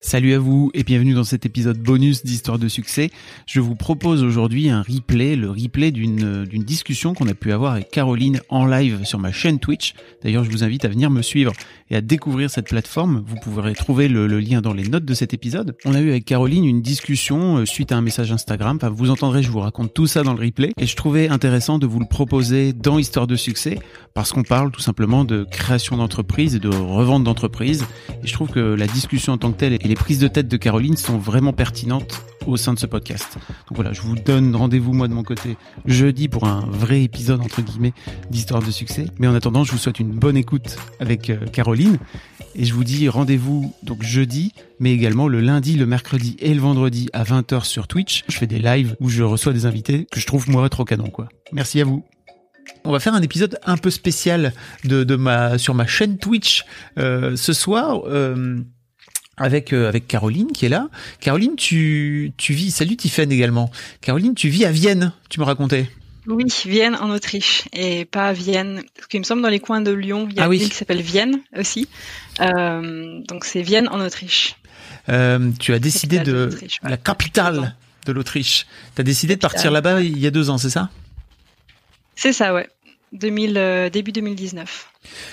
Salut 0.00 0.32
à 0.32 0.38
vous 0.38 0.70
et 0.74 0.84
bienvenue 0.84 1.12
dans 1.12 1.24
cet 1.24 1.44
épisode 1.44 1.76
bonus 1.76 2.24
d'Histoire 2.24 2.60
de 2.60 2.68
succès. 2.68 3.10
Je 3.46 3.58
vous 3.58 3.74
propose 3.74 4.22
aujourd'hui 4.22 4.70
un 4.70 4.82
replay, 4.82 5.34
le 5.34 5.50
replay 5.50 5.90
d'une 5.90 6.46
discussion 6.64 7.14
qu'on 7.14 7.26
a 7.26 7.34
pu 7.34 7.50
avoir 7.50 7.72
avec 7.72 7.90
Caroline 7.90 8.40
en 8.48 8.64
live 8.64 9.00
sur 9.02 9.18
ma 9.18 9.32
chaîne 9.32 9.58
Twitch. 9.58 9.94
D'ailleurs, 10.22 10.44
je 10.44 10.50
vous 10.50 10.62
invite 10.62 10.84
à 10.84 10.88
venir 10.88 11.10
me 11.10 11.20
suivre 11.20 11.52
et 11.90 11.96
à 11.96 12.00
découvrir 12.00 12.48
cette 12.48 12.68
plateforme. 12.68 13.24
Vous 13.26 13.34
pourrez 13.42 13.74
trouver 13.74 14.06
le, 14.06 14.28
le 14.28 14.38
lien 14.38 14.60
dans 14.60 14.72
les 14.72 14.88
notes 14.88 15.04
de 15.04 15.14
cet 15.14 15.34
épisode. 15.34 15.76
On 15.84 15.94
a 15.94 16.00
eu 16.00 16.10
avec 16.10 16.24
Caroline 16.24 16.64
une 16.64 16.80
discussion 16.80 17.56
euh, 17.56 17.66
suite 17.66 17.90
à 17.90 17.96
un 17.96 18.00
message 18.00 18.30
Instagram. 18.30 18.76
Enfin, 18.76 18.90
vous 18.90 19.10
entendrez, 19.10 19.42
je 19.42 19.50
vous 19.50 19.58
raconte 19.58 19.94
tout 19.94 20.06
ça 20.06 20.22
dans 20.22 20.34
le 20.34 20.40
replay. 20.40 20.70
Et 20.78 20.86
je 20.86 20.94
trouvais 20.94 21.28
intéressant 21.28 21.80
de 21.80 21.88
vous 21.88 21.98
le 21.98 22.06
proposer 22.08 22.72
dans 22.72 22.98
Histoire 22.98 23.26
de 23.26 23.34
succès 23.34 23.80
parce 24.14 24.32
qu'on 24.32 24.44
parle 24.44 24.70
tout 24.70 24.80
simplement 24.80 25.24
de 25.24 25.42
création 25.42 25.96
d'entreprise 25.96 26.54
et 26.54 26.60
de 26.60 26.68
revente 26.68 27.24
d'entreprise. 27.24 27.84
Et 28.22 28.28
je 28.28 28.32
trouve 28.32 28.50
que 28.50 28.60
la 28.60 28.86
discussion 28.86 29.32
en 29.32 29.38
tant 29.38 29.50
que 29.50 29.56
telle 29.56 29.72
les 29.88 29.94
prises 29.94 30.18
de 30.18 30.28
tête 30.28 30.48
de 30.48 30.56
Caroline 30.58 30.98
sont 30.98 31.16
vraiment 31.16 31.54
pertinentes 31.54 32.20
au 32.46 32.58
sein 32.58 32.74
de 32.74 32.78
ce 32.78 32.84
podcast. 32.84 33.38
Donc 33.68 33.76
voilà, 33.76 33.94
je 33.94 34.02
vous 34.02 34.16
donne 34.16 34.54
rendez-vous 34.54 34.92
moi 34.92 35.08
de 35.08 35.14
mon 35.14 35.22
côté 35.22 35.56
jeudi 35.86 36.28
pour 36.28 36.44
un 36.44 36.60
vrai 36.68 37.02
épisode 37.02 37.40
entre 37.40 37.62
guillemets 37.62 37.94
d'histoire 38.30 38.62
de 38.62 38.70
succès. 38.70 39.06
Mais 39.18 39.26
en 39.26 39.34
attendant, 39.34 39.64
je 39.64 39.72
vous 39.72 39.78
souhaite 39.78 39.98
une 39.98 40.10
bonne 40.10 40.36
écoute 40.36 40.76
avec 41.00 41.30
euh, 41.30 41.38
Caroline 41.46 41.96
et 42.54 42.66
je 42.66 42.74
vous 42.74 42.84
dis 42.84 43.08
rendez-vous 43.08 43.74
donc 43.82 44.02
jeudi, 44.02 44.52
mais 44.78 44.92
également 44.92 45.26
le 45.26 45.40
lundi, 45.40 45.74
le 45.74 45.86
mercredi 45.86 46.36
et 46.38 46.52
le 46.52 46.60
vendredi 46.60 47.08
à 47.14 47.24
20h 47.24 47.64
sur 47.64 47.88
Twitch. 47.88 48.24
Je 48.28 48.36
fais 48.36 48.46
des 48.46 48.58
lives 48.58 48.94
où 49.00 49.08
je 49.08 49.22
reçois 49.22 49.54
des 49.54 49.64
invités 49.64 50.06
que 50.12 50.20
je 50.20 50.26
trouve 50.26 50.50
moi 50.50 50.68
trop 50.68 50.84
canon 50.84 51.08
quoi. 51.08 51.30
Merci 51.52 51.80
à 51.80 51.84
vous. 51.84 52.04
On 52.84 52.92
va 52.92 53.00
faire 53.00 53.14
un 53.14 53.22
épisode 53.22 53.58
un 53.64 53.78
peu 53.78 53.88
spécial 53.88 54.52
de, 54.84 55.02
de 55.02 55.16
ma 55.16 55.56
sur 55.56 55.72
ma 55.72 55.86
chaîne 55.86 56.18
Twitch 56.18 56.66
euh, 56.98 57.36
ce 57.36 57.54
soir. 57.54 58.02
Euh, 58.06 58.58
avec 59.38 59.72
euh, 59.72 59.88
avec 59.88 60.06
Caroline 60.06 60.52
qui 60.52 60.66
est 60.66 60.68
là. 60.68 60.88
Caroline, 61.20 61.56
tu 61.56 62.32
tu 62.36 62.52
vis. 62.52 62.70
Salut 62.70 62.96
Tiffen 62.96 63.30
également. 63.32 63.70
Caroline, 64.00 64.34
tu 64.34 64.48
vis 64.48 64.64
à 64.64 64.70
Vienne. 64.70 65.12
Tu 65.30 65.40
me 65.40 65.44
racontais. 65.44 65.88
Oui, 66.26 66.44
Vienne 66.66 66.94
en 66.96 67.08
Autriche 67.10 67.64
et 67.72 68.04
pas 68.04 68.28
à 68.28 68.32
Vienne. 68.34 68.82
Parce 68.94 69.06
qu'il 69.06 69.18
me 69.20 69.24
semble 69.24 69.40
dans 69.40 69.48
les 69.48 69.60
coins 69.60 69.80
de 69.80 69.92
Lyon, 69.92 70.28
il 70.30 70.36
y 70.36 70.40
a 70.40 70.42
Ah 70.42 70.44
une 70.46 70.50
oui. 70.50 70.58
ville 70.58 70.68
qui 70.68 70.76
s'appelle 70.76 71.00
Vienne 71.00 71.40
aussi. 71.56 71.88
Euh, 72.40 73.20
donc 73.26 73.44
c'est 73.46 73.62
Vienne 73.62 73.88
en 73.88 74.00
Autriche. 74.00 74.56
Euh, 75.08 75.50
tu 75.58 75.72
as 75.72 75.78
décidé 75.78 76.18
de 76.18 76.50
de 76.82 76.88
la 76.88 76.98
capitale 76.98 77.74
de 78.04 78.12
l'Autriche. 78.12 78.66
Tu 78.94 79.00
as 79.00 79.04
décidé 79.04 79.36
de 79.36 79.40
partir 79.40 79.70
là-bas 79.70 80.02
il 80.02 80.18
y 80.18 80.26
a 80.26 80.30
deux 80.30 80.50
ans, 80.50 80.58
c'est 80.58 80.70
ça? 80.70 80.90
C'est 82.14 82.32
ça, 82.32 82.52
ouais. 82.52 82.68
2000, 83.12 83.56
euh, 83.56 83.90
début 83.90 84.12
2019. 84.12 84.90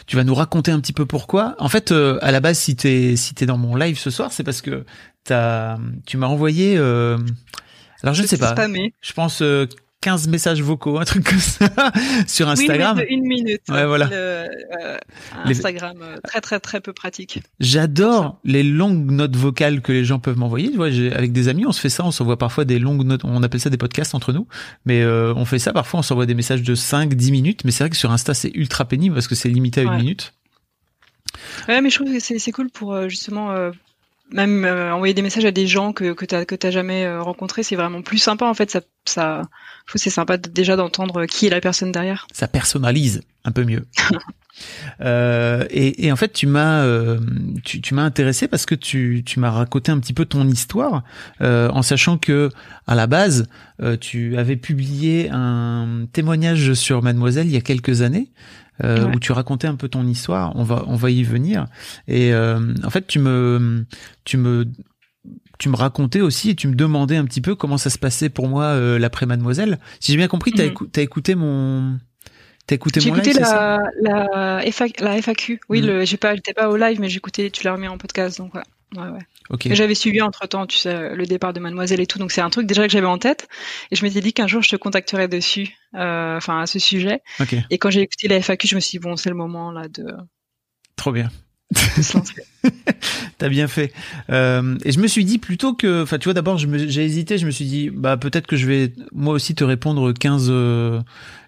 Tu 0.07 0.15
vas 0.15 0.23
nous 0.23 0.35
raconter 0.35 0.71
un 0.71 0.79
petit 0.79 0.93
peu 0.93 1.05
pourquoi. 1.05 1.55
En 1.59 1.69
fait, 1.69 1.91
euh, 1.91 2.17
à 2.21 2.31
la 2.31 2.39
base, 2.39 2.59
si 2.59 2.75
t'es 2.75 3.15
si 3.15 3.33
t'es 3.35 3.45
dans 3.45 3.57
mon 3.57 3.75
live 3.75 3.97
ce 3.97 4.09
soir, 4.09 4.31
c'est 4.31 4.43
parce 4.43 4.61
que 4.61 4.85
t'as 5.23 5.77
tu 6.05 6.17
m'as 6.17 6.27
envoyé. 6.27 6.75
euh, 6.77 7.17
alors 8.03 8.13
je 8.13 8.21
ne 8.21 8.27
sais 8.27 8.37
pas. 8.37 8.51
Spammé. 8.51 8.93
Je 9.01 9.13
pense 9.13 9.41
euh, 9.41 9.67
15 10.05 10.27
messages 10.27 10.61
vocaux, 10.61 10.99
un 10.99 11.03
truc 11.03 11.27
comme 11.27 11.39
ça 11.39 11.67
sur 12.27 12.47
Instagram. 12.47 12.97
Oui, 12.99 13.05
une 13.09 13.23
minute. 13.23 13.61
Ouais, 13.69 13.87
voilà. 13.87 14.05
Le, 14.05 14.13
euh, 14.13 14.97
Les- 15.45 15.57
Instagram, 15.57 15.97
euh, 15.99 16.17
très 16.23 16.41
très 16.41 16.59
très 16.59 16.79
peu 16.79 16.93
pratique. 16.93 17.41
J'adore 17.59 18.39
les 18.43 18.61
longues 18.61 19.09
notes 19.09 19.35
vocales 19.35 19.81
que 19.81 19.91
les 19.91 20.05
gens 20.05 20.19
peuvent 20.19 20.37
m'envoyer. 20.37 20.69
Tu 20.69 20.75
vois, 20.77 20.89
avec 20.89 21.31
des 21.31 21.47
amis, 21.47 21.65
on 21.65 21.71
se 21.71 21.81
fait 21.81 21.89
ça, 21.89 22.05
on 22.05 22.11
s'envoie 22.11 22.37
parfois 22.37 22.65
des 22.65 22.77
longues 22.77 23.03
notes, 23.03 23.23
on 23.23 23.41
appelle 23.41 23.59
ça 23.59 23.71
des 23.71 23.77
podcasts 23.79 24.13
entre 24.13 24.31
nous, 24.31 24.47
mais 24.85 25.01
euh, 25.01 25.33
on 25.35 25.45
fait 25.45 25.57
ça 25.57 25.73
parfois, 25.73 26.01
on 26.01 26.03
s'envoie 26.03 26.27
des 26.27 26.35
messages 26.35 26.61
de 26.61 26.75
5, 26.75 27.15
10 27.15 27.31
minutes, 27.31 27.61
mais 27.65 27.71
c'est 27.71 27.83
vrai 27.83 27.89
que 27.89 27.97
sur 27.97 28.11
Insta, 28.11 28.35
c'est 28.35 28.51
ultra 28.53 28.85
pénible 28.85 29.15
parce 29.15 29.27
que 29.27 29.33
c'est 29.33 29.49
limité 29.49 29.81
à 29.81 29.83
une 29.85 29.97
minute. 29.97 30.33
Ouais, 31.67 31.81
mais 31.81 31.89
je 31.89 31.95
trouve 31.95 32.13
que 32.13 32.19
c'est 32.19 32.51
cool 32.51 32.69
pour 32.69 32.93
euh, 32.93 33.09
justement 33.09 33.51
euh, 33.53 33.71
même 34.31 34.65
euh, 34.65 34.93
envoyer 34.93 35.13
des 35.13 35.21
messages 35.21 35.45
à 35.45 35.51
des 35.51 35.67
gens 35.67 35.93
que 35.93 36.13
que 36.13 36.25
t'as 36.25 36.45
que 36.45 36.55
t'as 36.55 36.71
jamais 36.71 37.05
euh, 37.05 37.21
rencontrés. 37.21 37.63
C'est 37.63 37.75
vraiment 37.75 38.01
plus 38.01 38.17
sympa 38.17 38.45
en 38.45 38.53
fait. 38.53 38.71
Ça 38.71 38.81
ça 39.05 39.41
je 39.85 39.91
trouve 39.91 39.93
que 39.93 39.99
c'est 39.99 40.09
sympa 40.09 40.37
de- 40.37 40.49
déjà 40.49 40.75
d'entendre 40.75 41.25
qui 41.25 41.47
est 41.47 41.49
la 41.49 41.61
personne 41.61 41.91
derrière. 41.91 42.27
Ça 42.33 42.47
personnalise 42.47 43.21
un 43.43 43.51
peu 43.51 43.63
mieux. 43.63 43.85
Euh, 45.01 45.65
et, 45.69 46.05
et 46.05 46.11
en 46.13 46.15
fait, 46.15 46.31
tu 46.31 46.47
m'as 46.47 46.83
euh, 46.83 47.19
tu, 47.63 47.81
tu 47.81 47.93
m'as 47.93 48.03
intéressé 48.03 48.47
parce 48.47 48.65
que 48.65 48.75
tu, 48.75 49.21
tu 49.25 49.39
m'as 49.39 49.51
raconté 49.51 49.91
un 49.91 49.99
petit 49.99 50.13
peu 50.13 50.25
ton 50.25 50.47
histoire, 50.47 51.03
euh, 51.41 51.69
en 51.71 51.81
sachant 51.81 52.17
que 52.17 52.49
à 52.87 52.95
la 52.95 53.05
base, 53.07 53.47
euh, 53.81 53.97
tu 53.97 54.37
avais 54.37 54.55
publié 54.55 55.29
un 55.31 56.05
témoignage 56.13 56.73
sur 56.73 57.01
Mademoiselle 57.03 57.47
il 57.47 57.53
y 57.53 57.57
a 57.57 57.61
quelques 57.61 58.01
années. 58.01 58.31
Euh, 58.83 59.05
Ouais. 59.07 59.15
où 59.15 59.19
tu 59.19 59.31
racontais 59.31 59.67
un 59.67 59.75
peu 59.75 59.87
ton 59.89 60.05
histoire, 60.07 60.55
on 60.55 60.63
va 60.63 60.83
on 60.87 60.95
va 60.95 61.09
y 61.11 61.23
venir. 61.23 61.65
Et 62.07 62.33
euh, 62.33 62.59
en 62.83 62.89
fait, 62.89 63.07
tu 63.07 63.19
me 63.19 63.85
tu 64.25 64.37
me 64.37 64.65
tu 65.57 65.69
me 65.69 65.75
racontais 65.77 66.21
aussi 66.21 66.49
et 66.49 66.55
tu 66.55 66.67
me 66.67 66.75
demandais 66.75 67.15
un 67.15 67.25
petit 67.25 67.41
peu 67.41 67.55
comment 67.55 67.77
ça 67.77 67.89
se 67.89 67.97
passait 67.97 68.29
pour 68.29 68.47
moi 68.49 68.65
euh, 68.65 68.99
l'après 68.99 69.25
Mademoiselle. 69.25 69.79
Si 69.99 70.11
j'ai 70.11 70.17
bien 70.17 70.27
compris, 70.27 70.51
t'as 70.51 70.65
Mhm. 70.65 70.69
écou- 70.71 70.99
écouté 70.99 71.35
mon 71.35 71.97
t'as 72.67 72.75
écouté 72.75 72.99
mon 73.01 73.15
écouté 73.15 73.31
live, 73.33 73.41
la, 73.41 73.79
la, 74.01 74.65
FAQ, 74.71 75.03
la 75.03 75.17
FAQ. 75.21 75.59
Oui, 75.69 75.81
Mhm. 75.81 75.87
le, 75.87 76.05
j'ai 76.05 76.17
pas, 76.17 76.35
j'étais 76.35 76.53
pas 76.53 76.67
au 76.69 76.75
live, 76.75 76.99
mais 76.99 77.09
j'écoutais, 77.09 77.49
tu 77.51 77.63
l'as 77.63 77.73
remis 77.73 77.87
en 77.87 77.97
podcast, 77.97 78.37
donc 78.39 78.51
voilà. 78.51 78.65
Ouais, 78.95 79.09
ouais. 79.09 79.19
Ok. 79.49 79.65
Et 79.65 79.75
J'avais 79.75 79.95
suivi 79.95 80.21
entre 80.21 80.47
temps, 80.47 80.65
tu 80.67 80.77
sais, 80.77 81.15
le 81.15 81.25
départ 81.25 81.53
de 81.53 81.59
Mademoiselle 81.59 81.99
et 81.99 82.07
tout, 82.07 82.19
donc 82.19 82.31
c'est 82.31 82.41
un 82.41 82.49
truc 82.49 82.67
déjà 82.67 82.83
que 82.83 82.91
j'avais 82.91 83.07
en 83.07 83.17
tête. 83.17 83.47
Et 83.91 83.95
je 83.95 84.03
m'étais 84.03 84.21
dit 84.21 84.33
qu'un 84.33 84.47
jour 84.47 84.61
je 84.61 84.69
te 84.69 84.75
contacterais 84.75 85.27
dessus, 85.27 85.75
euh, 85.95 86.37
enfin 86.37 86.61
à 86.61 86.65
ce 86.65 86.79
sujet. 86.79 87.21
Ok. 87.39 87.55
Et 87.69 87.77
quand 87.77 87.89
j'ai 87.89 88.01
écouté 88.01 88.27
la 88.27 88.37
FAQ, 88.37 88.67
je 88.67 88.75
me 88.75 88.79
suis 88.79 88.97
dit 88.97 89.03
bon, 89.03 89.15
c'est 89.15 89.29
le 89.29 89.35
moment 89.35 89.71
là 89.71 89.87
de, 89.87 90.05
Trop 90.95 91.11
bien. 91.11 91.29
T'as 93.37 93.49
bien 93.49 93.67
fait. 93.67 93.91
Euh, 94.29 94.77
et 94.85 94.91
je 94.91 94.99
me 94.99 95.07
suis 95.07 95.25
dit 95.25 95.39
plutôt 95.39 95.73
que, 95.73 96.03
enfin, 96.03 96.17
tu 96.17 96.25
vois, 96.25 96.33
d'abord, 96.33 96.57
j'ai 96.57 97.03
hésité. 97.03 97.37
Je 97.37 97.45
me 97.45 97.51
suis 97.51 97.65
dit, 97.65 97.89
bah, 97.89 98.17
peut-être 98.17 98.47
que 98.47 98.55
je 98.55 98.65
vais 98.65 98.93
moi 99.11 99.33
aussi 99.33 99.55
te 99.55 99.63
répondre 99.63 100.13
15, 100.13 100.47
euh, 100.49 101.01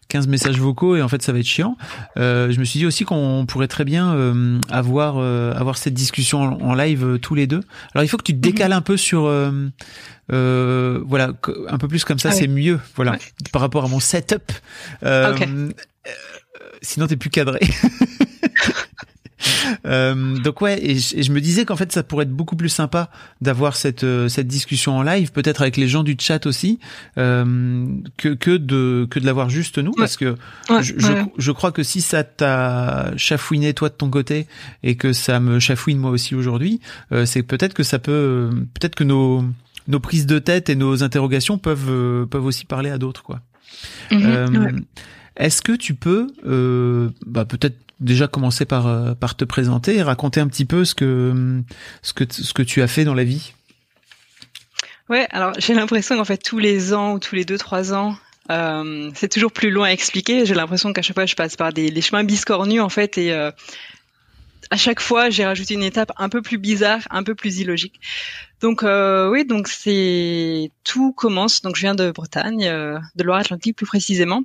15 0.10 0.28
messages 0.28 0.60
vocaux 0.60 0.96
et 0.96 1.02
en 1.02 1.08
fait, 1.08 1.22
ça 1.22 1.32
va 1.34 1.40
être 1.40 1.46
chiant. 1.46 1.78
Euh, 2.18 2.50
je 2.52 2.60
me 2.60 2.64
suis 2.66 2.80
dit 2.80 2.86
aussi 2.86 3.04
qu'on 3.06 3.46
pourrait 3.48 3.68
très 3.68 3.84
bien 3.86 4.14
euh, 4.14 4.60
avoir 4.70 5.16
euh, 5.18 5.54
avoir 5.54 5.78
cette 5.78 5.94
discussion 5.94 6.42
en, 6.42 6.62
en 6.62 6.74
live 6.76 7.04
euh, 7.04 7.18
tous 7.18 7.36
les 7.36 7.46
deux. 7.48 7.62
Alors, 7.94 8.04
il 8.04 8.08
faut 8.08 8.18
que 8.18 8.24
tu 8.24 8.34
te 8.34 8.40
décales 8.40 8.72
un 8.74 8.82
peu 8.82 8.96
sur, 8.98 9.26
euh, 9.26 9.52
euh, 10.32 11.02
voilà, 11.06 11.32
un 11.68 11.78
peu 11.78 11.88
plus 11.88 12.04
comme 12.06 12.20
ça, 12.20 12.30
Ah 12.32 12.36
c'est 12.36 12.48
mieux. 12.48 12.80
Voilà, 12.96 13.12
Ouais. 13.12 13.20
par 13.52 13.62
rapport 13.62 13.84
à 13.84 13.88
mon 13.88 14.00
setup. 14.00 14.52
Ok. 15.02 15.08
euh, 15.08 15.72
sinon, 16.82 17.08
t'es 17.08 17.18
plus 17.18 17.30
cadré. 17.30 17.60
Euh, 19.86 20.38
donc 20.38 20.62
ouais, 20.62 20.80
et 20.84 21.00
je, 21.00 21.18
et 21.18 21.24
je 21.24 21.32
me 21.32 21.42
disais 21.42 21.66
qu'en 21.66 21.76
fait 21.76 21.92
ça 21.92 22.04
pourrait 22.04 22.24
être 22.24 22.32
beaucoup 22.32 22.56
plus 22.56 22.70
sympa 22.70 23.10
d'avoir 23.42 23.76
cette 23.76 24.04
euh, 24.04 24.28
cette 24.28 24.48
discussion 24.48 24.98
en 24.98 25.04
live, 25.04 25.32
peut-être 25.32 25.62
avec 25.62 25.78
les 25.78 25.88
gens 25.88 26.04
du 26.04 26.16
chat 26.20 26.46
aussi, 26.46 26.80
euh, 27.18 27.86
que 28.18 28.30
que 28.30 28.58
de 28.58 29.08
que 29.10 29.20
de 29.20 29.26
l'avoir 29.26 29.50
juste 29.50 29.78
nous, 29.78 29.94
parce 29.94 30.18
que 30.18 30.36
Ouais, 30.70 30.84
je, 30.84 30.94
je, 31.38 31.52
crois 31.52 31.72
que 31.72 31.84
si 31.84 32.02
ça 32.02 32.24
t'a 32.24 33.12
chafouiné 33.16 33.74
toi 33.74 33.90
de 33.90 33.94
ton 33.94 34.10
côté 34.10 34.48
et 34.84 34.96
que 34.96 35.14
ça 35.14 35.40
me 35.40 35.60
chafouine 35.60 35.98
moi 35.98 36.12
aussi 36.12 36.36
aujourd'hui, 36.36 36.82
euh, 37.12 37.26
c'est 37.26 37.44
peut-être 37.44 37.74
que 37.74 37.84
ça 37.84 38.00
peut, 38.00 38.50
peut-être 38.74 38.96
que 38.96 39.04
nos 39.04 39.46
nos 39.88 40.00
prises 40.02 40.26
de 40.26 40.40
tête 40.40 40.70
et 40.70 40.76
nos 40.76 41.04
interrogations 41.04 41.58
peuvent 41.58 41.90
euh, 41.90 42.26
peuvent 42.26 42.46
aussi 42.46 42.66
parler 42.66 42.90
à 42.90 42.98
d'autres 42.98 43.24
quoi. 43.24 43.42
Ouais. 44.12 44.46
Est-ce 45.38 45.62
que 45.62 45.72
tu 45.72 45.94
peux, 45.94 46.28
euh, 46.46 47.10
bah, 47.26 47.46
peut-être 47.46 47.78
déjà 48.00 48.28
commencer 48.28 48.66
par 48.66 48.88
euh, 48.88 49.14
par 49.14 49.36
te 49.36 49.46
présenter 49.46 49.96
et 49.96 50.02
raconter 50.02 50.40
un 50.40 50.48
petit 50.48 50.66
peu 50.66 50.86
ce 50.86 50.96
que 50.96 51.62
ce 52.02 52.14
que 52.14 52.24
ce 52.30 52.54
que 52.54 52.62
tu 52.62 52.82
as 52.82 52.88
fait 52.88 53.04
dans 53.04 53.14
la 53.14 53.24
vie 53.24 53.54
Ouais, 55.10 55.28
alors 55.32 55.54
j'ai 55.58 55.74
l'impression 55.74 56.18
qu'en 56.18 56.26
fait 56.26 56.38
tous 56.38 56.60
les 56.60 56.94
ans 56.94 57.14
ou 57.14 57.20
tous 57.20 57.36
les 57.36 57.46
deux 57.46 57.58
trois 57.58 57.94
ans, 57.94 58.18
euh, 58.52 59.10
c'est 59.16 59.32
toujours 59.32 59.54
plus 59.54 59.72
loin 59.72 59.88
à 59.88 59.92
expliquer. 59.92 60.46
J'ai 60.46 60.54
l'impression 60.54 60.92
qu'à 60.92 61.02
chaque 61.02 61.16
fois 61.16 61.26
je 61.26 61.36
passe 61.36 61.56
par 61.56 61.72
des 61.72 61.90
les 61.90 62.02
chemins 62.02 62.24
biscornus 62.24 62.82
en 62.82 62.90
fait 62.90 63.18
et 63.18 63.32
euh, 63.32 63.52
à 64.70 64.78
chaque 64.78 65.00
fois 65.00 65.30
j'ai 65.30 65.46
rajouté 65.46 65.76
une 65.76 65.84
étape 65.84 66.12
un 66.18 66.30
peu 66.30 66.42
plus 66.42 66.58
bizarre, 66.58 67.02
un 67.10 67.24
peu 67.24 67.36
plus 67.36 67.60
illogique. 67.60 68.02
Donc 68.62 68.84
euh, 68.84 69.30
oui, 69.30 69.46
donc 69.46 69.68
c'est 69.68 70.72
tout 70.84 71.14
commence. 71.14 71.62
Donc 71.62 71.76
je 71.76 71.82
viens 71.82 71.96
de 71.96 72.12
Bretagne, 72.12 72.66
euh, 72.66 73.00
de 73.16 73.24
Loire-Atlantique 73.24 73.78
plus 73.78 73.86
précisément. 73.86 74.44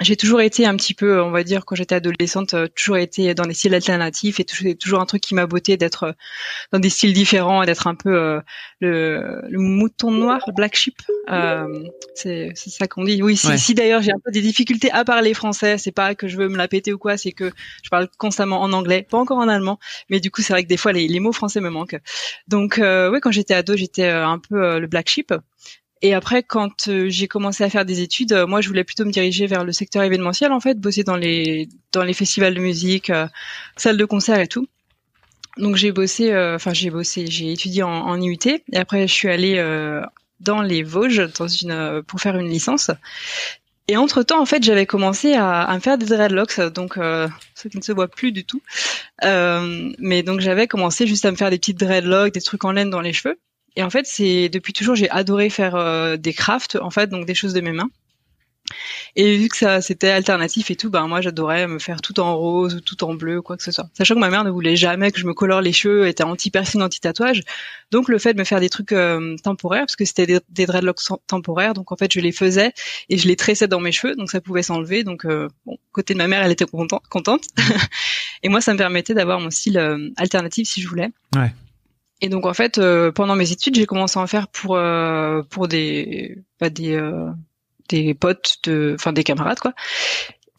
J'ai 0.00 0.16
toujours 0.16 0.40
été 0.40 0.64
un 0.64 0.76
petit 0.76 0.94
peu, 0.94 1.20
on 1.20 1.30
va 1.30 1.42
dire, 1.42 1.64
quand 1.64 1.74
j'étais 1.74 1.96
adolescente, 1.96 2.54
euh, 2.54 2.68
toujours 2.68 2.98
été 2.98 3.34
dans 3.34 3.44
des 3.44 3.54
styles 3.54 3.74
alternatifs 3.74 4.38
et 4.38 4.44
toujours, 4.44 4.72
toujours 4.78 5.00
un 5.00 5.06
truc 5.06 5.20
qui 5.20 5.34
m'a 5.34 5.46
beauté 5.46 5.76
d'être 5.76 6.04
euh, 6.04 6.12
dans 6.72 6.78
des 6.78 6.88
styles 6.88 7.12
différents 7.12 7.62
et 7.62 7.66
d'être 7.66 7.86
un 7.86 7.94
peu 7.94 8.14
euh, 8.14 8.40
le, 8.80 9.42
le, 9.48 9.58
mouton 9.58 10.10
noir, 10.10 10.40
le 10.46 10.52
black 10.52 10.76
sheep. 10.76 10.96
Euh, 11.30 11.84
c'est 12.14 12.52
ça 12.54 12.86
qu'on 12.86 13.04
dit. 13.04 13.22
Oui, 13.22 13.36
si, 13.36 13.58
si 13.58 13.74
d'ailleurs 13.74 14.02
j'ai 14.02 14.12
un 14.12 14.20
peu 14.24 14.30
des 14.30 14.40
difficultés 14.40 14.90
à 14.92 15.04
parler 15.04 15.34
français, 15.34 15.78
c'est 15.78 15.92
pas 15.92 16.14
que 16.14 16.28
je 16.28 16.36
veux 16.36 16.48
me 16.48 16.56
la 16.56 16.68
péter 16.68 16.92
ou 16.92 16.98
quoi, 16.98 17.16
c'est 17.16 17.32
que 17.32 17.50
je 17.82 17.88
parle 17.90 18.08
constamment 18.18 18.60
en 18.62 18.72
anglais, 18.72 19.06
pas 19.08 19.18
encore 19.18 19.38
en 19.38 19.48
allemand, 19.48 19.78
mais 20.10 20.20
du 20.20 20.30
coup 20.30 20.42
c'est 20.42 20.52
vrai 20.52 20.62
que 20.62 20.68
des 20.68 20.76
fois 20.76 20.92
les, 20.92 21.08
les 21.08 21.20
mots 21.20 21.32
français 21.32 21.60
me 21.60 21.70
manquent. 21.70 21.98
Donc 22.46 22.78
euh, 22.78 23.10
oui, 23.10 23.18
quand 23.20 23.32
j'étais 23.32 23.54
ado, 23.54 23.76
j'étais 23.76 24.08
un 24.08 24.38
peu 24.38 24.78
le 24.78 24.86
black 24.86 25.08
sheep. 25.08 25.34
Et 26.02 26.14
après, 26.14 26.42
quand 26.42 26.88
euh, 26.88 27.08
j'ai 27.08 27.26
commencé 27.26 27.64
à 27.64 27.70
faire 27.70 27.84
des 27.84 28.00
études, 28.00 28.32
euh, 28.32 28.46
moi, 28.46 28.60
je 28.60 28.68
voulais 28.68 28.84
plutôt 28.84 29.04
me 29.04 29.10
diriger 29.10 29.46
vers 29.46 29.64
le 29.64 29.72
secteur 29.72 30.02
événementiel, 30.02 30.52
en 30.52 30.60
fait, 30.60 30.78
bosser 30.78 31.02
dans 31.02 31.16
les 31.16 31.68
dans 31.92 32.04
les 32.04 32.12
festivals 32.12 32.54
de 32.54 32.60
musique, 32.60 33.10
euh, 33.10 33.26
salles 33.76 33.96
de 33.96 34.04
concert 34.04 34.38
et 34.38 34.46
tout. 34.46 34.68
Donc 35.56 35.74
j'ai 35.74 35.90
bossé, 35.90 36.32
enfin 36.54 36.72
j'ai 36.72 36.88
bossé, 36.90 37.26
j'ai 37.26 37.52
étudié 37.52 37.82
en, 37.82 37.90
en, 37.90 38.20
IUT. 38.20 38.38
Et 38.46 38.76
après, 38.76 39.08
je 39.08 39.12
suis 39.12 39.28
allée 39.28 39.60
dans 40.38 40.62
les 40.62 40.84
Vosges 40.84 41.32
dans 41.36 41.48
une 41.48 42.02
pour 42.06 42.20
faire 42.20 42.36
une 42.38 42.48
licence. 42.48 42.92
Et 43.88 43.96
entre 43.96 44.22
temps, 44.22 44.40
en 44.40 44.46
fait, 44.46 44.62
j'avais 44.62 44.86
commencé 44.86 45.34
à, 45.34 45.62
à, 45.62 45.74
me 45.74 45.80
faire 45.80 45.98
des 45.98 46.06
dreadlocks, 46.06 46.60
donc 46.60 46.94
ce 46.94 47.68
qui 47.68 47.76
ne 47.76 47.82
se 47.82 47.90
voit 47.90 48.06
plus 48.06 48.30
du 48.30 48.44
tout. 48.44 48.62
mais 49.24 50.22
donc 50.22 50.38
j'avais 50.38 50.68
commencé 50.68 51.08
juste 51.08 51.24
à 51.24 51.32
me 51.32 51.36
faire 51.36 51.50
des 51.50 51.58
petites 51.58 51.80
dreadlocks, 51.80 52.34
des 52.34 52.40
trucs 52.40 52.64
en 52.64 52.70
laine 52.70 52.90
dans 52.90 53.00
les 53.00 53.12
cheveux. 53.12 53.36
Et 53.78 53.84
en 53.84 53.90
fait, 53.90 54.06
c'est 54.06 54.48
depuis 54.48 54.72
toujours, 54.72 54.96
j'ai 54.96 55.08
adoré 55.08 55.50
faire 55.50 55.76
euh, 55.76 56.16
des 56.16 56.32
crafts, 56.32 56.76
en 56.82 56.90
fait, 56.90 57.06
donc 57.06 57.26
des 57.26 57.34
choses 57.34 57.54
de 57.54 57.60
mes 57.60 57.70
mains. 57.70 57.88
Et 59.14 59.36
vu 59.38 59.48
que 59.48 59.56
ça 59.56 59.80
c'était 59.80 60.10
alternatif 60.10 60.70
et 60.70 60.76
tout, 60.76 60.90
ben 60.90 61.06
moi 61.06 61.22
j'adorais 61.22 61.66
me 61.66 61.78
faire 61.78 62.02
tout 62.02 62.20
en 62.20 62.36
rose 62.36 62.74
ou 62.74 62.80
tout 62.80 63.02
en 63.02 63.14
bleu, 63.14 63.40
quoi 63.40 63.56
que 63.56 63.62
ce 63.62 63.70
soit. 63.70 63.88
Sachant 63.94 64.14
que 64.14 64.20
ma 64.20 64.28
mère 64.28 64.44
ne 64.44 64.50
voulait 64.50 64.76
jamais 64.76 65.10
que 65.10 65.18
je 65.18 65.26
me 65.26 65.32
colore 65.32 65.62
les 65.62 65.72
cheveux, 65.72 66.06
était 66.06 66.22
anti 66.22 66.50
piercing, 66.50 66.82
anti 66.82 67.00
tatouage. 67.00 67.40
Donc 67.90 68.10
le 68.10 68.18
fait 68.18 68.34
de 68.34 68.38
me 68.38 68.44
faire 68.44 68.60
des 68.60 68.68
trucs 68.68 68.92
euh, 68.92 69.36
temporaires, 69.42 69.86
parce 69.86 69.96
que 69.96 70.04
c'était 70.04 70.40
des, 70.50 70.66
dreadlocks 70.66 71.00
temporaires, 71.26 71.72
donc 71.72 71.90
en 71.90 71.96
fait 71.96 72.12
je 72.12 72.20
les 72.20 72.32
faisais 72.32 72.72
et 73.08 73.16
je 73.16 73.26
les 73.26 73.36
tressais 73.36 73.68
dans 73.68 73.80
mes 73.80 73.92
cheveux, 73.92 74.14
donc 74.16 74.30
ça 74.30 74.42
pouvait 74.42 74.62
s'enlever. 74.62 75.02
Donc 75.02 75.24
euh, 75.24 75.48
bon, 75.64 75.78
côté 75.92 76.12
de 76.12 76.18
ma 76.18 76.26
mère, 76.26 76.42
elle 76.42 76.52
était 76.52 76.66
contente, 76.66 77.06
contente. 77.08 77.44
et 78.42 78.50
moi 78.50 78.60
ça 78.60 78.74
me 78.74 78.78
permettait 78.78 79.14
d'avoir 79.14 79.40
mon 79.40 79.50
style 79.50 79.78
alternatif 80.18 80.68
si 80.68 80.82
je 80.82 80.88
voulais. 80.88 81.08
Ouais. 81.34 81.52
Et 82.20 82.28
donc 82.28 82.46
en 82.46 82.54
fait, 82.54 82.78
euh, 82.78 83.12
pendant 83.12 83.36
mes 83.36 83.52
études, 83.52 83.76
j'ai 83.76 83.86
commencé 83.86 84.18
à 84.18 84.22
en 84.22 84.26
faire 84.26 84.48
pour 84.48 84.76
euh, 84.76 85.42
pour 85.50 85.68
des 85.68 86.38
bah, 86.60 86.70
des 86.70 86.94
euh, 86.94 87.30
des 87.88 88.14
potes 88.14 88.58
de, 88.64 88.94
enfin 88.98 89.12
des 89.12 89.24
camarades 89.24 89.60
quoi. 89.60 89.72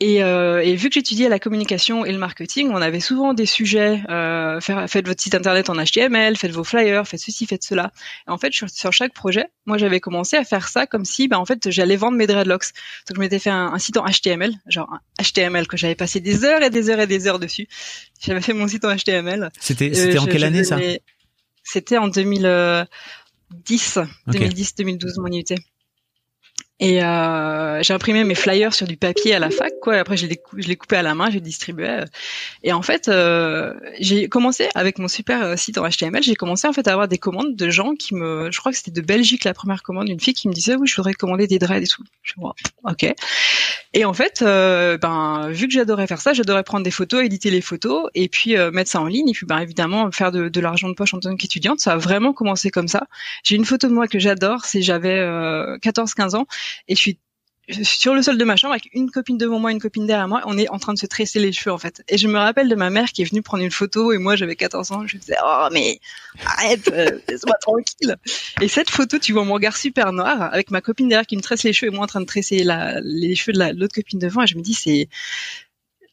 Et, 0.01 0.23
euh, 0.23 0.63
et, 0.63 0.75
vu 0.75 0.87
que 0.87 0.93
j'étudiais 0.93 1.27
la 1.27 1.39
communication 1.39 2.05
et 2.05 2.13
le 2.13 2.17
marketing, 2.17 2.69
on 2.71 2.77
avait 2.77 3.01
souvent 3.01 3.33
des 3.33 3.45
sujets. 3.45 4.01
Euh, 4.09 4.61
faire, 4.61 4.89
faites 4.89 5.05
votre 5.05 5.21
site 5.21 5.35
internet 5.35 5.69
en 5.69 5.75
HTML, 5.75 6.37
faites 6.37 6.51
vos 6.51 6.63
flyers, 6.63 7.05
faites 7.05 7.19
ceci, 7.19 7.45
faites 7.45 7.63
cela. 7.63 7.91
Et 8.25 8.31
en 8.31 8.37
fait, 8.37 8.53
sur, 8.53 8.69
sur 8.69 8.93
chaque 8.93 9.13
projet, 9.13 9.47
moi, 9.65 9.77
j'avais 9.77 9.99
commencé 9.99 10.37
à 10.37 10.45
faire 10.45 10.69
ça 10.69 10.87
comme 10.87 11.03
si, 11.03 11.27
bah, 11.27 11.37
en 11.37 11.45
fait, 11.45 11.69
j'allais 11.69 11.97
vendre 11.97 12.17
mes 12.17 12.27
dreadlocks. 12.27 12.67
Donc, 13.09 13.15
je 13.15 13.19
m'étais 13.19 13.39
fait 13.39 13.49
un, 13.49 13.73
un, 13.73 13.79
site 13.79 13.97
en 13.97 14.05
HTML, 14.05 14.53
genre 14.67 14.89
un 14.89 15.21
HTML 15.21 15.67
que 15.67 15.75
j'avais 15.75 15.95
passé 15.95 16.21
des 16.21 16.45
heures 16.45 16.63
et 16.63 16.69
des 16.69 16.89
heures 16.89 17.01
et 17.01 17.07
des 17.07 17.27
heures 17.27 17.39
dessus. 17.39 17.67
J'avais 18.21 18.39
fait 18.39 18.53
mon 18.53 18.69
site 18.69 18.85
en 18.85 18.95
HTML. 18.95 19.51
C'était 19.59 19.93
c'était 19.93 20.17
en 20.17 20.27
quelle 20.27 20.45
année 20.45 20.63
ça? 20.63 20.79
C'était 21.71 21.97
en 21.97 22.07
2010, 22.07 22.87
2010-2012 24.27 25.21
mon 25.21 25.31
IUT. 25.31 25.55
Et 26.79 27.03
euh, 27.03 27.83
j'ai 27.83 27.93
imprimé 27.93 28.23
mes 28.23 28.35
flyers 28.35 28.73
sur 28.73 28.87
du 28.87 28.95
papier 28.95 29.35
à 29.35 29.39
la 29.39 29.49
fac, 29.49 29.73
quoi. 29.81 29.97
Et 29.97 29.99
après, 29.99 30.15
je 30.15 30.27
les, 30.27 30.39
je 30.55 30.67
les 30.67 30.77
coupais 30.77 30.95
à 30.95 31.01
la 31.01 31.13
main, 31.13 31.29
j'ai 31.29 31.41
distribué. 31.41 32.03
Et 32.63 32.71
en 32.71 32.81
fait, 32.81 33.09
euh, 33.09 33.73
j'ai 33.99 34.29
commencé 34.29 34.69
avec 34.75 34.97
mon 34.97 35.09
super 35.09 35.43
euh, 35.43 35.55
site 35.57 35.77
en 35.77 35.87
HTML. 35.89 36.23
J'ai 36.23 36.35
commencé 36.35 36.67
en 36.69 36.73
fait 36.73 36.87
à 36.87 36.93
avoir 36.93 37.09
des 37.09 37.17
commandes 37.17 37.55
de 37.57 37.69
gens 37.69 37.95
qui 37.95 38.15
me, 38.15 38.49
je 38.51 38.59
crois 38.59 38.71
que 38.71 38.77
c'était 38.77 38.91
de 38.91 39.01
Belgique 39.01 39.43
la 39.43 39.53
première 39.53 39.83
commande, 39.83 40.07
une 40.07 40.21
fille 40.21 40.33
qui 40.33 40.47
me 40.47 40.53
disait 40.53 40.75
oui, 40.75 40.87
je 40.87 40.95
voudrais 40.95 41.13
commander 41.13 41.47
des 41.47 41.59
dreads 41.59 41.83
et 41.83 41.87
tout. 41.87 42.03
Je 42.23 42.33
vois, 42.37 42.55
ok. 42.85 43.13
Et 43.93 44.05
en 44.05 44.13
fait, 44.13 44.41
euh, 44.41 44.97
ben 44.97 45.49
vu 45.49 45.67
que 45.67 45.73
j'adorais 45.73 46.05
faire 46.07 46.21
ça, 46.21 46.31
j'adorais 46.33 46.63
prendre 46.63 46.83
des 46.83 46.91
photos, 46.91 47.23
éditer 47.23 47.49
les 47.49 47.61
photos 47.61 48.09
et 48.13 48.29
puis 48.29 48.55
euh, 48.55 48.71
mettre 48.71 48.91
ça 48.91 49.01
en 49.01 49.07
ligne. 49.07 49.29
Et 49.29 49.33
puis 49.33 49.47
ben 49.47 49.59
évidemment 49.59 50.11
faire 50.11 50.31
de, 50.31 50.47
de 50.47 50.61
l'argent 50.61 50.87
de 50.87 50.93
poche 50.93 51.13
en 51.13 51.19
tant 51.19 51.35
qu'étudiante, 51.35 51.79
ça 51.79 51.93
a 51.93 51.97
vraiment 51.97 52.31
commencé 52.31 52.69
comme 52.69 52.87
ça. 52.87 53.07
J'ai 53.43 53.55
une 53.55 53.65
photo 53.65 53.87
de 53.87 53.93
moi 53.93 54.07
que 54.07 54.19
j'adore, 54.19 54.63
c'est 54.63 54.81
j'avais 54.81 55.19
14-15 55.19 56.35
ans 56.35 56.45
et 56.87 56.95
je 56.95 57.01
suis 57.01 57.19
sur 57.83 58.15
le 58.15 58.21
sol 58.21 58.37
de 58.37 58.43
ma 58.43 58.55
chambre 58.55 58.73
avec 58.73 58.89
une 58.93 59.11
copine 59.11 59.37
devant 59.37 59.59
moi, 59.59 59.71
une 59.71 59.79
copine 59.79 60.07
derrière 60.07 60.27
moi, 60.27 60.41
on 60.45 60.57
est 60.57 60.69
en 60.69 60.79
train 60.79 60.93
de 60.93 60.99
se 60.99 61.05
tresser 61.05 61.39
les 61.39 61.51
cheveux 61.51 61.71
en 61.71 61.77
fait. 61.77 62.03
Et 62.07 62.17
je 62.17 62.27
me 62.27 62.37
rappelle 62.37 62.67
de 62.67 62.75
ma 62.75 62.89
mère 62.89 63.11
qui 63.11 63.21
est 63.21 63.25
venue 63.25 63.41
prendre 63.41 63.63
une 63.63 63.71
photo 63.71 64.11
et 64.11 64.17
moi 64.17 64.35
j'avais 64.35 64.55
14 64.55 64.91
ans, 64.91 65.07
je 65.07 65.17
me 65.17 65.21
disais 65.21 65.35
oh 65.43 65.67
mais 65.71 65.99
arrête, 66.45 66.87
euh, 66.91 67.19
laisse-moi 67.27 67.55
tranquille. 67.61 68.15
Et 68.61 68.67
cette 68.67 68.89
photo, 68.89 69.19
tu 69.19 69.33
vois 69.33 69.43
mon 69.43 69.53
regard 69.53 69.77
super 69.77 70.11
noir 70.13 70.41
avec 70.41 70.71
ma 70.71 70.81
copine 70.81 71.07
derrière 71.09 71.27
qui 71.27 71.37
me 71.37 71.41
tresse 71.41 71.63
les 71.63 71.73
cheveux 71.73 71.91
et 71.91 71.95
moi 71.95 72.05
en 72.05 72.07
train 72.07 72.21
de 72.21 72.25
tresser 72.25 72.63
la, 72.63 72.99
les 73.01 73.35
cheveux 73.35 73.53
de 73.53 73.79
l'autre 73.79 73.93
copine 73.93 74.19
devant 74.19 74.43
et 74.43 74.47
je 74.47 74.57
me 74.57 74.61
dis 74.61 74.73
c'est 74.73 75.07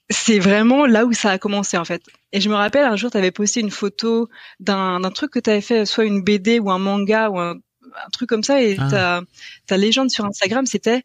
c'est 0.08 0.38
vraiment 0.38 0.86
là 0.86 1.04
où 1.04 1.12
ça 1.12 1.30
a 1.30 1.38
commencé 1.38 1.76
en 1.76 1.84
fait. 1.84 2.02
Et 2.32 2.40
je 2.40 2.48
me 2.48 2.54
rappelle 2.54 2.84
un 2.84 2.96
jour 2.96 3.10
tu 3.10 3.16
avais 3.16 3.32
posté 3.32 3.60
une 3.60 3.70
photo 3.70 4.28
d'un 4.60 5.00
truc 5.14 5.32
que 5.32 5.38
tu 5.38 5.50
avais 5.50 5.60
fait 5.60 5.86
soit 5.86 6.04
une 6.04 6.22
BD 6.22 6.60
ou 6.60 6.70
un 6.70 6.78
manga 6.78 7.30
ou 7.30 7.38
un 7.40 7.56
un 8.04 8.10
truc 8.10 8.28
comme 8.28 8.42
ça 8.42 8.62
et 8.62 8.76
ah. 8.78 9.20
ta, 9.66 9.76
légende 9.76 10.10
sur 10.10 10.24
Instagram 10.24 10.66
c'était 10.66 11.02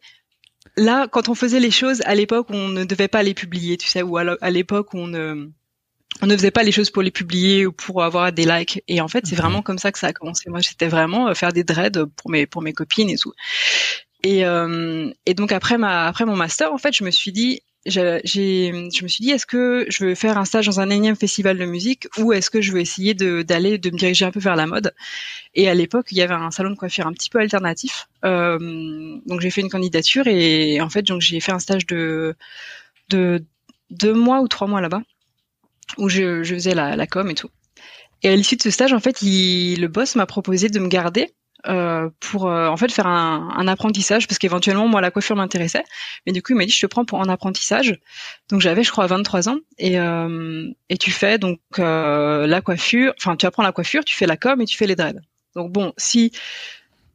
là 0.76 1.08
quand 1.08 1.28
on 1.28 1.34
faisait 1.34 1.60
les 1.60 1.70
choses 1.70 2.02
à 2.04 2.14
l'époque 2.14 2.46
on 2.50 2.68
ne 2.68 2.84
devait 2.84 3.08
pas 3.08 3.22
les 3.22 3.34
publier 3.34 3.76
tu 3.76 3.88
sais 3.88 4.02
ou 4.02 4.16
à 4.16 4.50
l'époque 4.50 4.94
on 4.94 5.06
ne 5.06 5.50
on 6.20 6.26
ne 6.26 6.36
faisait 6.36 6.50
pas 6.50 6.62
les 6.62 6.72
choses 6.72 6.90
pour 6.90 7.02
les 7.02 7.10
publier 7.10 7.66
ou 7.66 7.72
pour 7.72 8.02
avoir 8.02 8.32
des 8.32 8.44
likes. 8.44 8.82
Et 8.88 9.00
en 9.00 9.08
fait 9.08 9.26
c'est 9.26 9.36
vraiment 9.36 9.62
comme 9.62 9.78
ça 9.78 9.92
que 9.92 9.98
ça 9.98 10.08
a 10.08 10.12
commencé. 10.12 10.50
Moi 10.50 10.60
c'était 10.60 10.88
vraiment 10.88 11.28
euh, 11.28 11.34
faire 11.34 11.52
des 11.52 11.64
dreads 11.64 12.04
pour 12.16 12.30
mes 12.30 12.46
pour 12.46 12.62
mes 12.62 12.72
copines 12.72 13.08
et 13.08 13.16
tout. 13.16 13.32
Et, 14.24 14.44
euh, 14.44 15.10
et 15.26 15.34
donc 15.34 15.52
après 15.52 15.78
ma 15.78 16.06
après 16.06 16.24
mon 16.24 16.36
master 16.36 16.72
en 16.72 16.78
fait 16.78 16.94
je 16.94 17.04
me 17.04 17.10
suis 17.10 17.32
dit 17.32 17.60
j'ai, 17.84 18.20
je 18.24 19.02
me 19.02 19.08
suis 19.08 19.22
dit, 19.24 19.30
est-ce 19.30 19.46
que 19.46 19.86
je 19.88 20.04
veux 20.04 20.14
faire 20.14 20.38
un 20.38 20.44
stage 20.44 20.66
dans 20.66 20.80
un 20.80 20.90
énième 20.90 21.16
festival 21.16 21.58
de 21.58 21.64
musique 21.64 22.06
ou 22.18 22.32
est-ce 22.32 22.50
que 22.50 22.60
je 22.60 22.72
veux 22.72 22.80
essayer 22.80 23.14
de, 23.14 23.42
d'aller, 23.42 23.78
de 23.78 23.90
me 23.90 23.96
diriger 23.96 24.24
un 24.24 24.30
peu 24.30 24.40
vers 24.40 24.56
la 24.56 24.66
mode? 24.66 24.94
Et 25.54 25.68
à 25.68 25.74
l'époque, 25.74 26.06
il 26.12 26.18
y 26.18 26.22
avait 26.22 26.34
un 26.34 26.50
salon 26.50 26.70
de 26.70 26.76
coiffure 26.76 27.06
un 27.06 27.12
petit 27.12 27.30
peu 27.30 27.40
alternatif. 27.40 28.08
Euh, 28.24 28.58
donc 29.26 29.40
j'ai 29.40 29.50
fait 29.50 29.62
une 29.62 29.70
candidature 29.70 30.26
et 30.26 30.80
en 30.80 30.90
fait, 30.90 31.02
donc 31.02 31.20
j'ai 31.20 31.40
fait 31.40 31.52
un 31.52 31.58
stage 31.58 31.86
de, 31.86 32.36
de 33.08 33.44
deux 33.90 34.14
mois 34.14 34.40
ou 34.40 34.48
trois 34.48 34.68
mois 34.68 34.80
là-bas 34.80 35.02
où 35.98 36.08
je, 36.08 36.42
je 36.42 36.54
faisais 36.54 36.74
la, 36.74 36.96
la 36.96 37.06
com 37.06 37.28
et 37.30 37.34
tout. 37.34 37.50
Et 38.22 38.28
à 38.28 38.36
l'issue 38.36 38.56
de 38.56 38.62
ce 38.62 38.70
stage, 38.70 38.92
en 38.92 39.00
fait, 39.00 39.22
il, 39.22 39.80
le 39.80 39.88
boss 39.88 40.14
m'a 40.14 40.26
proposé 40.26 40.68
de 40.68 40.78
me 40.78 40.88
garder 40.88 41.32
euh, 41.68 42.10
pour 42.20 42.48
euh, 42.48 42.66
en 42.68 42.76
fait 42.76 42.90
faire 42.90 43.06
un, 43.06 43.48
un 43.56 43.68
apprentissage 43.68 44.26
parce 44.26 44.38
qu'éventuellement 44.38 44.88
moi 44.88 45.00
la 45.00 45.10
coiffure 45.10 45.36
m'intéressait 45.36 45.84
mais 46.26 46.32
du 46.32 46.42
coup 46.42 46.52
il 46.52 46.56
m'a 46.56 46.64
dit 46.64 46.72
je 46.72 46.80
te 46.80 46.86
prends 46.86 47.04
pour 47.04 47.20
un 47.20 47.28
apprentissage 47.28 47.98
donc 48.50 48.60
j'avais 48.60 48.82
je 48.82 48.90
crois 48.90 49.06
23 49.06 49.48
ans 49.48 49.58
et 49.78 49.98
euh, 50.00 50.68
et 50.88 50.96
tu 50.96 51.12
fais 51.12 51.38
donc 51.38 51.60
la 51.78 52.60
coiffure 52.62 53.14
enfin 53.18 53.36
tu 53.36 53.46
apprends 53.46 53.62
la 53.62 53.72
coiffure 53.72 54.04
tu 54.04 54.16
fais 54.16 54.26
la 54.26 54.36
com 54.36 54.60
et 54.60 54.64
tu 54.64 54.76
fais 54.76 54.86
les 54.86 54.96
dreads 54.96 55.20
donc 55.54 55.70
bon 55.70 55.92
si 55.96 56.32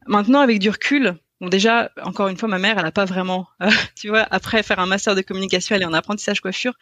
maintenant 0.06 0.40
avec 0.40 0.58
du 0.60 0.70
recul 0.70 1.18
Bon 1.40 1.48
déjà, 1.48 1.92
encore 2.02 2.26
une 2.26 2.36
fois, 2.36 2.48
ma 2.48 2.58
mère, 2.58 2.78
elle 2.78 2.86
a 2.86 2.90
pas 2.90 3.04
vraiment, 3.04 3.46
tu 3.94 4.08
vois, 4.08 4.26
après 4.28 4.64
faire 4.64 4.80
un 4.80 4.86
master 4.86 5.14
de 5.14 5.20
communication, 5.20 5.76
elle 5.76 5.82
est 5.82 5.86
en 5.86 5.92
apprentissage 5.92 6.40
coiffure. 6.40 6.74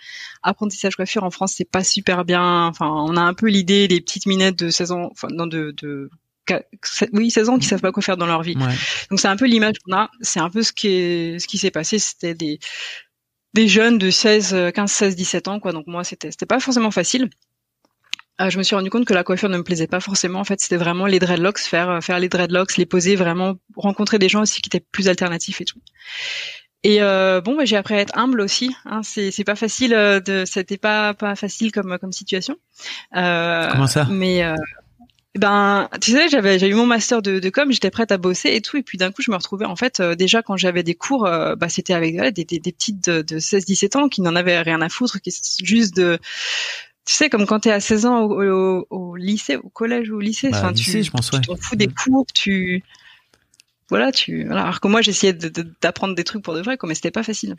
Apprentissage 0.42 0.96
coiffure 0.96 1.24
en 1.24 1.30
France, 1.30 1.52
c'est 1.56 1.70
pas 1.70 1.84
super 1.84 2.24
bien. 2.24 2.64
Enfin, 2.66 2.88
on 2.88 3.16
a 3.16 3.20
un 3.20 3.34
peu 3.34 3.48
l'idée 3.48 3.86
des 3.86 4.00
petites 4.00 4.24
minettes 4.24 4.58
de 4.58 4.70
16 4.70 4.92
ans, 4.92 5.08
enfin, 5.12 5.28
non, 5.30 5.46
de, 5.46 5.74
de 5.76 6.10
oui 7.12 7.30
16 7.30 7.48
ans 7.48 7.58
qui 7.58 7.66
savent 7.66 7.80
pas 7.80 7.92
quoi 7.92 8.02
faire 8.02 8.16
dans 8.16 8.26
leur 8.26 8.42
vie. 8.42 8.54
Donc 9.10 9.20
c'est 9.20 9.28
un 9.28 9.36
peu 9.36 9.46
l'image 9.46 9.74
qu'on 9.84 9.96
a, 9.96 10.10
c'est 10.20 10.40
un 10.40 10.50
peu 10.50 10.62
ce 10.62 10.72
qui 10.72 10.88
est 10.88 11.38
ce 11.38 11.46
qui 11.46 11.58
s'est 11.58 11.70
passé, 11.70 11.98
c'était 11.98 12.34
des 12.34 12.58
des 13.54 13.68
jeunes 13.68 13.98
de 13.98 14.10
16 14.10 14.72
15 14.74 14.90
16 14.90 15.16
17 15.16 15.48
ans 15.48 15.60
quoi. 15.60 15.72
Donc 15.72 15.86
moi 15.86 16.04
c'était 16.04 16.30
c'était 16.30 16.46
pas 16.46 16.60
forcément 16.60 16.90
facile. 16.90 17.30
Euh, 18.40 18.50
je 18.50 18.58
me 18.58 18.62
suis 18.62 18.76
rendu 18.76 18.90
compte 18.90 19.06
que 19.06 19.14
la 19.14 19.24
coiffure 19.24 19.48
ne 19.48 19.56
me 19.56 19.62
plaisait 19.62 19.86
pas 19.86 20.00
forcément. 20.00 20.40
En 20.40 20.44
fait, 20.44 20.60
c'était 20.60 20.76
vraiment 20.76 21.06
les 21.06 21.18
dreadlocks, 21.18 21.58
faire 21.58 22.02
faire 22.02 22.18
les 22.18 22.28
dreadlocks, 22.28 22.76
les 22.76 22.84
poser, 22.84 23.16
vraiment 23.16 23.54
rencontrer 23.76 24.18
des 24.18 24.28
gens 24.28 24.42
aussi 24.42 24.60
qui 24.60 24.68
étaient 24.68 24.84
plus 24.92 25.08
alternatifs 25.08 25.62
et 25.62 25.64
tout. 25.64 25.80
Et 26.82 27.02
euh, 27.02 27.40
bon, 27.40 27.56
bah, 27.56 27.64
j'ai 27.64 27.76
appris 27.76 27.94
à 27.94 28.00
être 28.00 28.16
humble 28.16 28.40
aussi. 28.40 28.74
Hein. 28.84 29.00
C'est 29.02 29.30
c'est 29.30 29.44
pas 29.44 29.56
facile 29.56 29.94
euh, 29.94 30.20
de, 30.20 30.44
c'était 30.44 30.76
pas 30.76 31.14
pas 31.14 31.34
facile 31.34 31.72
comme 31.72 31.98
comme 31.98 32.12
situation. 32.12 32.56
Euh, 33.16 33.68
Comment 33.72 33.86
ça? 33.86 34.06
Mais 34.10 34.44
euh, 34.44 34.54
ben, 35.38 35.88
tu 36.00 36.12
sais, 36.12 36.28
j'avais 36.28 36.58
j'ai 36.58 36.68
eu 36.68 36.74
mon 36.74 36.86
master 36.86 37.22
de, 37.22 37.38
de 37.38 37.50
com, 37.50 37.70
j'étais 37.70 37.90
prête 37.90 38.12
à 38.12 38.18
bosser 38.18 38.50
et 38.50 38.60
tout, 38.60 38.76
et 38.76 38.82
puis 38.82 38.98
d'un 38.98 39.10
coup, 39.10 39.22
je 39.22 39.30
me 39.30 39.36
retrouvais 39.36 39.64
en 39.64 39.76
fait 39.76 40.00
euh, 40.00 40.14
déjà 40.14 40.42
quand 40.42 40.56
j'avais 40.56 40.82
des 40.82 40.94
cours, 40.94 41.26
euh, 41.26 41.56
bah 41.56 41.68
c'était 41.68 41.94
avec 41.94 42.16
des, 42.34 42.44
des, 42.44 42.58
des, 42.58 42.72
petites 42.72 43.04
de, 43.08 43.22
de 43.22 43.38
16-17 43.38 43.98
ans 43.98 44.08
qui 44.08 44.20
n'en 44.20 44.36
avaient 44.36 44.60
rien 44.60 44.80
à 44.82 44.88
foutre, 44.88 45.20
qui 45.20 45.32
juste 45.62 45.96
de 45.96 46.18
tu 47.06 47.14
sais, 47.14 47.30
comme 47.30 47.46
quand 47.46 47.60
tu 47.60 47.68
es 47.68 47.72
à 47.72 47.80
16 47.80 48.06
ans 48.06 48.22
au, 48.24 48.86
au, 48.90 49.16
lycée, 49.16 49.56
au 49.56 49.68
collège 49.68 50.10
ou 50.10 50.16
au 50.16 50.20
lycée, 50.20 50.50
bah, 50.50 50.72
tu, 50.74 51.04
je 51.04 51.10
pense, 51.10 51.30
ouais. 51.30 51.40
t'en 51.40 51.56
fous 51.56 51.76
des 51.76 51.86
cours, 51.86 52.26
tu, 52.34 52.82
voilà, 53.88 54.10
tu, 54.10 54.50
alors 54.50 54.80
que 54.80 54.88
moi 54.88 55.02
j'essayais 55.02 55.32
d'apprendre 55.32 56.16
des 56.16 56.24
trucs 56.24 56.42
pour 56.42 56.54
de 56.54 56.62
vrai, 56.62 56.76
quoi, 56.76 56.88
mais 56.88 56.96
c'était 56.96 57.12
pas 57.12 57.22
facile. 57.22 57.54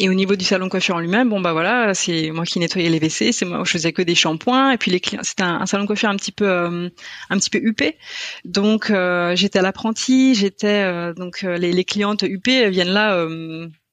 Et 0.00 0.08
au 0.08 0.14
niveau 0.14 0.36
du 0.36 0.44
salon 0.44 0.68
coiffure 0.68 0.96
en 0.96 1.00
lui-même, 1.00 1.28
bon 1.28 1.40
bah 1.40 1.52
voilà, 1.52 1.92
c'est 1.94 2.30
moi 2.30 2.44
qui 2.44 2.60
nettoyais 2.60 2.88
les 2.88 2.98
WC, 2.98 3.32
c'est 3.32 3.44
moi 3.44 3.62
je 3.64 3.70
faisais 3.70 3.92
que 3.92 4.02
des 4.02 4.14
shampoings 4.14 4.72
et 4.72 4.78
puis 4.78 4.90
les 4.90 5.00
clients, 5.00 5.22
c'était 5.24 5.42
un, 5.42 5.66
salon 5.66 5.86
coiffure 5.86 6.08
un 6.08 6.16
petit 6.16 6.30
peu 6.30 6.48
euh, 6.48 6.88
un 7.30 7.38
petit 7.38 7.50
peu 7.50 7.58
huppé. 7.58 7.96
Donc 8.44 8.90
euh, 8.90 9.34
j'étais 9.34 9.58
à 9.58 9.62
l'apprenti, 9.62 10.34
j'étais 10.36 10.84
euh, 10.84 11.14
donc 11.14 11.42
les, 11.42 11.72
les, 11.72 11.84
clientes 11.84 12.22
huppées 12.22 12.70
viennent 12.70 12.92
là 12.92 13.26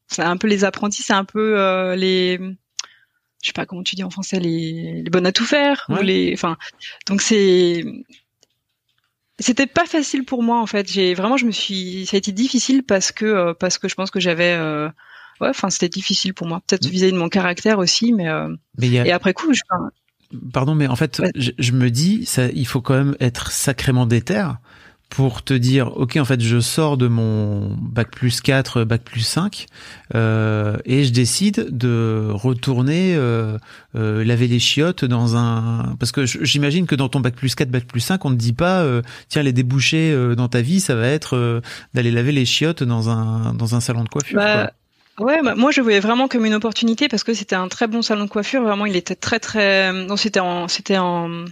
c'est 0.07 0.21
un 0.21 0.37
peu 0.37 0.47
les 0.47 0.63
apprentis, 0.63 1.01
c'est 1.01 1.13
un 1.13 1.25
peu 1.25 1.93
les 1.95 2.39
je 3.41 3.47
sais 3.47 3.53
pas 3.53 3.65
comment 3.65 3.83
tu 3.83 3.95
dis 3.95 4.03
en 4.03 4.09
français 4.09 4.39
les, 4.39 5.01
les 5.03 5.09
bonnes 5.09 5.25
à 5.25 5.31
tout 5.31 5.45
faire 5.45 5.85
ou 5.89 6.01
les 6.01 6.33
enfin 6.33 6.57
donc 7.07 7.21
c'est 7.21 7.83
c'était 9.39 9.67
pas 9.67 9.85
facile 9.85 10.23
pour 10.23 10.43
moi 10.43 10.61
en 10.61 10.65
fait. 10.65 10.89
J'ai 10.89 11.13
vraiment, 11.13 11.35
je 11.35 11.45
me 11.45 11.51
suis, 11.51 12.05
ça 12.05 12.15
a 12.15 12.19
été 12.19 12.31
difficile 12.31 12.83
parce 12.83 13.11
que 13.11 13.51
parce 13.53 13.77
que 13.77 13.89
je 13.89 13.95
pense 13.95 14.09
que 14.09 14.19
j'avais 14.19 14.55
ouais, 15.41 15.49
enfin 15.49 15.69
c'était 15.69 15.89
difficile 15.89 16.33
pour 16.33 16.47
moi. 16.47 16.61
Peut-être 16.67 16.85
mm. 16.85 16.89
vis-à-vis 16.89 17.13
de 17.13 17.17
mon 17.17 17.29
caractère 17.29 17.79
aussi, 17.79 18.13
mais, 18.13 18.29
euh, 18.29 18.55
et 18.81 19.11
après 19.11 19.33
coup, 19.33 19.53
je. 19.53 19.61
Pardon, 20.51 20.75
mais 20.75 20.87
en 20.87 20.95
fait, 20.95 21.21
je, 21.35 21.71
me 21.71 21.89
dis, 21.89 22.25
ça, 22.25 22.47
il 22.47 22.65
faut 22.65 22.81
quand 22.81 22.95
même 22.95 23.15
être 23.19 23.51
sacrément 23.51 24.05
déter 24.05 24.43
pour 25.09 25.43
te 25.43 25.53
dire, 25.53 25.95
ok, 25.97 26.17
en 26.17 26.25
fait, 26.25 26.41
je 26.41 26.59
sors 26.59 26.97
de 26.97 27.07
mon 27.07 27.75
bac 27.79 28.11
plus 28.11 28.41
4, 28.41 28.83
bac 28.83 29.01
plus 29.03 29.21
5, 29.21 29.67
euh, 30.15 30.77
et 30.85 31.03
je 31.03 31.11
décide 31.11 31.67
de 31.69 32.27
retourner 32.31 33.15
euh, 33.15 33.57
euh, 33.95 34.25
laver 34.25 34.47
les 34.47 34.59
chiottes 34.59 35.05
dans 35.05 35.37
un... 35.37 35.95
Parce 35.99 36.11
que 36.11 36.25
j'imagine 36.25 36.87
que 36.87 36.95
dans 36.95 37.07
ton 37.07 37.19
bac 37.19 37.35
plus 37.35 37.55
4, 37.55 37.69
bac 37.69 37.85
plus 37.85 38.01
5, 38.01 38.25
on 38.25 38.31
ne 38.31 38.35
dit 38.35 38.53
pas, 38.53 38.81
euh, 38.81 39.03
tiens, 39.29 39.43
les 39.43 39.53
débouchés 39.53 40.11
euh, 40.11 40.35
dans 40.35 40.47
ta 40.47 40.61
vie, 40.61 40.79
ça 40.79 40.95
va 40.95 41.07
être 41.07 41.61
d'aller 41.93 42.11
laver 42.11 42.31
les 42.31 42.45
chiottes 42.45 42.83
dans 42.83 43.09
un, 43.09 43.53
dans 43.53 43.75
un 43.75 43.79
salon 43.79 44.03
de 44.03 44.09
coiffure. 44.09 44.37
Bah, 44.37 44.71
Ouais, 45.19 45.41
bah, 45.41 45.55
moi 45.55 45.71
je 45.71 45.81
voyais 45.81 45.99
vraiment 46.01 46.27
comme 46.27 46.45
une 46.45 46.53
opportunité 46.53 47.07
parce 47.07 47.23
que 47.23 47.33
c'était 47.33 47.55
un 47.55 47.67
très 47.69 47.87
bon 47.87 48.01
salon 48.01 48.25
de 48.25 48.29
coiffure. 48.29 48.63
Vraiment, 48.63 48.85
il 48.85 48.95
était 48.95 49.15
très 49.15 49.39
très. 49.39 49.93
Non, 49.93 50.17
c'était 50.17 50.41
en, 50.41 50.67
c'était 50.67 50.97
en, 50.97 51.45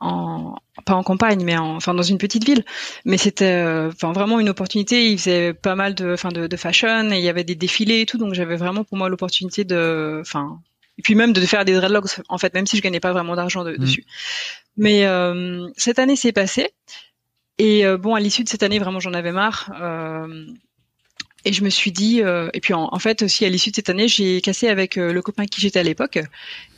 en, 0.00 0.56
pas 0.86 0.94
en 0.94 1.02
campagne, 1.02 1.44
mais 1.44 1.56
en, 1.58 1.76
enfin 1.76 1.92
dans 1.92 2.02
une 2.02 2.18
petite 2.18 2.44
ville. 2.44 2.64
Mais 3.04 3.18
c'était, 3.18 3.44
euh, 3.44 3.88
enfin 3.88 4.12
vraiment 4.12 4.40
une 4.40 4.48
opportunité. 4.48 5.10
Il 5.10 5.18
faisait 5.18 5.52
pas 5.52 5.74
mal 5.74 5.94
de, 5.94 6.12
enfin 6.14 6.30
de, 6.30 6.46
de 6.46 6.56
fashion 6.56 7.10
et 7.10 7.18
il 7.18 7.24
y 7.24 7.28
avait 7.28 7.44
des 7.44 7.54
défilés 7.56 8.00
et 8.00 8.06
tout, 8.06 8.16
donc 8.16 8.32
j'avais 8.34 8.56
vraiment 8.56 8.84
pour 8.84 8.96
moi 8.96 9.08
l'opportunité 9.10 9.64
de, 9.64 10.18
enfin, 10.22 10.60
et 10.96 11.02
puis 11.02 11.14
même 11.14 11.32
de 11.34 11.40
faire 11.42 11.64
des 11.66 11.74
dreadlocks 11.74 12.20
en 12.28 12.38
fait, 12.38 12.54
même 12.54 12.66
si 12.66 12.76
je 12.78 12.82
gagnais 12.82 13.00
pas 13.00 13.12
vraiment 13.12 13.36
d'argent 13.36 13.64
de, 13.64 13.72
mmh. 13.72 13.78
dessus. 13.78 14.04
Mais 14.78 15.04
euh, 15.04 15.68
cette 15.76 15.98
année 15.98 16.16
s'est 16.16 16.32
passée. 16.32 16.70
Et 17.58 17.84
euh, 17.84 17.98
bon, 17.98 18.14
à 18.14 18.20
l'issue 18.20 18.44
de 18.44 18.48
cette 18.48 18.62
année, 18.62 18.78
vraiment, 18.78 19.00
j'en 19.00 19.12
avais 19.12 19.32
marre. 19.32 19.72
Euh, 19.80 20.46
et 21.44 21.52
je 21.52 21.62
me 21.62 21.70
suis 21.70 21.92
dit, 21.92 22.20
euh, 22.22 22.50
et 22.52 22.60
puis 22.60 22.74
en, 22.74 22.98
fait 22.98 23.22
aussi 23.22 23.44
à 23.44 23.48
l'issue 23.48 23.70
de 23.70 23.76
cette 23.76 23.90
année, 23.90 24.08
j'ai 24.08 24.40
cassé 24.40 24.68
avec 24.68 24.98
euh, 24.98 25.12
le 25.12 25.22
copain 25.22 25.46
qui 25.46 25.60
j'étais 25.60 25.78
à 25.78 25.84
l'époque. 25.84 26.18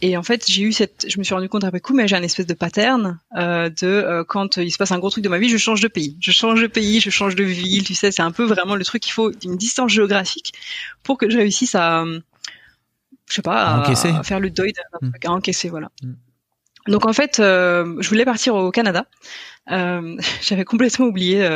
Et 0.02 0.16
en 0.18 0.22
fait, 0.22 0.44
j'ai 0.46 0.62
eu 0.62 0.72
cette, 0.72 1.06
je 1.08 1.18
me 1.18 1.24
suis 1.24 1.34
rendu 1.34 1.48
compte 1.48 1.64
après 1.64 1.80
coup, 1.80 1.94
mais 1.94 2.06
j'ai 2.06 2.16
un 2.16 2.22
espèce 2.22 2.46
de 2.46 2.54
pattern 2.54 3.18
euh, 3.36 3.70
de 3.70 3.86
euh, 3.86 4.22
quand 4.22 4.58
il 4.58 4.70
se 4.70 4.76
passe 4.76 4.92
un 4.92 4.98
gros 4.98 5.08
truc 5.08 5.24
de 5.24 5.30
ma 5.30 5.38
vie, 5.38 5.48
je 5.48 5.56
change 5.56 5.80
de 5.80 5.88
pays, 5.88 6.16
je 6.20 6.30
change 6.30 6.60
de 6.60 6.66
pays, 6.66 7.00
je 7.00 7.08
change 7.08 7.36
de 7.36 7.44
ville. 7.44 7.84
Tu 7.84 7.94
sais, 7.94 8.12
c'est 8.12 8.22
un 8.22 8.32
peu 8.32 8.44
vraiment 8.44 8.76
le 8.76 8.84
truc 8.84 9.02
qu'il 9.02 9.12
faut 9.12 9.32
une 9.44 9.56
distance 9.56 9.92
géographique 9.92 10.52
pour 11.02 11.16
que 11.16 11.30
je 11.30 11.38
réussisse 11.38 11.74
à, 11.74 12.04
je 13.28 13.34
sais 13.34 13.42
pas, 13.42 13.82
à, 13.82 14.22
faire 14.22 14.40
le 14.40 14.50
deuil 14.50 14.74
d'un 14.74 15.08
mm. 15.08 15.12
à 15.24 15.30
encaisser, 15.30 15.70
voilà. 15.70 15.90
Mm. 16.02 16.12
Donc 16.88 17.06
en 17.06 17.12
fait, 17.14 17.36
je 17.38 18.08
voulais 18.08 18.24
partir 18.26 18.54
au 18.54 18.70
Canada. 18.70 19.06
J'avais 19.68 20.64
complètement 20.64 21.06
oublié 21.06 21.48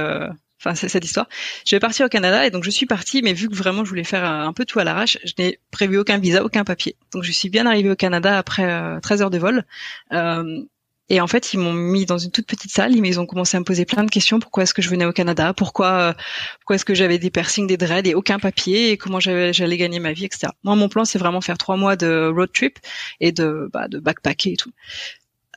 enfin 0.64 0.74
c'est 0.74 0.88
cette 0.88 1.04
histoire. 1.04 1.28
Je 1.66 1.76
vais 1.76 1.80
partir 1.80 2.06
au 2.06 2.08
Canada 2.08 2.46
et 2.46 2.50
donc 2.50 2.64
je 2.64 2.70
suis 2.70 2.86
partie, 2.86 3.22
mais 3.22 3.32
vu 3.32 3.48
que 3.48 3.54
vraiment 3.54 3.84
je 3.84 3.90
voulais 3.90 4.04
faire 4.04 4.24
un 4.24 4.52
peu 4.52 4.64
tout 4.64 4.78
à 4.78 4.84
l'arrache, 4.84 5.18
je 5.24 5.32
n'ai 5.38 5.58
prévu 5.70 5.98
aucun 5.98 6.18
visa, 6.18 6.44
aucun 6.44 6.64
papier. 6.64 6.96
Donc 7.12 7.22
je 7.22 7.32
suis 7.32 7.50
bien 7.50 7.66
arrivée 7.66 7.90
au 7.90 7.96
Canada 7.96 8.38
après 8.38 9.00
13 9.02 9.20
euh, 9.20 9.24
heures 9.24 9.30
de 9.30 9.38
vol. 9.38 9.64
Euh, 10.12 10.62
et 11.10 11.20
en 11.20 11.26
fait, 11.26 11.52
ils 11.52 11.58
m'ont 11.58 11.74
mis 11.74 12.06
dans 12.06 12.16
une 12.16 12.30
toute 12.30 12.46
petite 12.46 12.70
salle, 12.70 12.96
ils 12.96 13.20
ont 13.20 13.26
commencé 13.26 13.58
à 13.58 13.60
me 13.60 13.64
poser 13.64 13.84
plein 13.84 14.04
de 14.04 14.10
questions. 14.10 14.40
Pourquoi 14.40 14.62
est-ce 14.62 14.72
que 14.72 14.80
je 14.80 14.88
venais 14.88 15.04
au 15.04 15.12
Canada? 15.12 15.52
Pourquoi, 15.52 15.90
euh, 15.90 16.12
pourquoi 16.60 16.76
est-ce 16.76 16.86
que 16.86 16.94
j'avais 16.94 17.18
des 17.18 17.30
piercings, 17.30 17.66
des 17.66 17.76
dreads 17.76 18.08
et 18.08 18.14
aucun 18.14 18.38
papier? 18.38 18.90
Et 18.90 18.96
comment 18.96 19.20
j'allais 19.20 19.76
gagner 19.76 20.00
ma 20.00 20.12
vie, 20.12 20.24
etc. 20.24 20.48
Moi, 20.62 20.76
mon 20.76 20.88
plan, 20.88 21.04
c'est 21.04 21.18
vraiment 21.18 21.42
faire 21.42 21.58
trois 21.58 21.76
mois 21.76 21.96
de 21.96 22.32
road 22.34 22.50
trip 22.54 22.78
et 23.20 23.32
de, 23.32 23.68
bah, 23.70 23.86
backpacker 23.90 24.52
et 24.52 24.56
tout. 24.56 24.72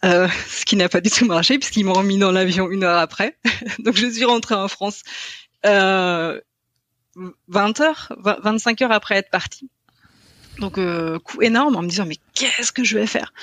Euh, 0.07 0.27
ce 0.47 0.65
qui 0.65 0.75
n'a 0.75 0.89
pas 0.89 1.01
du 1.01 1.09
tout 1.09 1.25
marché 1.25 1.59
puisqu'ils 1.59 1.83
m'ont 1.83 1.93
remis 1.93 2.17
dans 2.17 2.31
l'avion 2.31 2.69
une 2.69 2.83
heure 2.83 2.97
après. 2.97 3.37
Donc 3.79 3.95
je 3.95 4.07
suis 4.07 4.25
rentrée 4.25 4.55
en 4.55 4.67
France 4.67 5.03
euh, 5.65 6.39
20 7.47 7.81
heures, 7.81 8.13
25 8.17 8.81
heures 8.83 8.91
après 8.91 9.17
être 9.17 9.29
partie. 9.29 9.69
Donc 10.59 10.77
euh, 10.77 11.19
coup 11.19 11.41
énorme 11.41 11.75
en 11.75 11.81
me 11.81 11.89
disant 11.89 12.05
mais 12.05 12.17
qu'est-ce 12.33 12.71
que 12.71 12.83
je 12.83 12.97
vais 12.97 13.07
faire? 13.07 13.33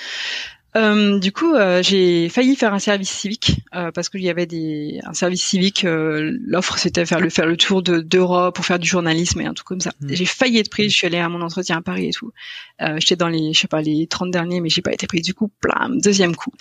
Euh, 0.76 1.20
du 1.20 1.30
coup, 1.30 1.54
euh, 1.54 1.82
j'ai 1.82 2.28
failli 2.28 2.56
faire 2.56 2.74
un 2.74 2.80
service 2.80 3.10
civique 3.10 3.60
euh, 3.74 3.92
parce 3.92 4.08
qu'il 4.08 4.22
y 4.22 4.30
avait 4.30 4.46
des 4.46 5.00
un 5.04 5.14
service 5.14 5.44
civique. 5.44 5.84
Euh, 5.84 6.36
l'offre 6.44 6.78
c'était 6.78 7.06
faire 7.06 7.20
le 7.20 7.30
faire 7.30 7.46
le 7.46 7.56
tour 7.56 7.82
d'Europe 7.82 8.56
pour 8.56 8.64
faire 8.64 8.80
du 8.80 8.88
journalisme 8.88 9.40
et 9.40 9.46
un 9.46 9.54
truc 9.54 9.68
comme 9.68 9.80
ça. 9.80 9.92
Mmh. 10.00 10.14
J'ai 10.14 10.24
failli 10.24 10.58
être 10.58 10.70
prise. 10.70 10.90
Je 10.90 10.96
suis 10.96 11.06
allée 11.06 11.18
à 11.18 11.28
mon 11.28 11.42
entretien 11.42 11.76
à 11.76 11.82
Paris 11.82 12.08
et 12.08 12.12
tout. 12.12 12.32
J'étais 12.80 13.14
dans 13.14 13.28
les 13.28 13.52
je 13.52 13.60
sais 13.60 13.68
pas 13.68 13.82
les 13.82 14.08
30 14.08 14.32
derniers, 14.32 14.60
mais 14.60 14.68
j'ai 14.68 14.82
pas 14.82 14.92
été 14.92 15.06
prise. 15.06 15.22
Du 15.22 15.34
coup, 15.34 15.48
plam, 15.60 16.00
deuxième 16.00 16.34
coup. 16.34 16.52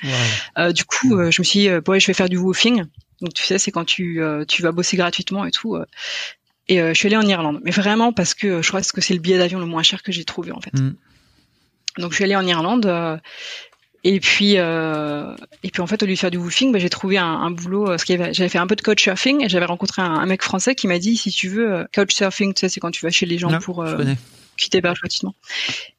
du 0.58 0.86
coup, 0.86 1.10
je 1.32 1.41
me 1.41 1.43
suis 1.43 1.60
dit 1.62 1.70
bon, 1.84 2.00
je 2.00 2.05
vais 2.05 2.13
faire 2.13 2.29
du 2.29 2.38
woofing. 2.38 2.84
Donc 3.22 3.34
tu 3.34 3.43
sais, 3.43 3.58
c'est 3.58 3.72
quand 3.72 3.86
tu 3.86 4.22
tu 4.48 4.62
vas 4.62 4.72
bosser 4.72 4.96
gratuitement 4.96 5.43
et 5.46 5.51
tout. 5.51 5.75
et 6.67 6.77
je 6.77 6.93
suis 6.93 7.08
allée 7.08 7.17
en 7.17 7.27
Irlande, 7.27 7.62
mais 7.63 7.72
vraiment 7.72 8.13
parce 8.13 8.36
que 8.36 8.62
je 8.62 8.67
crois 8.67 8.82
que 8.82 9.01
c'est 9.01 9.15
le 9.15 9.20
billet 9.20 9.39
d'avion 9.39 9.58
le 9.58 9.65
moins 9.65 9.84
cher 9.84 10.03
que 10.03 10.12
j'ai 10.12 10.24
trouvé 10.24 10.51
en 10.51 10.62
fait. 10.62 10.74
Mmh. 10.74 10.96
Donc 11.98 12.12
je 12.12 12.15
suis 12.15 12.24
allée 12.25 12.36
en 12.36 12.46
Irlande 12.46 13.22
et 14.05 14.19
puis, 14.19 14.55
euh, 14.57 15.33
et 15.63 15.72
puis 15.72 15.81
en 15.81 15.88
fait, 15.88 16.03
au 16.03 16.05
lieu 16.05 16.13
de 16.13 16.19
faire 16.19 16.31
du 16.31 16.38
woofing, 16.38 16.74
bah, 16.74 16.79
j'ai 16.79 16.89
trouvé 16.89 17.17
un, 17.17 17.25
un 17.25 17.51
boulot. 17.51 17.86
Parce 17.86 18.03
que 18.03 18.13
j'avais 18.33 18.50
fait 18.50 18.57
un 18.57 18.67
peu 18.67 18.75
de 18.75 18.81
couchsurfing 18.81 19.45
et 19.45 19.50
j'avais 19.50 19.65
rencontré 19.65 20.01
un, 20.01 20.05
un, 20.05 20.25
mec 20.25 20.41
français 20.43 20.75
qui 20.75 20.88
m'a 20.88 21.00
dit 21.00 21.15
si 21.15 21.31
tu 21.31 21.48
veux 21.48 21.72
euh, 21.72 21.86
couchsurfing, 21.93 22.53
tu 22.53 22.62
sais, 22.62 22.69
c'est 22.69 22.81
quand 22.81 22.91
tu 22.91 23.05
vas 23.05 23.12
chez 23.12 23.25
les 23.25 23.38
gens 23.38 23.57
pour 23.60 23.81
euh, 23.81 24.03
qui 24.57 24.69
t'hébergent 24.69 25.00
gratuitement. 25.00 25.36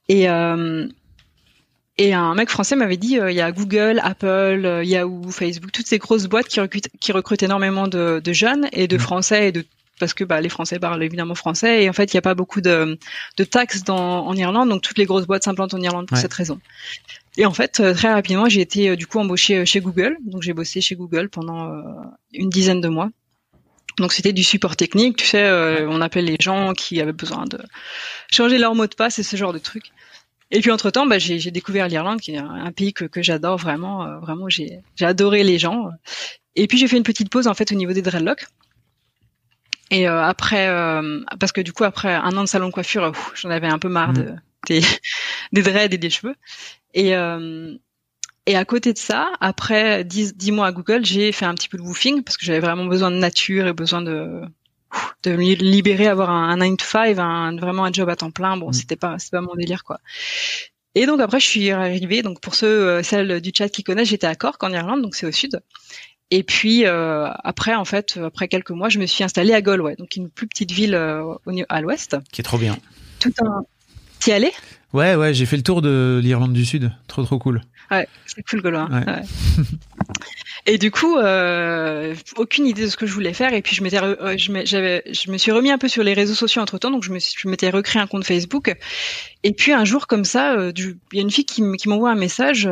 Et 0.08 0.28
euh, 0.28 0.86
et 1.96 2.12
un 2.12 2.34
mec 2.34 2.50
français 2.50 2.76
m'avait 2.76 2.98
dit 2.98 3.18
euh, 3.18 3.30
il 3.30 3.36
y 3.36 3.40
a 3.40 3.52
Google, 3.52 4.00
Apple, 4.02 4.82
Yahoo, 4.84 5.30
Facebook, 5.30 5.72
toutes 5.72 5.86
ces 5.86 5.98
grosses 5.98 6.26
boîtes 6.26 6.48
qui 6.48 6.60
recrutent, 6.60 6.88
qui 7.00 7.12
recrutent 7.12 7.42
énormément 7.42 7.88
de, 7.88 8.20
de 8.22 8.32
jeunes 8.34 8.68
et 8.72 8.86
de 8.86 8.98
Français 8.98 9.48
et 9.48 9.52
de 9.52 9.64
parce 10.00 10.14
que 10.14 10.24
bah, 10.24 10.40
les 10.40 10.48
Français 10.48 10.78
parlent 10.78 11.02
évidemment 11.02 11.34
français 11.34 11.84
et 11.84 11.88
en 11.88 11.92
fait 11.92 12.12
il 12.12 12.16
n'y 12.16 12.18
a 12.18 12.22
pas 12.22 12.34
beaucoup 12.34 12.60
de, 12.60 12.98
de 13.36 13.44
taxes 13.44 13.84
dans, 13.84 14.26
en 14.26 14.34
Irlande 14.34 14.68
donc 14.68 14.82
toutes 14.82 14.98
les 14.98 15.04
grosses 15.04 15.26
boîtes 15.26 15.44
s'implantent 15.44 15.74
en 15.74 15.80
Irlande 15.80 16.06
pour 16.06 16.16
cette 16.16 16.34
raison. 16.34 16.60
Et 17.36 17.46
en 17.46 17.52
fait, 17.52 17.80
euh, 17.80 17.94
très 17.94 18.12
rapidement, 18.12 18.48
j'ai 18.48 18.60
été 18.60 18.90
euh, 18.90 18.96
du 18.96 19.06
coup 19.06 19.18
embauchée 19.18 19.58
euh, 19.58 19.64
chez 19.64 19.80
Google. 19.80 20.16
Donc 20.24 20.42
j'ai 20.42 20.52
bossé 20.52 20.80
chez 20.80 20.94
Google 20.94 21.28
pendant 21.28 21.82
une 22.32 22.48
dizaine 22.48 22.80
de 22.80 22.88
mois. 22.88 23.10
Donc 23.98 24.12
c'était 24.12 24.32
du 24.32 24.42
support 24.42 24.76
technique, 24.76 25.16
tu 25.16 25.24
sais, 25.24 25.48
on 25.88 26.00
appelle 26.00 26.24
les 26.24 26.36
gens 26.40 26.72
qui 26.72 27.00
avaient 27.00 27.12
besoin 27.12 27.44
de 27.44 27.60
changer 28.28 28.58
leur 28.58 28.74
mot 28.74 28.88
de 28.88 28.94
passe 28.94 29.20
et 29.20 29.22
ce 29.22 29.36
genre 29.36 29.52
de 29.52 29.60
trucs. 29.60 29.92
Et 30.50 30.60
puis 30.60 30.72
entre 30.72 30.90
temps, 30.90 31.06
bah, 31.06 31.20
j'ai 31.20 31.50
découvert 31.52 31.86
l'Irlande, 31.86 32.20
qui 32.20 32.32
est 32.32 32.38
un 32.38 32.72
pays 32.72 32.92
que, 32.92 33.04
que 33.04 33.22
j'adore 33.22 33.56
vraiment, 33.56 34.18
vraiment 34.18 34.48
j'ai 34.48 34.82
adoré 35.00 35.44
les 35.44 35.60
gens. 35.60 35.90
Et 36.56 36.66
puis 36.66 36.76
j'ai 36.76 36.88
fait 36.88 36.96
une 36.96 37.04
petite 37.04 37.30
pause 37.30 37.46
en 37.46 37.54
fait 37.54 37.70
au 37.70 37.76
niveau 37.76 37.92
des 37.92 38.02
dreadlocks. 38.02 38.46
Et 39.94 40.06
après, 40.06 40.66
parce 41.38 41.52
que 41.52 41.60
du 41.60 41.72
coup 41.72 41.84
après 41.84 42.12
un 42.12 42.36
an 42.36 42.42
de 42.42 42.48
salon 42.48 42.66
de 42.66 42.72
coiffure, 42.72 43.12
j'en 43.36 43.50
avais 43.50 43.68
un 43.68 43.78
peu 43.78 43.88
marre 43.88 44.10
mmh. 44.10 44.14
de, 44.14 44.34
des, 44.66 44.80
des 45.52 45.62
dreads 45.62 45.94
et 45.94 45.98
des 45.98 46.10
cheveux. 46.10 46.34
Et, 46.94 47.16
euh, 47.16 47.76
et 48.46 48.56
à 48.56 48.64
côté 48.64 48.92
de 48.92 48.98
ça, 48.98 49.32
après 49.40 50.04
10, 50.04 50.52
mois 50.52 50.66
à 50.66 50.72
Google, 50.72 51.04
j'ai 51.04 51.32
fait 51.32 51.46
un 51.46 51.54
petit 51.54 51.68
peu 51.68 51.78
de 51.78 51.82
woofing 51.82 52.22
parce 52.22 52.36
que 52.36 52.44
j'avais 52.44 52.60
vraiment 52.60 52.84
besoin 52.84 53.10
de 53.10 53.16
nature 53.16 53.66
et 53.66 53.72
besoin 53.72 54.02
de 54.02 54.42
de 55.24 55.32
me 55.32 55.54
libérer, 55.54 56.06
avoir 56.06 56.30
un, 56.30 56.56
9 56.56 56.76
to 56.76 56.84
5, 56.84 57.18
un, 57.18 57.56
vraiment 57.56 57.84
un 57.84 57.92
job 57.92 58.08
à 58.08 58.16
temps 58.16 58.30
plein. 58.30 58.56
Bon, 58.56 58.68
mm. 58.68 58.72
c'était 58.74 58.96
pas 58.96 59.18
c'est 59.18 59.30
pas 59.30 59.40
mon 59.40 59.54
délire 59.54 59.82
quoi. 59.82 59.98
Et 60.94 61.06
donc 61.06 61.20
après, 61.20 61.40
je 61.40 61.46
suis 61.46 61.70
arrivée. 61.70 62.22
Donc 62.22 62.40
pour 62.40 62.54
ceux 62.54 62.66
euh, 62.66 63.02
celles 63.02 63.40
du 63.40 63.50
chat 63.56 63.68
qui 63.68 63.82
connaissent, 63.82 64.08
j'étais 64.08 64.26
à 64.26 64.34
Cork 64.34 64.62
en 64.62 64.72
Irlande, 64.72 65.02
donc 65.02 65.14
c'est 65.14 65.26
au 65.26 65.32
sud. 65.32 65.60
Et 66.36 66.42
puis 66.42 66.84
euh, 66.84 67.28
après, 67.44 67.76
en 67.76 67.84
fait, 67.84 68.18
après 68.20 68.48
quelques 68.48 68.72
mois, 68.72 68.88
je 68.88 68.98
me 68.98 69.06
suis 69.06 69.22
installée 69.22 69.54
à 69.54 69.62
Galway, 69.62 69.94
donc 69.94 70.16
une 70.16 70.28
plus 70.28 70.48
petite 70.48 70.72
ville 70.72 70.96
euh, 70.96 71.22
à 71.68 71.80
l'ouest. 71.80 72.16
Qui 72.32 72.40
est 72.40 72.44
trop 72.44 72.58
bien. 72.58 72.76
Tout 73.20 73.32
un. 73.40 73.62
T'y 74.18 74.32
allais 74.32 74.52
Ouais, 74.92 75.14
ouais, 75.14 75.32
j'ai 75.32 75.46
fait 75.46 75.56
le 75.56 75.62
tour 75.62 75.80
de 75.80 76.20
l'Irlande 76.20 76.52
du 76.52 76.64
Sud. 76.64 76.90
Trop, 77.06 77.22
trop 77.22 77.38
cool. 77.38 77.62
Ouais, 77.88 78.08
c'est 78.26 78.42
cool, 78.42 78.62
Gaulois. 78.62 78.88
Ouais. 78.90 79.22
et 80.66 80.76
du 80.76 80.90
coup, 80.90 81.18
euh, 81.18 82.16
aucune 82.34 82.66
idée 82.66 82.82
de 82.82 82.88
ce 82.88 82.96
que 82.96 83.06
je 83.06 83.12
voulais 83.14 83.32
faire. 83.32 83.52
Et 83.52 83.62
puis 83.62 83.76
je 83.76 83.84
m'étais, 83.84 84.02
euh, 84.02 84.34
j'avais, 84.36 85.04
je 85.12 85.30
me 85.30 85.38
suis 85.38 85.52
remis 85.52 85.70
un 85.70 85.78
peu 85.78 85.86
sur 85.86 86.02
les 86.02 86.14
réseaux 86.14 86.34
sociaux 86.34 86.62
entre 86.62 86.78
temps. 86.78 86.90
Donc 86.90 87.04
je 87.04 87.12
me, 87.12 87.20
je 87.20 87.48
m'étais 87.48 87.70
recréé 87.70 88.02
un 88.02 88.08
compte 88.08 88.24
Facebook. 88.24 88.74
Et 89.44 89.52
puis 89.52 89.72
un 89.72 89.84
jour 89.84 90.08
comme 90.08 90.24
ça, 90.24 90.54
euh, 90.54 90.72
il 90.76 90.96
y 91.12 91.18
a 91.18 91.22
une 91.22 91.30
fille 91.30 91.46
qui, 91.46 91.62
qui 91.76 91.88
m'envoie 91.88 92.10
un 92.10 92.16
message. 92.16 92.68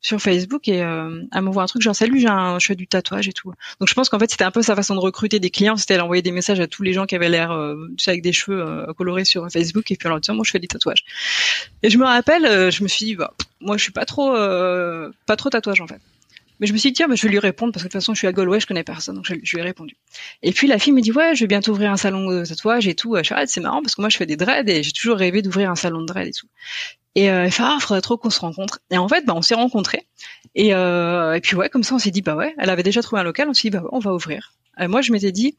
Euh, 0.00 0.10
sur 0.10 0.20
Facebook 0.20 0.66
et 0.68 0.82
euh, 0.82 1.22
elle 1.32 1.42
m'envoie 1.42 1.62
un 1.62 1.66
truc 1.66 1.82
genre 1.82 1.94
salut 1.94 2.20
j'ai 2.20 2.28
un 2.28 2.58
je 2.58 2.66
fais 2.66 2.74
du 2.74 2.86
tatouage 2.86 3.28
et 3.28 3.32
tout 3.32 3.52
donc 3.78 3.88
je 3.88 3.94
pense 3.94 4.08
qu'en 4.08 4.18
fait 4.18 4.30
c'était 4.30 4.44
un 4.44 4.50
peu 4.50 4.62
sa 4.62 4.74
façon 4.74 4.94
de 4.94 5.00
recruter 5.00 5.40
des 5.40 5.50
clients 5.50 5.76
c'était 5.76 5.94
elle 5.94 6.22
des 6.22 6.32
messages 6.32 6.60
à 6.60 6.66
tous 6.66 6.82
les 6.82 6.92
gens 6.92 7.06
qui 7.06 7.14
avaient 7.14 7.28
l'air 7.28 7.52
euh, 7.52 7.76
avec 8.06 8.22
des 8.22 8.32
cheveux 8.32 8.62
euh, 8.62 8.92
colorés 8.94 9.24
sur 9.24 9.48
Facebook 9.50 9.90
et 9.90 9.96
puis 9.96 10.08
en 10.08 10.12
leur 10.12 10.20
disant 10.20 10.34
moi 10.34 10.44
je 10.46 10.52
fais 10.52 10.58
des 10.58 10.68
tatouages 10.68 11.04
et 11.82 11.90
je 11.90 11.98
me 11.98 12.04
rappelle 12.04 12.46
euh, 12.46 12.70
je 12.70 12.82
me 12.82 12.88
suis 12.88 13.04
dit 13.04 13.14
bah, 13.14 13.34
moi 13.60 13.76
je 13.76 13.82
suis 13.82 13.92
pas 13.92 14.06
trop 14.06 14.32
pas 14.32 15.36
trop 15.36 15.50
tatouage 15.50 15.80
en 15.80 15.86
fait 15.86 16.00
mais 16.60 16.66
je 16.66 16.74
me 16.74 16.78
suis 16.78 16.90
dit, 16.90 16.92
tiens, 16.92 17.08
bah, 17.08 17.14
je 17.14 17.22
vais 17.22 17.30
lui 17.30 17.38
répondre 17.38 17.72
parce 17.72 17.82
que 17.82 17.88
de 17.88 17.92
toute 17.92 18.02
façon, 18.02 18.12
je 18.12 18.18
suis 18.18 18.26
à 18.26 18.34
Galway, 18.34 18.60
je 18.60 18.66
connais 18.66 18.84
personne. 18.84 19.14
Donc, 19.14 19.24
je, 19.24 19.32
lui 19.32 19.58
ai 19.58 19.62
répondu. 19.62 19.96
Et 20.42 20.52
puis, 20.52 20.66
la 20.66 20.78
fille 20.78 20.92
me 20.92 21.00
dit, 21.00 21.10
ouais, 21.10 21.34
je 21.34 21.40
vais 21.40 21.46
bientôt 21.46 21.72
ouvrir 21.72 21.90
un 21.90 21.96
salon 21.96 22.30
de 22.30 22.44
tatouage 22.44 22.86
et 22.86 22.94
tout. 22.94 23.16
Je 23.16 23.22
suis, 23.22 23.34
ah, 23.34 23.46
c'est 23.46 23.62
marrant 23.62 23.80
parce 23.80 23.94
que 23.94 24.02
moi, 24.02 24.10
je 24.10 24.18
fais 24.18 24.26
des 24.26 24.36
dreads 24.36 24.68
et 24.68 24.82
j'ai 24.82 24.92
toujours 24.92 25.16
rêvé 25.16 25.40
d'ouvrir 25.40 25.70
un 25.70 25.74
salon 25.74 26.02
de 26.02 26.06
dread 26.06 26.28
et 26.28 26.32
tout. 26.32 26.48
Et 27.14 27.30
euh, 27.30 27.44
elle 27.44 27.50
fait, 27.50 27.62
ah, 27.64 27.78
faudrait 27.80 28.00
trop 28.00 28.16
qu'on 28.16 28.30
se 28.30 28.40
rencontre. 28.40 28.80
Et 28.90 28.98
en 28.98 29.08
fait, 29.08 29.24
bah, 29.26 29.34
on 29.34 29.42
s'est 29.42 29.54
rencontrés. 29.54 30.06
Et, 30.54 30.74
euh, 30.74 31.34
et 31.34 31.40
puis, 31.40 31.56
ouais, 31.56 31.68
comme 31.68 31.82
ça, 31.82 31.94
on 31.94 31.98
s'est 31.98 32.10
dit, 32.10 32.22
bah 32.22 32.36
ouais, 32.36 32.54
elle 32.58 32.70
avait 32.70 32.82
déjà 32.82 33.02
trouvé 33.02 33.20
un 33.20 33.24
local. 33.24 33.48
On 33.48 33.54
s'est 33.54 33.68
dit, 33.68 33.70
bah 33.70 33.82
ouais, 33.82 33.88
on 33.92 33.98
va 33.98 34.14
ouvrir. 34.14 34.52
Et 34.78 34.86
moi, 34.86 35.00
je 35.00 35.12
m'étais 35.12 35.32
dit, 35.32 35.56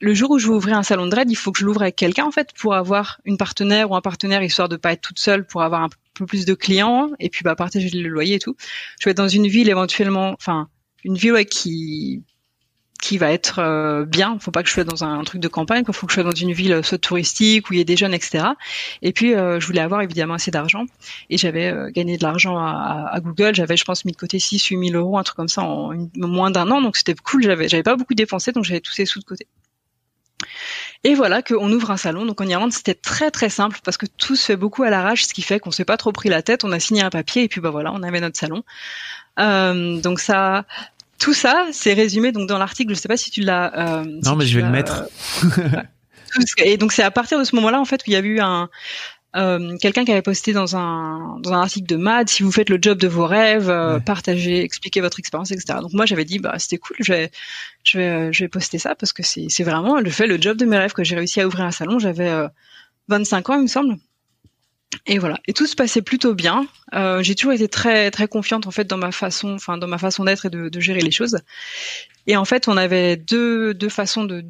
le 0.00 0.14
jour 0.14 0.30
où 0.30 0.38
je 0.38 0.48
vais 0.48 0.54
ouvrir 0.54 0.76
un 0.76 0.82
salon 0.82 1.04
de 1.04 1.10
dread, 1.10 1.30
il 1.30 1.36
faut 1.36 1.52
que 1.52 1.60
je 1.60 1.64
l'ouvre 1.64 1.82
avec 1.82 1.94
quelqu'un 1.94 2.24
en 2.24 2.30
fait 2.30 2.52
pour 2.54 2.74
avoir 2.74 3.20
une 3.24 3.36
partenaire 3.36 3.90
ou 3.90 3.96
un 3.96 4.00
partenaire 4.00 4.42
histoire 4.42 4.68
de 4.68 4.76
pas 4.76 4.92
être 4.92 5.02
toute 5.02 5.18
seule 5.18 5.46
pour 5.46 5.62
avoir 5.62 5.82
un 5.82 5.90
peu 6.14 6.26
plus 6.26 6.46
de 6.46 6.54
clients 6.54 7.10
et 7.20 7.28
puis 7.28 7.42
bah 7.44 7.54
partager 7.54 7.90
le 7.90 8.08
loyer 8.08 8.36
et 8.36 8.38
tout. 8.38 8.56
Je 8.98 9.04
vais 9.04 9.10
être 9.10 9.18
dans 9.18 9.28
une 9.28 9.46
ville 9.46 9.68
éventuellement, 9.68 10.32
enfin 10.32 10.68
une 11.04 11.16
ville 11.16 11.44
qui 11.44 12.22
qui 13.00 13.18
va 13.18 13.32
être 13.32 13.58
euh, 13.58 14.04
bien. 14.04 14.38
Faut 14.40 14.50
pas 14.50 14.62
que 14.62 14.68
je 14.68 14.74
sois 14.74 14.84
dans 14.84 15.04
un, 15.04 15.22
truc 15.24 15.40
de 15.40 15.48
campagne. 15.48 15.84
Il 15.86 15.94
faut 15.94 16.06
que 16.06 16.12
je 16.12 16.20
sois 16.20 16.24
dans 16.24 16.36
une 16.36 16.52
ville 16.52 16.72
euh, 16.72 16.82
soit 16.82 16.98
touristique 16.98 17.70
où 17.70 17.74
il 17.74 17.78
y 17.78 17.80
ait 17.80 17.84
des 17.84 17.96
jeunes, 17.96 18.14
etc. 18.14 18.44
Et 19.02 19.12
puis 19.12 19.34
euh, 19.34 19.60
je 19.60 19.66
voulais 19.66 19.80
avoir 19.80 20.02
évidemment 20.02 20.34
assez 20.34 20.50
d'argent. 20.50 20.84
Et 21.30 21.38
j'avais 21.38 21.72
gagné 21.92 22.16
de 22.16 22.22
l'argent 22.22 22.58
à, 22.58 23.08
à, 23.10 23.20
Google. 23.20 23.54
J'avais, 23.54 23.76
je 23.76 23.84
pense, 23.84 24.04
mis 24.04 24.12
de 24.12 24.16
côté 24.16 24.38
6 24.38 24.64
8 24.66 24.90
000 24.90 24.98
euros, 24.98 25.18
un 25.18 25.22
truc 25.22 25.36
comme 25.36 25.48
ça, 25.48 25.62
en 25.62 25.92
moins 26.16 26.50
d'un 26.50 26.70
an. 26.70 26.80
Donc 26.82 26.96
c'était 26.96 27.14
cool. 27.14 27.42
J'avais, 27.42 27.68
j'avais 27.68 27.82
pas 27.82 27.96
beaucoup 27.96 28.14
dépensé, 28.14 28.52
donc 28.52 28.64
j'avais 28.64 28.80
tous 28.80 28.92
ces 28.92 29.06
sous 29.06 29.20
de 29.20 29.24
côté. 29.24 29.46
Et 31.02 31.14
voilà 31.14 31.42
qu'on 31.42 31.70
ouvre 31.72 31.90
un 31.90 31.96
salon. 31.96 32.26
Donc 32.26 32.40
en 32.40 32.46
Irlande, 32.46 32.72
c'était 32.72 32.94
très 32.94 33.30
très 33.30 33.48
simple 33.48 33.78
parce 33.84 33.96
que 33.96 34.06
tout 34.06 34.36
se 34.36 34.44
fait 34.44 34.56
beaucoup 34.56 34.82
à 34.82 34.90
l'arrache, 34.90 35.24
ce 35.24 35.32
qui 35.32 35.42
fait 35.42 35.58
qu'on 35.58 35.70
s'est 35.70 35.84
pas 35.84 35.96
trop 35.96 36.12
pris 36.12 36.28
la 36.28 36.42
tête. 36.42 36.64
On 36.64 36.72
a 36.72 36.80
signé 36.80 37.02
un 37.02 37.10
papier 37.10 37.44
et 37.44 37.48
puis 37.48 37.60
bah 37.60 37.70
voilà, 37.70 37.92
on 37.92 38.02
avait 38.02 38.20
notre 38.20 38.38
salon. 38.38 38.62
Euh, 39.38 40.00
donc 40.00 40.20
ça, 40.20 40.66
tout 41.20 41.34
ça, 41.34 41.68
c'est 41.70 41.92
résumé 41.92 42.32
donc 42.32 42.48
dans 42.48 42.58
l'article. 42.58 42.94
Je 42.94 42.98
sais 42.98 43.08
pas 43.08 43.18
si 43.18 43.30
tu 43.30 43.42
l'as. 43.42 44.00
Euh, 44.00 44.04
non, 44.24 44.34
mais 44.34 44.46
je 44.46 44.58
vais 44.58 44.64
le 44.64 44.70
mettre. 44.70 45.04
et 46.58 46.76
donc 46.76 46.92
c'est 46.92 47.02
à 47.02 47.10
partir 47.10 47.38
de 47.38 47.44
ce 47.44 47.54
moment-là 47.56 47.80
en 47.80 47.84
fait 47.84 48.02
qu'il 48.02 48.14
y 48.14 48.16
a 48.16 48.20
eu 48.20 48.40
un 48.40 48.70
euh, 49.36 49.76
quelqu'un 49.78 50.04
qui 50.04 50.10
avait 50.10 50.22
posté 50.22 50.52
dans 50.52 50.76
un 50.76 51.38
dans 51.40 51.52
un 51.52 51.60
article 51.60 51.86
de 51.86 51.96
Mad 51.96 52.28
si 52.28 52.42
vous 52.42 52.50
faites 52.50 52.68
le 52.68 52.78
job 52.80 52.98
de 52.98 53.08
vos 53.08 53.26
rêves 53.26 53.68
euh, 53.68 54.00
partagez 54.00 54.62
expliquez 54.62 55.00
votre 55.00 55.18
expérience 55.18 55.50
etc 55.52 55.78
donc 55.80 55.92
moi 55.92 56.06
j'avais 56.06 56.24
dit 56.24 56.38
bah 56.38 56.54
c'était 56.58 56.78
cool 56.78 56.96
je 57.00 57.12
vais 57.12 57.30
je 57.84 57.98
vais 57.98 58.32
je 58.32 58.44
vais 58.44 58.48
poster 58.48 58.78
ça 58.78 58.94
parce 58.94 59.12
que 59.12 59.22
c'est 59.22 59.46
c'est 59.48 59.62
vraiment 59.62 60.00
le 60.00 60.10
fait 60.10 60.26
le 60.26 60.40
job 60.40 60.56
de 60.56 60.64
mes 60.64 60.78
rêves 60.78 60.92
que 60.92 61.04
j'ai 61.04 61.16
réussi 61.16 61.40
à 61.40 61.46
ouvrir 61.46 61.64
un 61.64 61.70
salon 61.70 61.98
j'avais 61.98 62.32
25 63.08 63.50
ans 63.50 63.54
il 63.56 63.62
me 63.62 63.66
semble 63.68 63.96
et 65.06 65.18
voilà. 65.18 65.38
Et 65.46 65.52
tout 65.52 65.66
se 65.66 65.76
passait 65.76 66.02
plutôt 66.02 66.34
bien. 66.34 66.66
Euh, 66.94 67.22
j'ai 67.22 67.34
toujours 67.34 67.52
été 67.52 67.68
très 67.68 68.10
très 68.10 68.28
confiante 68.28 68.66
en 68.66 68.70
fait 68.70 68.84
dans 68.84 68.96
ma 68.96 69.12
façon, 69.12 69.54
enfin 69.54 69.78
dans 69.78 69.86
ma 69.86 69.98
façon 69.98 70.24
d'être 70.24 70.46
et 70.46 70.50
de, 70.50 70.68
de, 70.68 70.80
gérer 70.80 71.00
les 71.00 71.10
choses. 71.10 71.38
Et 72.26 72.36
en 72.36 72.44
fait, 72.44 72.68
on 72.68 72.76
avait 72.76 73.16
deux 73.16 73.74
deux 73.74 73.88
façons 73.88 74.24
de 74.24 74.44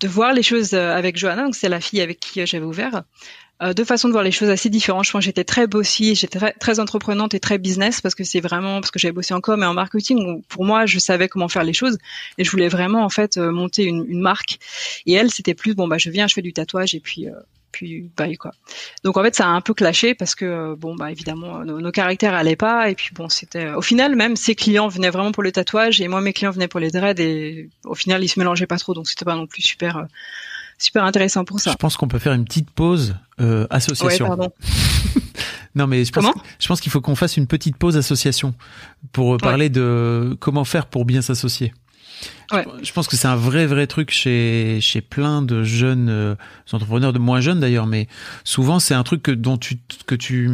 de 0.00 0.08
voir 0.08 0.32
les 0.32 0.42
choses 0.42 0.74
avec 0.74 1.18
Johanna, 1.18 1.44
donc 1.44 1.54
c'est 1.54 1.68
la 1.68 1.80
fille 1.80 2.00
avec 2.00 2.20
qui 2.20 2.44
j'avais 2.46 2.64
ouvert. 2.64 3.02
Euh, 3.62 3.74
deux 3.74 3.84
façons 3.84 4.08
de 4.08 4.12
voir 4.12 4.24
les 4.24 4.30
choses 4.30 4.48
assez 4.48 4.70
différentes. 4.70 5.04
Je 5.04 5.10
pense 5.10 5.20
que 5.20 5.26
j'étais 5.26 5.44
très 5.44 5.66
bossy, 5.66 6.14
j'étais 6.14 6.38
très, 6.38 6.52
très, 6.52 6.80
entreprenante 6.80 7.34
et 7.34 7.40
très 7.40 7.58
business 7.58 8.00
parce 8.00 8.14
que 8.14 8.24
c'est 8.24 8.40
vraiment 8.40 8.80
parce 8.80 8.90
que 8.90 8.98
j'avais 8.98 9.12
bossé 9.12 9.34
en 9.34 9.42
com 9.42 9.62
et 9.62 9.66
en 9.66 9.74
marketing. 9.74 10.42
Pour 10.48 10.64
moi, 10.64 10.86
je 10.86 10.98
savais 10.98 11.28
comment 11.28 11.48
faire 11.48 11.64
les 11.64 11.74
choses 11.74 11.98
et 12.38 12.44
je 12.44 12.50
voulais 12.50 12.68
vraiment 12.68 13.04
en 13.04 13.10
fait 13.10 13.36
euh, 13.36 13.50
monter 13.50 13.84
une, 13.84 14.06
une 14.08 14.20
marque. 14.20 14.58
Et 15.04 15.12
elle, 15.12 15.30
c'était 15.30 15.54
plus 15.54 15.74
bon 15.74 15.88
bah 15.88 15.98
je 15.98 16.08
viens, 16.08 16.26
je 16.26 16.34
fais 16.34 16.42
du 16.42 16.54
tatouage 16.54 16.94
et 16.94 17.00
puis 17.00 17.28
euh, 17.28 17.32
puis 17.72 18.10
bye 18.16 18.36
quoi. 18.36 18.52
Donc 19.04 19.16
en 19.16 19.22
fait 19.22 19.34
ça 19.34 19.46
a 19.46 19.48
un 19.48 19.60
peu 19.60 19.74
clashé 19.74 20.14
parce 20.14 20.34
que 20.34 20.44
euh, 20.44 20.76
bon 20.76 20.94
bah 20.94 21.10
évidemment 21.10 21.64
nos, 21.64 21.80
nos 21.80 21.92
caractères 21.92 22.34
allaient 22.34 22.56
pas 22.56 22.90
et 22.90 22.94
puis 22.94 23.10
bon 23.14 23.28
c'était 23.28 23.70
au 23.70 23.82
final 23.82 24.16
même 24.16 24.36
ses 24.36 24.54
clients 24.54 24.88
venaient 24.88 25.10
vraiment 25.10 25.32
pour 25.32 25.42
le 25.42 25.52
tatouage 25.52 26.00
et 26.00 26.08
moi 26.08 26.20
mes 26.20 26.32
clients 26.32 26.50
venaient 26.50 26.68
pour 26.68 26.80
les 26.80 26.90
dreads 26.90 27.20
et 27.20 27.68
au 27.84 27.94
final 27.94 28.22
ils 28.24 28.28
se 28.28 28.38
mélangeaient 28.38 28.66
pas 28.66 28.78
trop 28.78 28.94
donc 28.94 29.08
c'était 29.08 29.24
pas 29.24 29.36
non 29.36 29.46
plus 29.46 29.62
super 29.62 29.96
euh, 29.98 30.04
super 30.78 31.04
intéressant 31.04 31.44
pour 31.44 31.60
ça. 31.60 31.72
Je 31.72 31.76
pense 31.76 31.96
qu'on 31.96 32.08
peut 32.08 32.18
faire 32.18 32.32
une 32.32 32.44
petite 32.44 32.70
pause 32.70 33.16
euh, 33.40 33.66
association. 33.70 34.24
Ouais, 34.24 34.36
pardon. 34.36 34.52
non 35.74 35.86
mais 35.86 36.04
je 36.04 36.12
pense 36.12 36.26
je 36.58 36.66
pense 36.66 36.80
qu'il 36.80 36.90
faut 36.90 37.00
qu'on 37.00 37.16
fasse 37.16 37.36
une 37.36 37.46
petite 37.46 37.76
pause 37.76 37.96
association 37.96 38.54
pour 39.12 39.36
parler 39.36 39.68
de 39.68 40.36
comment 40.40 40.64
faire 40.64 40.86
pour 40.86 41.04
bien 41.04 41.22
s'associer. 41.22 41.72
Ouais. 42.52 42.66
Je 42.82 42.92
pense 42.92 43.06
que 43.06 43.16
c'est 43.16 43.28
un 43.28 43.36
vrai 43.36 43.66
vrai 43.66 43.86
truc 43.86 44.10
chez 44.10 44.78
chez 44.80 45.00
plein 45.00 45.40
de 45.40 45.62
jeunes 45.62 46.08
euh, 46.08 46.34
entrepreneurs, 46.72 47.12
de 47.12 47.20
moins 47.20 47.40
jeunes 47.40 47.60
d'ailleurs, 47.60 47.86
mais 47.86 48.08
souvent 48.42 48.80
c'est 48.80 48.94
un 48.94 49.04
truc 49.04 49.22
que 49.22 49.30
dont 49.30 49.56
tu 49.56 49.78
que 50.06 50.16
tu 50.16 50.50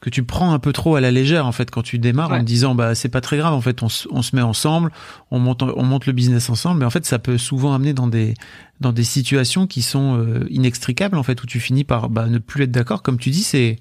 que 0.00 0.08
tu 0.08 0.22
prends 0.22 0.52
un 0.52 0.60
peu 0.60 0.72
trop 0.72 0.94
à 0.94 1.00
la 1.00 1.10
légère 1.10 1.46
en 1.46 1.52
fait 1.52 1.70
quand 1.70 1.82
tu 1.82 1.98
démarres 1.98 2.32
en 2.32 2.42
disant 2.42 2.74
bah 2.74 2.94
c'est 2.94 3.08
pas 3.08 3.20
très 3.20 3.38
grave 3.38 3.54
en 3.54 3.60
fait 3.60 3.82
on, 3.82 3.88
on 4.10 4.22
se 4.22 4.36
met 4.36 4.42
ensemble, 4.42 4.92
on 5.32 5.40
monte 5.40 5.62
on 5.62 5.82
monte 5.82 6.06
le 6.06 6.12
business 6.12 6.48
ensemble, 6.48 6.80
mais 6.80 6.86
en 6.86 6.90
fait 6.90 7.04
ça 7.04 7.18
peut 7.18 7.38
souvent 7.38 7.74
amener 7.74 7.92
dans 7.92 8.06
des 8.06 8.34
dans 8.80 8.92
des 8.92 9.04
situations 9.04 9.66
qui 9.66 9.82
sont 9.82 10.18
euh, 10.18 10.46
inextricables 10.50 11.16
en 11.16 11.22
fait 11.24 11.42
où 11.42 11.46
tu 11.46 11.58
finis 11.58 11.84
par 11.84 12.08
bah, 12.08 12.26
ne 12.26 12.38
plus 12.38 12.64
être 12.64 12.70
d'accord. 12.70 13.02
Comme 13.02 13.18
tu 13.18 13.30
dis 13.30 13.42
c'est 13.42 13.78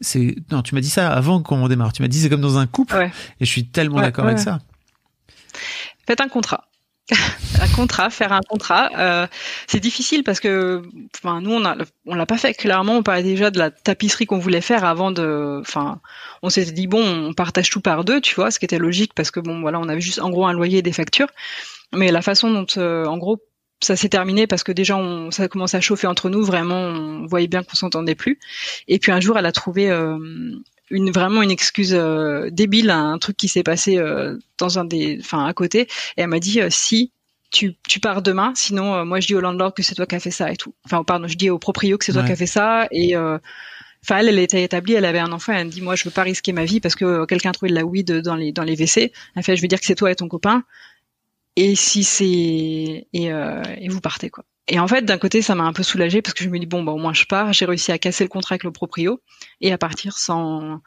c'est 0.00 0.36
non 0.50 0.60
tu 0.60 0.74
m'as 0.74 0.80
dit 0.82 0.90
ça 0.90 1.10
avant 1.10 1.42
qu'on 1.42 1.66
démarre. 1.68 1.94
Tu 1.94 2.02
m'as 2.02 2.08
dit 2.08 2.20
c'est 2.20 2.28
comme 2.28 2.40
dans 2.42 2.58
un 2.58 2.66
couple 2.66 3.10
et 3.40 3.44
je 3.44 3.50
suis 3.50 3.66
tellement 3.66 4.00
d'accord 4.00 4.26
avec 4.26 4.38
ça 4.38 4.58
Faites 6.06 6.20
un 6.20 6.28
contrat. 6.28 6.68
un 7.60 7.68
contrat, 7.68 8.10
faire 8.10 8.32
un 8.32 8.40
contrat, 8.48 8.90
euh, 8.96 9.26
c'est 9.66 9.80
difficile 9.80 10.22
parce 10.22 10.38
que, 10.38 10.82
enfin, 11.16 11.40
nous 11.40 11.50
on 11.52 11.64
a, 11.64 11.76
on 12.06 12.14
l'a 12.14 12.26
pas 12.26 12.38
fait 12.38 12.54
clairement. 12.54 12.96
On 12.98 13.02
parlait 13.02 13.24
déjà 13.24 13.50
de 13.50 13.58
la 13.58 13.70
tapisserie 13.70 14.26
qu'on 14.26 14.38
voulait 14.38 14.60
faire 14.60 14.84
avant 14.84 15.10
de, 15.10 15.58
enfin, 15.60 16.00
on 16.42 16.50
s'était 16.50 16.70
dit 16.70 16.86
bon, 16.86 17.02
on 17.02 17.34
partage 17.34 17.70
tout 17.70 17.80
par 17.80 18.04
deux, 18.04 18.20
tu 18.20 18.36
vois, 18.36 18.50
ce 18.50 18.58
qui 18.58 18.64
était 18.64 18.78
logique 18.78 19.14
parce 19.14 19.30
que 19.30 19.40
bon, 19.40 19.60
voilà, 19.60 19.80
on 19.80 19.88
avait 19.88 20.00
juste 20.00 20.20
en 20.20 20.30
gros 20.30 20.46
un 20.46 20.52
loyer 20.52 20.78
et 20.78 20.82
des 20.82 20.92
factures. 20.92 21.28
Mais 21.92 22.10
la 22.12 22.22
façon 22.22 22.50
dont, 22.50 22.66
euh, 22.78 23.04
en 23.06 23.18
gros, 23.18 23.38
ça 23.80 23.96
s'est 23.96 24.08
terminé 24.08 24.46
parce 24.46 24.62
que 24.62 24.72
déjà 24.72 24.96
on, 24.96 25.30
ça 25.30 25.44
a 25.44 25.48
commencé 25.48 25.76
à 25.76 25.80
chauffer 25.80 26.06
entre 26.06 26.30
nous. 26.30 26.42
Vraiment, 26.44 26.80
on 26.80 27.26
voyait 27.26 27.48
bien 27.48 27.62
qu'on 27.64 27.76
s'entendait 27.76 28.14
plus. 28.14 28.38
Et 28.88 28.98
puis 28.98 29.12
un 29.12 29.20
jour, 29.20 29.36
elle 29.38 29.46
a 29.46 29.52
trouvé 29.52 29.90
euh, 29.90 30.18
une 30.92 31.10
vraiment 31.10 31.42
une 31.42 31.50
excuse 31.50 31.94
euh, 31.94 32.50
débile, 32.50 32.90
un 32.90 33.18
truc 33.18 33.36
qui 33.36 33.48
s'est 33.48 33.62
passé 33.62 33.96
euh, 33.96 34.38
dans 34.58 34.78
un 34.78 34.84
des, 34.84 35.18
enfin 35.20 35.44
à 35.44 35.52
côté. 35.54 35.82
Et 36.16 36.22
elle 36.22 36.28
m'a 36.28 36.38
dit 36.38 36.60
euh, 36.60 36.68
si 36.70 37.12
tu, 37.50 37.74
tu 37.88 37.98
pars 37.98 38.22
demain, 38.22 38.52
sinon 38.54 39.04
moi 39.04 39.20
je 39.20 39.26
dis 39.26 39.34
au 39.34 39.40
landlord 39.40 39.74
que 39.74 39.82
c'est 39.82 39.94
toi 39.94 40.06
qui 40.06 40.14
as 40.14 40.20
fait 40.20 40.30
ça 40.30 40.52
et 40.52 40.56
tout. 40.56 40.74
Enfin 40.84 41.02
pardon, 41.02 41.26
je 41.26 41.36
dis 41.36 41.50
au 41.50 41.58
proprio 41.58 41.98
que 41.98 42.04
c'est 42.04 42.12
toi 42.12 42.22
qui 42.22 42.32
as 42.32 42.36
fait 42.36 42.46
ça 42.46 42.86
et 42.92 43.14
Enfin, 44.04 44.18
elle, 44.18 44.30
elle 44.30 44.40
était 44.40 44.64
établie, 44.64 44.94
elle 44.94 45.04
avait 45.04 45.20
un 45.20 45.30
enfant, 45.30 45.52
elle 45.52 45.66
me 45.66 45.70
dit, 45.70 45.80
moi, 45.80 45.94
je 45.94 46.02
veux 46.02 46.10
pas 46.10 46.24
risquer 46.24 46.52
ma 46.52 46.64
vie 46.64 46.80
parce 46.80 46.96
que 46.96 47.24
quelqu'un 47.24 47.50
a 47.50 47.52
trouvé 47.52 47.70
de 47.70 47.76
la 47.76 47.84
weed 47.84 48.10
dans 48.22 48.34
les, 48.34 48.50
dans 48.50 48.64
les 48.64 48.74
WC. 48.74 49.12
Elle 49.36 49.42
fait, 49.44 49.54
je 49.56 49.62
veux 49.62 49.68
dire 49.68 49.78
que 49.78 49.86
c'est 49.86 49.94
toi 49.94 50.10
et 50.10 50.16
ton 50.16 50.26
copain. 50.26 50.64
Et 51.54 51.76
si 51.76 52.02
c'est, 52.02 52.24
et, 52.24 53.06
et 53.12 53.88
vous 53.88 54.00
partez, 54.00 54.28
quoi. 54.28 54.44
Et 54.68 54.78
en 54.78 54.86
fait, 54.86 55.02
d'un 55.02 55.18
côté, 55.18 55.42
ça 55.42 55.54
m'a 55.54 55.64
un 55.64 55.72
peu 55.72 55.82
soulagée 55.82 56.22
parce 56.22 56.34
que 56.34 56.44
je 56.44 56.48
me 56.48 56.58
dis 56.58 56.66
bon, 56.66 56.82
bah 56.82 56.92
au 56.92 56.98
moins 56.98 57.12
je 57.12 57.24
pars. 57.24 57.52
J'ai 57.52 57.64
réussi 57.64 57.92
à 57.92 57.98
casser 57.98 58.24
le 58.24 58.28
contrat 58.28 58.54
avec 58.54 58.64
le 58.64 58.72
proprio 58.72 59.20
et 59.60 59.72
à 59.72 59.78
partir 59.78 60.16
sans 60.16 60.80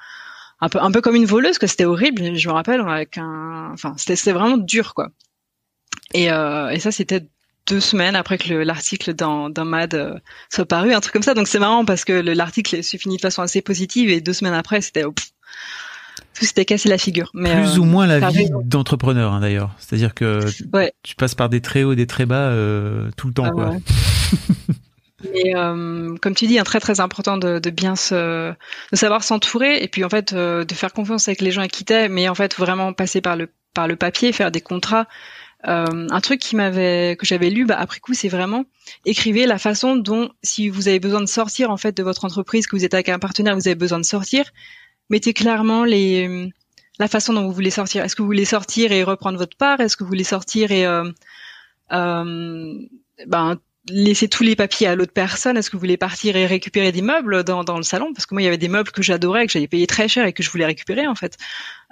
un 0.62 0.70
peu 0.70 0.80
un 0.82 0.92
peu 0.92 1.02
comme 1.02 1.16
une 1.16 1.26
voleuse 1.26 1.58
que 1.58 1.68
c'était 1.68 1.86
horrible. 1.86 2.36
Je 2.36 2.48
me 2.48 2.54
rappelle 2.54 2.82
avec 2.82 3.18
un, 3.18 3.72
enfin 3.74 3.94
c'était 3.98 4.32
vraiment 4.32 4.58
dur 4.58 4.94
quoi. 4.94 5.10
Et, 6.14 6.32
euh, 6.32 6.70
et 6.70 6.80
ça 6.80 6.92
c'était 6.92 7.22
deux 7.68 7.80
semaines 7.80 8.16
après 8.16 8.38
que 8.38 8.54
l'article 8.54 9.14
dans, 9.14 9.50
dans 9.50 9.66
Mad 9.66 9.96
euh, 9.96 10.20
soit 10.50 10.66
paru, 10.66 10.94
un 10.94 11.02
truc 11.02 11.14
comme 11.14 11.24
ça. 11.24 11.34
Donc 11.34 11.48
c'est 11.48 11.60
marrant 11.60 11.84
parce 11.84 12.06
que 12.06 12.14
l'article 12.14 12.84
s'est 12.84 12.98
fini 12.98 13.18
de 13.18 13.22
façon 13.22 13.42
assez 13.42 13.62
positive 13.62 14.10
et 14.10 14.22
deux 14.22 14.34
semaines 14.34 14.54
après 14.54 14.82
c'était 14.82 15.04
tout 16.36 16.46
s'était 16.46 16.66
cassé 16.66 16.90
la 16.90 16.98
figure. 16.98 17.32
Mais 17.34 17.56
Plus 17.56 17.80
ou 17.80 17.84
euh, 17.84 17.88
moins 17.88 18.06
la 18.06 18.30
vie 18.30 18.50
d'entrepreneur 18.64 19.34
hein, 19.34 19.40
d'ailleurs. 19.40 19.72
C'est-à-dire 19.80 20.14
que 20.14 20.42
tu 21.02 21.16
passes 21.16 21.36
par 21.36 21.50
des 21.50 21.62
très 21.62 21.84
hauts, 21.84 21.96
des 21.96 22.08
très 22.08 22.26
bas 22.26 22.50
euh, 22.50 23.10
tout 23.18 23.28
le 23.28 23.34
temps. 23.34 23.46
Ah 23.46 23.52
quoi. 23.52 23.76
Mais 25.34 25.56
euh, 25.56 26.16
comme 26.22 26.36
tu 26.36 26.46
dis, 26.46 26.60
un 26.60 26.64
très 26.64 26.80
très 26.80 27.00
important 27.00 27.38
de, 27.38 27.58
de 27.58 27.70
bien 27.72 27.96
se, 27.96 28.52
de 28.52 28.96
savoir 28.96 29.24
s'entourer 29.24 29.82
et 29.82 29.88
puis 29.88 30.04
en 30.04 30.10
fait 30.10 30.36
de 30.36 30.74
faire 30.74 30.94
confiance 30.94 31.28
avec 31.28 31.42
les 31.42 31.52
gens 31.52 31.62
à 31.62 31.68
qui 31.68 31.84
t'es, 31.84 32.10
mais 32.10 32.30
en 32.30 32.36
fait 32.36 32.56
vraiment 32.56 32.94
passer 32.94 33.22
par 33.22 33.36
le 33.36 33.50
par 33.74 33.88
le 33.88 33.96
papier, 33.96 34.32
faire 34.34 34.52
des 34.52 34.62
contrats. 34.62 35.08
un 35.64 36.22
truc 36.22 36.40
qui 36.40 36.56
m'avait 36.56 37.16
que 37.16 37.26
j'avais 37.26 37.50
lu 37.50 37.66
bah, 37.66 37.78
après 37.80 38.00
coup, 38.02 38.14
c'est 38.14 38.28
vraiment 38.28 38.66
écrivez 39.06 39.48
la 39.48 39.58
façon 39.58 39.96
dont 39.96 40.30
si 40.44 40.70
vous 40.70 40.90
avez 40.90 41.00
besoin 41.00 41.22
de 41.22 41.28
sortir 41.28 41.72
en 41.72 41.78
fait 41.78 41.98
de 41.98 42.04
votre 42.04 42.26
entreprise, 42.26 42.68
que 42.68 42.76
vous 42.76 42.86
êtes 42.86 42.94
avec 42.94 43.10
un 43.10 43.18
partenaire, 43.18 43.56
vous 43.56 43.68
avez 43.68 43.76
besoin 43.76 44.00
de 44.00 44.06
sortir, 44.06 44.52
mettez 45.10 45.34
clairement 45.34 45.84
les 45.84 46.52
la 47.00 47.08
façon 47.08 47.34
dont 47.34 47.44
vous 47.44 47.52
voulez 47.52 47.72
sortir. 47.72 48.04
Est-ce 48.04 48.16
que 48.16 48.22
vous 48.22 48.28
voulez 48.28 48.46
sortir 48.46 48.92
et 48.92 49.04
reprendre 49.04 49.38
votre 49.38 49.58
part? 49.58 49.80
Est-ce 49.82 49.98
que 49.98 50.04
vous 50.04 50.10
voulez 50.10 50.24
sortir 50.24 50.72
et 50.72 50.86
euh, 50.86 51.12
euh, 51.92 52.74
ben 53.28 53.60
laisser 53.88 54.28
tous 54.28 54.42
les 54.42 54.56
papiers 54.56 54.88
à 54.88 54.96
l'autre 54.96 55.14
personne? 55.14 55.58
Est-ce 55.58 55.70
que 55.70 55.76
vous 55.76 55.82
voulez 55.82 55.98
partir 55.98 56.36
et 56.36 56.46
récupérer 56.46 56.92
des 56.92 57.02
meubles 57.02 57.44
dans, 57.44 57.64
dans 57.64 57.78
le 57.78 57.84
salon? 57.84 58.14
Parce 58.14 58.26
que 58.26 58.34
moi, 58.34 58.42
il 58.42 58.46
y 58.46 58.48
avait 58.48 58.58
des 58.58 58.68
meubles 58.68 58.92
que 58.92 59.04
j'adorais, 59.04 59.46
que 59.46 59.52
j'avais 59.52 59.68
payé 59.68 59.86
très 59.88 60.08
cher 60.08 60.26
et 60.26 60.34
que 60.34 60.42
je 60.42 60.50
voulais 60.50 60.66
récupérer 60.66 61.06
en 61.06 61.16
fait. 61.16 61.38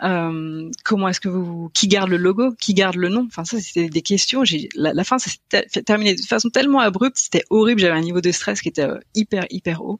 Euh, 0.04 0.70
comment 0.84 1.08
est-ce 1.10 1.20
que 1.20 1.30
vous 1.30 1.70
qui 1.74 1.88
garde 1.88 2.10
le 2.10 2.18
logo, 2.18 2.54
qui 2.60 2.74
garde 2.74 2.96
le 2.96 3.10
nom? 3.10 3.28
Enfin 3.28 3.46
ça, 3.46 3.60
c'était 3.60 3.90
des 3.90 4.02
questions. 4.02 4.44
La 4.76 5.04
fin, 5.04 5.20
ça 5.20 5.30
s'est 5.68 5.84
terminé 5.84 6.16
de 6.16 6.22
façon 6.22 6.50
tellement 6.50 6.80
abrupte, 6.80 7.18
c'était 7.18 7.44
horrible. 7.50 7.82
J'avais 7.82 7.98
un 7.98 8.02
niveau 8.02 8.22
de 8.22 8.32
stress 8.32 8.62
qui 8.62 8.70
était 8.70 8.84
euh, 8.84 9.00
hyper 9.14 9.46
hyper 9.50 9.84
haut. 9.84 10.00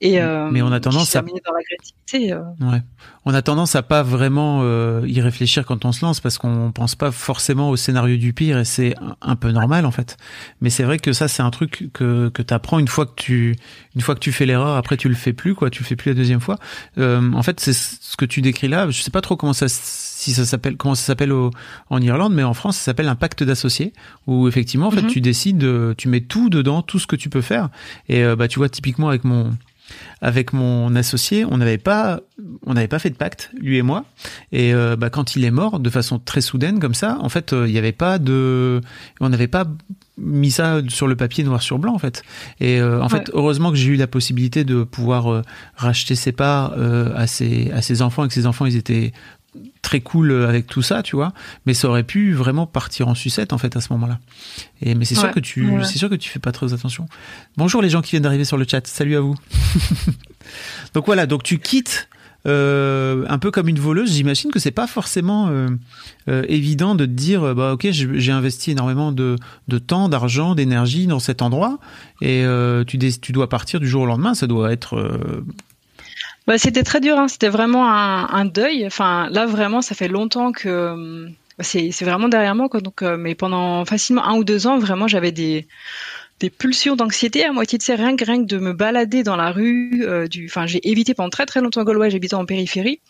Et, 0.00 0.20
euh, 0.20 0.48
mais 0.52 0.62
on 0.62 0.70
a 0.70 0.78
tendance 0.78 1.16
à 1.16 1.24
euh. 2.14 2.42
ouais. 2.60 2.82
on 3.24 3.34
a 3.34 3.42
tendance 3.42 3.74
à 3.74 3.82
pas 3.82 4.04
vraiment 4.04 4.60
euh, 4.62 5.02
y 5.06 5.20
réfléchir 5.20 5.66
quand 5.66 5.84
on 5.84 5.90
se 5.90 6.04
lance 6.04 6.20
parce 6.20 6.38
qu'on 6.38 6.70
pense 6.70 6.94
pas 6.94 7.10
forcément 7.10 7.68
au 7.68 7.76
scénario 7.76 8.16
du 8.16 8.32
pire 8.32 8.58
et 8.58 8.64
c'est 8.64 8.94
un 9.20 9.34
peu 9.34 9.50
normal 9.50 9.84
en 9.86 9.90
fait 9.90 10.16
mais 10.60 10.70
c'est 10.70 10.84
vrai 10.84 10.98
que 10.98 11.12
ça 11.12 11.26
c'est 11.26 11.42
un 11.42 11.50
truc 11.50 11.90
que 11.92 12.28
que 12.28 12.42
t'apprends 12.42 12.78
une 12.78 12.86
fois 12.86 13.06
que 13.06 13.14
tu 13.16 13.56
une 13.96 14.00
fois 14.00 14.14
que 14.14 14.20
tu 14.20 14.30
fais 14.30 14.46
l'erreur 14.46 14.76
après 14.76 14.96
tu 14.96 15.08
le 15.08 15.16
fais 15.16 15.32
plus 15.32 15.56
quoi 15.56 15.68
tu 15.68 15.82
le 15.82 15.88
fais 15.88 15.96
plus 15.96 16.10
la 16.10 16.14
deuxième 16.14 16.40
fois 16.40 16.58
euh, 16.98 17.32
en 17.32 17.42
fait 17.42 17.58
c'est 17.58 17.74
ce 17.74 18.16
que 18.16 18.24
tu 18.24 18.40
décris 18.40 18.68
là 18.68 18.88
je 18.88 19.02
sais 19.02 19.10
pas 19.10 19.20
trop 19.20 19.36
comment 19.36 19.52
ça 19.52 19.66
si 19.68 20.32
ça 20.32 20.44
s'appelle 20.44 20.76
comment 20.76 20.94
ça 20.94 21.06
s'appelle 21.06 21.32
en 21.32 22.00
Irlande 22.00 22.34
mais 22.34 22.44
en 22.44 22.54
France 22.54 22.76
ça 22.76 22.84
s'appelle 22.84 23.08
un 23.08 23.16
pacte 23.16 23.42
d'associés 23.42 23.92
où 24.28 24.46
effectivement 24.46 24.86
en 24.86 24.92
fait 24.92 25.02
mhm. 25.02 25.08
tu 25.08 25.20
décides 25.20 25.68
tu 25.96 26.08
mets 26.08 26.20
tout 26.20 26.50
dedans 26.50 26.82
tout 26.82 27.00
ce 27.00 27.08
que 27.08 27.16
tu 27.16 27.28
peux 27.28 27.42
faire 27.42 27.68
et 28.08 28.24
bah 28.36 28.46
tu 28.46 28.60
vois 28.60 28.68
typiquement 28.68 29.08
avec 29.08 29.24
mon 29.24 29.50
avec 30.20 30.52
mon 30.52 30.94
associé, 30.96 31.44
on 31.44 31.58
n'avait 31.58 31.78
pas, 31.78 32.20
on 32.66 32.74
n'avait 32.74 32.88
pas 32.88 32.98
fait 32.98 33.10
de 33.10 33.16
pacte, 33.16 33.50
lui 33.60 33.78
et 33.78 33.82
moi. 33.82 34.04
Et 34.52 34.74
euh, 34.74 34.96
bah, 34.96 35.10
quand 35.10 35.36
il 35.36 35.44
est 35.44 35.50
mort, 35.50 35.80
de 35.80 35.90
façon 35.90 36.18
très 36.18 36.40
soudaine 36.40 36.80
comme 36.80 36.94
ça, 36.94 37.18
en 37.20 37.28
fait, 37.28 37.52
euh, 37.52 37.66
il 37.68 37.72
n'y 37.72 37.78
avait 37.78 37.92
pas 37.92 38.18
de, 38.18 38.80
on 39.20 39.28
n'avait 39.28 39.48
pas 39.48 39.66
mis 40.16 40.50
ça 40.50 40.80
sur 40.88 41.06
le 41.06 41.14
papier 41.14 41.44
noir 41.44 41.62
sur 41.62 41.78
blanc 41.78 41.94
en 41.94 41.98
fait. 41.98 42.24
Et 42.58 42.80
euh, 42.80 43.00
en 43.00 43.08
fait, 43.08 43.30
heureusement 43.34 43.70
que 43.70 43.76
j'ai 43.76 43.90
eu 43.90 43.96
la 43.96 44.08
possibilité 44.08 44.64
de 44.64 44.82
pouvoir 44.82 45.44
racheter 45.76 46.16
ses 46.16 46.32
parts 46.32 46.74
à 47.14 47.28
ses 47.28 47.70
à 47.70 47.82
ses 47.82 48.02
enfants 48.02 48.24
et 48.24 48.28
que 48.28 48.34
ses 48.34 48.46
enfants 48.46 48.66
ils 48.66 48.74
étaient 48.74 49.12
très 49.82 50.00
cool 50.00 50.32
avec 50.44 50.66
tout 50.66 50.82
ça, 50.82 51.02
tu 51.02 51.16
vois. 51.16 51.32
Mais 51.66 51.74
ça 51.74 51.88
aurait 51.88 52.04
pu 52.04 52.32
vraiment 52.32 52.66
partir 52.66 53.08
en 53.08 53.14
sucette 53.14 53.52
en 53.52 53.58
fait 53.58 53.76
à 53.76 53.80
ce 53.80 53.92
moment-là. 53.94 54.18
Et 54.82 54.94
mais 54.94 55.04
c'est 55.04 55.14
sûr 55.14 55.30
que 55.30 55.40
tu, 55.40 55.70
c'est 55.84 55.98
sûr 55.98 56.10
que 56.10 56.14
tu 56.14 56.28
fais 56.28 56.38
pas 56.38 56.52
très 56.52 56.72
attention. 56.72 57.06
Bonjour 57.56 57.82
les 57.82 57.90
gens 57.90 58.02
qui 58.02 58.12
viennent 58.12 58.22
d'arriver 58.22 58.44
sur 58.44 58.56
le 58.56 58.66
chat. 58.68 58.86
Salut 58.86 59.16
à 59.16 59.20
vous. 59.20 59.34
donc 60.94 61.06
voilà, 61.06 61.26
donc 61.26 61.42
tu 61.42 61.58
quittes 61.58 62.08
euh, 62.46 63.24
un 63.28 63.38
peu 63.38 63.50
comme 63.50 63.68
une 63.68 63.78
voleuse. 63.78 64.12
J'imagine 64.12 64.50
que 64.50 64.58
c'est 64.58 64.70
pas 64.70 64.86
forcément 64.86 65.48
euh, 65.48 65.68
euh, 66.28 66.44
évident 66.48 66.94
de 66.94 67.04
te 67.04 67.10
dire 67.10 67.54
bah 67.54 67.72
ok 67.72 67.88
j'ai 67.90 68.32
investi 68.32 68.70
énormément 68.70 69.12
de, 69.12 69.36
de 69.66 69.78
temps, 69.78 70.08
d'argent, 70.08 70.54
d'énergie 70.54 71.06
dans 71.06 71.18
cet 71.18 71.42
endroit 71.42 71.78
et 72.20 72.44
tu, 72.86 72.98
tu 72.98 73.32
dois 73.32 73.48
partir 73.48 73.80
du 73.80 73.88
jour 73.88 74.02
au 74.02 74.06
lendemain. 74.06 74.34
Ça 74.34 74.46
doit 74.46 74.72
être 74.72 75.42
bah, 76.48 76.56
c'était 76.56 76.82
très 76.82 77.00
dur, 77.00 77.18
hein. 77.18 77.28
c'était 77.28 77.50
vraiment 77.50 77.86
un, 77.92 78.44
deuil. 78.46 78.86
Enfin, 78.86 79.28
là 79.30 79.44
vraiment, 79.44 79.82
ça 79.82 79.94
fait 79.94 80.08
longtemps 80.08 80.50
que 80.50 80.66
euh, 80.66 81.28
c'est 81.60 82.04
vraiment 82.04 82.30
derrière 82.30 82.54
moi, 82.54 82.70
quoi. 82.70 82.80
Donc, 82.80 83.02
euh, 83.02 83.18
mais 83.18 83.34
pendant 83.34 83.84
facilement 83.84 84.24
un 84.24 84.34
ou 84.38 84.44
deux 84.44 84.66
ans, 84.66 84.78
vraiment, 84.78 85.06
j'avais 85.06 85.30
des 85.30 85.68
des 86.40 86.48
pulsions 86.50 86.96
d'anxiété 86.96 87.44
à 87.44 87.52
moitié 87.52 87.78
de 87.78 87.82
ces 87.82 87.96
rien 87.96 88.16
que 88.16 88.24
rien 88.24 88.38
que 88.40 88.46
de 88.46 88.58
me 88.58 88.72
balader 88.72 89.22
dans 89.24 89.36
la 89.36 89.50
rue. 89.50 90.04
Euh, 90.06 90.26
du, 90.26 90.46
enfin, 90.46 90.66
j'ai 90.66 90.88
évité 90.88 91.12
pendant 91.12 91.28
très 91.28 91.44
très 91.44 91.60
longtemps 91.60 91.84
Gaulois, 91.84 92.08
j'habitais 92.08 92.34
en 92.34 92.46
périphérie. 92.46 93.00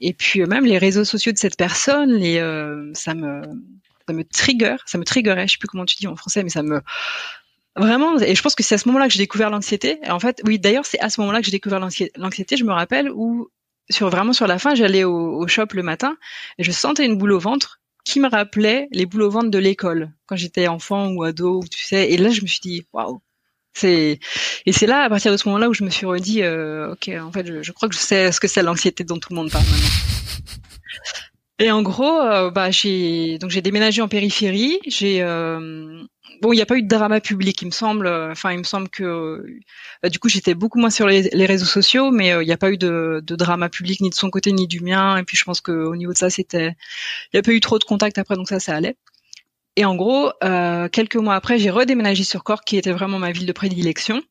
Et 0.00 0.14
puis 0.14 0.40
même 0.46 0.64
les 0.64 0.78
réseaux 0.78 1.04
sociaux 1.04 1.32
de 1.32 1.38
cette 1.38 1.56
personne, 1.58 2.14
les, 2.14 2.38
ça 2.94 3.14
me 3.14 3.42
ça 4.08 4.14
me 4.14 4.24
trigger, 4.24 4.76
ça 4.86 4.96
me 4.96 5.04
triggerait, 5.04 5.48
je 5.48 5.52
sais 5.52 5.58
plus 5.58 5.68
comment 5.68 5.84
tu 5.84 5.96
dis 5.96 6.06
en 6.06 6.16
français, 6.16 6.42
mais 6.44 6.48
ça 6.48 6.62
me 6.62 6.80
Vraiment, 7.76 8.18
et 8.18 8.34
je 8.34 8.42
pense 8.42 8.54
que 8.54 8.62
c'est 8.62 8.74
à 8.74 8.78
ce 8.78 8.88
moment-là 8.88 9.06
que 9.06 9.12
j'ai 9.12 9.18
découvert 9.18 9.50
l'anxiété. 9.50 9.98
En 10.08 10.18
fait, 10.18 10.40
oui, 10.46 10.58
d'ailleurs, 10.58 10.86
c'est 10.86 10.98
à 11.00 11.10
ce 11.10 11.20
moment-là 11.20 11.40
que 11.40 11.46
j'ai 11.46 11.52
découvert 11.52 11.78
l'anxiété. 11.80 12.56
Je 12.56 12.64
me 12.64 12.72
rappelle 12.72 13.10
où, 13.10 13.50
sur 13.90 14.08
vraiment 14.08 14.32
sur 14.32 14.46
la 14.46 14.58
fin, 14.58 14.74
j'allais 14.74 15.04
au, 15.04 15.46
shop 15.46 15.66
le 15.72 15.82
matin 15.82 16.16
et 16.58 16.64
je 16.64 16.72
sentais 16.72 17.04
une 17.04 17.18
boule 17.18 17.32
au 17.32 17.38
ventre 17.38 17.80
qui 18.04 18.20
me 18.20 18.28
rappelait 18.28 18.88
les 18.92 19.04
boules 19.04 19.22
au 19.22 19.30
ventre 19.30 19.50
de 19.50 19.58
l'école 19.58 20.10
quand 20.26 20.36
j'étais 20.36 20.68
enfant 20.68 21.08
ou 21.10 21.22
ado, 21.22 21.62
tu 21.70 21.84
sais. 21.84 22.10
Et 22.10 22.16
là, 22.16 22.30
je 22.30 22.40
me 22.40 22.46
suis 22.46 22.60
dit, 22.60 22.86
waouh, 22.92 23.20
c'est 23.74 24.20
et 24.64 24.72
c'est 24.72 24.86
là 24.86 25.02
à 25.02 25.08
partir 25.10 25.32
de 25.32 25.36
ce 25.36 25.46
moment-là 25.48 25.68
où 25.68 25.74
je 25.74 25.84
me 25.84 25.90
suis 25.90 26.06
redit, 26.06 26.42
euh, 26.42 26.92
ok, 26.92 27.10
en 27.20 27.30
fait, 27.30 27.46
je, 27.46 27.62
je, 27.62 27.72
crois 27.72 27.88
que 27.88 27.94
je 27.94 28.00
sais 28.00 28.32
ce 28.32 28.40
que 28.40 28.48
c'est 28.48 28.62
l'anxiété 28.62 29.04
dont 29.04 29.18
tout 29.18 29.28
le 29.30 29.36
monde 29.36 29.50
parle 29.50 29.64
maintenant. 29.64 30.06
Et 31.58 31.70
en 31.70 31.82
gros, 31.82 32.20
euh, 32.20 32.50
bah 32.50 32.70
j'ai 32.70 33.38
donc 33.38 33.50
j'ai 33.50 33.62
déménagé 33.62 34.02
en 34.02 34.08
périphérie. 34.08 34.78
J'ai 34.86 35.22
euh, 35.22 36.02
bon, 36.42 36.52
il 36.52 36.56
n'y 36.56 36.62
a 36.62 36.66
pas 36.66 36.76
eu 36.76 36.82
de 36.82 36.88
drama 36.88 37.20
public, 37.20 37.60
il 37.62 37.66
me 37.66 37.70
semble. 37.70 38.06
Enfin, 38.06 38.52
il 38.52 38.58
me 38.58 38.64
semble 38.64 38.88
que 38.88 39.04
euh, 40.04 40.08
du 40.08 40.18
coup 40.18 40.28
j'étais 40.28 40.54
beaucoup 40.54 40.78
moins 40.78 40.90
sur 40.90 41.06
les, 41.06 41.46
réseaux 41.46 41.66
sociaux, 41.66 42.10
mais 42.10 42.28
il 42.28 42.46
n'y 42.46 42.52
a 42.52 42.56
pas 42.56 42.70
eu 42.70 42.78
de, 42.78 43.22
drama 43.28 43.68
public 43.68 44.00
ni 44.00 44.10
de 44.10 44.14
son 44.14 44.30
côté 44.30 44.52
ni 44.52 44.66
du 44.66 44.80
mien. 44.80 45.16
Et 45.16 45.22
puis 45.24 45.36
je 45.36 45.44
pense 45.44 45.60
qu'au 45.60 45.96
niveau 45.96 46.12
de 46.12 46.18
ça, 46.18 46.30
c'était 46.30 46.74
il 47.32 47.36
n'y 47.36 47.40
a 47.40 47.42
pas 47.42 47.52
eu 47.52 47.60
trop 47.60 47.78
de 47.78 47.84
contact 47.84 48.18
après, 48.18 48.36
donc 48.36 48.48
ça, 48.48 48.60
ça 48.60 48.74
allait. 48.74 48.96
Et 49.76 49.84
en 49.84 49.94
gros, 49.94 50.32
quelques 50.92 51.16
mois 51.16 51.34
après, 51.34 51.58
j'ai 51.58 51.70
redéménagé 51.70 52.24
sur 52.24 52.44
Cork, 52.44 52.64
qui 52.64 52.76
était 52.76 52.92
vraiment 52.92 53.18
ma 53.18 53.32
ville 53.32 53.46
de 53.46 53.52
prédilection. 53.52 54.22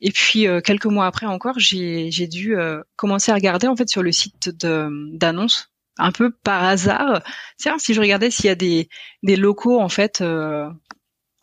Et 0.00 0.10
puis 0.10 0.46
quelques 0.64 0.86
mois 0.86 1.06
après 1.06 1.26
encore, 1.26 1.58
j'ai 1.58 2.26
dû 2.28 2.56
commencer 2.96 3.32
à 3.32 3.34
regarder 3.34 3.66
en 3.66 3.76
fait 3.76 3.88
sur 3.88 4.02
le 4.02 4.12
site 4.12 4.50
d'annonces 4.50 5.70
un 5.98 6.12
peu 6.12 6.30
par 6.30 6.64
hasard. 6.64 7.22
Tiens, 7.58 7.78
si 7.78 7.94
je 7.94 8.00
regardais 8.00 8.30
s'il 8.30 8.46
y 8.46 8.50
a 8.50 8.54
des, 8.54 8.88
des 9.22 9.36
locaux 9.36 9.80
en 9.80 9.88
fait, 9.88 10.20
euh, 10.20 10.68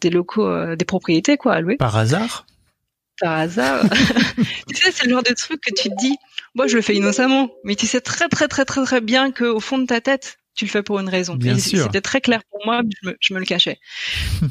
des 0.03 0.09
locaux, 0.09 0.45
euh, 0.45 0.75
des 0.75 0.85
propriétés 0.85 1.37
quoi 1.37 1.53
à 1.53 1.61
louer. 1.61 1.77
Par 1.77 1.95
hasard? 1.95 2.45
Par 3.19 3.33
hasard. 3.33 3.83
tu 4.67 4.75
sais, 4.75 4.91
c'est 4.91 5.05
le 5.05 5.11
genre 5.11 5.23
de 5.23 5.33
truc 5.33 5.61
que 5.61 5.73
tu 5.73 5.89
te 5.89 5.95
dis, 5.99 6.17
moi 6.55 6.67
je 6.67 6.75
le 6.75 6.81
fais 6.81 6.95
innocemment, 6.95 7.49
mais 7.63 7.75
tu 7.75 7.87
sais 7.87 8.01
très 8.01 8.27
très 8.27 8.47
très 8.47 8.65
très 8.65 8.83
très 8.83 9.01
bien 9.01 9.31
que 9.31 9.45
au 9.45 9.59
fond 9.59 9.79
de 9.79 9.85
ta 9.85 10.01
tête, 10.01 10.37
tu 10.55 10.65
le 10.65 10.69
fais 10.69 10.83
pour 10.83 10.99
une 10.99 11.09
raison. 11.09 11.35
Bien 11.35 11.57
sûr. 11.57 11.85
C'était 11.85 12.01
très 12.01 12.21
clair 12.21 12.41
pour 12.49 12.59
moi, 12.65 12.81
je 13.01 13.09
me, 13.09 13.17
je 13.19 13.33
me 13.33 13.39
le 13.39 13.45
cachais. 13.45 13.79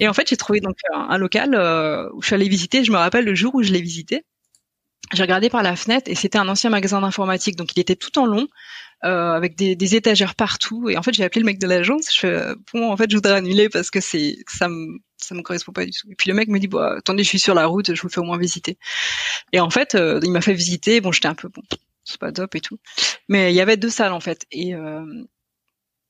Et 0.01 0.09
en 0.09 0.12
fait, 0.15 0.29
j'ai 0.29 0.37
trouvé 0.37 0.61
donc 0.61 0.77
un, 0.93 1.17
local 1.17 1.55
euh, 1.55 2.09
où 2.15 2.23
je 2.23 2.27
suis 2.27 2.35
allée 2.35 2.49
visiter. 2.49 2.83
Je 2.83 2.91
me 2.91 2.97
rappelle 2.97 3.25
le 3.25 3.35
jour 3.35 3.55
où 3.55 3.62
je 3.62 3.71
l'ai 3.71 3.81
visité. 3.81 4.25
J'ai 5.12 5.23
regardé 5.23 5.51
par 5.51 5.62
la 5.62 5.77
fenêtre 5.77 6.11
et 6.11 6.15
c'était 6.15 6.38
un 6.38 6.49
ancien 6.49 6.71
magasin 6.71 7.01
d'informatique, 7.01 7.57
donc 7.57 7.77
il 7.77 7.81
était 7.81 7.97
tout 7.97 8.19
en 8.19 8.27
long. 8.27 8.49
Euh, 9.05 9.33
avec 9.33 9.57
des, 9.57 9.75
des, 9.75 9.97
étagères 9.97 10.37
partout. 10.37 10.88
Et 10.88 10.97
en 10.97 11.03
fait, 11.03 11.12
j'ai 11.12 11.25
appelé 11.25 11.41
le 11.41 11.47
mec 11.47 11.59
de 11.59 11.67
l'agence. 11.67 12.15
Je 12.15 12.21
fais, 12.21 12.41
bon, 12.73 12.88
en 12.88 12.97
fait, 12.97 13.11
je 13.11 13.17
voudrais 13.17 13.33
annuler 13.33 13.69
parce 13.69 13.91
que 13.91 14.01
c'est 14.01 14.37
ça 14.47 14.69
me 14.69 15.01
ça 15.17 15.35
me 15.35 15.43
correspond 15.43 15.73
pas 15.73 15.85
du 15.85 15.91
tout. 15.91 16.09
Et 16.11 16.15
puis 16.15 16.31
le 16.31 16.35
mec 16.37 16.49
me 16.49 16.59
dit, 16.61 16.69
bah, 16.69 16.95
attendez, 16.99 17.25
je 17.25 17.29
suis 17.29 17.41
sur 17.41 17.55
la 17.55 17.67
route, 17.67 17.95
je 17.95 18.01
vous 18.01 18.09
fais 18.09 18.21
au 18.21 18.25
moins 18.25 18.38
visiter. 18.38 18.79
Et 19.53 19.61
en 19.61 19.71
fait, 19.71 19.97
euh, 19.97 20.21
il 20.23 20.31
m'a 20.31 20.41
fait 20.41 20.55
visiter. 20.55 21.01
Bon, 21.01 21.11
j'étais 21.12 21.29
un 21.29 21.35
peu 21.35 21.49
bon, 21.49 21.62
c'est 22.05 22.19
pas 22.19 22.31
top 22.33 22.55
et 22.55 22.61
tout. 22.61 22.79
Mais 23.29 23.53
il 23.53 23.57
y 23.57 23.61
avait 23.61 23.77
deux 23.77 23.91
salles 23.91 24.12
en 24.12 24.21
fait. 24.21 24.47
Et 24.53 24.75
euh, 24.75 25.05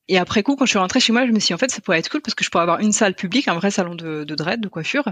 et 0.09 0.17
après 0.17 0.43
coup, 0.43 0.57
quand 0.57 0.65
je 0.65 0.71
suis 0.71 0.79
rentrée 0.79 0.99
chez 0.99 1.13
moi, 1.13 1.25
je 1.25 1.31
me 1.31 1.39
suis 1.39 1.47
dit, 1.47 1.53
en 1.53 1.57
fait, 1.57 1.71
ça 1.71 1.79
pourrait 1.79 1.99
être 1.99 2.09
cool 2.09 2.21
parce 2.21 2.35
que 2.35 2.43
je 2.43 2.49
pourrais 2.49 2.63
avoir 2.63 2.79
une 2.79 2.91
salle 2.91 3.15
publique, 3.15 3.47
un 3.47 3.55
vrai 3.55 3.71
salon 3.71 3.95
de, 3.95 4.25
de 4.25 4.35
dread, 4.35 4.59
de 4.59 4.67
coiffure, 4.67 5.05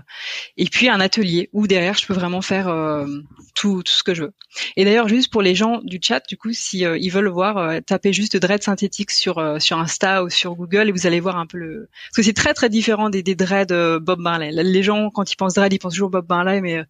et 0.57 0.65
puis 0.65 0.89
un 0.89 0.99
atelier 0.99 1.49
où 1.53 1.65
derrière, 1.65 1.97
je 1.97 2.05
peux 2.05 2.13
vraiment 2.13 2.41
faire 2.41 2.67
euh, 2.67 3.07
tout, 3.55 3.83
tout 3.83 3.91
ce 3.93 4.03
que 4.03 4.13
je 4.13 4.23
veux. 4.23 4.33
Et 4.75 4.83
d'ailleurs, 4.83 5.07
juste 5.07 5.31
pour 5.31 5.41
les 5.41 5.55
gens 5.55 5.79
du 5.83 5.99
chat, 6.01 6.21
du 6.27 6.35
coup, 6.35 6.51
si 6.51 6.85
euh, 6.85 6.97
ils 6.97 7.09
veulent 7.09 7.29
voir, 7.29 7.57
euh, 7.57 7.79
tapez 7.79 8.11
juste 8.11 8.35
dread 8.35 8.63
synthétique 8.63 9.11
sur 9.11 9.61
sur 9.61 9.77
Insta 9.79 10.23
ou 10.23 10.29
sur 10.29 10.55
Google 10.55 10.89
et 10.89 10.91
vous 10.91 11.07
allez 11.07 11.21
voir 11.21 11.37
un 11.37 11.45
peu 11.45 11.57
le. 11.57 11.89
Parce 12.09 12.17
que 12.17 12.23
c'est 12.23 12.33
très 12.33 12.53
très 12.53 12.69
différent 12.69 13.09
des, 13.09 13.23
des 13.23 13.35
dreads 13.35 13.99
Bob 13.99 14.19
Marley. 14.19 14.51
Les 14.51 14.83
gens, 14.83 15.09
quand 15.09 15.31
ils 15.31 15.37
pensent 15.37 15.53
dread, 15.53 15.71
ils 15.71 15.79
pensent 15.79 15.93
toujours 15.93 16.09
Bob 16.09 16.25
Marley, 16.27 16.59
mais 16.59 16.83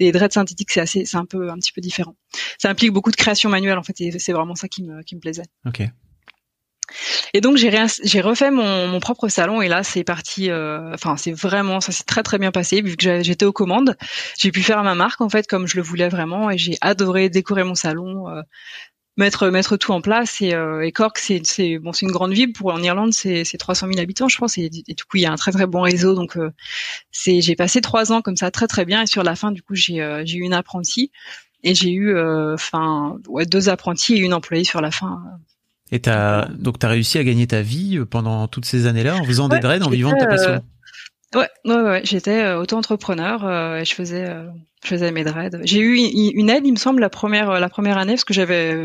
les 0.00 0.10
dreads 0.10 0.32
synthétiques, 0.32 0.72
c'est 0.72 0.80
assez, 0.80 1.04
c'est 1.04 1.16
un 1.16 1.24
peu 1.24 1.50
un 1.50 1.56
petit 1.56 1.72
peu 1.72 1.80
différent. 1.80 2.16
Ça 2.58 2.68
implique 2.68 2.90
beaucoup 2.90 3.12
de 3.12 3.16
création 3.16 3.48
manuelle 3.48 3.78
en 3.78 3.84
fait, 3.84 4.00
et 4.00 4.18
c'est 4.18 4.32
vraiment 4.32 4.56
ça 4.56 4.66
qui 4.66 4.82
me 4.82 5.02
qui 5.02 5.14
me 5.14 5.20
plaisait. 5.20 5.44
Ok. 5.66 5.82
Et 7.32 7.40
donc 7.40 7.56
j'ai 7.56 8.20
refait 8.20 8.50
mon, 8.50 9.00
propre 9.00 9.28
salon 9.28 9.62
et 9.62 9.68
là 9.68 9.82
c'est 9.82 10.04
parti. 10.04 10.50
Euh, 10.50 10.92
enfin 10.94 11.16
c'est 11.16 11.32
vraiment 11.32 11.80
ça 11.80 11.92
s'est 11.92 12.04
très 12.04 12.22
très 12.22 12.38
bien 12.38 12.52
passé. 12.52 12.80
Vu 12.82 12.96
que 12.96 13.22
j'étais 13.22 13.44
aux 13.44 13.52
commandes. 13.52 13.96
J'ai 14.38 14.50
pu 14.52 14.62
faire 14.62 14.82
ma 14.84 14.94
marque 14.94 15.20
en 15.20 15.28
fait 15.28 15.46
comme 15.46 15.66
je 15.66 15.76
le 15.76 15.82
voulais 15.82 16.08
vraiment 16.08 16.50
et 16.50 16.58
j'ai 16.58 16.76
adoré 16.80 17.28
décorer 17.28 17.64
mon 17.64 17.74
salon, 17.74 18.28
euh, 18.28 18.42
mettre 19.16 19.76
tout 19.76 19.92
en 19.92 20.00
place. 20.00 20.40
Et, 20.42 20.54
euh, 20.54 20.88
Cork 20.94 21.18
c'est 21.18 21.78
bon 21.78 21.92
c'est 21.92 22.06
une 22.06 22.12
grande 22.12 22.32
ville. 22.32 22.52
Pour 22.52 22.72
en 22.72 22.82
Irlande 22.82 23.12
c'est 23.12 23.44
c'est 23.44 23.58
300 23.58 23.88
000 23.88 24.00
habitants 24.00 24.28
je 24.28 24.38
pense. 24.38 24.58
Et, 24.58 24.68
du 24.70 25.04
coup 25.04 25.16
il 25.16 25.22
y 25.22 25.26
a 25.26 25.32
un 25.32 25.36
très 25.36 25.52
très 25.52 25.66
bon 25.66 25.80
réseau. 25.82 26.14
Donc 26.14 26.38
c'est 27.10 27.40
j'ai 27.40 27.56
passé 27.56 27.80
trois 27.80 28.12
ans 28.12 28.22
comme 28.22 28.36
ça 28.36 28.50
très 28.50 28.66
très 28.68 28.84
bien. 28.84 29.02
Et 29.02 29.06
sur 29.06 29.22
la 29.22 29.36
fin 29.36 29.52
du 29.52 29.62
coup 29.62 29.74
j'ai 29.74 29.96
eu 29.96 30.40
une 30.40 30.54
apprentie. 30.54 31.10
Et 31.64 31.74
j'ai 31.74 31.90
eu 31.90 32.18
enfin 32.52 33.16
deux 33.50 33.68
apprentis 33.68 34.14
et 34.14 34.18
une 34.18 34.34
employée 34.34 34.64
sur 34.64 34.80
la 34.80 34.90
fin 34.90 35.22
et 35.94 36.00
t'as 36.00 36.48
donc 36.48 36.80
t'as 36.80 36.88
réussi 36.88 37.18
à 37.18 37.24
gagner 37.24 37.46
ta 37.46 37.62
vie 37.62 37.98
euh, 37.98 38.04
pendant 38.04 38.48
toutes 38.48 38.64
ces 38.64 38.88
années-là 38.88 39.14
en 39.16 39.24
faisant 39.24 39.48
des 39.48 39.60
dreads, 39.60 39.84
en 39.84 39.90
vivant 39.90 40.12
de 40.12 40.18
ta 40.18 40.26
passion. 40.26 40.60
Euh, 41.36 41.38
ouais, 41.38 41.48
ouais, 41.64 41.82
ouais. 41.82 42.00
J'étais 42.02 42.42
euh, 42.42 42.58
auto-entrepreneur 42.58 43.78
et 43.78 43.84
je 43.84 43.94
faisais, 43.94 44.26
je 44.82 44.88
faisais 44.88 45.12
mes 45.12 45.22
dreads. 45.22 45.60
J'ai 45.62 45.78
eu 45.78 45.94
une 45.94 46.50
aide, 46.50 46.66
il 46.66 46.72
me 46.72 46.78
semble, 46.78 47.00
la 47.00 47.10
première, 47.10 47.60
la 47.60 47.68
première 47.68 47.96
année 47.96 48.14
parce 48.14 48.24
que 48.24 48.34
j'avais 48.34 48.76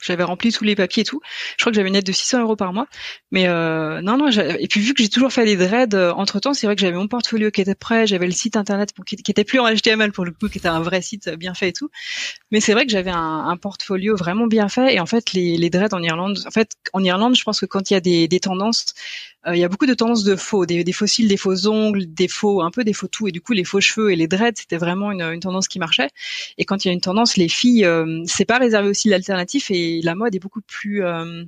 j'avais 0.00 0.24
rempli 0.24 0.52
tous 0.52 0.64
les 0.64 0.74
papiers 0.74 1.02
et 1.02 1.04
tout. 1.04 1.20
Je 1.56 1.62
crois 1.62 1.72
que 1.72 1.76
j'avais 1.76 1.88
une 1.88 1.96
aide 1.96 2.04
de 2.04 2.12
600 2.12 2.40
euros 2.42 2.56
par 2.56 2.72
mois. 2.72 2.86
Mais 3.30 3.48
euh, 3.48 4.00
non, 4.02 4.16
non. 4.16 4.30
Et 4.30 4.68
puis 4.68 4.80
vu 4.80 4.94
que 4.94 5.02
j'ai 5.02 5.08
toujours 5.08 5.32
fait 5.32 5.44
des 5.44 5.56
dreads 5.56 5.94
euh, 5.94 6.12
entre 6.12 6.40
temps, 6.40 6.54
c'est 6.54 6.66
vrai 6.66 6.76
que 6.76 6.82
j'avais 6.82 6.96
mon 6.96 7.08
portfolio 7.08 7.50
qui 7.50 7.60
était 7.60 7.74
prêt, 7.74 8.06
j'avais 8.06 8.26
le 8.26 8.32
site 8.32 8.56
internet 8.56 8.90
qui, 9.06 9.16
qui, 9.16 9.30
était 9.30 9.44
plus 9.44 9.58
en 9.58 9.72
HTML 9.72 10.12
pour 10.12 10.24
le 10.24 10.32
coup, 10.32 10.48
qui 10.48 10.58
était 10.58 10.68
un 10.68 10.80
vrai 10.80 11.02
site 11.02 11.30
bien 11.30 11.54
fait 11.54 11.68
et 11.68 11.72
tout. 11.72 11.90
Mais 12.50 12.60
c'est 12.60 12.72
vrai 12.72 12.86
que 12.86 12.92
j'avais 12.92 13.10
un, 13.10 13.46
un, 13.48 13.56
portfolio 13.56 14.16
vraiment 14.16 14.46
bien 14.46 14.68
fait. 14.68 14.94
Et 14.94 15.00
en 15.00 15.06
fait, 15.06 15.32
les, 15.32 15.56
les 15.56 15.70
dreads 15.70 15.94
en 15.94 16.02
Irlande, 16.02 16.38
en 16.46 16.50
fait, 16.50 16.72
en 16.92 17.02
Irlande, 17.02 17.36
je 17.36 17.42
pense 17.42 17.60
que 17.60 17.66
quand 17.66 17.90
il 17.90 17.94
y 17.94 17.96
a 17.96 18.00
des, 18.00 18.28
des 18.28 18.40
tendances, 18.40 18.86
euh, 18.86 19.35
il 19.54 19.58
y 19.58 19.64
a 19.64 19.68
beaucoup 19.68 19.86
de 19.86 19.94
tendances 19.94 20.24
de 20.24 20.34
faux, 20.34 20.66
des, 20.66 20.82
des, 20.82 20.92
fossiles, 20.92 21.28
des 21.28 21.36
faux 21.36 21.68
ongles, 21.68 22.06
des 22.06 22.28
faux, 22.28 22.62
un 22.62 22.70
peu 22.70 22.84
des 22.84 22.92
faux 22.92 23.06
tout. 23.06 23.28
Et 23.28 23.32
du 23.32 23.40
coup, 23.40 23.52
les 23.52 23.64
faux 23.64 23.80
cheveux 23.80 24.10
et 24.12 24.16
les 24.16 24.26
dreads, 24.26 24.56
c'était 24.56 24.76
vraiment 24.76 25.12
une, 25.12 25.22
une, 25.22 25.40
tendance 25.40 25.68
qui 25.68 25.78
marchait. 25.78 26.08
Et 26.58 26.64
quand 26.64 26.84
il 26.84 26.88
y 26.88 26.90
a 26.90 26.94
une 26.94 27.00
tendance, 27.00 27.36
les 27.36 27.48
filles, 27.48 27.84
euh, 27.84 28.22
c'est 28.26 28.44
pas 28.44 28.58
réservé 28.58 28.88
aussi 28.88 29.08
l'alternatif 29.08 29.70
et 29.70 30.00
la 30.02 30.14
mode 30.14 30.34
est 30.34 30.40
beaucoup 30.40 30.62
plus 30.62 31.04
euh, 31.04 31.44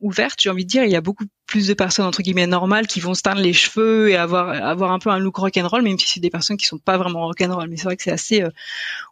ouverte. 0.00 0.40
J'ai 0.40 0.50
envie 0.50 0.64
de 0.64 0.70
dire, 0.70 0.84
il 0.84 0.90
y 0.90 0.96
a 0.96 1.00
beaucoup 1.00 1.24
plus 1.46 1.66
de 1.66 1.74
personnes 1.74 2.06
entre 2.06 2.22
guillemets 2.22 2.46
normales 2.46 2.86
qui 2.86 3.00
vont 3.00 3.14
se 3.14 3.22
teindre 3.22 3.40
les 3.40 3.52
cheveux 3.52 4.10
et 4.10 4.16
avoir 4.16 4.48
avoir 4.48 4.92
un 4.92 4.98
peu 4.98 5.10
un 5.10 5.18
look 5.18 5.36
rock'n'roll, 5.36 5.82
même 5.82 5.98
si 5.98 6.06
c'est 6.06 6.20
des 6.20 6.30
personnes 6.30 6.56
qui 6.56 6.66
sont 6.66 6.78
pas 6.78 6.96
vraiment 6.96 7.26
rock'n'roll. 7.26 7.68
Mais 7.68 7.76
c'est 7.76 7.84
vrai 7.84 7.96
que 7.96 8.02
c'est 8.02 8.12
assez 8.12 8.42
euh, 8.42 8.50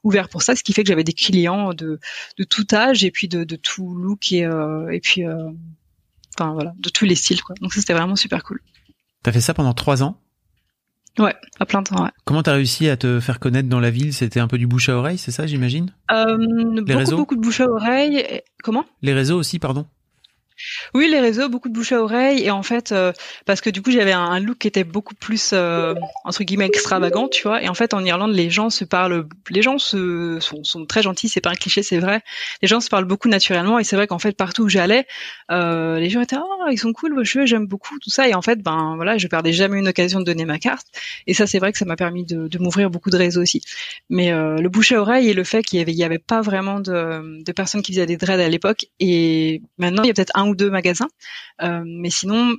ouvert 0.05 0.29
pour 0.29 0.43
ça, 0.43 0.55
ce 0.55 0.63
qui 0.63 0.73
fait 0.73 0.83
que 0.83 0.89
j'avais 0.89 1.05
des 1.05 1.13
clients 1.13 1.75
de, 1.75 1.99
de 2.37 2.45
tout 2.45 2.67
âge 2.73 3.05
et 3.05 3.11
puis 3.11 3.29
de, 3.29 3.45
de 3.45 3.57
tout 3.57 3.95
look 3.95 4.31
et 4.33 4.45
euh, 4.45 4.89
et 4.91 5.01
puis 5.01 5.25
enfin 6.39 6.53
voilà, 6.53 6.73
de 6.79 6.89
tous 6.89 7.05
les 7.05 7.15
styles 7.15 7.43
quoi. 7.43 7.55
Donc 7.61 7.73
ça 7.73 7.81
c'était 7.81 7.95
vraiment 7.95 8.17
super 8.17 8.43
cool. 8.45 8.61
T'as 9.23 9.33
fait 9.33 9.41
ça 9.41 9.55
pendant 9.55 9.75
trois 9.75 10.03
ans? 10.03 10.21
Ouais, 11.19 11.35
à 11.59 11.67
plein 11.67 11.83
temps. 11.83 12.05
Ouais. 12.05 12.11
Comment 12.25 12.45
t'as 12.45 12.53
réussi 12.53 12.89
à 12.89 12.97
te 12.97 13.19
faire 13.19 13.41
connaître 13.41 13.69
dans 13.69 13.81
la 13.81 13.91
ville? 13.91 14.15
C'était 14.15 14.39
un 14.39 14.47
peu 14.47 14.57
du 14.57 14.69
bouche 14.69 14.89
à 14.89 14.95
oreille, 14.97 15.19
c'est 15.19 15.33
ça, 15.33 15.49
j'imagine? 15.49 15.93
Euh, 16.13 16.37
Les 16.39 16.81
beaucoup, 16.83 16.99
réseaux? 16.99 17.17
beaucoup 17.17 17.35
de 17.35 17.41
bouche 17.41 17.61
à 17.61 17.69
oreille. 17.69 18.25
Comment? 18.63 18.85
Les 19.03 19.13
réseaux 19.13 19.37
aussi, 19.37 19.59
pardon? 19.59 19.85
Oui, 20.95 21.09
les 21.11 21.21
réseaux, 21.21 21.49
beaucoup 21.49 21.69
de 21.69 21.75
bouche 21.75 21.93
à 21.93 22.03
oreille 22.03 22.43
et 22.45 22.51
en 22.51 22.63
fait 22.63 22.93
euh, 22.93 23.13
parce 23.47 23.61
que 23.61 23.71
du 23.71 23.83
coup 23.83 23.91
j'avais 23.91 24.13
un, 24.13 24.41
look 24.41 24.59
qui 24.59 24.69
était 24.69 24.85
beaucoup 24.85 25.15
plus 25.15 25.51
euh, 25.53 25.95
entre 26.25 26.43
guillemets 26.45 26.67
extravagant, 26.67 27.29
tu 27.29 27.43
vois. 27.43 27.63
Et 27.63 27.69
en 27.69 27.75
fait 27.75 27.95
en 27.95 28.05
Irlande 28.05 28.33
les 28.33 28.51
gens 28.51 28.71
se 28.71 28.85
parlent, 28.85 29.27
les 29.51 29.63
gens 29.63 29.79
se 29.79 30.39
sont, 30.41 30.65
sont 30.65 30.87
très 30.87 31.03
gentils, 31.03 31.29
c'est 31.29 31.41
pas 31.41 31.51
un 31.51 31.55
cliché, 31.55 31.83
c'est 31.83 31.99
vrai. 31.99 32.23
Les 32.63 32.69
gens 32.69 32.81
se 32.81 32.89
parlent 32.89 33.05
beaucoup 33.05 33.29
naturellement 33.29 33.79
et 33.79 33.85
c'est 33.85 33.97
vrai 33.97 34.07
qu'en 34.07 34.19
fait 34.19 34.37
partout 34.37 34.65
où 34.65 34.69
j'allais, 34.69 35.07
euh, 35.51 35.99
les 35.99 36.11
gens 36.11 36.21
étaient 36.21 36.37
oh 36.37 36.67
ils 36.71 36.79
sont 36.79 36.93
cool 36.93 37.15
vos 37.15 37.25
cheveux, 37.25 37.47
j'aime 37.47 37.67
beaucoup 37.67 37.99
tout 38.01 38.11
ça 38.11 38.29
et 38.29 38.35
en 38.35 38.43
fait 38.43 38.61
ben 38.63 38.95
voilà 38.97 39.17
je 39.19 39.27
perdais 39.29 39.53
jamais 39.53 39.79
une 39.79 39.89
occasion 39.89 40.21
de 40.21 40.25
donner 40.25 40.45
ma 40.45 40.59
carte 40.59 40.87
et 41.27 41.35
ça 41.35 41.47
c'est 41.47 41.59
vrai 41.59 41.73
que 41.73 41.79
ça 41.79 41.85
m'a 41.85 41.97
permis 41.97 42.25
de, 42.25 42.49
de 42.49 42.59
m'ouvrir 42.59 42.91
beaucoup 42.91 43.11
de 43.11 43.17
réseaux 43.17 43.43
aussi. 43.43 43.63
Mais 44.11 44.33
euh, 44.33 44.57
le 44.57 44.69
bouche 44.69 44.93
à 44.93 45.01
oreille 45.01 45.29
et 45.29 45.35
le 45.35 45.45
fait 45.45 45.63
qu'il 45.63 45.79
y 45.79 45.83
avait 45.83 45.93
il 45.93 45.99
y 45.99 46.05
avait 46.05 46.19
pas 46.19 46.41
vraiment 46.41 46.81
de, 46.81 47.43
de 47.43 47.53
personnes 47.53 47.83
qui 47.83 47.93
faisaient 47.93 48.07
des 48.07 48.17
dreads 48.17 48.41
à 48.41 48.49
l'époque 48.49 48.87
et 49.01 49.63
maintenant 49.79 50.03
il 50.03 50.09
y 50.09 50.11
a 50.11 50.15
peut-être 50.15 50.33
un 50.35 50.48
ou 50.49 50.55
deux 50.55 50.71
magasins. 50.71 51.09
Euh, 51.63 51.83
mais 51.85 52.11
sinon, 52.11 52.57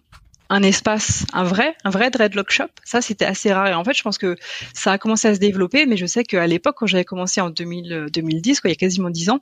un 0.49 0.63
espace, 0.63 1.25
un 1.33 1.43
vrai, 1.43 1.75
un 1.83 1.89
vrai 1.89 2.09
dreadlock 2.09 2.49
shop, 2.49 2.69
ça 2.83 3.01
c'était 3.01 3.25
assez 3.25 3.53
rare. 3.53 3.67
Et 3.67 3.73
en 3.73 3.83
fait, 3.83 3.93
je 3.93 4.01
pense 4.01 4.17
que 4.17 4.35
ça 4.73 4.91
a 4.91 4.97
commencé 4.97 5.27
à 5.27 5.35
se 5.35 5.39
développer, 5.39 5.85
mais 5.85 5.95
je 5.95 6.05
sais 6.05 6.23
qu'à 6.23 6.47
l'époque, 6.47 6.75
quand 6.79 6.87
j'avais 6.87 7.05
commencé 7.05 7.39
en 7.39 7.49
2000, 7.49 8.07
2010, 8.11 8.59
quoi, 8.61 8.69
il 8.69 8.73
y 8.73 8.75
a 8.75 8.75
quasiment 8.77 9.09
10 9.09 9.29
ans, 9.29 9.39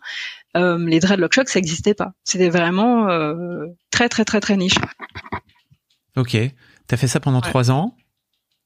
euh, 0.57 0.77
les 0.85 0.99
dreadlock 0.99 1.33
shops, 1.33 1.47
ça 1.47 1.59
n'existait 1.59 1.93
pas. 1.93 2.11
C'était 2.23 2.49
vraiment 2.49 3.09
euh, 3.09 3.67
très 3.91 4.09
très 4.09 4.25
très 4.25 4.41
très 4.41 4.57
niche. 4.57 4.75
Ok, 6.17 6.35
t'as 6.87 6.97
fait 6.97 7.07
ça 7.07 7.19
pendant 7.19 7.41
trois 7.41 7.71
ans? 7.71 7.95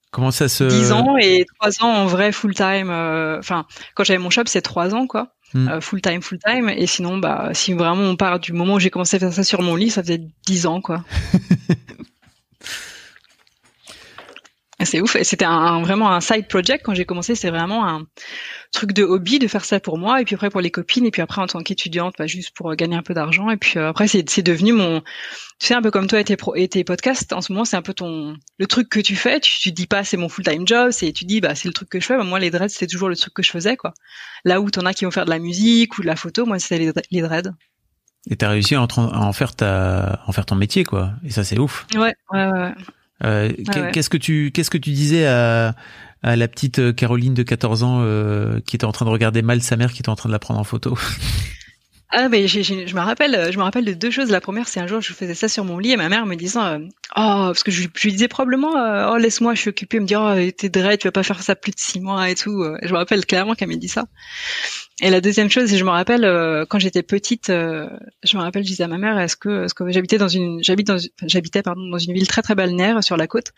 Comment 0.10 0.32
ça 0.32 0.50
se 0.50 0.64
10 0.64 0.92
ans 0.94 1.18
et 1.22 1.46
trois 1.56 1.84
ans 1.84 1.94
en 1.94 2.06
vrai 2.06 2.32
full 2.32 2.54
time. 2.54 2.90
Enfin, 2.90 3.66
quand 3.94 4.04
j'avais 4.04 4.20
mon 4.20 4.30
shop, 4.30 4.44
c'est 4.46 4.62
trois 4.62 4.96
ans 4.96 5.06
quoi. 5.06 5.34
Hmm. 5.54 5.68
Euh, 5.68 5.82
full 5.82 6.02
time, 6.02 6.22
full 6.22 6.40
time. 6.40 6.70
Et 6.70 6.88
sinon, 6.88 7.18
bah, 7.18 7.50
si 7.54 7.74
vraiment 7.74 8.04
on 8.04 8.16
part 8.16 8.40
du 8.40 8.54
moment 8.54 8.76
où 8.76 8.80
j'ai 8.80 8.90
commencé 8.90 9.18
à 9.18 9.20
faire 9.20 9.34
ça 9.34 9.44
sur 9.44 9.62
mon 9.62 9.76
lit, 9.76 9.90
ça 9.90 10.02
faisait 10.02 10.22
dix 10.46 10.66
ans, 10.66 10.82
quoi. 10.82 11.04
C'est 14.86 15.02
ouf. 15.02 15.16
Et 15.16 15.24
c'était 15.24 15.46
un, 15.46 15.82
vraiment 15.82 16.12
un 16.12 16.22
side 16.22 16.48
project 16.48 16.86
quand 16.86 16.94
j'ai 16.94 17.06
commencé. 17.06 17.36
C'était 17.36 17.52
vraiment 17.52 17.88
un 17.88 18.06
truc 18.72 18.94
de 18.94 19.04
hobby 19.04 19.40
de 19.40 19.48
faire 19.48 19.66
ça 19.66 19.80
pour 19.80 19.98
moi 19.98 20.22
et 20.22 20.26
puis 20.26 20.36
après 20.36 20.50
pour 20.50 20.62
les 20.62 20.72
copines 20.72 21.06
et 21.06 21.12
puis 21.12 21.22
après 21.22 21.42
en 21.42 21.48
tant 21.48 21.62
qu'étudiante, 21.62 22.16
bah, 22.18 22.28
juste 22.28 22.52
pour 22.56 22.74
gagner 22.76 22.96
un 22.96 23.02
peu 23.02 23.14
d'argent. 23.14 23.50
Et 23.50 23.58
puis 23.58 23.78
euh, 23.78 23.90
après 23.90 24.08
c'est, 24.08 24.30
c'est 24.30 24.44
devenu 24.44 24.74
mon, 24.74 25.02
tu 25.60 25.68
sais 25.68 25.74
un 25.74 25.82
peu 25.82 25.92
comme 25.92 26.08
toi 26.08 26.20
et 26.20 26.24
tes, 26.24 26.38
pro, 26.38 26.56
et 26.56 26.68
tes 26.68 26.84
podcasts. 26.84 27.34
En 27.34 27.42
ce 27.42 27.52
moment 27.52 27.66
c'est 27.66 27.76
un 27.78 27.82
peu 27.82 27.94
ton 27.94 28.36
le 28.58 28.68
truc 28.68 28.90
que 28.90 29.00
tu 29.00 29.16
fais. 29.16 29.40
Tu, 29.40 29.60
tu 29.60 29.72
dis 29.72 29.88
pas 29.88 30.04
c'est 30.04 30.18
mon 30.18 30.30
full 30.30 30.46
time 30.46 30.68
job, 30.68 30.92
c'est 30.92 31.12
tu 31.12 31.26
dis 31.26 31.42
bah 31.42 31.56
c'est 31.56 31.68
le 31.68 31.74
truc 31.74 31.90
que 31.90 32.00
je 32.00 32.06
fais. 32.06 32.18
moi 32.24 32.40
les 32.40 32.50
dreads 32.50 32.70
c'est 32.70 32.88
toujours 32.88 33.10
le 33.10 33.16
truc 33.16 33.34
que 33.34 33.44
je 33.44 33.52
faisais 33.52 33.78
quoi. 33.78 33.94
Là 34.46 34.62
où 34.62 34.70
t'en 34.70 34.86
as 34.86 34.94
qui 34.94 35.06
vont 35.06 35.12
faire 35.12 35.26
de 35.26 35.32
la 35.32 35.40
musique 35.40 35.98
ou 35.98 36.02
de 36.02 36.08
la 36.08 36.16
photo, 36.16 36.46
moi 36.46 36.58
c'était 36.60 36.80
les, 36.80 36.92
les 37.12 37.22
dreads. 37.22 37.52
Et 38.30 38.36
t'as 38.36 38.50
réussi 38.50 38.76
à 38.76 38.82
en, 38.82 38.86
à 38.86 39.20
en 39.20 39.34
faire 39.34 39.56
ta, 39.56 40.22
en 40.28 40.32
faire 40.32 40.46
ton 40.46 40.56
métier 40.56 40.84
quoi. 40.86 41.14
Et 41.24 41.32
ça 41.32 41.44
c'est 41.44 41.60
ouf. 41.60 41.88
Ouais 41.96 42.16
ouais 42.32 42.46
ouais. 42.52 42.74
Euh, 43.24 43.52
qu'est-ce 43.94 44.10
que 44.10 44.18
tu 44.18 44.52
qu'est-ce 44.52 44.70
que 44.70 44.78
tu 44.78 44.92
disais 44.92 45.26
à, 45.28 45.76
à 46.24 46.36
la 46.36 46.48
petite 46.48 46.96
Caroline 46.96 47.34
de 47.34 47.44
14 47.44 47.84
ans 47.84 48.00
euh, 48.02 48.60
qui 48.66 48.76
était 48.76 48.86
en 48.86 48.92
train 48.92 49.06
de 49.06 49.12
regarder 49.12 49.42
mal 49.42 49.62
sa 49.62 49.78
mère 49.78 49.94
qui 49.94 50.00
était 50.00 50.10
en 50.10 50.16
train 50.16 50.30
de 50.30 50.34
la 50.34 50.40
prendre 50.40 50.60
en 50.60 50.64
photo? 50.64 50.98
Ah 52.14 52.28
mais 52.28 52.46
je 52.48 52.94
me 52.94 53.00
rappelle, 53.00 53.54
je 53.54 53.58
me 53.58 53.64
rappelle 53.64 53.86
de 53.86 53.94
deux 53.94 54.12
choses. 54.12 54.30
La 54.30 54.42
première, 54.42 54.68
c'est 54.68 54.82
un 54.82 54.88
jour 54.88 55.00
je 55.00 55.14
faisais 55.14 55.34
ça 55.34 55.48
sur 55.48 55.64
mon 55.64 55.80
lit 55.80 55.92
et 55.92 55.98
ma 55.98 56.10
mère 56.10 56.26
me 56.26 56.36
disant, 56.36 56.80
oh 56.80 56.86
parce 57.16 57.64
que 57.64 57.72
je, 57.72 57.84
lui 57.84 58.12
disais 58.12 58.28
probablement, 58.28 58.74
oh 59.12 59.18
laisse-moi, 59.18 59.54
je 59.56 59.62
suis 59.62 59.70
occupée, 59.70 59.98
elle 59.98 60.04
me 60.04 60.08
dit 60.08 60.16
oh 60.18 60.52
t'es 60.58 60.68
dread, 60.68 61.00
tu 61.00 61.08
vas 61.08 61.14
pas 61.14 61.24
faire 61.24 61.42
ça 61.42 61.56
plus 61.56 61.72
de 61.72 61.80
six 61.80 62.02
mois 62.02 62.30
et 62.30 62.36
tout. 62.36 62.66
je 62.82 62.92
me 62.92 62.98
rappelle 62.98 63.26
clairement 63.26 63.56
qu'elle 63.56 63.70
m'a 63.70 63.76
dit 63.76 63.88
ça. 63.88 64.06
Et 65.02 65.10
la 65.10 65.22
deuxième 65.22 65.50
chose, 65.50 65.74
je 65.74 65.84
me 65.84 65.90
rappelle 65.90 66.66
quand 66.70 66.80
j'étais 66.80 67.04
petite, 67.04 67.48
je 67.48 68.38
me 68.38 68.42
rappelle, 68.42 68.64
je 68.64 68.70
disais 68.70 68.84
à 68.84 68.90
ma 68.90 68.98
mère, 68.98 69.18
est-ce 69.18 69.38
que, 69.38 69.66
est-ce 69.66 69.74
que 69.74 69.90
j'habitais 69.90 70.18
dans 70.18 70.28
une, 70.28 70.62
j'habite 70.62 70.88
dans, 70.88 70.98
j'habitais 71.26 71.64
pardon 71.64 71.88
dans 71.90 71.98
une 71.98 72.14
ville 72.14 72.28
très 72.28 72.42
très 72.42 72.56
balnéaire 72.56 73.02
sur 73.02 73.16
la 73.16 73.28
côte? 73.28 73.54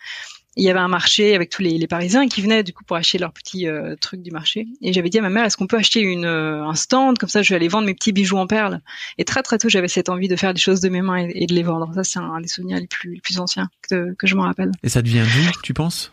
Il 0.56 0.63
y 0.63 0.70
avait 0.70 0.80
un 0.80 0.88
marché 0.88 1.36
avec 1.36 1.50
tous 1.50 1.62
les, 1.62 1.78
les, 1.78 1.88
Parisiens 1.88 2.28
qui 2.28 2.42
venaient 2.42 2.63
du 2.63 2.74
coup 2.74 2.84
pour 2.84 2.96
acheter 2.96 3.18
leurs 3.18 3.34
petits 3.34 3.68
euh, 3.68 3.96
trucs 4.00 4.22
du 4.22 4.32
marché. 4.32 4.68
Et 4.82 4.94
j'avais 4.94 5.10
dit 5.10 5.18
à 5.18 5.22
ma 5.22 5.30
mère, 5.30 5.46
est-ce 5.46 5.58
qu'on 5.58 5.68
peut 5.68 5.78
acheter 5.78 6.02
une, 6.02 6.26
euh, 6.26 6.63
un 6.63 6.76
stand? 6.76 7.18
Comme 7.18 7.30
ça, 7.30 7.42
je 7.42 7.50
vais 7.50 7.56
aller 7.56 7.68
vendre 7.68 7.88
mes 7.88 7.94
petits 7.94 8.12
bijoux 8.12 8.38
en 8.38 8.46
perles. 8.46 8.82
Et 9.18 9.26
très 9.26 9.42
très 9.42 9.58
tôt, 9.58 9.70
j'avais 9.70 9.88
cette 9.88 10.10
envie 10.10 10.28
de 10.28 10.36
faire 10.36 10.54
des 10.54 10.60
choses 10.60 10.80
de 10.80 10.89
mes 10.89 11.02
mains 11.02 11.28
et, 11.28 11.46
de 11.48 11.54
les 11.54 11.63
vendre. 11.63 11.92
Ça, 11.96 12.04
c'est 12.04 12.20
un, 12.20 12.39
des 12.39 12.48
souvenirs 12.48 12.78
les 12.80 12.88
plus, 12.88 13.16
les 13.16 13.22
plus 13.22 13.39
anciens 13.39 13.70
que, 13.89 14.13
que 14.13 14.28
je 14.28 14.36
me 14.36 14.42
rappelle. 14.42 14.72
Et 14.84 14.89
ça 14.89 15.02
devient 15.02 15.24
d'où, 15.24 15.62
tu 15.63 15.74
penses? 15.74 16.12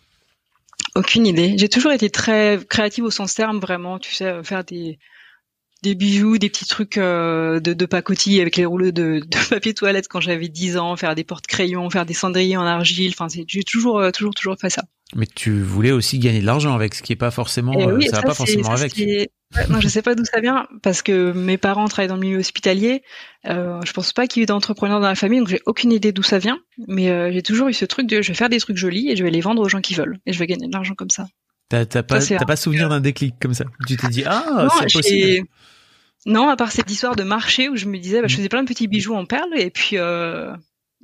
Aucune 0.95 1.27
idée. 1.27 1.57
J'ai 1.59 1.69
toujours 1.69 1.93
été 1.93 2.09
très 2.11 2.59
créative 2.69 3.05
au 3.05 3.11
sens 3.11 3.35
terme, 3.35 3.59
vraiment. 3.59 3.99
Tu 3.99 4.15
sais, 4.15 4.43
faire 4.43 4.65
des 4.65 4.99
des 5.83 5.95
bijoux, 5.95 6.39
des 6.39 6.51
petits 6.51 6.67
trucs 6.67 6.99
euh, 6.99 7.61
de, 7.61 7.73
de 7.73 7.87
pacotille 7.87 8.41
avec 8.41 8.57
les 8.57 8.67
rouleaux 8.67 8.91
de, 8.91 9.21
de 9.27 9.49
papier 9.51 9.75
toilette 9.75 10.09
quand 10.09 10.21
j'avais 10.21 10.49
10 10.49 10.77
ans, 10.77 10.97
faire 10.97 11.15
des 11.15 11.25
porte-crayons, 11.25 11.89
faire 11.91 12.07
des 12.07 12.15
cendriers 12.15 12.57
en 12.57 12.65
argile. 12.65 13.13
Enfin, 13.17 13.29
j'ai 13.47 13.65
toujours, 13.65 13.99
euh, 13.99 14.11
toujours, 14.11 14.35
toujours 14.35 14.57
fait 14.61 14.71
ça. 14.71 14.83
Mais 15.17 15.27
tu 15.27 15.61
voulais 15.61 15.91
aussi 15.91 16.19
gagner 16.19 16.41
de 16.41 16.47
l'argent 16.47 16.75
avec, 16.75 16.95
ce 16.95 17.03
qui 17.03 17.13
est 17.13 17.17
pas 17.17 17.33
forcément, 17.33 17.73
eh 17.77 17.85
euh, 17.85 18.01
ça, 18.03 18.19
va 18.19 18.23
pas 18.23 18.35
forcément 18.35 18.71
avec. 18.71 18.97
non, 19.69 19.81
je 19.81 19.89
sais 19.89 20.03
pas 20.03 20.15
d'où 20.15 20.25
ça 20.25 20.41
vient 20.41 20.69
parce 20.83 21.03
que 21.03 21.33
mes 21.33 21.59
parents 21.59 21.89
travaillent 21.89 22.09
dans 22.09 22.15
le 22.15 22.21
milieu 22.21 22.39
hospitalier. 22.39 23.03
Euh, 23.47 23.81
je 23.85 23.93
pense 23.93 24.13
pas 24.13 24.29
qu'il 24.29 24.41
y 24.41 24.43
ait 24.45 24.47
d'entrepreneurs 24.47 25.01
dans 25.01 25.09
la 25.09 25.17
famille, 25.17 25.41
donc 25.41 25.49
j'ai 25.49 25.63
aucune 25.67 25.91
idée 25.91 26.13
d'où 26.13 26.23
ça 26.23 26.39
vient. 26.39 26.61
Mais 26.87 27.33
j'ai 27.33 27.43
toujours 27.43 27.69
eu 27.69 27.73
ce 27.73 27.85
truc 27.87 28.07
de 28.07 28.23
je 28.23 28.29
vais 28.29 28.35
faire 28.35 28.49
des 28.49 28.61
trucs 28.61 28.77
jolis 28.77 29.11
et 29.11 29.17
je 29.17 29.25
vais 29.25 29.31
les 29.31 29.41
vendre 29.41 29.63
aux 29.63 29.69
gens 29.69 29.81
qui 29.81 29.95
veulent 29.95 30.21
et 30.27 30.33
je 30.33 30.39
vais 30.39 30.47
gagner 30.47 30.69
de 30.69 30.73
l'argent 30.73 30.95
comme 30.95 31.11
ça. 31.11 31.27
T'as 31.71 31.87
pas, 32.03 32.19
pas 32.47 32.57
souvenir 32.57 32.89
d'un 32.89 33.01
déclic 33.01 33.37
comme 33.41 33.55
ça 33.55 33.65
Tu 33.87 33.97
t'es 33.97 34.09
dit 34.09 34.25
ah 34.27 34.69
c'est 34.79 34.93
possible. 34.93 35.47
Non, 36.27 36.49
à 36.49 36.57
part 36.57 36.73
cette 36.73 36.91
histoire 36.91 37.17
de 37.17 37.23
marché 37.23 37.69
où 37.69 37.77
je 37.77 37.87
me 37.87 37.97
disais, 37.99 38.21
bah, 38.21 38.27
je 38.27 38.35
mm. 38.35 38.37
faisais 38.37 38.49
plein 38.49 38.63
de 38.63 38.69
petits 38.69 38.89
bijoux 38.89 39.15
en 39.15 39.25
perles 39.25 39.57
et 39.57 39.71
puis 39.71 39.97
euh, 39.97 40.55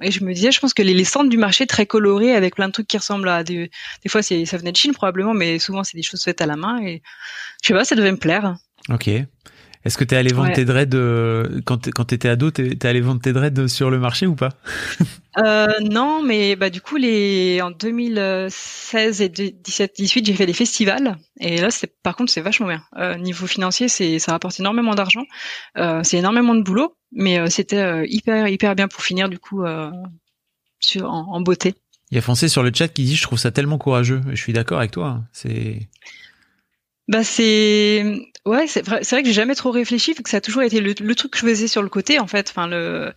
et 0.02 0.10
je 0.10 0.22
me 0.24 0.34
disais, 0.34 0.52
je 0.52 0.60
pense 0.60 0.74
que 0.74 0.82
les, 0.82 0.92
les 0.92 1.04
centres 1.04 1.30
du 1.30 1.38
marché 1.38 1.66
très 1.66 1.86
colorés 1.86 2.34
avec 2.34 2.56
plein 2.56 2.66
de 2.66 2.72
trucs 2.72 2.88
qui 2.88 2.98
ressemblent 2.98 3.28
à 3.28 3.44
des, 3.44 3.70
des 4.02 4.08
fois 4.10 4.22
c'est 4.22 4.44
ça 4.44 4.58
venait 4.58 4.72
de 4.72 4.76
Chine 4.76 4.92
probablement, 4.92 5.32
mais 5.32 5.58
souvent 5.58 5.84
c'est 5.84 5.96
des 5.96 6.02
choses 6.02 6.22
faites 6.22 6.40
à 6.40 6.46
la 6.46 6.56
main 6.56 6.82
et 6.82 7.00
je 7.62 7.68
sais 7.68 7.74
pas, 7.74 7.84
ça 7.84 7.94
devait 7.94 8.12
me 8.12 8.18
plaire. 8.18 8.56
Ok. 8.90 9.08
Est-ce 9.86 9.96
que 9.96 10.04
t'es 10.04 10.16
allé 10.16 10.32
vendre 10.32 10.52
tes 10.52 10.64
dreads 10.64 10.94
euh, 10.94 11.60
quand 11.64 11.88
quand 11.90 12.06
t'étais 12.06 12.28
ado, 12.28 12.50
t'es 12.50 12.84
allé 12.86 13.00
vendre 13.00 13.20
tes 13.20 13.32
dreads 13.32 13.68
sur 13.68 13.88
le 13.88 14.00
marché 14.00 14.26
ou 14.26 14.34
pas? 14.34 14.50
Euh, 15.38 15.66
Non, 15.82 16.22
mais 16.22 16.56
bah 16.56 16.70
du 16.70 16.80
coup 16.80 16.96
les 16.96 17.60
en 17.60 17.70
2016 17.70 19.20
et 19.20 19.28
17, 19.28 19.92
18, 19.94 20.24
j'ai 20.24 20.32
fait 20.32 20.46
des 20.46 20.54
festivals 20.54 21.18
et 21.40 21.58
là 21.58 21.70
c'est 21.70 21.92
par 22.02 22.16
contre 22.16 22.32
c'est 22.32 22.40
vachement 22.40 22.68
bien. 22.68 22.82
Euh, 22.96 23.16
niveau 23.18 23.46
financier, 23.46 23.88
c'est 23.88 24.18
ça 24.18 24.32
rapporte 24.32 24.58
énormément 24.58 24.94
d'argent, 24.94 25.26
euh, 25.76 26.00
c'est 26.04 26.16
énormément 26.16 26.54
de 26.54 26.62
boulot, 26.62 26.96
mais 27.12 27.38
euh, 27.38 27.50
c'était 27.50 27.82
euh, 27.82 28.06
hyper 28.08 28.48
hyper 28.48 28.74
bien 28.74 28.88
pour 28.88 29.02
finir 29.02 29.28
du 29.28 29.38
coup 29.38 29.62
sur 30.80 31.10
en, 31.10 31.34
en, 31.34 31.40
beauté. 31.42 31.74
Il 32.10 32.14
y 32.14 32.18
a 32.18 32.22
Foncé 32.22 32.48
sur 32.48 32.62
le 32.62 32.72
chat 32.74 32.88
qui 32.88 33.04
dit 33.04 33.14
je 33.14 33.22
trouve 33.22 33.38
ça 33.38 33.50
tellement 33.50 33.76
courageux. 33.76 34.22
Je 34.30 34.40
suis 34.40 34.54
d'accord 34.54 34.78
avec 34.78 34.92
toi. 34.92 35.08
Hein. 35.08 35.28
C'est 35.32 35.90
bah 37.08 37.22
c'est 37.22 38.04
ouais 38.44 38.66
c'est 38.66 38.84
vrai 38.84 39.00
vrai 39.02 39.22
que 39.22 39.28
j'ai 39.28 39.34
jamais 39.34 39.54
trop 39.54 39.70
réfléchi 39.70 40.14
que 40.14 40.28
ça 40.28 40.38
a 40.38 40.40
toujours 40.40 40.62
été 40.62 40.80
le, 40.80 41.14
truc 41.14 41.32
que 41.32 41.38
je 41.38 41.46
faisais 41.46 41.68
sur 41.68 41.82
le 41.82 41.88
côté 41.88 42.18
en 42.18 42.26
fait. 42.26 42.50
Enfin 42.50 42.66
le 42.66 43.12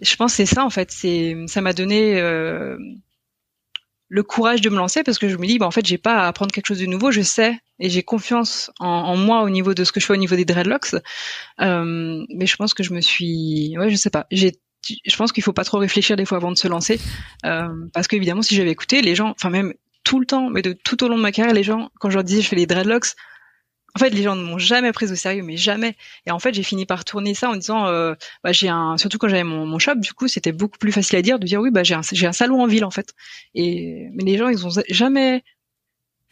je 0.00 0.16
pense 0.16 0.34
c'est 0.34 0.46
ça 0.46 0.64
en 0.64 0.70
fait. 0.70 0.90
C'est 0.90 1.36
ça 1.46 1.60
m'a 1.60 1.72
donné 1.72 2.18
euh, 2.20 2.76
le 4.08 4.22
courage 4.22 4.60
de 4.60 4.70
me 4.70 4.76
lancer 4.76 5.02
parce 5.02 5.18
que 5.18 5.28
je 5.28 5.36
me 5.36 5.46
dis, 5.46 5.58
bah, 5.58 5.66
en 5.66 5.70
fait, 5.70 5.84
j'ai 5.84 5.98
pas 5.98 6.18
à 6.18 6.28
apprendre 6.28 6.52
quelque 6.52 6.66
chose 6.66 6.78
de 6.78 6.86
nouveau, 6.86 7.10
je 7.10 7.22
sais 7.22 7.58
et 7.78 7.90
j'ai 7.90 8.02
confiance 8.02 8.70
en, 8.78 9.16
moi 9.16 9.42
au 9.42 9.50
niveau 9.50 9.74
de 9.74 9.84
ce 9.84 9.92
que 9.92 10.00
je 10.00 10.06
fais 10.06 10.14
au 10.14 10.16
niveau 10.16 10.36
des 10.36 10.44
dreadlocks. 10.44 10.94
Euh, 11.60 12.24
mais 12.34 12.46
je 12.46 12.56
pense 12.56 12.72
que 12.72 12.82
je 12.82 12.92
me 12.92 13.00
suis, 13.00 13.76
ouais, 13.78 13.90
je 13.90 13.96
sais 13.96 14.10
pas, 14.10 14.26
j'ai 14.30 14.52
je 15.04 15.16
pense 15.16 15.32
qu'il 15.32 15.42
faut 15.42 15.52
pas 15.52 15.64
trop 15.64 15.78
réfléchir 15.78 16.16
des 16.16 16.24
fois 16.24 16.38
avant 16.38 16.52
de 16.52 16.56
se 16.56 16.68
lancer, 16.68 17.00
euh, 17.44 17.66
parce 17.92 18.06
qu'évidemment, 18.06 18.42
si 18.42 18.54
j'avais 18.54 18.70
écouté, 18.70 19.02
les 19.02 19.16
gens, 19.16 19.30
enfin 19.30 19.50
même 19.50 19.74
tout 20.06 20.20
le 20.20 20.26
temps, 20.26 20.50
mais 20.50 20.62
de 20.62 20.72
tout 20.72 21.02
au 21.02 21.08
long 21.08 21.16
de 21.16 21.22
ma 21.22 21.32
carrière, 21.32 21.52
les 21.52 21.64
gens, 21.64 21.90
quand 21.98 22.10
je 22.10 22.14
leur 22.14 22.22
disais 22.22 22.40
je 22.40 22.46
fais 22.46 22.56
les 22.56 22.66
dreadlocks, 22.66 23.16
en 23.96 23.98
fait, 23.98 24.10
les 24.10 24.22
gens 24.22 24.36
ne 24.36 24.42
m'ont 24.42 24.58
jamais 24.58 24.92
pris 24.92 25.10
au 25.10 25.14
sérieux, 25.14 25.42
mais 25.42 25.56
jamais. 25.56 25.96
Et 26.26 26.30
en 26.30 26.38
fait, 26.38 26.54
j'ai 26.54 26.62
fini 26.62 26.86
par 26.86 27.04
tourner 27.04 27.34
ça 27.34 27.48
en 27.48 27.56
disant, 27.56 27.86
euh, 27.86 28.14
bah, 28.44 28.52
j'ai 28.52 28.68
un, 28.68 28.98
surtout 28.98 29.18
quand 29.18 29.28
j'avais 29.28 29.42
mon, 29.42 29.78
shop, 29.78 29.96
du 29.96 30.12
coup, 30.12 30.28
c'était 30.28 30.52
beaucoup 30.52 30.78
plus 30.78 30.92
facile 30.92 31.16
à 31.16 31.22
dire 31.22 31.38
de 31.40 31.46
dire 31.46 31.60
oui, 31.60 31.70
bah 31.72 31.82
j'ai 31.82 31.94
un, 31.94 32.02
j'ai 32.12 32.26
un 32.26 32.32
salon 32.32 32.62
en 32.62 32.66
ville 32.68 32.84
en 32.84 32.90
fait. 32.90 33.14
Et 33.54 34.06
mais 34.12 34.22
les 34.22 34.38
gens, 34.38 34.48
ils 34.48 34.64
ont 34.64 34.70
jamais 34.90 35.42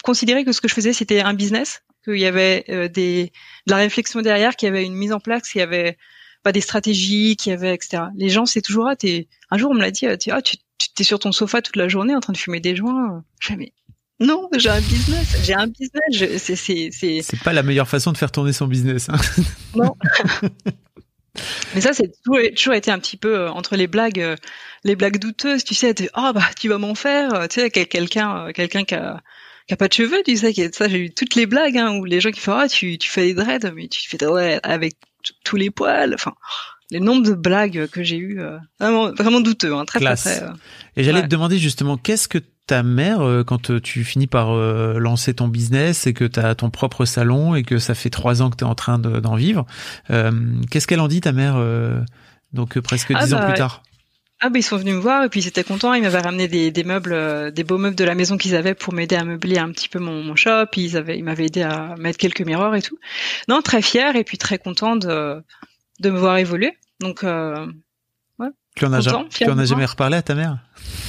considéré 0.04 0.44
que 0.44 0.52
ce 0.52 0.60
que 0.60 0.68
je 0.68 0.74
faisais 0.74 0.92
c'était 0.92 1.20
un 1.20 1.34
business, 1.34 1.82
qu'il 2.04 2.18
y 2.18 2.26
avait 2.26 2.64
euh, 2.68 2.88
des, 2.88 3.32
de 3.66 3.72
la 3.72 3.78
réflexion 3.78 4.20
derrière, 4.20 4.54
qu'il 4.56 4.66
y 4.66 4.70
avait 4.70 4.84
une 4.84 4.94
mise 4.94 5.12
en 5.12 5.20
place, 5.20 5.48
qu'il 5.50 5.58
y 5.60 5.62
avait 5.62 5.96
pas 6.44 6.52
des 6.52 6.60
stratégies, 6.60 7.36
qu'il 7.36 7.50
y 7.50 7.54
avait 7.54 7.74
etc. 7.74 8.04
Les 8.16 8.28
gens, 8.28 8.46
c'est 8.46 8.62
toujours 8.62 8.86
ah, 8.88 8.96
t'es, 8.96 9.26
un 9.50 9.58
jour 9.58 9.70
on 9.70 9.74
me 9.74 9.80
l'a 9.80 9.90
dit, 9.90 10.06
ah, 10.06 10.42
tu, 10.42 10.56
tu 10.94 11.02
es 11.02 11.04
sur 11.04 11.18
ton 11.18 11.32
sofa 11.32 11.62
toute 11.62 11.76
la 11.76 11.88
journée 11.88 12.14
en 12.14 12.20
train 12.20 12.32
de 12.32 12.38
fumer 12.38 12.60
des 12.60 12.76
joints. 12.76 13.24
Jamais. 13.40 13.72
Non, 14.20 14.48
j'ai 14.56 14.70
un 14.70 14.80
business. 14.80 15.36
J'ai 15.42 15.54
un 15.54 15.66
business. 15.66 16.42
C'est 16.42 16.56
c'est 16.56 16.90
c'est. 16.92 17.20
C'est 17.22 17.42
pas 17.42 17.52
la 17.52 17.62
meilleure 17.62 17.88
façon 17.88 18.12
de 18.12 18.16
faire 18.16 18.30
tourner 18.30 18.52
son 18.52 18.66
business. 18.66 19.08
Hein. 19.08 19.16
Non. 19.74 19.96
Mais 21.74 21.80
ça, 21.80 21.92
c'est 21.92 22.12
toujours, 22.22 22.74
été 22.74 22.92
un 22.92 22.98
petit 23.00 23.16
peu 23.16 23.36
euh, 23.36 23.50
entre 23.50 23.74
les 23.74 23.88
blagues, 23.88 24.20
euh, 24.20 24.36
les 24.84 24.94
blagues 24.94 25.18
douteuses. 25.18 25.64
Tu 25.64 25.74
sais, 25.74 25.92
ah 26.14 26.32
bah 26.32 26.48
tu 26.58 26.68
vas 26.68 26.78
m'en 26.78 26.94
faire. 26.94 27.34
Euh, 27.34 27.46
tu 27.48 27.60
sais, 27.60 27.70
quelqu'un, 27.70 28.52
quelqu'un 28.52 28.84
qui 28.84 28.94
a, 28.94 29.20
qui 29.66 29.74
a 29.74 29.76
pas 29.76 29.88
de 29.88 29.92
cheveux, 29.92 30.22
tu 30.24 30.36
sais, 30.36 30.52
ça 30.72 30.88
j'ai 30.88 30.98
eu 30.98 31.12
toutes 31.12 31.34
les 31.34 31.46
blagues 31.46 31.76
hein, 31.76 31.96
où 31.96 32.04
les 32.04 32.20
gens 32.20 32.30
qui 32.30 32.40
font 32.40 32.52
ah 32.52 32.68
tu 32.68 32.98
tu 32.98 33.10
fais 33.10 33.22
des 33.22 33.34
dreads, 33.34 33.72
mais 33.74 33.88
tu 33.88 34.08
fais 34.08 34.24
ouais 34.26 34.60
avec 34.62 34.94
tous 35.44 35.56
les 35.56 35.70
poils. 35.70 36.14
Enfin, 36.14 36.34
les 36.90 37.00
nombres 37.00 37.26
de 37.26 37.34
blagues 37.34 37.88
que 37.90 38.02
j'ai 38.02 38.16
eu, 38.16 38.40
vraiment 38.78 39.12
vraiment 39.12 39.40
douteux, 39.40 39.74
hein, 39.74 39.84
très 39.84 40.00
très. 40.00 40.16
très 40.16 40.42
Et 40.96 41.04
j'allais 41.04 41.22
te 41.22 41.28
demander 41.28 41.58
justement, 41.58 41.96
qu'est-ce 41.96 42.28
que 42.28 42.38
ta 42.66 42.82
mère, 42.82 43.20
euh, 43.20 43.44
quand 43.44 43.70
euh, 43.70 43.80
tu 43.80 44.04
finis 44.04 44.26
par 44.26 44.52
euh, 44.52 44.98
lancer 44.98 45.34
ton 45.34 45.48
business 45.48 46.06
et 46.06 46.14
que 46.14 46.24
tu 46.24 46.40
as 46.40 46.54
ton 46.54 46.70
propre 46.70 47.04
salon 47.04 47.54
et 47.54 47.62
que 47.62 47.78
ça 47.78 47.94
fait 47.94 48.10
trois 48.10 48.42
ans 48.42 48.50
que 48.50 48.56
tu 48.56 48.64
es 48.64 48.66
en 48.66 48.74
train 48.74 48.98
d'en 48.98 49.34
vivre, 49.34 49.66
qu'est-ce 50.70 50.86
qu'elle 50.86 51.00
en 51.00 51.08
dit, 51.08 51.20
ta 51.20 51.32
mère, 51.32 51.56
donc 52.52 52.78
presque 52.80 53.12
ah 53.14 53.24
dix 53.24 53.34
ans 53.34 53.38
bah, 53.38 53.46
plus 53.46 53.54
tard? 53.54 53.82
ah 54.40 54.50
bah 54.50 54.58
ils 54.58 54.62
sont 54.62 54.76
venus 54.76 54.94
me 54.94 55.00
voir 55.00 55.24
et 55.24 55.30
puis 55.30 55.40
ils 55.40 55.48
étaient 55.48 55.64
contents. 55.64 55.94
Ils 55.94 56.02
m'avaient 56.02 56.20
ramené 56.20 56.48
des, 56.48 56.70
des, 56.70 56.84
meubles, 56.84 57.50
des 57.52 57.64
beaux 57.64 57.78
meubles 57.78 57.96
de 57.96 58.04
la 58.04 58.14
maison 58.14 58.36
qu'ils 58.36 58.54
avaient 58.54 58.74
pour 58.74 58.92
m'aider 58.92 59.16
à 59.16 59.24
meubler 59.24 59.58
un 59.58 59.70
petit 59.70 59.88
peu 59.88 59.98
mon, 59.98 60.22
mon 60.22 60.36
shop. 60.36 60.66
Ils 60.76 60.98
avaient, 60.98 61.16
ils 61.16 61.24
m'avaient 61.24 61.46
aidé 61.46 61.62
à 61.62 61.94
mettre 61.98 62.18
quelques 62.18 62.42
miroirs 62.42 62.74
et 62.74 62.82
tout. 62.82 62.98
Non, 63.48 63.62
très 63.62 63.80
fier 63.80 64.16
et 64.16 64.24
puis 64.24 64.36
très 64.36 64.58
content 64.58 64.96
de, 64.96 65.42
de 66.04 66.10
me 66.10 66.18
voir 66.18 66.38
évoluer. 66.38 66.76
Donc 67.00 67.24
euh, 67.24 67.66
ouais. 68.38 68.48
Tu 68.76 68.84
en 68.84 68.92
as 68.92 69.00
jamais, 69.00 69.28
tu 69.28 69.50
en 69.50 69.58
as 69.58 69.64
jamais 69.64 69.84
reparlé 69.84 70.16
à 70.16 70.22
ta 70.22 70.34
mère? 70.34 70.58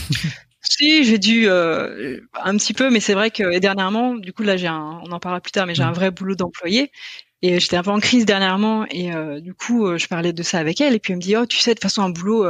Si, 0.67 1.03
j'ai 1.03 1.19
dû 1.19 1.47
euh, 1.47 2.19
un 2.43 2.57
petit 2.57 2.73
peu, 2.73 2.89
mais 2.89 2.99
c'est 2.99 3.13
vrai 3.13 3.29
que 3.29 3.59
dernièrement, 3.59 4.15
du 4.15 4.33
coup 4.33 4.41
là, 4.41 4.57
j'ai 4.57 4.65
un, 4.65 4.99
on 5.03 5.11
en 5.11 5.19
parlera 5.19 5.39
plus 5.39 5.51
tard, 5.51 5.67
mais 5.67 5.75
j'ai 5.75 5.83
un 5.83 5.91
mm. 5.91 5.95
vrai 5.95 6.09
boulot 6.09 6.33
d'employé. 6.33 6.91
Et 7.43 7.59
j'étais 7.59 7.77
un 7.77 7.83
peu 7.83 7.91
en 7.91 7.99
crise 7.99 8.25
dernièrement, 8.25 8.83
et 8.89 9.13
euh, 9.13 9.39
du 9.39 9.53
coup, 9.53 9.95
je 9.95 10.07
parlais 10.07 10.33
de 10.33 10.41
ça 10.41 10.57
avec 10.57 10.81
elle, 10.81 10.95
et 10.95 10.99
puis 10.99 11.13
elle 11.13 11.17
me 11.17 11.21
dit, 11.21 11.37
oh, 11.37 11.45
tu 11.45 11.59
sais, 11.59 11.69
de 11.69 11.75
toute 11.75 11.83
façon, 11.83 12.01
un 12.01 12.09
boulot, 12.09 12.47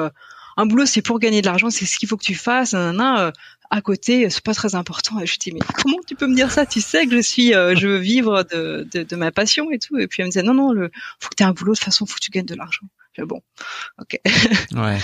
un 0.55 0.65
boulot, 0.65 0.85
c'est 0.85 1.01
pour 1.01 1.19
gagner 1.19 1.41
de 1.41 1.45
l'argent, 1.45 1.69
c'est 1.69 1.85
ce 1.85 1.99
qu'il 1.99 2.07
faut 2.07 2.15
que 2.15 2.23
tu 2.23 2.35
fasses. 2.35 2.73
Nan, 2.73 3.33
à 3.69 3.81
côté, 3.81 4.29
c'est 4.29 4.43
pas 4.43 4.53
très 4.53 4.75
important. 4.75 5.19
Et 5.19 5.25
je 5.25 5.37
dis, 5.37 5.51
mais 5.51 5.59
comment 5.75 5.99
tu 6.07 6.15
peux 6.15 6.27
me 6.27 6.35
dire 6.35 6.51
ça? 6.51 6.65
Tu 6.65 6.81
sais 6.81 7.05
que 7.05 7.15
je 7.15 7.21
suis, 7.21 7.53
je 7.53 7.87
veux 7.87 7.97
vivre 7.97 8.43
de, 8.43 8.87
de, 8.93 9.03
de, 9.03 9.15
ma 9.15 9.31
passion 9.31 9.71
et 9.71 9.79
tout. 9.79 9.97
Et 9.97 10.07
puis 10.07 10.21
elle 10.21 10.27
me 10.27 10.31
disait, 10.31 10.43
non, 10.43 10.53
non, 10.53 10.71
le, 10.71 10.91
faut 11.19 11.29
que 11.29 11.35
tu 11.35 11.43
aies 11.43 11.45
un 11.45 11.53
boulot. 11.53 11.73
De 11.73 11.77
toute 11.77 11.85
façon, 11.85 12.05
faut 12.05 12.15
que 12.15 12.21
tu 12.21 12.31
gagnes 12.31 12.45
de 12.45 12.55
l'argent. 12.55 12.85
Bon, 13.23 13.41
ok. 13.99 14.19
Ouais. 14.75 14.99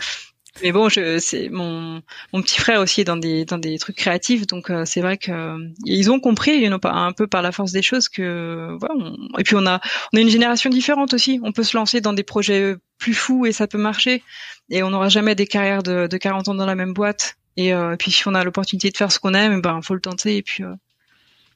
Mais 0.61 0.73
bon, 0.73 0.89
je, 0.89 1.17
c'est 1.19 1.47
mon, 1.47 2.01
mon 2.33 2.41
petit 2.41 2.59
frère 2.59 2.81
aussi 2.81 3.01
est 3.01 3.05
dans 3.05 3.15
des 3.15 3.45
dans 3.45 3.57
des 3.57 3.79
trucs 3.79 3.95
créatifs, 3.95 4.45
donc 4.45 4.69
euh, 4.69 4.83
c'est 4.83 4.99
vrai 4.99 5.17
que 5.17 5.31
euh, 5.31 5.69
ils 5.85 6.11
ont 6.11 6.19
compris, 6.19 6.57
you 6.59 6.67
know, 6.67 6.77
un 6.83 7.13
peu 7.13 7.25
par 7.25 7.41
la 7.41 7.53
force 7.53 7.71
des 7.71 7.81
choses 7.81 8.09
que 8.09 8.75
voilà. 8.77 9.13
et 9.39 9.43
puis 9.43 9.55
on 9.55 9.65
a 9.65 9.79
on 10.11 10.17
a 10.17 10.21
une 10.21 10.29
génération 10.29 10.69
différente 10.69 11.13
aussi. 11.13 11.39
On 11.43 11.53
peut 11.53 11.63
se 11.63 11.77
lancer 11.77 12.01
dans 12.01 12.11
des 12.11 12.23
projets 12.23 12.75
plus 12.97 13.13
fous 13.13 13.45
et 13.45 13.53
ça 13.53 13.65
peut 13.67 13.77
marcher. 13.77 14.23
Et 14.69 14.83
on 14.83 14.89
n'aura 14.89 15.07
jamais 15.07 15.35
des 15.35 15.47
carrières 15.47 15.83
de, 15.83 16.07
de 16.07 16.17
40 16.17 16.49
ans 16.49 16.55
dans 16.55 16.65
la 16.65 16.75
même 16.75 16.93
boîte. 16.93 17.37
Et, 17.57 17.73
euh, 17.73 17.95
puis 17.97 18.11
si 18.11 18.27
on 18.27 18.35
a 18.35 18.43
l'opportunité 18.43 18.89
de 18.89 18.97
faire 18.97 19.11
ce 19.11 19.19
qu'on 19.19 19.33
aime, 19.33 19.61
ben 19.61 19.81
faut 19.81 19.93
le 19.93 20.01
tenter 20.01 20.37
et 20.37 20.41
puis 20.41 20.63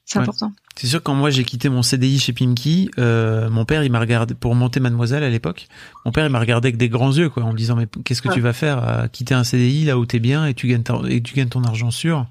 c'est 0.04 0.18
important. 0.18 0.52
C'est 0.76 0.86
sûr 0.86 1.02
quand 1.02 1.14
moi 1.14 1.30
j'ai 1.30 1.42
quitté 1.44 1.68
mon 1.68 1.82
CDI 1.82 2.18
chez 2.18 2.32
Pimki, 2.32 2.90
euh, 2.98 3.48
mon 3.50 3.64
père 3.64 3.82
il 3.82 3.90
m'a 3.90 3.98
regardé 3.98 4.34
pour 4.34 4.54
monter 4.54 4.78
Mademoiselle 4.78 5.24
à 5.24 5.30
l'époque. 5.30 5.66
Mon 6.04 6.12
père 6.12 6.24
il 6.24 6.30
m'a 6.30 6.38
regardé 6.38 6.68
avec 6.68 6.76
des 6.76 6.88
grands 6.88 7.12
yeux 7.12 7.28
quoi, 7.28 7.42
en 7.42 7.52
me 7.52 7.56
disant 7.56 7.76
mais 7.76 7.88
qu'est-ce 8.04 8.22
que 8.22 8.32
tu 8.32 8.40
vas 8.40 8.52
faire 8.52 8.86
à 8.86 9.08
quitter 9.08 9.34
un 9.34 9.42
CDI 9.42 9.86
là 9.86 9.98
où 9.98 10.06
t'es 10.06 10.20
bien 10.20 10.46
et 10.46 10.54
tu 10.54 10.68
gagnes 10.68 10.84
et 11.08 11.22
tu 11.22 11.34
gagnes 11.34 11.48
ton 11.48 11.64
argent 11.64 11.90
sûr. 11.90 12.26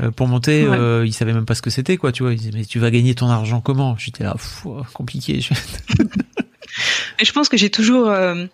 Euh, 0.00 0.10
pour 0.10 0.28
monter, 0.28 0.64
euh, 0.64 1.06
il 1.06 1.12
savait 1.12 1.32
même 1.32 1.46
pas 1.46 1.54
ce 1.54 1.62
que 1.62 1.70
c'était 1.70 1.96
quoi, 1.96 2.12
tu 2.12 2.22
vois. 2.22 2.32
Il 2.32 2.38
disait 2.38 2.50
mais 2.52 2.64
tu 2.64 2.78
vas 2.78 2.90
gagner 2.90 3.14
ton 3.14 3.30
argent 3.30 3.60
comment? 3.60 3.96
J'étais 3.96 4.24
là, 4.24 4.36
compliqué. 4.92 5.40
mais 7.18 7.24
je 7.24 7.32
pense 7.32 7.48
que 7.48 7.56
j'ai 7.56 7.70
toujours 7.70 8.08
euh, 8.08 8.44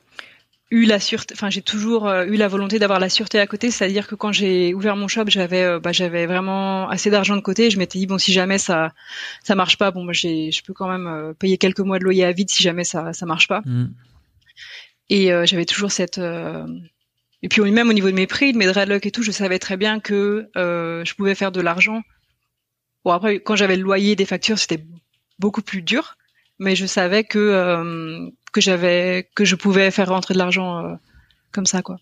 eu 0.73 0.87
la 0.87 0.99
sûreté, 0.99 1.35
enfin 1.35 1.51
j'ai 1.51 1.61
toujours 1.61 2.09
euh, 2.09 2.25
eu 2.25 2.37
la 2.37 2.49
volonté 2.49 2.79
d'avoir 2.79 2.99
la 2.99 3.11
sûreté 3.11 3.39
à 3.39 3.47
côté, 3.47 3.71
c'est-à-dire 3.71 4.07
que 4.07 4.15
quand 4.15 4.33
j'ai 4.33 4.73
ouvert 4.73 4.97
mon 4.97 5.07
shop, 5.07 5.25
j'avais 5.27 5.63
euh, 5.63 5.79
bah, 5.79 5.93
j'avais 5.93 6.25
vraiment 6.25 6.89
assez 6.89 7.11
d'argent 7.11 7.37
de 7.37 7.43
côté. 7.43 7.69
Je 7.69 7.79
m'étais 7.79 7.99
dit 7.99 8.07
bon 8.07 8.17
si 8.17 8.33
jamais 8.33 8.57
ça 8.57 8.95
ça 9.45 9.55
marche 9.55 9.77
pas, 9.77 9.91
bon 9.91 10.07
bah, 10.07 10.15
j'ai 10.15 10.51
je 10.51 10.65
peux 10.65 10.73
quand 10.73 10.89
même 10.89 11.07
euh, 11.07 11.35
payer 11.35 11.59
quelques 11.59 11.81
mois 11.81 11.99
de 11.99 12.05
loyer 12.05 12.25
à 12.25 12.33
vide 12.33 12.49
si 12.49 12.63
jamais 12.63 12.85
ça 12.85 13.13
ça 13.13 13.27
marche 13.27 13.49
pas. 13.49 13.61
Mm. 13.67 13.93
Et 15.11 15.27
j'avais 15.45 15.67
toujours 15.67 15.93
cette 15.93 16.19
et 16.19 17.49
puis 17.49 17.61
même 17.71 17.91
au 17.91 17.93
niveau 17.93 18.09
de 18.09 18.15
mes 18.15 18.27
prix, 18.27 18.55
de 18.55 18.57
mes 18.57 18.65
dreadlocks 18.65 19.05
et 19.05 19.11
tout, 19.11 19.23
je 19.23 19.31
savais 19.31 19.59
très 19.59 19.77
bien 19.77 20.01
que 20.01 20.49
je 20.55 21.15
pouvais 21.15 21.35
faire 21.35 21.53
de 21.53 21.61
l'argent. 21.61 22.01
Bon 23.05 23.11
après 23.11 23.41
quand 23.41 23.55
j'avais 23.57 23.77
le 23.77 23.83
loyer 23.83 24.17
des 24.17 24.25
factures, 24.25 24.59
c'était 24.59 24.83
beaucoup 25.39 25.61
plus 25.61 25.83
dur, 25.83 26.17
mais 26.59 26.75
je 26.77 26.87
savais 26.87 27.25
que 27.25 28.33
que 28.53 28.61
j'avais 28.61 29.29
que 29.35 29.45
je 29.45 29.57
pouvais 29.57 29.91
faire 29.91 30.09
rentrer 30.09 30.35
de 30.35 30.39
l'argent 30.39 30.85
euh, 30.85 30.95
comme 31.53 31.67
ça 31.67 31.83
quoi. 31.83 31.99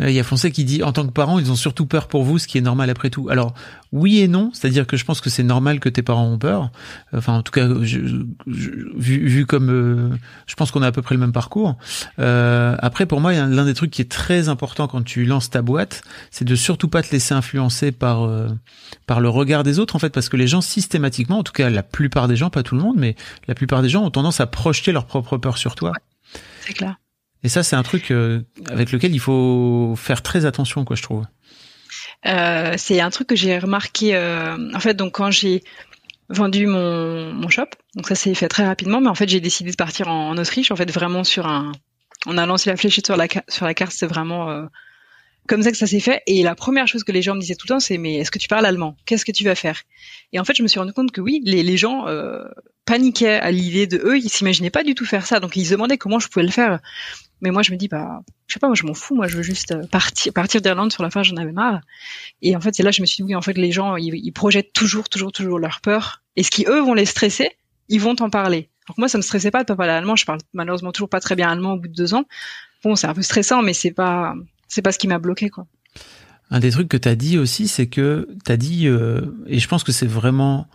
Il 0.00 0.10
y 0.10 0.20
a 0.20 0.24
Foncé 0.24 0.50
qui 0.50 0.64
dit 0.64 0.82
en 0.82 0.92
tant 0.92 1.06
que 1.06 1.12
parent, 1.12 1.38
ils 1.38 1.50
ont 1.50 1.56
surtout 1.56 1.86
peur 1.86 2.08
pour 2.08 2.24
vous, 2.24 2.38
ce 2.38 2.46
qui 2.46 2.58
est 2.58 2.62
normal 2.62 2.90
après 2.90 3.10
tout. 3.10 3.28
Alors 3.28 3.54
oui 3.94 4.18
et 4.18 4.28
non, 4.28 4.50
c'est-à-dire 4.52 4.88
que 4.88 4.96
je 4.96 5.04
pense 5.04 5.20
que 5.20 5.30
c'est 5.30 5.44
normal 5.44 5.78
que 5.78 5.88
tes 5.88 6.02
parents 6.02 6.26
ont 6.26 6.38
peur. 6.38 6.70
Enfin, 7.14 7.34
en 7.34 7.42
tout 7.42 7.52
cas, 7.52 7.68
je, 7.82 7.98
vu, 8.46 9.28
vu, 9.28 9.46
comme 9.46 9.70
euh, 9.70 10.16
je 10.46 10.54
pense 10.56 10.72
qu'on 10.72 10.82
a 10.82 10.88
à 10.88 10.92
peu 10.92 11.00
près 11.00 11.14
le 11.14 11.20
même 11.20 11.32
parcours. 11.32 11.76
Euh, 12.18 12.76
après, 12.80 13.06
pour 13.06 13.20
moi, 13.20 13.32
l'un 13.32 13.64
des 13.64 13.74
trucs 13.74 13.92
qui 13.92 14.02
est 14.02 14.10
très 14.10 14.48
important 14.48 14.88
quand 14.88 15.02
tu 15.02 15.24
lances 15.24 15.48
ta 15.48 15.62
boîte, 15.62 16.02
c'est 16.32 16.44
de 16.44 16.56
surtout 16.56 16.88
pas 16.88 17.02
te 17.02 17.12
laisser 17.12 17.34
influencer 17.34 17.92
par 17.92 18.24
euh, 18.24 18.48
par 19.06 19.20
le 19.20 19.28
regard 19.28 19.62
des 19.62 19.78
autres, 19.78 19.94
en 19.94 20.00
fait, 20.00 20.10
parce 20.10 20.28
que 20.28 20.36
les 20.36 20.48
gens 20.48 20.60
systématiquement, 20.60 21.38
en 21.38 21.44
tout 21.44 21.52
cas 21.52 21.70
la 21.70 21.84
plupart 21.84 22.26
des 22.26 22.36
gens, 22.36 22.50
pas 22.50 22.64
tout 22.64 22.74
le 22.74 22.82
monde, 22.82 22.96
mais 22.98 23.14
la 23.46 23.54
plupart 23.54 23.80
des 23.80 23.88
gens 23.88 24.02
ont 24.02 24.10
tendance 24.10 24.40
à 24.40 24.46
projeter 24.46 24.90
leur 24.90 25.06
propre 25.06 25.36
peur 25.36 25.56
sur 25.56 25.76
toi. 25.76 25.92
C'est 26.62 26.72
clair. 26.72 26.96
Et 27.44 27.48
ça, 27.50 27.62
c'est 27.62 27.76
un 27.76 27.82
truc 27.82 28.10
euh, 28.10 28.40
avec 28.70 28.90
lequel 28.90 29.14
il 29.14 29.20
faut 29.20 29.94
faire 29.96 30.22
très 30.22 30.46
attention, 30.46 30.86
quoi, 30.86 30.96
je 30.96 31.02
trouve. 31.02 31.24
Euh, 32.26 32.74
c'est 32.78 33.00
un 33.00 33.10
truc 33.10 33.28
que 33.28 33.36
j'ai 33.36 33.58
remarqué. 33.58 34.16
Euh, 34.16 34.56
en 34.74 34.80
fait, 34.80 34.94
donc 34.94 35.12
quand 35.12 35.30
j'ai 35.30 35.62
vendu 36.30 36.66
mon, 36.66 37.48
shop, 37.50 37.66
donc 37.94 38.08
ça 38.08 38.14
s'est 38.14 38.34
fait 38.34 38.48
très 38.48 38.64
rapidement, 38.64 38.98
mais 39.02 39.08
en 39.08 39.14
fait 39.14 39.28
j'ai 39.28 39.40
décidé 39.40 39.70
de 39.70 39.76
partir 39.76 40.08
en, 40.08 40.38
Autriche. 40.38 40.70
En 40.70 40.76
fait, 40.76 40.90
vraiment 40.90 41.22
sur 41.22 41.46
un, 41.46 41.72
on 42.24 42.38
a 42.38 42.46
lancé 42.46 42.70
la 42.70 42.78
fléchette 42.78 43.04
sur 43.04 43.16
la 43.18 43.26
sur 43.48 43.66
la 43.66 43.74
carte, 43.74 43.92
c'est 43.92 44.06
vraiment 44.06 44.66
comme 45.46 45.62
ça 45.62 45.70
que 45.70 45.76
ça 45.76 45.86
s'est 45.86 46.00
fait. 46.00 46.22
Et 46.26 46.42
la 46.42 46.54
première 46.54 46.88
chose 46.88 47.04
que 47.04 47.12
les 47.12 47.20
gens 47.20 47.34
me 47.34 47.40
disaient 47.40 47.56
tout 47.56 47.66
le 47.68 47.74
temps, 47.74 47.80
c'est 47.80 47.98
mais 47.98 48.16
est-ce 48.16 48.30
que 48.30 48.38
tu 48.38 48.48
parles 48.48 48.64
allemand? 48.64 48.96
Qu'est-ce 49.04 49.26
que 49.26 49.32
tu 49.32 49.44
vas 49.44 49.54
faire? 49.54 49.82
Et 50.32 50.40
en 50.40 50.44
fait, 50.44 50.54
je 50.56 50.62
me 50.62 50.68
suis 50.68 50.80
rendu 50.80 50.94
compte 50.94 51.12
que 51.12 51.20
oui, 51.20 51.42
les, 51.44 51.62
les 51.62 51.76
gens 51.76 52.06
paniquaient 52.86 53.38
à 53.40 53.50
l'idée 53.50 53.86
de 53.86 53.98
eux, 53.98 54.16
ils 54.16 54.30
s'imaginaient 54.30 54.70
pas 54.70 54.82
du 54.82 54.94
tout 54.94 55.04
faire 55.04 55.26
ça, 55.26 55.40
donc 55.40 55.56
ils 55.56 55.66
se 55.66 55.72
demandaient 55.72 55.98
comment 55.98 56.18
je 56.18 56.28
pouvais 56.28 56.46
le 56.46 56.52
faire. 56.52 56.80
Mais 57.40 57.50
moi, 57.50 57.62
je 57.62 57.72
me 57.72 57.76
dis, 57.76 57.88
bah, 57.88 58.22
je 58.46 58.54
sais 58.54 58.60
pas, 58.60 58.68
moi, 58.68 58.76
je 58.76 58.84
m'en 58.84 58.94
fous. 58.94 59.14
Moi, 59.14 59.28
je 59.28 59.36
veux 59.36 59.42
juste 59.42 59.72
euh, 59.72 59.86
partir, 59.88 60.60
d'Irlande. 60.60 60.92
Sur 60.92 61.02
la 61.02 61.10
fin, 61.10 61.22
j'en 61.22 61.36
avais 61.36 61.52
marre. 61.52 61.80
Et 62.42 62.56
en 62.56 62.60
fait, 62.60 62.78
là, 62.78 62.90
je 62.90 63.00
me 63.00 63.06
suis 63.06 63.16
dit, 63.16 63.24
oui, 63.24 63.34
en 63.34 63.42
fait, 63.42 63.56
les 63.58 63.72
gens, 63.72 63.96
ils, 63.96 64.32
projettent 64.32 64.72
toujours, 64.72 65.08
toujours, 65.08 65.32
toujours 65.32 65.58
leur 65.58 65.80
peur. 65.80 66.22
Et 66.36 66.42
ce 66.42 66.50
qui 66.50 66.64
eux 66.66 66.80
vont 66.80 66.94
les 66.94 67.06
stresser, 67.06 67.50
ils 67.88 68.00
vont 68.00 68.14
t'en 68.14 68.30
parler. 68.30 68.70
Donc 68.88 68.98
moi, 68.98 69.08
ça 69.08 69.18
me 69.18 69.22
stressait 69.22 69.50
pas 69.50 69.62
de 69.62 69.66
pas 69.66 69.76
parler 69.76 69.92
allemand. 69.92 70.16
Je 70.16 70.26
parle 70.26 70.40
malheureusement 70.52 70.92
toujours 70.92 71.08
pas 71.08 71.20
très 71.20 71.36
bien 71.36 71.50
allemand 71.50 71.74
au 71.74 71.78
bout 71.78 71.88
de 71.88 71.94
deux 71.94 72.14
ans. 72.14 72.24
Bon, 72.82 72.96
c'est 72.96 73.06
un 73.06 73.14
peu 73.14 73.22
stressant, 73.22 73.62
mais 73.62 73.72
c'est 73.72 73.92
pas, 73.92 74.34
c'est 74.68 74.82
pas 74.82 74.92
ce 74.92 74.98
qui 74.98 75.08
m'a 75.08 75.18
bloqué, 75.18 75.48
quoi. 75.48 75.66
Un 76.50 76.60
des 76.60 76.70
trucs 76.70 76.88
que 76.88 76.98
tu 76.98 77.08
as 77.08 77.16
dit 77.16 77.38
aussi, 77.38 77.68
c'est 77.68 77.86
que 77.86 78.28
tu 78.44 78.52
as 78.52 78.56
dit, 78.58 78.86
euh, 78.86 79.22
et 79.46 79.58
je 79.58 79.66
pense 79.66 79.82
que 79.82 79.92
c'est 79.92 80.06
vraiment 80.06 80.68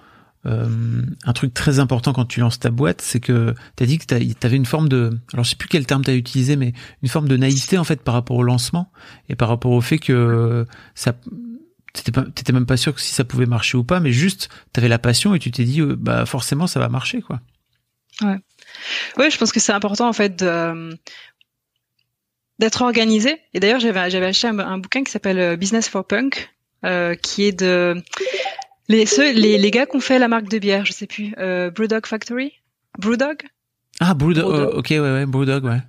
euh, 0.46 1.02
un 1.26 1.34
truc 1.34 1.54
très 1.54 1.80
important 1.80 2.14
quand 2.14 2.26
tu 2.26 2.40
lances 2.40 2.60
ta 2.60 2.70
boîte, 2.70 3.02
c'est 3.02 3.20
que 3.20 3.54
tu 3.76 3.84
as 3.84 3.86
dit 3.86 3.98
que 3.98 4.06
tu 4.06 4.46
avais 4.46 4.56
une 4.56 4.66
forme 4.66 4.88
de, 4.88 5.18
alors 5.34 5.44
je 5.44 5.52
sais 5.52 5.56
plus 5.56 5.68
quel 5.68 5.86
terme 5.86 6.04
tu 6.04 6.12
as 6.12 6.16
utilisé, 6.16 6.56
mais 6.56 6.74
une 7.04 7.10
forme 7.10 7.28
de 7.28 7.38
naïveté 7.38 7.78
en 7.78 7.84
fait 7.84 8.02
par 8.02 8.14
rapport 8.14 8.38
au 8.38 8.44
lancement 8.44 8.92
et 9.28 9.36
par 9.36 9.50
rapport 9.50 9.72
au 9.72 9.82
fait 9.82 10.00
que 10.00 10.66
ça 10.96 11.14
t'étais 11.94 12.54
même 12.54 12.66
pas 12.66 12.78
sûr 12.78 12.94
que 12.94 13.02
si 13.02 13.14
ça 13.14 13.24
pouvait 13.24 13.46
marcher 13.46 13.78
ou 13.78 13.84
pas, 13.84 14.00
mais 14.00 14.12
juste, 14.12 14.50
t'avais 14.74 14.88
la 14.88 15.00
passion 15.00 15.34
et 15.34 15.40
tu 15.40 15.52
t'es 15.52 15.64
dit, 15.64 15.82
euh, 15.82 15.96
bah 15.98 16.26
forcément, 16.26 16.68
ça 16.68 16.80
va 16.80 16.88
marcher, 16.88 17.22
quoi. 17.22 17.42
Ouais. 18.22 18.38
Ouais, 19.18 19.32
je 19.32 19.38
pense 19.38 19.52
que 19.52 19.60
c'est 19.60 19.72
important 19.72 20.08
en 20.08 20.14
fait 20.14 20.44
d'être 22.60 22.82
organisé. 22.82 23.42
Et 23.54 23.60
d'ailleurs, 23.60 23.80
j'avais 23.80 24.10
j'avais 24.10 24.28
acheté 24.28 24.48
un, 24.48 24.78
bouquin 24.78 25.04
qui 25.04 25.12
s'appelle 25.12 25.40
euh, 25.40 25.56
Business 25.56 25.90
for 25.90 26.06
Punk, 26.06 26.54
euh, 26.86 27.16
qui 27.16 27.46
est 27.46 27.58
de 27.58 27.96
les 28.90 29.06
ceux 29.06 29.32
les, 29.34 29.58
les 29.58 29.72
gars 29.72 29.86
qui 29.86 29.96
ont 29.96 30.02
fait 30.02 30.20
la 30.20 30.28
marque 30.28 30.50
de 30.50 30.60
bière, 30.60 30.86
je 30.86 30.92
sais 30.92 31.08
plus, 31.08 31.34
euh, 31.38 31.72
Brewdog 31.72 32.06
Factory, 32.06 32.54
Brewdog? 32.98 33.44
Ah 34.02 34.14
Brewdog, 34.14 34.46
oh, 34.46 34.78
ok 34.78 34.88
ouais 34.90 35.00
ouais 35.00 35.26
Brewdog 35.26 35.64
ouais. 35.64 35.82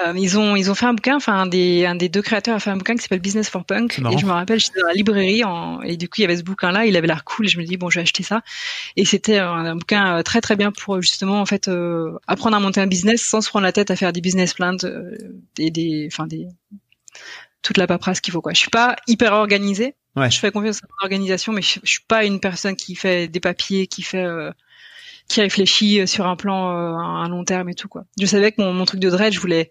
Euh, 0.00 0.14
ils 0.16 0.38
ont 0.38 0.56
ils 0.56 0.70
ont 0.70 0.74
fait 0.74 0.86
un 0.86 0.94
bouquin, 0.94 1.16
enfin 1.16 1.34
un 1.34 1.46
des 1.46 1.84
un 1.84 1.94
des 1.94 2.08
deux 2.08 2.22
créateurs 2.22 2.56
a 2.56 2.60
fait 2.60 2.70
un 2.70 2.78
bouquin 2.78 2.94
qui 2.94 3.02
s'appelle 3.02 3.20
Business 3.20 3.50
for 3.50 3.64
Punk. 3.64 3.98
Et 3.98 4.18
je 4.18 4.24
me 4.24 4.30
rappelle 4.30 4.58
j'étais 4.58 4.80
dans 4.80 4.86
la 4.86 4.94
librairie 4.94 5.44
en, 5.44 5.82
et 5.82 5.98
du 5.98 6.08
coup 6.08 6.14
il 6.18 6.22
y 6.22 6.24
avait 6.24 6.38
ce 6.38 6.42
bouquin 6.42 6.72
là, 6.72 6.86
il 6.86 6.96
avait 6.96 7.06
l'air 7.06 7.24
cool 7.24 7.44
et 7.44 7.48
je 7.48 7.58
me 7.58 7.64
dis 7.64 7.76
bon 7.76 7.90
je 7.90 7.98
vais 7.98 8.02
acheter 8.02 8.22
ça. 8.22 8.40
Et 8.96 9.04
c'était 9.04 9.38
un, 9.38 9.76
bouquin 9.76 10.16
euh, 10.16 10.22
très 10.22 10.40
très 10.40 10.56
bien 10.56 10.72
pour 10.72 11.02
justement 11.02 11.42
en 11.42 11.46
fait 11.46 11.68
euh, 11.68 12.18
apprendre 12.26 12.56
à 12.56 12.60
monter 12.60 12.80
un 12.80 12.86
business 12.86 13.22
sans 13.22 13.42
se 13.42 13.50
prendre 13.50 13.64
la 13.64 13.72
tête 13.72 13.90
à 13.90 13.96
faire 13.96 14.14
des 14.14 14.22
business 14.22 14.54
plans 14.54 14.78
et 15.58 15.70
des 15.70 16.08
enfin 16.10 16.26
des 16.26 16.48
toute 17.62 17.78
la 17.78 17.86
paperasse 17.86 18.20
qu'il 18.20 18.32
faut 18.32 18.40
quoi. 18.40 18.52
Je 18.52 18.58
suis 18.58 18.70
pas 18.70 18.96
hyper 19.06 19.32
organisée. 19.32 19.94
Ouais. 20.14 20.30
Je 20.30 20.38
fais 20.38 20.50
confiance 20.50 20.82
à 20.82 20.86
l'organisation 21.00 21.52
mais 21.52 21.62
je, 21.62 21.80
je, 21.82 21.90
suis 21.90 22.04
pas 22.06 22.24
une 22.24 22.38
personne 22.38 22.76
qui 22.76 22.94
fait 22.94 23.28
des 23.28 23.40
papiers, 23.40 23.86
qui 23.86 24.02
fait 24.02 24.26
qui 25.28 25.40
réfléchit 25.40 26.00
euh, 26.00 26.06
sur 26.06 26.26
un 26.26 26.36
plan 26.36 26.70
euh, 26.70 26.94
à 26.94 27.02
un 27.02 27.28
long 27.28 27.44
terme 27.44 27.68
et 27.68 27.74
tout 27.74 27.88
quoi. 27.88 28.04
Je 28.20 28.26
savais 28.26 28.52
que 28.52 28.60
mon, 28.60 28.72
mon 28.72 28.84
truc 28.84 29.00
de 29.00 29.10
dread, 29.10 29.32
je 29.32 29.40
voulais 29.40 29.70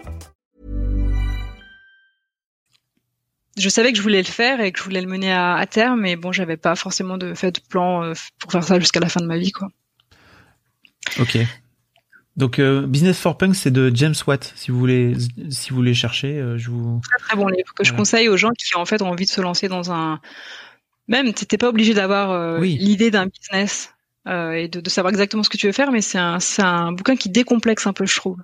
Je 3.57 3.69
savais 3.69 3.91
que 3.91 3.97
je 3.97 4.03
voulais 4.03 4.21
le 4.21 4.27
faire 4.27 4.61
et 4.61 4.71
que 4.71 4.79
je 4.79 4.83
voulais 4.83 5.01
le 5.01 5.07
mener 5.07 5.31
à, 5.31 5.55
à 5.55 5.65
terme, 5.65 6.01
mais 6.01 6.15
bon, 6.15 6.31
j'avais 6.31 6.57
pas 6.57 6.75
forcément 6.75 7.17
de 7.17 7.33
fait 7.33 7.51
de 7.51 7.59
plan 7.59 8.03
euh, 8.03 8.13
pour 8.39 8.51
faire 8.51 8.63
ça 8.63 8.79
jusqu'à 8.79 8.99
la 8.99 9.09
fin 9.09 9.19
de 9.19 9.25
ma 9.25 9.37
vie, 9.37 9.51
quoi. 9.51 9.69
Ok. 11.19 11.37
Donc 12.37 12.59
euh, 12.59 12.87
Business 12.87 13.19
for 13.19 13.37
Punk, 13.37 13.55
c'est 13.55 13.71
de 13.71 13.91
James 13.93 14.15
Watt. 14.25 14.53
Si 14.55 14.71
vous 14.71 14.79
voulez, 14.79 15.13
si 15.49 15.69
vous 15.69 15.75
voulez 15.75 15.93
chercher, 15.93 16.39
euh, 16.39 16.57
je 16.57 16.69
vous. 16.69 17.01
Très 17.03 17.27
très 17.27 17.35
bon 17.35 17.47
livre 17.47 17.73
que 17.73 17.83
voilà. 17.83 17.91
je 17.91 17.93
conseille 17.93 18.29
aux 18.29 18.37
gens 18.37 18.51
qui 18.51 18.75
en 18.75 18.85
fait 18.85 19.01
ont 19.01 19.09
envie 19.09 19.25
de 19.25 19.29
se 19.29 19.41
lancer 19.41 19.67
dans 19.67 19.91
un 19.91 20.19
même, 21.07 21.33
t'étais 21.33 21.57
pas 21.57 21.67
obligé 21.67 21.93
d'avoir 21.93 22.31
euh, 22.31 22.59
oui. 22.59 22.77
l'idée 22.79 23.11
d'un 23.11 23.25
business 23.27 23.93
et 24.27 24.67
de, 24.67 24.81
de, 24.81 24.89
savoir 24.89 25.09
exactement 25.09 25.41
ce 25.41 25.49
que 25.49 25.57
tu 25.57 25.65
veux 25.65 25.73
faire, 25.73 25.91
mais 25.91 26.01
c'est 26.01 26.19
un, 26.19 26.37
un 26.59 26.91
bouquin 26.91 27.15
qui 27.15 27.27
décomplexe 27.27 27.87
un 27.87 27.93
peu, 27.93 28.05
je 28.05 28.15
trouve. 28.15 28.37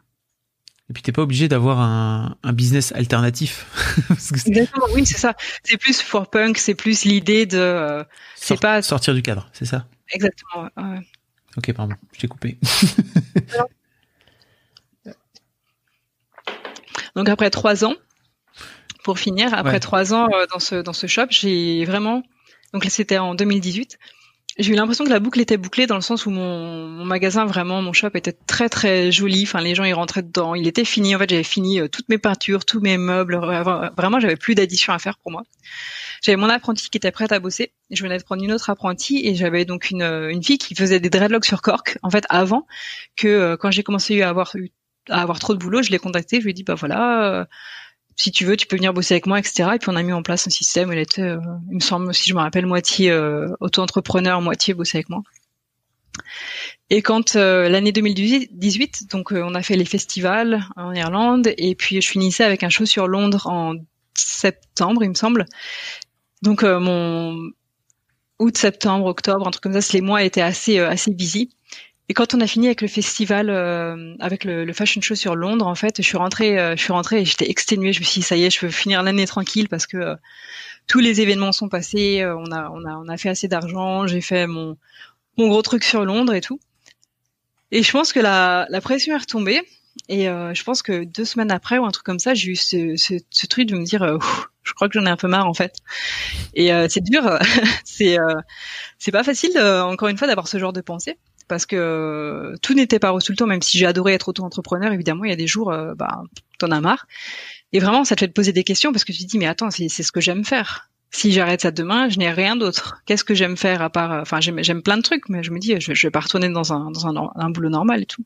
Et 0.90 0.94
puis 0.94 1.04
t'es 1.04 1.12
pas 1.12 1.22
obligé 1.22 1.50
d'avoir 1.50 1.82
un, 1.82 2.38
un, 2.44 2.54
business 2.54 2.94
alternatif. 2.94 3.66
Exactement, 4.10 4.86
oui, 4.94 5.06
c'est 5.06 5.18
ça. 5.18 5.36
C'est 5.64 5.76
plus 5.78 6.02
for 6.02 6.30
punk, 6.30 6.58
c'est 6.58 6.76
plus 6.76 7.04
l'idée 7.04 7.46
de. 7.46 7.58
Euh, 7.58 8.04
Sort, 8.36 8.60
pas 8.60 8.82
sortir 8.82 9.14
du 9.14 9.22
cadre, 9.22 9.50
c'est 9.52 9.66
ça? 9.66 9.86
Exactement. 10.12 10.70
Ouais. 10.78 11.00
Ok, 11.58 11.74
pardon, 11.74 11.96
je 12.14 12.20
t'ai 12.20 12.28
coupé. 12.28 12.58
Donc 17.16 17.28
après 17.30 17.50
trois 17.50 17.84
ans, 17.84 17.96
pour 19.04 19.20
finir, 19.20 19.54
après 19.54 19.74
ouais. 19.74 19.80
trois 19.80 20.14
ans 20.14 20.30
euh, 20.32 20.46
dans 20.54 20.60
ce 20.60 20.76
dans 20.76 20.94
ce 20.94 21.08
shop, 21.08 21.26
j'ai 21.32 21.84
vraiment 21.84 22.22
donc 22.74 22.86
c'était 22.90 23.18
en 23.18 23.34
2018. 23.36 23.98
J'ai 24.60 24.74
eu 24.74 24.76
l'impression 24.76 25.06
que 25.06 25.12
la 25.12 25.20
boucle 25.20 25.40
était 25.40 25.58
bouclée 25.58 25.86
dans 25.86 25.96
le 25.96 26.02
sens 26.02 26.26
où 26.26 26.32
mon, 26.32 26.88
mon, 26.88 27.06
magasin, 27.06 27.46
vraiment, 27.46 27.82
mon 27.84 27.94
shop 27.94 28.10
était 28.16 28.34
très 28.34 28.70
très 28.70 29.12
joli. 29.12 29.44
Enfin, 29.44 29.62
les 29.62 29.76
gens 29.76 29.84
ils 29.84 29.94
rentraient 29.94 30.24
dedans, 30.24 30.56
il 30.56 30.68
était 30.68 30.86
fini. 30.86 31.16
En 31.16 31.20
fait, 31.20 31.30
j'avais 31.30 31.44
fini 31.44 31.80
euh, 31.80 31.88
toutes 31.88 32.10
mes 32.10 32.18
peintures, 32.18 32.66
tous 32.66 32.80
mes 32.80 32.98
meubles. 32.98 33.36
Vraiment, 33.36 34.20
j'avais 34.20 34.36
plus 34.36 34.56
d'addition 34.56 34.94
à 34.94 35.00
faire 35.00 35.20
pour 35.20 35.32
moi. 35.32 35.44
J'avais 36.24 36.38
mon 36.38 36.50
apprenti 36.50 36.90
qui 36.90 36.98
était 36.98 37.12
prête 37.12 37.32
à 37.32 37.40
bosser. 37.40 37.72
Je 37.92 38.02
venais 38.02 38.18
de 38.18 38.24
prendre 38.24 38.44
une 38.44 38.52
autre 38.52 38.72
apprentie 38.72 39.22
et 39.24 39.36
j'avais 39.36 39.64
donc 39.64 39.92
une, 39.92 40.02
une 40.02 40.44
fille 40.44 40.58
qui 40.58 40.74
faisait 40.74 41.00
des 41.00 41.12
dreadlocks 41.12 41.46
sur 41.46 41.62
Cork. 41.62 42.00
En 42.02 42.10
fait, 42.10 42.26
avant 42.30 42.66
que 43.16 43.28
euh, 43.28 43.58
quand 43.58 43.70
j'ai 43.70 43.84
commencé 43.84 44.24
à 44.24 44.30
avoir 44.30 44.56
à 45.10 45.22
avoir 45.22 45.40
trop 45.40 45.54
de 45.54 45.60
boulot, 45.60 45.84
je 45.84 45.92
l'ai 45.92 46.00
contactée. 46.00 46.40
Je 46.40 46.46
lui 46.46 46.52
ai 46.52 46.54
dit 46.54 46.64
bah 46.64 46.76
voilà. 46.76 47.32
Euh, 47.32 47.46
si 48.18 48.32
tu 48.32 48.46
veux, 48.46 48.58
tu 48.58 48.66
peux 48.66 48.76
venir 48.76 48.94
bosser 48.94 49.14
avec 49.14 49.28
moi, 49.28 49.38
etc. 49.40 49.70
Et 49.76 49.80
puis 49.80 49.90
on 49.90 49.96
a 49.96 50.02
mis 50.02 50.12
en 50.12 50.24
place 50.24 50.48
un 50.48 50.50
système. 50.50 50.92
Elle 50.92 51.00
était, 51.00 51.22
euh, 51.22 51.40
il 51.70 51.76
me 51.76 51.80
semble, 51.80 52.14
si 52.16 52.28
je 52.30 52.34
me 52.34 52.40
rappelle, 52.40 52.66
moitié 52.66 53.12
euh, 53.12 53.48
auto-entrepreneur, 53.60 54.42
moitié 54.42 54.74
bosser 54.74 54.98
avec 54.98 55.10
moi. 55.10 55.22
Et 56.90 57.04
quand 57.04 57.36
euh, 57.36 57.70
l'année 57.70 57.92
2018, 57.92 59.12
donc 59.12 59.32
on 59.32 59.54
a 59.54 59.62
fait 59.62 59.76
les 59.76 59.86
festivals 59.86 60.66
en 60.76 60.96
Irlande, 60.96 61.54
et 61.58 61.76
puis 61.76 62.02
je 62.02 62.10
finissais 62.10 62.44
avec 62.44 62.64
un 62.64 62.70
show 62.70 62.88
sur 62.88 63.08
Londres 63.08 63.46
en 63.46 63.76
septembre, 64.16 65.04
il 65.04 65.10
me 65.10 65.16
semble. 65.16 65.46
Donc 66.42 66.64
mon 66.64 67.52
août, 68.40 68.58
septembre, 68.58 69.06
octobre, 69.06 69.48
un 69.48 69.52
truc 69.52 69.62
comme 69.62 69.80
ça, 69.80 69.94
les 69.94 70.02
mois 70.02 70.24
étaient 70.24 70.42
assez 70.42 70.80
assez 70.80 71.12
busy. 71.12 71.52
Et 72.10 72.14
quand 72.14 72.34
on 72.34 72.40
a 72.40 72.48
fini 72.48 72.68
avec 72.68 72.82
le 72.82 72.88
festival, 72.88 73.50
euh, 73.50 74.16
avec 74.20 74.46
le, 74.46 74.64
le, 74.64 74.74
fashion 74.74 75.02
show 75.02 75.16
sur 75.16 75.36
Londres, 75.36 75.68
en 75.68 75.76
fait, 75.76 75.98
je 75.98 76.04
suis 76.04 76.18
rentrée, 76.18 76.58
euh, 76.58 76.76
je 76.78 76.82
suis 76.82 76.94
rentrée 76.94 77.22
et 77.22 77.26
j'étais 77.26 77.50
exténuée. 77.50 77.92
Je 77.92 78.00
me 78.00 78.06
suis 78.06 78.22
dit 78.22 78.26
ça 78.26 78.38
y 78.38 78.46
est, 78.46 78.50
je 78.50 78.62
peux 78.62 78.70
finir 78.70 79.04
l'année 79.04 79.28
tranquille 79.28 79.68
parce 79.68 79.88
que 79.88 79.98
euh, 79.98 80.16
tous 80.88 81.00
les 81.00 81.20
événements 81.20 81.52
sont 81.52 81.68
passés. 81.68 82.26
on 82.26 82.52
a, 82.52 82.70
on 82.70 82.86
a, 82.86 82.96
on 82.96 83.10
a 83.10 83.18
fait 83.18 83.30
assez 83.30 83.50
d'argent. 83.50 84.08
J'ai 84.08 84.22
fait 84.22 84.48
mon, 84.48 84.78
mon 85.38 85.50
gros 85.50 85.62
truc 85.62 85.84
sur 85.84 86.06
Londres 86.06 86.34
et 86.34 86.40
tout. 86.42 86.60
Et 87.72 87.84
je 87.84 87.92
pense 87.92 88.14
que 88.14 88.22
la, 88.22 88.68
la 88.70 88.80
pression 88.80 89.14
est 89.16 89.20
retombée. 89.20 89.62
Et 90.10 90.26
je 90.26 90.64
pense 90.64 90.82
que 90.84 91.04
deux 91.04 91.26
semaines 91.26 91.52
après 91.52 91.78
ou 91.80 91.86
un 91.86 91.92
truc 91.92 92.06
comme 92.06 92.20
ça, 92.20 92.34
j'ai 92.34 92.52
eu 92.52 92.56
ce, 92.56 92.96
ce, 92.96 93.16
ce, 93.30 93.48
truc 93.48 93.68
de 93.68 93.76
me 93.76 93.84
dire, 93.84 94.18
je 94.64 94.74
crois 94.74 94.88
que 94.88 94.98
j'en 94.98 95.06
ai 95.06 95.10
un 95.10 95.18
peu 95.18 95.28
marre 95.28 95.48
en 95.48 95.54
fait. 95.54 95.74
Et 96.54 96.70
c'est 96.88 97.04
dur, 97.04 97.38
c'est 97.84 98.18
c'est 99.00 99.12
pas 99.12 99.24
facile 99.24 99.60
encore 99.60 100.08
une 100.08 100.18
fois 100.18 100.28
d'avoir 100.28 100.48
ce 100.48 100.60
genre 100.60 100.72
de 100.72 100.82
pensée 100.82 101.18
parce 101.48 101.66
que 101.66 101.76
euh, 101.76 102.56
tout 102.62 102.74
n'était 102.74 103.00
pas 103.00 103.10
rose 103.10 103.28
le 103.30 103.36
temps, 103.36 103.48
même 103.48 103.62
si 103.62 103.78
j'ai 103.78 103.86
adoré 103.86 104.14
être 104.14 104.30
auto-entrepreneur, 104.30 104.92
évidemment, 104.92 105.26
il 105.26 105.30
y 105.30 105.34
a 105.34 105.38
des 105.38 105.48
jours, 105.48 105.72
euh, 105.72 105.94
bah, 105.96 106.24
t'en 106.60 106.72
as 106.72 106.82
marre. 106.82 107.08
Et 107.74 107.80
vraiment, 107.80 108.04
ça 108.04 108.16
te 108.16 108.22
fait 108.22 108.28
te 108.28 108.34
poser 108.34 108.54
des 108.54 108.64
questions 108.64 108.92
parce 108.92 109.04
que 109.04 109.12
tu 109.12 109.24
te 109.24 109.28
dis, 109.28 109.38
mais 109.38 109.48
attends, 109.48 109.72
c'est 109.72 109.90
ce 109.90 110.12
que 110.12 110.22
j'aime 110.22 110.46
faire. 110.46 110.90
Si 111.10 111.32
j'arrête 111.32 111.62
ça 111.62 111.72
demain, 111.72 112.10
je 112.10 112.20
n'ai 112.20 112.30
rien 112.30 112.56
d'autre. 112.56 113.02
Qu'est-ce 113.06 113.24
que 113.24 113.34
j'aime 113.34 113.58
faire 113.58 113.82
à 113.82 113.90
part, 113.90 114.22
enfin, 114.22 114.40
j'aime 114.42 114.82
plein 114.82 114.98
de 114.98 115.02
trucs, 115.02 115.30
mais 115.30 115.44
je 115.44 115.52
me 115.52 115.60
dis, 115.60 115.80
je, 115.80 115.94
je 115.94 116.08
vais 116.08 116.12
pas 116.12 116.20
retourner 116.20 116.50
dans 116.50 116.74
un, 116.74 116.92
dans 116.92 117.08
un, 117.08 117.32
un 117.36 117.50
boulot 117.50 117.70
normal 117.70 118.02
et 118.02 118.06
tout. 118.06 118.24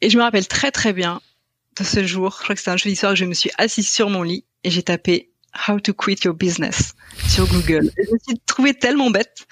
Et 0.00 0.10
je 0.10 0.18
me 0.18 0.22
rappelle 0.22 0.46
très 0.46 0.70
très 0.70 0.92
bien 0.92 1.20
de 1.78 1.84
ce 1.84 2.04
jour, 2.04 2.36
je 2.38 2.44
crois 2.44 2.54
que 2.54 2.60
c'était 2.60 2.70
un 2.70 2.76
jeudi 2.76 2.96
soir, 2.96 3.16
je 3.16 3.24
me 3.24 3.34
suis 3.34 3.50
assise 3.58 3.90
sur 3.90 4.10
mon 4.10 4.22
lit 4.22 4.44
et 4.62 4.70
j'ai 4.70 4.82
tapé 4.82 5.30
How 5.68 5.78
to 5.80 5.94
quit 5.94 6.16
your 6.24 6.34
business 6.34 6.94
sur 7.28 7.46
Google. 7.46 7.90
Et 7.96 8.04
je 8.04 8.12
me 8.12 8.18
suis 8.18 8.38
trouvée 8.46 8.74
tellement 8.74 9.10
bête 9.10 9.46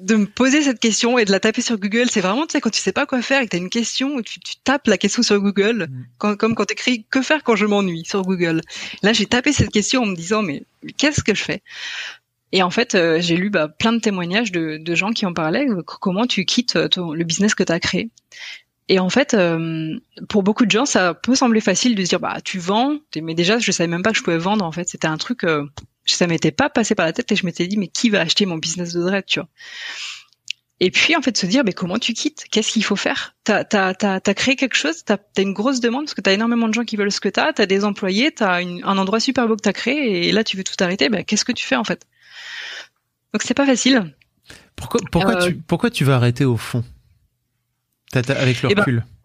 de 0.00 0.16
me 0.16 0.26
poser 0.26 0.62
cette 0.62 0.78
question 0.78 1.18
et 1.18 1.24
de 1.24 1.32
la 1.32 1.40
taper 1.40 1.60
sur 1.60 1.78
Google, 1.78 2.08
c'est 2.10 2.20
vraiment, 2.20 2.46
tu 2.46 2.52
sais, 2.52 2.60
quand 2.60 2.70
tu 2.70 2.80
sais 2.80 2.92
pas 2.92 3.06
quoi 3.06 3.20
faire 3.22 3.42
et 3.42 3.46
que 3.46 3.50
tu 3.50 3.56
as 3.56 3.60
une 3.60 3.70
question, 3.70 4.22
tu, 4.22 4.40
tu 4.40 4.54
tapes 4.62 4.86
la 4.86 4.96
question 4.96 5.22
sur 5.22 5.40
Google, 5.40 5.88
mm. 5.90 6.06
quand, 6.18 6.36
comme 6.36 6.54
quand 6.54 6.66
tu 6.66 6.74
écris 6.74 7.04
«que 7.10 7.22
faire 7.22 7.42
quand 7.42 7.56
je 7.56 7.66
m'ennuie» 7.66 8.04
sur 8.06 8.22
Google. 8.22 8.60
Là, 9.02 9.12
j'ai 9.12 9.26
tapé 9.26 9.52
cette 9.52 9.70
question 9.70 10.02
en 10.02 10.06
me 10.06 10.14
disant, 10.14 10.42
mais 10.42 10.64
qu'est-ce 10.96 11.22
que 11.22 11.34
je 11.34 11.42
fais? 11.42 11.62
Et 12.52 12.62
en 12.62 12.70
fait, 12.70 12.94
euh, 12.94 13.20
j'ai 13.20 13.36
lu 13.36 13.50
bah, 13.50 13.68
plein 13.68 13.92
de 13.92 13.98
témoignages 13.98 14.52
de, 14.52 14.78
de, 14.78 14.94
gens 14.94 15.10
qui 15.10 15.26
en 15.26 15.34
parlaient, 15.34 15.68
euh, 15.68 15.82
comment 15.82 16.26
tu 16.26 16.44
quittes 16.44 16.76
euh, 16.76 16.88
ton, 16.88 17.12
le 17.12 17.24
business 17.24 17.54
que 17.54 17.64
tu 17.64 17.72
as 17.72 17.80
créé? 17.80 18.10
Et 18.88 18.98
en 18.98 19.10
fait, 19.10 19.34
euh, 19.34 19.98
pour 20.28 20.42
beaucoup 20.42 20.64
de 20.64 20.70
gens, 20.70 20.86
ça 20.86 21.12
peut 21.12 21.34
sembler 21.34 21.60
facile 21.60 21.94
de 21.94 22.02
se 22.04 22.08
dire, 22.08 22.20
bah, 22.20 22.38
tu 22.42 22.58
vends, 22.58 22.98
mais 23.20 23.34
déjà, 23.34 23.58
je 23.58 23.70
savais 23.70 23.88
même 23.88 24.02
pas 24.02 24.12
que 24.12 24.18
je 24.18 24.22
pouvais 24.22 24.38
vendre, 24.38 24.64
en 24.64 24.72
fait. 24.72 24.88
C'était 24.88 25.08
un 25.08 25.18
truc... 25.18 25.44
Euh, 25.44 25.64
ça 26.14 26.26
m'était 26.26 26.52
pas 26.52 26.68
passé 26.68 26.94
par 26.94 27.06
la 27.06 27.12
tête 27.12 27.30
et 27.32 27.36
je 27.36 27.44
m'étais 27.44 27.66
dit 27.66 27.76
mais 27.76 27.88
qui 27.88 28.10
va 28.10 28.20
acheter 28.20 28.46
mon 28.46 28.56
business 28.56 28.92
de 28.92 29.00
dread, 29.00 29.24
tu 29.26 29.40
vois? 29.40 29.48
Et 30.80 30.92
puis 30.92 31.16
en 31.16 31.22
fait 31.22 31.36
se 31.36 31.46
dire 31.46 31.64
mais 31.64 31.72
comment 31.72 31.98
tu 31.98 32.12
quittes? 32.12 32.44
Qu'est-ce 32.50 32.72
qu'il 32.72 32.84
faut 32.84 32.96
faire? 32.96 33.34
T'as 33.44 33.64
as 33.70 34.34
créé 34.34 34.54
quelque 34.54 34.76
chose? 34.76 35.04
T'as 35.04 35.16
as 35.36 35.40
une 35.40 35.52
grosse 35.52 35.80
demande? 35.80 36.04
Parce 36.04 36.14
que 36.14 36.20
t'as 36.20 36.32
énormément 36.32 36.68
de 36.68 36.74
gens 36.74 36.84
qui 36.84 36.96
veulent 36.96 37.10
ce 37.10 37.20
que 37.20 37.28
t'as. 37.28 37.52
T'as 37.52 37.66
des 37.66 37.84
employés. 37.84 38.30
T'as 38.30 38.62
un 38.62 38.98
endroit 38.98 39.18
super 39.18 39.48
beau 39.48 39.56
que 39.56 39.62
t'as 39.62 39.72
créé 39.72 40.28
et 40.28 40.32
là 40.32 40.44
tu 40.44 40.56
veux 40.56 40.64
tout 40.64 40.76
arrêter. 40.80 41.08
Ben 41.08 41.24
qu'est-ce 41.24 41.44
que 41.44 41.52
tu 41.52 41.66
fais 41.66 41.76
en 41.76 41.84
fait? 41.84 42.06
Donc 43.32 43.42
c'est 43.42 43.54
pas 43.54 43.66
facile. 43.66 44.14
Pourquoi 44.76 45.00
pourquoi 45.10 45.42
euh, 45.42 45.48
tu 45.48 45.56
pourquoi 45.56 45.90
tu 45.90 46.04
vas 46.04 46.14
arrêter 46.14 46.44
au 46.44 46.56
fond? 46.56 46.84
Avec 48.14 48.62
le 48.62 48.68
recul 48.68 48.96
ben, 48.96 49.17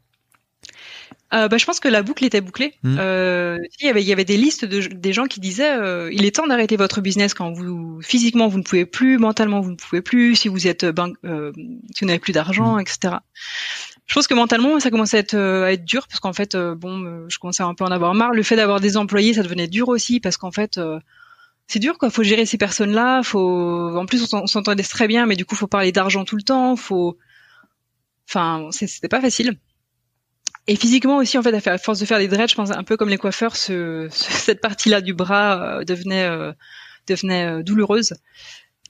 euh, 1.33 1.47
bah, 1.47 1.57
je 1.57 1.65
pense 1.65 1.79
que 1.79 1.87
la 1.87 2.03
boucle 2.03 2.23
était 2.25 2.41
bouclée. 2.41 2.75
Hmm. 2.83 2.97
Euh, 2.99 3.57
il, 3.79 3.87
y 3.87 3.89
avait, 3.89 4.01
il 4.01 4.07
y 4.07 4.13
avait 4.13 4.25
des 4.25 4.37
listes 4.37 4.65
de 4.65 4.79
des 4.87 5.13
gens 5.13 5.25
qui 5.25 5.39
disaient 5.39 5.75
euh, 5.75 6.09
il 6.13 6.25
est 6.25 6.35
temps 6.35 6.45
d'arrêter 6.47 6.75
votre 6.77 7.01
business 7.01 7.33
quand 7.33 7.51
vous 7.51 7.99
physiquement 8.01 8.47
vous 8.47 8.59
ne 8.59 8.63
pouvez 8.63 8.85
plus, 8.85 9.17
mentalement 9.17 9.59
vous 9.61 9.71
ne 9.71 9.75
pouvez 9.75 10.01
plus, 10.01 10.35
si 10.35 10.47
vous 10.47 10.67
êtes 10.67 10.85
banque, 10.85 11.15
euh, 11.25 11.51
si 11.95 12.01
vous 12.01 12.05
n'avez 12.07 12.19
plus 12.19 12.33
d'argent, 12.33 12.75
Hmm. 12.77 12.79
etc. 12.81 13.15
Je 14.05 14.13
pense 14.15 14.27
que 14.27 14.33
mentalement 14.33 14.79
ça 14.79 14.89
commençait 14.91 15.17
à 15.17 15.19
être, 15.21 15.33
euh, 15.33 15.65
à 15.65 15.71
être 15.71 15.85
dur 15.85 16.07
parce 16.07 16.19
qu'en 16.19 16.33
fait 16.33 16.55
euh, 16.55 16.75
bon 16.75 17.03
euh, 17.03 17.25
je 17.29 17.39
commençais 17.39 17.63
à 17.63 17.67
un 17.67 17.73
peu 17.73 17.83
en 17.85 17.91
avoir 17.91 18.13
marre. 18.13 18.33
Le 18.33 18.43
fait 18.43 18.55
d'avoir 18.57 18.79
des 18.79 18.97
employés 18.97 19.33
ça 19.33 19.43
devenait 19.43 19.67
dur 19.67 19.87
aussi 19.89 20.19
parce 20.19 20.37
qu'en 20.37 20.51
fait 20.51 20.77
euh, 20.77 20.99
c'est 21.67 21.79
dur 21.79 21.97
quoi. 21.97 22.09
Faut 22.09 22.23
gérer 22.23 22.45
ces 22.45 22.57
personnes 22.57 22.91
là. 22.91 23.23
Faut 23.23 23.95
en 23.97 24.05
plus 24.05 24.21
on 24.23 24.25
s'en- 24.27 24.43
on 24.43 24.47
s'entendait 24.47 24.83
très 24.83 25.07
bien 25.07 25.25
mais 25.25 25.35
du 25.37 25.45
coup 25.45 25.55
faut 25.55 25.67
parler 25.67 25.91
d'argent 25.93 26.25
tout 26.25 26.35
le 26.35 26.43
temps. 26.43 26.75
Faut 26.75 27.17
enfin 28.29 28.67
c'était 28.71 29.07
pas 29.07 29.21
facile. 29.21 29.57
Et 30.67 30.75
physiquement 30.75 31.17
aussi, 31.17 31.37
en 31.37 31.43
fait, 31.43 31.67
à, 31.67 31.77
force 31.77 31.99
de 31.99 32.05
faire 32.05 32.19
des 32.19 32.27
dreads, 32.27 32.47
je 32.49 32.55
pense 32.55 32.71
un 32.71 32.83
peu 32.83 32.95
comme 32.97 33.09
les 33.09 33.17
coiffeurs, 33.17 33.55
ce, 33.55 34.07
ce- 34.11 34.31
cette 34.31 34.61
partie-là 34.61 35.01
du 35.01 35.13
bras 35.13 35.79
euh, 35.79 35.83
devenait 35.83 36.23
euh, 36.25 36.53
devenait 37.07 37.45
euh, 37.47 37.63
douloureuse. 37.63 38.13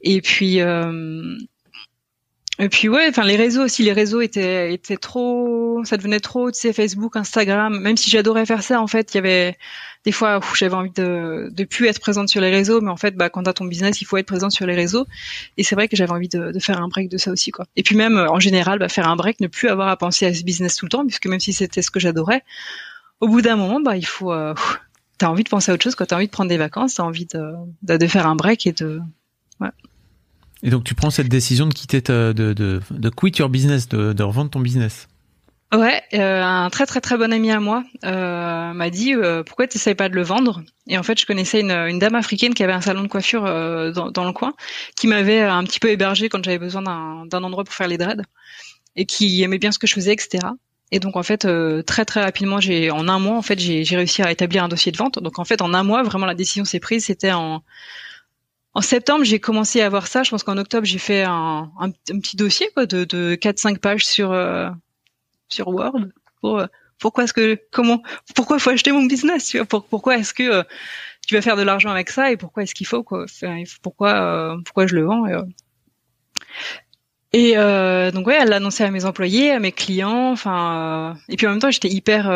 Et 0.01 0.21
puis 0.21 0.61
euh, 0.61 1.35
et 2.63 2.69
puis 2.69 2.87
ouais, 2.87 3.07
enfin 3.09 3.25
les 3.25 3.35
réseaux 3.35 3.61
aussi, 3.61 3.83
les 3.83 3.91
réseaux 3.91 4.21
étaient 4.21 4.73
étaient 4.73 4.95
trop, 4.95 5.83
ça 5.83 5.97
devenait 5.97 6.21
trop, 6.21 6.49
tu 6.49 6.61
sais, 6.61 6.71
Facebook, 6.71 7.17
Instagram. 7.17 7.77
Même 7.77 7.97
si 7.97 8.09
j'adorais 8.09 8.45
faire 8.45 8.63
ça, 8.63 8.81
en 8.81 8.87
fait, 8.87 9.13
il 9.13 9.17
y 9.17 9.17
avait 9.17 9.57
des 10.05 10.13
fois 10.13 10.37
où 10.37 10.55
j'avais 10.55 10.73
envie 10.73 10.91
de 10.91 11.49
de 11.51 11.63
plus 11.65 11.87
être 11.87 11.99
présente 11.99 12.29
sur 12.29 12.39
les 12.39 12.49
réseaux, 12.49 12.79
mais 12.79 12.89
en 12.89 12.95
fait, 12.95 13.17
bah 13.17 13.29
quand 13.29 13.43
t'as 13.43 13.51
ton 13.51 13.65
business, 13.65 13.99
il 13.99 14.05
faut 14.05 14.15
être 14.15 14.27
présente 14.27 14.53
sur 14.53 14.65
les 14.65 14.75
réseaux. 14.75 15.05
Et 15.57 15.63
c'est 15.63 15.75
vrai 15.75 15.89
que 15.89 15.97
j'avais 15.97 16.13
envie 16.13 16.29
de, 16.29 16.53
de 16.53 16.59
faire 16.59 16.81
un 16.81 16.87
break 16.87 17.09
de 17.09 17.17
ça 17.17 17.31
aussi, 17.31 17.51
quoi. 17.51 17.65
Et 17.75 17.83
puis 17.83 17.97
même 17.97 18.17
en 18.17 18.39
général, 18.39 18.79
bah, 18.79 18.87
faire 18.87 19.09
un 19.09 19.17
break, 19.17 19.41
ne 19.41 19.47
plus 19.47 19.67
avoir 19.67 19.89
à 19.89 19.97
penser 19.97 20.25
à 20.25 20.33
ce 20.33 20.43
business 20.43 20.77
tout 20.77 20.85
le 20.85 20.89
temps, 20.89 21.05
puisque 21.05 21.25
même 21.25 21.41
si 21.41 21.51
c'était 21.51 21.81
ce 21.81 21.91
que 21.91 21.99
j'adorais, 21.99 22.43
au 23.19 23.27
bout 23.27 23.41
d'un 23.41 23.57
moment, 23.57 23.81
bah 23.81 23.97
il 23.97 24.05
faut, 24.05 24.31
euh, 24.31 24.53
t'as 25.17 25.27
envie 25.27 25.43
de 25.43 25.49
penser 25.49 25.69
à 25.69 25.75
autre 25.75 25.83
chose, 25.83 25.95
quand 25.95 26.05
t'as 26.05 26.15
envie 26.15 26.27
de 26.27 26.31
prendre 26.31 26.49
des 26.49 26.57
vacances, 26.57 26.95
t'as 26.95 27.03
envie 27.03 27.25
de, 27.25 27.55
de 27.81 27.97
de 27.97 28.07
faire 28.07 28.25
un 28.25 28.35
break 28.35 28.67
et 28.67 28.71
de 28.71 29.01
Et 30.63 30.69
donc 30.69 30.83
tu 30.83 30.95
prends 30.95 31.11
cette 31.11 31.27
décision 31.27 31.67
de 31.67 31.73
quitter 31.73 32.01
ta, 32.01 32.33
de, 32.33 32.53
de, 32.53 32.81
de 32.89 33.09
quit 33.09 33.33
your 33.37 33.49
business, 33.49 33.87
de, 33.89 34.13
de 34.13 34.23
revendre 34.23 34.49
ton 34.49 34.61
business. 34.61 35.07
Ouais, 35.73 36.03
euh, 36.13 36.43
un 36.43 36.69
très 36.69 36.85
très 36.85 37.01
très 37.01 37.17
bon 37.17 37.33
ami 37.33 37.51
à 37.51 37.59
moi 37.59 37.83
euh, 38.05 38.73
m'a 38.73 38.89
dit 38.91 39.15
euh, 39.15 39.43
pourquoi 39.43 39.65
tu 39.67 39.77
n'essayes 39.77 39.95
pas 39.95 40.07
de 40.07 40.13
le 40.13 40.21
vendre? 40.21 40.61
Et 40.87 40.99
en 40.99 41.03
fait, 41.03 41.19
je 41.19 41.25
connaissais 41.25 41.61
une, 41.61 41.71
une 41.71 41.97
dame 41.97 42.13
africaine 42.13 42.53
qui 42.53 42.63
avait 42.63 42.73
un 42.73 42.81
salon 42.81 43.01
de 43.01 43.07
coiffure 43.07 43.45
euh, 43.45 43.91
dans, 43.91 44.11
dans 44.11 44.23
le 44.23 44.33
coin, 44.33 44.53
qui 44.95 45.07
m'avait 45.07 45.41
un 45.41 45.63
petit 45.63 45.79
peu 45.79 45.89
hébergé 45.89 46.29
quand 46.29 46.43
j'avais 46.45 46.59
besoin 46.59 46.83
d'un 46.83 47.43
endroit 47.43 47.63
pour 47.63 47.73
faire 47.73 47.87
les 47.87 47.97
dreads, 47.97 48.21
et 48.95 49.05
qui 49.05 49.41
aimait 49.41 49.57
bien 49.57 49.71
ce 49.71 49.79
que 49.79 49.87
je 49.87 49.95
faisais, 49.95 50.13
etc. 50.13 50.45
Et 50.91 50.99
donc 50.99 51.17
en 51.17 51.23
fait, 51.23 51.45
euh, 51.45 51.81
très 51.81 52.05
très 52.05 52.21
rapidement, 52.21 52.59
j'ai 52.59 52.91
en 52.91 53.07
un 53.07 53.17
mois 53.17 53.35
en 53.35 53.41
fait, 53.41 53.59
j'ai 53.59 53.83
réussi 53.95 54.21
à 54.21 54.31
établir 54.31 54.63
un 54.63 54.67
dossier 54.67 54.91
de 54.91 54.97
vente. 54.97 55.17
Donc 55.17 55.39
en 55.39 55.43
fait, 55.43 55.63
en 55.63 55.73
un 55.73 55.81
mois, 55.81 56.03
vraiment 56.03 56.27
la 56.27 56.35
décision 56.35 56.65
s'est 56.65 56.79
prise. 56.79 57.05
C'était 57.05 57.31
en 57.31 57.63
en 58.75 58.81
septembre, 58.81 59.23
j'ai 59.23 59.39
commencé 59.39 59.81
à 59.81 59.85
avoir 59.85 60.07
ça. 60.07 60.23
Je 60.23 60.31
pense 60.31 60.43
qu'en 60.43 60.57
octobre, 60.57 60.85
j'ai 60.85 60.97
fait 60.97 61.23
un, 61.23 61.69
petit 62.07 62.35
dossier 62.35 62.69
quoi, 62.73 62.85
de, 62.85 63.03
de 63.03 63.35
4-5 63.35 63.77
pages 63.77 64.05
sur 64.05 64.31
euh, 64.31 64.69
sur 65.47 65.67
Word 65.67 66.07
euh, 66.43 66.67
pourquoi 66.99 67.23
est-ce 67.25 67.33
que 67.33 67.59
comment 67.71 68.01
pourquoi 68.35 68.59
faut 68.59 68.69
acheter 68.69 68.91
mon 68.91 69.05
business 69.05 69.47
tu 69.47 69.57
vois, 69.57 69.65
pour, 69.65 69.85
pourquoi 69.85 70.17
est-ce 70.17 70.33
que 70.33 70.43
euh, 70.43 70.63
tu 71.27 71.35
vas 71.35 71.41
faire 71.41 71.55
de 71.55 71.61
l'argent 71.61 71.89
avec 71.89 72.09
ça 72.09 72.31
et 72.31 72.37
pourquoi 72.37 72.63
est-ce 72.63 72.75
qu'il 72.75 72.87
faut 72.87 73.03
quoi? 73.03 73.23
Enfin, 73.23 73.63
pourquoi 73.81 74.13
euh, 74.13 74.57
pourquoi 74.65 74.87
je 74.87 74.95
le 74.95 75.05
vends 75.05 75.25
et, 77.31 77.51
et, 77.51 77.55
donc 78.11 78.27
ouais 78.27 78.37
elle 78.39 78.49
l'a 78.49 78.57
annoncé 78.57 78.83
à 78.83 78.91
mes 78.91 79.05
employés 79.05 79.51
à 79.51 79.59
mes 79.59 79.71
clients 79.71 80.31
enfin 80.31 81.15
et 81.29 81.37
puis 81.37 81.47
en 81.47 81.51
même 81.51 81.59
temps 81.59 81.71
j'étais 81.71 81.89
hyper 81.89 82.29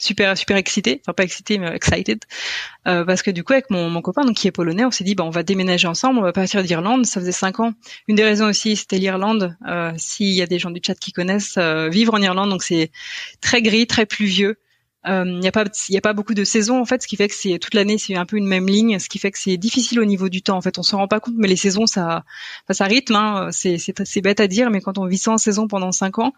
super 0.00 0.36
super 0.36 0.56
excitée. 0.56 1.00
Enfin 1.02 1.12
pas 1.12 1.22
excitée 1.22 1.58
mais 1.58 1.68
excited. 1.74 2.20
Euh, 2.88 3.04
parce 3.04 3.22
que 3.22 3.30
du 3.30 3.44
coup 3.44 3.52
avec 3.52 3.70
mon, 3.70 3.88
mon 3.90 4.02
copain 4.02 4.24
donc 4.24 4.36
qui 4.36 4.48
est 4.48 4.52
polonais 4.52 4.84
on 4.84 4.90
s'est 4.90 5.04
dit 5.04 5.14
bah 5.14 5.24
on 5.24 5.30
va 5.30 5.42
déménager 5.42 5.86
ensemble 5.86 6.18
on 6.18 6.22
va 6.22 6.32
partir 6.32 6.62
d'Irlande. 6.64 7.06
Ça 7.06 7.20
faisait 7.20 7.32
cinq 7.32 7.60
ans. 7.60 7.72
Une 8.08 8.16
des 8.16 8.24
raisons 8.24 8.46
aussi 8.46 8.76
c'était 8.76 8.98
l'Irlande. 8.98 9.56
Euh, 9.68 9.92
s'il 9.96 10.32
y 10.32 10.42
a 10.42 10.46
des 10.46 10.58
gens 10.58 10.70
du 10.70 10.80
chat 10.84 10.94
qui 10.94 11.12
connaissent 11.12 11.58
euh, 11.58 11.88
vivre 11.88 12.14
en 12.14 12.20
Irlande 12.20 12.50
donc 12.50 12.62
c'est 12.62 12.90
très 13.40 13.62
gris 13.62 13.86
très 13.86 14.06
pluvieux 14.06 14.56
il 15.06 15.38
n'y 15.38 15.48
a 15.48 15.52
pas 15.52 15.64
il 15.88 15.96
a 15.96 16.00
pas 16.02 16.12
beaucoup 16.12 16.34
de 16.34 16.44
saisons 16.44 16.78
en 16.78 16.84
fait 16.84 17.02
ce 17.02 17.08
qui 17.08 17.16
fait 17.16 17.28
que 17.28 17.34
c'est 17.34 17.58
toute 17.58 17.72
l'année 17.72 17.96
c'est 17.96 18.16
un 18.16 18.26
peu 18.26 18.36
une 18.36 18.46
même 18.46 18.66
ligne 18.66 18.98
ce 18.98 19.08
qui 19.08 19.18
fait 19.18 19.30
que 19.30 19.38
c'est 19.38 19.56
difficile 19.56 19.98
au 19.98 20.04
niveau 20.04 20.28
du 20.28 20.42
temps 20.42 20.58
en 20.58 20.60
fait. 20.60 20.78
On 20.78 20.82
s'en 20.82 20.98
rend 20.98 21.08
pas 21.08 21.20
compte 21.20 21.34
mais 21.38 21.48
les 21.48 21.56
saisons 21.56 21.86
ça 21.86 22.24
ça 22.70 22.84
rythme 22.84 23.14
hein, 23.14 23.48
c'est 23.50 23.78
c'est 23.78 24.20
bête 24.20 24.40
à 24.40 24.46
dire 24.46 24.70
mais 24.70 24.80
quand 24.80 24.98
on 24.98 25.06
vit 25.06 25.22
en 25.26 25.38
saison 25.38 25.68
pendant 25.68 25.90
cinq 25.92 26.18
ans 26.18 26.34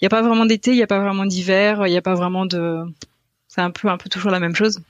il 0.00 0.04
y 0.04 0.06
a 0.06 0.08
pas 0.08 0.22
vraiment 0.22 0.46
d'été 0.46 0.70
il 0.70 0.78
y 0.78 0.82
a 0.82 0.86
pas 0.86 0.98
vraiment 0.98 1.26
d'hiver 1.26 1.86
il 1.86 1.92
y 1.92 1.96
a 1.96 2.02
pas 2.02 2.14
vraiment 2.14 2.46
de 2.46 2.84
c'est 3.48 3.60
un 3.60 3.70
peu 3.70 3.88
un 3.88 3.98
peu 3.98 4.08
toujours 4.08 4.30
la 4.30 4.40
même 4.40 4.54
chose. 4.54 4.80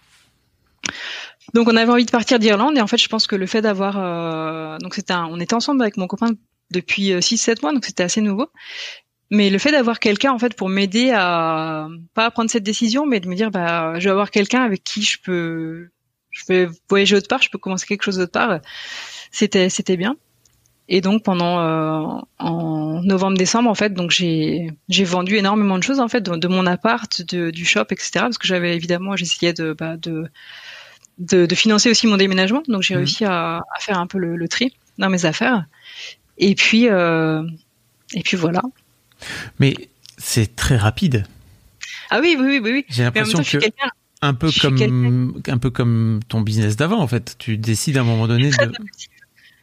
Donc 1.54 1.68
on 1.68 1.76
avait 1.76 1.90
envie 1.90 2.06
de 2.06 2.10
partir 2.10 2.38
d'Irlande 2.38 2.76
et 2.76 2.80
en 2.80 2.86
fait 2.86 2.98
je 2.98 3.08
pense 3.08 3.26
que 3.26 3.36
le 3.36 3.46
fait 3.46 3.60
d'avoir 3.60 3.96
euh, 3.98 4.78
donc 4.78 4.94
c'était 4.94 5.14
on 5.14 5.40
était 5.40 5.54
ensemble 5.54 5.82
avec 5.82 5.96
mon 5.96 6.06
copain 6.06 6.30
depuis 6.70 7.12
6-7 7.12 7.62
mois 7.62 7.72
donc 7.72 7.84
c'était 7.84 8.02
assez 8.02 8.20
nouveau 8.20 8.50
mais 9.30 9.50
le 9.50 9.58
fait 9.58 9.72
d'avoir 9.72 9.98
quelqu'un 9.98 10.32
en 10.32 10.38
fait 10.38 10.54
pour 10.54 10.68
m'aider 10.68 11.10
à 11.14 11.88
pas 12.14 12.26
à 12.26 12.30
prendre 12.30 12.50
cette 12.50 12.62
décision 12.62 13.06
mais 13.06 13.20
de 13.20 13.28
me 13.28 13.34
dire 13.34 13.50
bah 13.50 13.98
je 13.98 14.04
vais 14.04 14.10
avoir 14.10 14.30
quelqu'un 14.30 14.62
avec 14.62 14.84
qui 14.84 15.02
je 15.02 15.18
peux 15.22 15.88
je 16.30 16.44
vais 16.48 16.68
voyager 16.88 17.16
autre 17.16 17.28
part 17.28 17.42
je 17.42 17.50
peux 17.50 17.58
commencer 17.58 17.86
quelque 17.86 18.02
chose 18.04 18.18
d'autre 18.18 18.32
part 18.32 18.60
c'était 19.32 19.68
c'était 19.68 19.96
bien 19.96 20.16
et 20.88 21.00
donc 21.00 21.24
pendant 21.24 21.58
euh, 21.60 22.20
en 22.38 23.02
novembre 23.02 23.36
décembre 23.36 23.68
en 23.68 23.74
fait 23.74 23.92
donc 23.94 24.12
j'ai 24.12 24.70
j'ai 24.88 25.04
vendu 25.04 25.36
énormément 25.36 25.78
de 25.78 25.82
choses 25.82 25.98
en 26.00 26.08
fait 26.08 26.20
de, 26.20 26.36
de 26.36 26.48
mon 26.48 26.66
appart 26.66 27.22
de, 27.22 27.50
du 27.50 27.64
shop 27.64 27.86
etc 27.90 28.10
parce 28.20 28.38
que 28.38 28.46
j'avais 28.46 28.76
évidemment 28.76 29.16
j'essayais 29.16 29.52
de 29.52 29.72
bah, 29.72 29.96
de 29.96 30.28
de, 31.18 31.46
de 31.46 31.54
financer 31.54 31.90
aussi 31.90 32.06
mon 32.06 32.16
déménagement. 32.18 32.62
Donc 32.68 32.82
j'ai 32.82 32.94
Mhm. 32.94 32.98
réussi 32.98 33.24
à, 33.24 33.56
à 33.58 33.80
faire 33.80 33.98
un 33.98 34.06
peu 34.06 34.18
le, 34.18 34.36
le 34.36 34.48
tri 34.48 34.76
dans 34.98 35.08
mes 35.08 35.24
affaires. 35.24 35.64
Et 36.38 36.54
puis 36.54 36.88
euh, 36.88 37.42
et 38.14 38.22
puis 38.22 38.36
voilà. 38.36 38.62
Mais 39.58 39.74
c'est 40.18 40.56
très 40.56 40.76
rapide. 40.76 41.26
Ah 42.10 42.20
oui 42.20 42.36
oui 42.38 42.60
oui 42.62 42.70
oui. 42.72 42.84
J'ai 42.88 43.02
l'impression 43.02 43.42
je 43.42 43.48
suis 43.48 43.58
que 43.58 43.66
un 44.22 44.34
peu 44.34 44.48
je 44.48 44.52
suis 44.52 44.60
comme 44.60 45.40
un 45.46 45.58
peu 45.58 45.70
comme 45.70 46.20
ton 46.28 46.40
business 46.40 46.76
d'avant 46.76 47.00
en 47.00 47.06
fait. 47.06 47.36
Tu 47.38 47.56
décides 47.58 47.96
à 47.96 48.00
un 48.00 48.04
moment 48.04 48.26
donné 48.26 48.50
très 48.50 48.66
de 48.66 48.70
impulsive. 48.70 49.10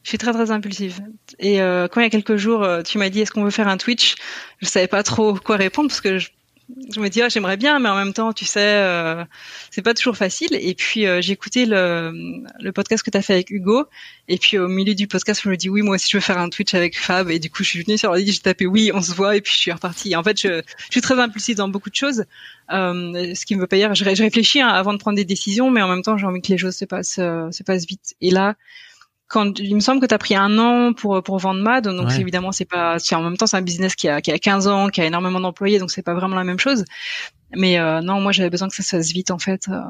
Je 0.03 0.09
suis 0.09 0.17
très 0.17 0.33
très 0.33 0.51
impulsive. 0.51 0.99
Et 1.39 1.61
euh, 1.61 1.87
quand 1.87 2.01
il 2.01 2.03
y 2.03 2.07
a 2.07 2.09
quelques 2.09 2.35
jours, 2.35 2.63
euh, 2.63 2.81
tu 2.81 2.97
m'as 2.97 3.09
dit 3.09 3.21
est-ce 3.21 3.31
qu'on 3.31 3.43
veut 3.43 3.51
faire 3.51 3.69
un 3.69 3.77
Twitch? 3.77 4.15
Je 4.61 4.67
savais 4.67 4.87
pas 4.87 5.01
trop 5.01 5.33
quoi 5.35 5.55
répondre 5.55 5.87
parce 5.87 6.01
que 6.01 6.19
je, 6.19 6.29
je 6.93 6.99
me 6.99 7.09
dis 7.09 7.21
ah, 7.21 7.29
j'aimerais 7.29 7.57
bien, 7.57 7.79
mais 7.79 7.89
en 7.89 7.95
même 7.95 8.13
temps, 8.13 8.33
tu 8.33 8.45
sais, 8.45 8.59
euh, 8.59 9.23
c'est 9.71 9.81
pas 9.81 9.93
toujours 9.93 10.17
facile. 10.17 10.49
Et 10.53 10.73
puis 10.73 11.05
euh, 11.05 11.21
j'ai 11.21 11.33
écouté 11.33 11.65
le, 11.65 12.43
le 12.59 12.71
podcast 12.71 13.03
que 13.03 13.11
tu 13.11 13.17
as 13.17 13.21
fait 13.21 13.33
avec 13.33 13.49
Hugo. 13.49 13.85
Et 14.27 14.37
puis 14.37 14.57
au 14.57 14.67
milieu 14.67 14.95
du 14.95 15.07
podcast, 15.07 15.41
je 15.43 15.49
me 15.49 15.57
dis 15.57 15.69
oui, 15.69 15.81
moi 15.81 15.95
aussi 15.95 16.09
je 16.09 16.17
veux 16.17 16.21
faire 16.21 16.37
un 16.37 16.49
Twitch 16.49 16.73
avec 16.73 16.97
Fab. 16.97 17.29
Et 17.29 17.39
du 17.39 17.49
coup, 17.49 17.63
je 17.63 17.69
suis 17.69 17.83
venue 17.83 17.97
sur 17.97 18.09
l'ordi, 18.11 18.31
j'ai 18.31 18.39
tapé 18.39 18.65
oui, 18.65 18.91
on 18.93 19.01
se 19.01 19.13
voit. 19.13 19.35
Et 19.35 19.41
puis 19.41 19.53
je 19.53 19.59
suis 19.59 19.71
repartie. 19.71 20.15
En 20.15 20.23
fait, 20.23 20.39
je, 20.39 20.61
je 20.77 20.91
suis 20.91 21.01
très 21.01 21.19
impulsive 21.19 21.57
dans 21.57 21.67
beaucoup 21.67 21.89
de 21.89 21.95
choses. 21.95 22.25
Euh, 22.71 23.35
ce 23.35 23.45
qui 23.45 23.55
me 23.55 23.61
veut 23.61 23.67
pas 23.67 23.75
dire, 23.77 23.93
je, 23.93 24.03
je 24.03 24.23
réfléchis 24.23 24.61
hein, 24.61 24.69
avant 24.69 24.93
de 24.93 24.97
prendre 24.97 25.15
des 25.15 25.25
décisions, 25.25 25.69
mais 25.69 25.81
en 25.81 25.87
même 25.87 26.01
temps, 26.01 26.17
j'ai 26.17 26.25
envie 26.25 26.41
que 26.41 26.51
les 26.51 26.57
choses 26.57 26.75
se 26.75 26.85
passent, 26.85 27.19
euh, 27.19 27.51
se 27.51 27.63
passent 27.63 27.85
vite. 27.85 28.15
Et 28.21 28.31
là, 28.31 28.55
quand 29.27 29.59
il 29.59 29.75
me 29.75 29.79
semble 29.79 30.01
que 30.01 30.05
tu 30.05 30.13
as 30.13 30.17
pris 30.19 30.35
un 30.35 30.57
an 30.59 30.93
pour 30.93 31.21
pour 31.23 31.37
vendre 31.39 31.61
Mad, 31.61 31.85
donc 31.87 32.09
Ouais. 32.09 32.19
évidemment 32.19 32.51
c'est 32.51 32.65
pas, 32.65 32.99
c'est 32.99 33.15
en 33.15 33.21
même 33.23 33.37
temps 33.37 33.47
c'est 33.47 33.57
un 33.57 33.61
business 33.61 33.95
qui 33.95 34.07
a 34.09 34.21
qui 34.21 34.31
a 34.31 34.39
15 34.39 34.67
ans, 34.67 34.89
qui 34.89 35.01
a 35.01 35.05
énormément 35.05 35.39
d'employés, 35.39 35.79
donc 35.79 35.91
c'est 35.91 36.03
pas 36.03 36.13
vraiment 36.13 36.35
la 36.35 36.43
même 36.43 36.59
chose. 36.59 36.85
Mais 37.55 37.79
euh, 37.79 38.01
non, 38.01 38.21
moi 38.21 38.31
j'avais 38.31 38.49
besoin 38.49 38.67
que 38.69 38.75
ça 38.75 38.83
se 38.83 38.89
fasse 38.97 39.11
vite 39.11 39.31
en 39.31 39.39
fait. 39.39 39.67
euh, 39.69 39.81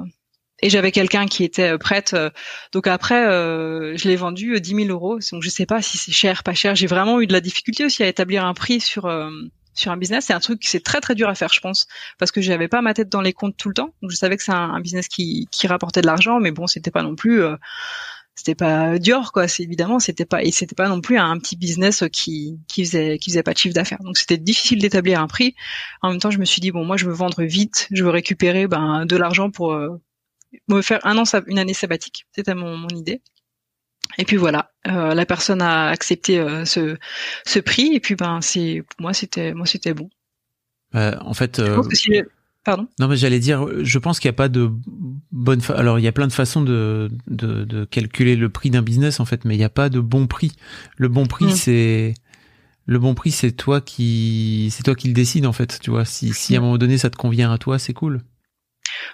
et 0.61 0.69
j'avais 0.69 0.91
quelqu'un 0.91 1.25
qui 1.25 1.43
était 1.43 1.73
euh, 1.73 1.77
prête. 1.77 2.13
euh, 2.13 2.29
donc 2.71 2.87
après, 2.87 3.25
euh, 3.27 3.97
je 3.97 4.07
l'ai 4.07 4.15
vendu 4.15 4.55
euh, 4.55 4.59
10 4.59 4.75
000 4.75 4.89
euros. 4.89 5.19
Donc 5.31 5.43
je 5.43 5.49
sais 5.49 5.65
pas 5.65 5.81
si 5.81 5.97
c'est 5.97 6.11
cher, 6.13 6.43
pas 6.43 6.53
cher. 6.53 6.75
J'ai 6.75 6.87
vraiment 6.87 7.19
eu 7.21 7.27
de 7.27 7.33
la 7.33 7.41
difficulté 7.41 7.85
aussi 7.85 8.03
à 8.03 8.07
établir 8.07 8.45
un 8.45 8.53
prix 8.53 8.79
sur 8.79 9.05
euh, 9.07 9.29
sur 9.73 9.91
un 9.91 9.97
business. 9.97 10.25
C'est 10.27 10.33
un 10.33 10.39
truc 10.39 10.59
qui 10.61 10.69
c'est 10.69 10.79
très 10.83 11.01
très 11.01 11.15
dur 11.15 11.27
à 11.29 11.35
faire, 11.35 11.51
je 11.51 11.59
pense, 11.59 11.87
parce 12.19 12.31
que 12.31 12.39
j'avais 12.41 12.67
pas 12.69 12.81
ma 12.81 12.93
tête 12.93 13.09
dans 13.09 13.21
les 13.21 13.33
comptes 13.33 13.57
tout 13.57 13.67
le 13.69 13.73
temps. 13.75 13.93
Donc 14.01 14.11
je 14.11 14.15
savais 14.15 14.37
que 14.37 14.43
c'est 14.43 14.53
un, 14.53 14.71
un 14.73 14.79
business 14.81 15.07
qui 15.09 15.47
qui 15.51 15.67
rapportait 15.67 16.01
de 16.01 16.07
l'argent, 16.07 16.39
mais 16.39 16.51
bon, 16.51 16.67
c'était 16.67 16.91
pas 16.91 17.03
non 17.03 17.15
plus. 17.15 17.41
C'était 18.35 18.55
pas 18.55 18.97
Dior 18.99 19.31
quoi. 19.31 19.47
C'est 19.47 19.63
évidemment 19.63 19.99
c'était 19.99 20.25
pas 20.25 20.43
et 20.43 20.51
c'était 20.51 20.75
pas 20.75 20.89
non 20.89 21.01
plus 21.01 21.17
un 21.17 21.37
petit 21.39 21.55
business 21.55 22.03
qui 22.11 22.59
qui 22.67 22.85
faisait 22.85 23.17
qui 23.19 23.29
faisait 23.31 23.43
pas 23.43 23.53
de 23.53 23.57
chiffre 23.57 23.75
d'affaires. 23.75 24.01
Donc 24.03 24.17
c'était 24.17 24.37
difficile 24.37 24.79
d'établir 24.79 25.19
un 25.21 25.27
prix. 25.27 25.55
En 26.01 26.09
même 26.11 26.19
temps 26.19 26.31
je 26.31 26.39
me 26.39 26.45
suis 26.45 26.61
dit 26.61 26.71
bon 26.71 26.83
moi 26.85 26.97
je 26.97 27.05
veux 27.05 27.13
vendre 27.13 27.43
vite 27.43 27.87
je 27.91 28.03
veux 28.03 28.09
récupérer 28.09 28.67
ben 28.67 29.05
de 29.05 29.15
l'argent 29.15 29.51
pour 29.51 29.73
euh, 29.73 30.01
me 30.67 30.81
faire 30.81 31.05
un 31.05 31.17
an 31.17 31.23
une 31.47 31.59
année 31.59 31.73
sabbatique. 31.73 32.25
C'était 32.31 32.55
mon, 32.55 32.77
mon 32.77 32.89
idée. 32.89 33.21
Et 34.17 34.25
puis 34.25 34.37
voilà. 34.37 34.71
Euh, 34.87 35.13
la 35.13 35.25
personne 35.25 35.61
a 35.61 35.87
accepté 35.87 36.39
euh, 36.39 36.65
ce 36.65 36.97
ce 37.45 37.59
prix. 37.59 37.93
Et 37.93 37.99
puis 37.99 38.15
ben 38.15 38.41
c'est 38.41 38.83
pour 38.89 39.01
moi 39.01 39.13
c'était 39.13 39.53
moi 39.53 39.65
c'était 39.65 39.93
bon. 39.93 40.09
Euh, 40.95 41.17
en 41.21 41.33
fait, 41.33 41.57
Je 41.57 41.63
euh, 41.63 41.75
pense 41.75 41.87
que 41.87 41.95
si 41.95 42.13
je- 42.13 42.23
pardon? 42.63 42.87
Non 42.99 43.07
mais 43.07 43.17
j'allais 43.17 43.39
dire, 43.39 43.67
je 43.83 43.99
pense 43.99 44.19
qu'il 44.19 44.29
n'y 44.29 44.33
a 44.33 44.37
pas 44.37 44.49
de 44.49 44.71
bonne. 45.31 45.61
Fa... 45.61 45.75
Alors 45.75 45.99
il 45.99 46.03
y 46.03 46.07
a 46.07 46.11
plein 46.11 46.27
de 46.27 46.33
façons 46.33 46.61
de, 46.61 47.09
de, 47.27 47.63
de 47.63 47.85
calculer 47.85 48.35
le 48.35 48.49
prix 48.49 48.69
d'un 48.69 48.81
business 48.81 49.19
en 49.19 49.25
fait, 49.25 49.45
mais 49.45 49.55
il 49.55 49.59
n'y 49.59 49.63
a 49.63 49.69
pas 49.69 49.89
de 49.89 49.99
bon 49.99 50.27
prix. 50.27 50.53
Le 50.97 51.07
bon 51.07 51.25
prix 51.25 51.45
Mm. 51.45 51.51
c'est 51.51 52.13
le 52.85 52.99
bon 52.99 53.15
prix, 53.15 53.31
c'est 53.31 53.51
toi 53.51 53.81
qui, 53.81 54.69
c'est 54.71 54.83
toi 54.83 54.95
qui 54.95 55.07
le 55.07 55.13
décide 55.13 55.45
en 55.45 55.53
fait. 55.53 55.79
Tu 55.81 55.89
vois, 55.89 56.05
si, 56.05 56.33
si 56.33 56.55
à 56.55 56.59
un 56.59 56.61
moment 56.61 56.77
donné 56.77 56.97
ça 56.97 57.09
te 57.09 57.15
convient 57.15 57.51
à 57.51 57.57
toi, 57.57 57.79
c'est 57.79 57.93
cool. 57.93 58.21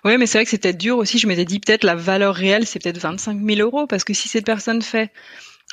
Oui, 0.04 0.18
mais 0.18 0.26
c'est 0.26 0.38
vrai 0.40 0.46
que 0.46 0.52
c'était 0.52 0.74
dur 0.74 0.98
aussi. 0.98 1.18
Je 1.20 1.28
m'étais 1.28 1.46
dit 1.46 1.60
peut-être 1.60 1.84
la 1.84 1.96
valeur 1.96 2.36
réelle, 2.36 2.66
c'est 2.66 2.82
peut-être 2.82 3.00
25 3.00 3.40
000 3.44 3.60
euros 3.62 3.88
parce 3.88 4.04
que 4.04 4.14
si 4.14 4.28
cette 4.28 4.46
personne 4.46 4.82
fait 4.82 5.12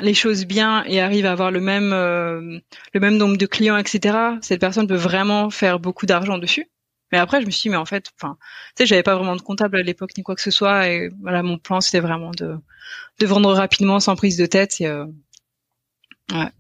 les 0.01 0.15
choses 0.15 0.45
bien 0.45 0.85
et 0.85 1.01
arrive 1.01 1.25
à 1.25 1.33
avoir 1.33 1.51
le 1.51 1.61
même 1.61 1.93
euh, 1.93 2.59
le 2.93 3.01
même 3.01 3.17
nombre 3.17 3.37
de 3.37 3.47
clients, 3.47 3.79
etc. 3.79 4.17
Cette 4.43 4.61
personne 4.61 4.87
peut 4.87 4.95
vraiment 4.95 5.49
faire 5.51 5.79
beaucoup 5.81 6.07
d'argent 6.07 6.39
dessus. 6.39 6.67
Mais 7.13 7.19
après, 7.19 7.41
je 7.41 7.47
me 7.47 7.51
suis 7.51 7.63
dit, 7.63 7.69
mais 7.71 7.77
en 7.77 7.85
fait, 7.85 8.11
enfin, 8.19 8.37
tu 8.77 8.83
sais, 8.83 8.87
j'avais 8.87 9.03
pas 9.03 9.15
vraiment 9.15 9.37
de 9.37 9.43
comptable 9.43 9.77
à 9.77 9.83
l'époque 9.83 10.13
ni 10.17 10.23
quoi 10.23 10.35
que 10.35 10.41
ce 10.43 10.51
soit, 10.51 10.89
et 10.89 11.09
voilà, 11.21 11.43
mon 11.43 11.59
plan 11.59 11.81
c'était 11.81 12.01
vraiment 12.01 12.33
de 12.33 12.57
de 13.21 13.27
vendre 13.27 13.53
rapidement 13.53 14.01
sans 14.01 14.17
prise 14.17 14.37
de 14.37 14.47
tête. 14.47 14.81
Et, 14.81 14.87
euh, 14.87 15.07
ouais. 16.33 16.51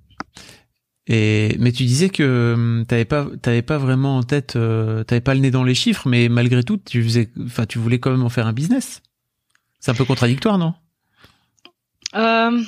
Et 1.09 1.57
mais 1.59 1.73
tu 1.73 1.85
disais 1.85 2.09
que 2.09 2.55
hum, 2.55 2.85
t'avais 2.87 3.05
pas 3.05 3.27
t'avais 3.43 3.63
pas 3.63 3.79
vraiment 3.79 4.19
en 4.19 4.23
tête, 4.23 4.57
euh, 4.57 5.05
t'avais 5.05 5.21
pas 5.21 5.35
le 5.35 5.41
nez 5.41 5.51
dans 5.51 5.65
les 5.65 5.75
chiffres, 5.75 6.09
mais 6.09 6.29
malgré 6.29 6.63
tout, 6.63 6.79
tu 6.79 7.03
faisais, 7.03 7.31
enfin, 7.45 7.67
tu 7.67 7.79
voulais 7.79 7.99
quand 7.99 8.11
même 8.11 8.25
en 8.25 8.29
faire 8.29 8.47
un 8.47 8.53
business. 8.53 9.03
C'est 9.79 9.91
un 9.91 9.95
peu 9.95 10.05
contradictoire, 10.05 10.59
non? 10.59 10.75
Euh, 12.15 12.63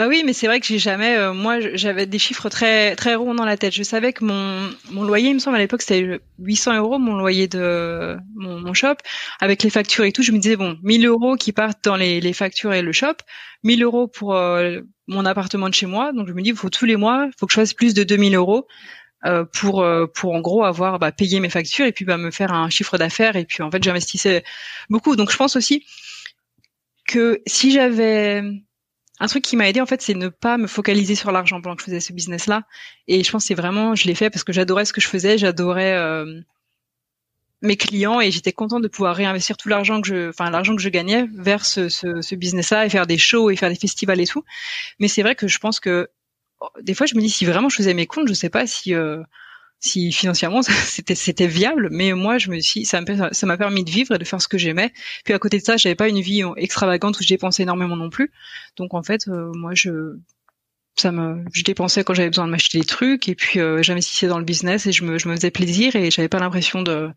bah 0.00 0.08
oui, 0.08 0.22
mais 0.24 0.32
c'est 0.32 0.46
vrai 0.46 0.60
que 0.60 0.66
j'ai 0.66 0.78
jamais. 0.78 1.18
Euh, 1.18 1.34
moi, 1.34 1.60
j'avais 1.74 2.06
des 2.06 2.18
chiffres 2.18 2.48
très 2.48 2.96
très 2.96 3.16
ronds 3.16 3.34
dans 3.34 3.44
la 3.44 3.58
tête. 3.58 3.74
Je 3.74 3.82
savais 3.82 4.14
que 4.14 4.24
mon 4.24 4.70
mon 4.90 5.04
loyer, 5.04 5.28
il 5.28 5.34
me 5.34 5.40
semble 5.40 5.56
à 5.56 5.58
l'époque, 5.58 5.82
c'était 5.82 6.18
800 6.38 6.78
euros 6.78 6.98
mon 6.98 7.18
loyer 7.18 7.48
de 7.48 8.16
mon, 8.34 8.72
shop 8.72 8.94
avec 9.40 9.62
les 9.62 9.68
factures 9.68 10.04
et 10.04 10.12
tout. 10.12 10.22
Je 10.22 10.32
me 10.32 10.38
disais 10.38 10.56
bon, 10.56 10.78
1000 10.82 11.06
euros 11.06 11.36
qui 11.36 11.52
partent 11.52 11.84
dans 11.84 11.96
les, 11.96 12.18
les 12.22 12.32
factures 12.32 12.72
et 12.72 12.80
le 12.80 12.92
shop, 12.92 13.12
1000 13.62 13.82
euros 13.82 14.08
pour 14.08 14.34
euh, 14.34 14.80
mon 15.06 15.26
appartement 15.26 15.68
de 15.68 15.74
chez 15.74 15.84
moi. 15.84 16.12
Donc 16.14 16.28
je 16.28 16.32
me 16.32 16.40
dis, 16.40 16.48
il 16.48 16.56
faut 16.56 16.70
tous 16.70 16.86
les 16.86 16.96
mois, 16.96 17.26
il 17.26 17.32
faut 17.38 17.44
que 17.44 17.52
je 17.52 17.60
fasse 17.60 17.74
plus 17.74 17.92
de 17.92 18.02
2000 18.02 18.34
euros. 18.36 18.66
Euh, 19.26 19.44
pour 19.44 19.86
pour 20.14 20.32
en 20.32 20.40
gros 20.40 20.64
avoir 20.64 20.98
bah, 20.98 21.12
payé 21.12 21.40
mes 21.40 21.50
factures 21.50 21.84
et 21.84 21.92
puis 21.92 22.06
bah, 22.06 22.16
me 22.16 22.30
faire 22.30 22.54
un 22.54 22.70
chiffre 22.70 22.96
d'affaires 22.96 23.36
et 23.36 23.44
puis 23.44 23.62
en 23.62 23.70
fait 23.70 23.82
j'investissais 23.82 24.42
beaucoup 24.88 25.14
donc 25.14 25.30
je 25.30 25.36
pense 25.36 25.56
aussi 25.56 25.84
que 27.06 27.42
si 27.46 27.70
j'avais 27.70 28.42
un 29.20 29.26
truc 29.26 29.44
qui 29.44 29.56
m'a 29.56 29.68
aidé 29.68 29.80
en 29.80 29.86
fait, 29.86 30.00
c'est 30.00 30.14
ne 30.14 30.28
pas 30.28 30.56
me 30.56 30.66
focaliser 30.66 31.14
sur 31.14 31.30
l'argent 31.30 31.60
pendant 31.60 31.76
que 31.76 31.82
je 31.82 31.86
faisais 31.86 32.00
ce 32.00 32.14
business-là. 32.14 32.62
Et 33.06 33.22
je 33.22 33.30
pense 33.30 33.44
que 33.44 33.48
c'est 33.48 33.54
vraiment, 33.54 33.94
je 33.94 34.06
l'ai 34.06 34.14
fait 34.14 34.30
parce 34.30 34.44
que 34.44 34.52
j'adorais 34.52 34.86
ce 34.86 34.94
que 34.94 35.00
je 35.00 35.08
faisais, 35.08 35.36
j'adorais 35.36 35.92
euh, 35.92 36.40
mes 37.60 37.76
clients 37.76 38.20
et 38.20 38.30
j'étais 38.30 38.52
contente 38.52 38.82
de 38.82 38.88
pouvoir 38.88 39.14
réinvestir 39.14 39.58
tout 39.58 39.68
l'argent 39.68 40.00
que 40.00 40.08
je, 40.08 40.30
enfin 40.30 40.50
l'argent 40.50 40.74
que 40.74 40.80
je 40.80 40.88
gagnais 40.88 41.28
vers 41.34 41.66
ce, 41.66 42.34
business-là 42.34 42.86
et 42.86 42.88
faire 42.88 43.06
des 43.06 43.18
shows 43.18 43.50
et 43.50 43.56
faire 43.56 43.68
des 43.68 43.76
festivals 43.76 44.20
et 44.20 44.26
tout. 44.26 44.42
Mais 44.98 45.08
c'est 45.08 45.22
vrai 45.22 45.34
que 45.34 45.46
je 45.46 45.58
pense 45.58 45.80
que 45.80 46.08
oh, 46.60 46.68
des 46.80 46.94
fois 46.94 47.06
je 47.06 47.14
me 47.14 47.20
dis 47.20 47.28
si 47.28 47.44
vraiment 47.44 47.68
je 47.68 47.76
faisais 47.76 47.92
mes 47.92 48.06
comptes, 48.06 48.26
je 48.26 48.32
sais 48.32 48.48
pas 48.48 48.66
si 48.66 48.94
euh, 48.94 49.22
si 49.80 50.12
financièrement 50.12 50.62
c'était 50.62 51.14
c'était 51.14 51.46
viable 51.46 51.88
mais 51.90 52.12
moi 52.12 52.38
je 52.38 52.50
me 52.50 52.60
suis 52.60 52.84
ça 52.84 53.00
m'a 53.00 53.56
permis 53.56 53.84
de 53.84 53.90
vivre 53.90 54.14
et 54.14 54.18
de 54.18 54.24
faire 54.24 54.40
ce 54.40 54.48
que 54.48 54.58
j'aimais. 54.58 54.92
Puis 55.24 55.34
à 55.34 55.38
côté 55.38 55.58
de 55.58 55.64
ça 55.64 55.76
j'avais 55.76 55.94
pas 55.94 56.08
une 56.08 56.20
vie 56.20 56.42
extravagante 56.56 57.18
où 57.18 57.22
je 57.22 57.28
dépensais 57.28 57.64
énormément 57.64 57.96
non 57.96 58.10
plus. 58.10 58.30
Donc 58.76 58.94
en 58.94 59.02
fait 59.02 59.26
euh, 59.28 59.50
moi 59.54 59.72
je 59.74 60.18
ça 60.96 61.12
me 61.12 61.44
je 61.52 61.64
dépensais 61.64 62.04
quand 62.04 62.14
j'avais 62.14 62.28
besoin 62.28 62.46
de 62.46 62.50
m'acheter 62.50 62.78
des 62.78 62.84
trucs 62.84 63.28
et 63.28 63.34
puis 63.34 63.58
euh, 63.58 63.82
j'investissais 63.82 64.26
dans 64.26 64.38
le 64.38 64.44
business 64.44 64.86
et 64.86 64.92
je 64.92 65.04
me 65.04 65.18
je 65.18 65.28
me 65.28 65.34
faisais 65.34 65.50
plaisir 65.50 65.96
et 65.96 66.10
j'avais 66.10 66.28
pas 66.28 66.38
l'impression 66.38 66.82
de 66.82 67.10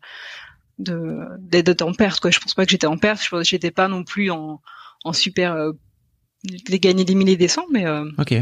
de 0.78 1.20
d'être 1.40 1.82
en 1.82 1.92
perte 1.92 2.20
quoi. 2.20 2.30
Je 2.30 2.40
pense 2.40 2.54
pas 2.54 2.64
que 2.64 2.70
j'étais 2.70 2.86
en 2.86 2.96
perte. 2.96 3.22
Je 3.22 3.42
j'étais 3.42 3.70
pas 3.70 3.88
non 3.88 4.04
plus 4.04 4.30
en 4.30 4.60
en 5.04 5.12
super 5.12 5.52
euh, 5.52 5.72
gagner 6.70 7.04
des 7.04 7.14
milliers 7.14 7.36
des 7.36 7.48
cents 7.48 7.66
mais 7.70 7.86
euh, 7.86 8.10
ok 8.18 8.34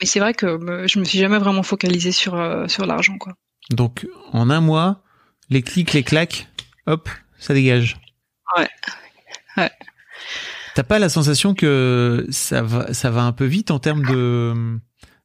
mais 0.00 0.06
c'est 0.06 0.20
vrai 0.20 0.34
que 0.34 0.86
je 0.86 0.98
me 0.98 1.04
suis 1.04 1.18
jamais 1.18 1.38
vraiment 1.38 1.62
focalisé 1.62 2.12
sur 2.12 2.34
euh, 2.34 2.66
sur 2.68 2.86
l'argent 2.86 3.18
quoi. 3.18 3.34
Donc 3.70 4.06
en 4.32 4.50
un 4.50 4.60
mois, 4.60 5.02
les 5.50 5.62
clics, 5.62 5.92
les 5.92 6.02
claques, 6.02 6.48
hop, 6.86 7.08
ça 7.38 7.54
dégage. 7.54 7.96
Ouais. 8.58 8.68
Ouais. 9.56 9.70
T'as 10.74 10.82
pas 10.82 10.98
la 10.98 11.08
sensation 11.08 11.54
que 11.54 12.26
ça 12.30 12.62
va 12.62 12.92
ça 12.92 13.10
va 13.10 13.22
un 13.22 13.32
peu 13.32 13.44
vite 13.44 13.70
en 13.70 13.78
termes 13.78 14.04
de 14.04 14.78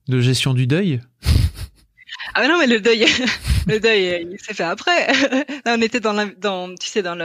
de 0.07 0.21
gestion 0.21 0.53
du 0.53 0.67
deuil? 0.67 1.01
Ah 2.35 2.41
mais 2.41 2.47
non 2.47 2.59
mais 2.59 2.67
le 2.67 2.79
deuil 2.79 3.05
le 3.67 3.79
deuil 3.79 4.27
il 4.31 4.39
s'est 4.39 4.53
fait 4.53 4.63
après. 4.63 5.07
Là, 5.65 5.75
on 5.77 5.81
était 5.81 5.99
dans 5.99 6.13
la, 6.13 6.25
dans 6.25 6.73
tu 6.75 6.87
sais 6.87 7.01
dans 7.01 7.15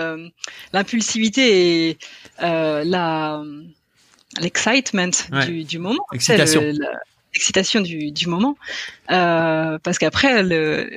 l'impulsivité 0.72 1.90
et 1.90 1.98
euh, 2.42 2.82
la 2.84 3.42
l'excitement 4.40 5.10
du, 5.46 5.64
du 5.64 5.78
moment. 5.78 6.04
Excitation 6.12 6.62
excitation 7.34 7.80
du, 7.80 8.12
du 8.12 8.28
moment. 8.28 8.56
Euh, 9.10 9.78
parce 9.82 9.98
qu'après 9.98 10.42
le 10.42 10.88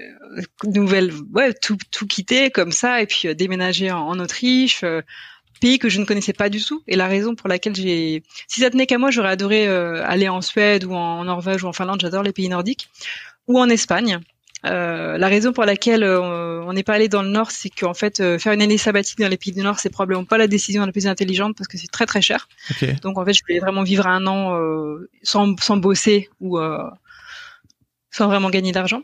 nouvelle 0.66 1.12
ouais 1.34 1.54
tout 1.54 1.78
tout 1.92 2.06
quitter 2.06 2.52
comme 2.52 2.72
ça 2.72 3.02
et 3.02 3.06
puis 3.06 3.28
euh, 3.28 3.34
déménager 3.34 3.92
en, 3.92 4.20
Autriche 4.20 4.84
euh, 4.84 5.02
pays 5.60 5.80
que 5.80 5.90
je 5.90 6.00
ne 6.00 6.06
connaissais 6.06 6.34
pas 6.34 6.50
du 6.50 6.64
tout. 6.64 6.84
Et 6.88 6.96
la 6.96 7.08
raison 7.08 7.36
pour 7.36 7.50
laquelle 7.50 7.76
j'ai 7.76 8.24
si 8.48 8.62
ça 8.62 8.70
tenait 8.70 8.86
qu'à 8.86 8.98
moi 8.98 9.12
j'aurais 9.12 9.32
adoré 9.32 9.68
euh, 9.68 10.06
aller 10.06 10.30
en 10.30 10.42
Suède 10.42 10.84
ou 10.84 10.94
en 10.94 11.24
Norvège 11.24 11.64
ou 11.64 11.68
en 11.68 11.74
Finlande. 11.74 12.02
J'adore 12.02 12.24
les 12.24 12.34
pays 12.34 12.50
nordiques. 12.50 12.90
Ou 13.48 13.60
en 13.60 13.70
Espagne 13.70 14.20
euh, 14.72 15.18
la 15.18 15.28
raison 15.28 15.54
pour 15.54 15.66
laquelle 15.66 16.04
euh, 16.04 16.62
on 16.64 16.74
n'est 16.74 16.84
pas 16.84 16.94
allé 16.94 17.08
dans 17.08 17.22
le 17.22 17.30
Nord, 17.30 17.52
c'est 17.52 17.70
qu'en 17.70 17.94
fait, 17.94 18.20
euh, 18.20 18.38
faire 18.38 18.54
une 18.54 18.62
année 18.62 18.78
sabbatique 18.78 19.20
dans 19.20 19.28
les 19.28 19.38
pays 19.38 19.54
du 19.54 19.62
Nord, 19.62 19.80
c'est 19.80 19.90
probablement 19.90 20.26
pas 20.26 20.38
la 20.38 20.48
décision 20.48 20.86
la 20.86 20.92
plus 20.92 21.08
intelligente 21.08 21.56
parce 21.58 21.68
que 21.68 21.78
c'est 21.78 21.92
très 21.92 22.06
très 22.06 22.22
cher. 22.22 22.48
Donc 23.02 23.18
en 23.18 23.26
fait, 23.26 23.34
je 23.34 23.42
voulais 23.48 23.60
vraiment 23.60 23.84
vivre 23.84 24.08
un 24.08 24.26
an 24.28 24.60
sans, 25.24 25.56
sans 25.60 25.78
bosser 25.78 26.30
ou 26.40 26.60
sans 28.12 28.28
vraiment 28.28 28.50
gagner 28.50 28.72
d'argent. 28.72 29.02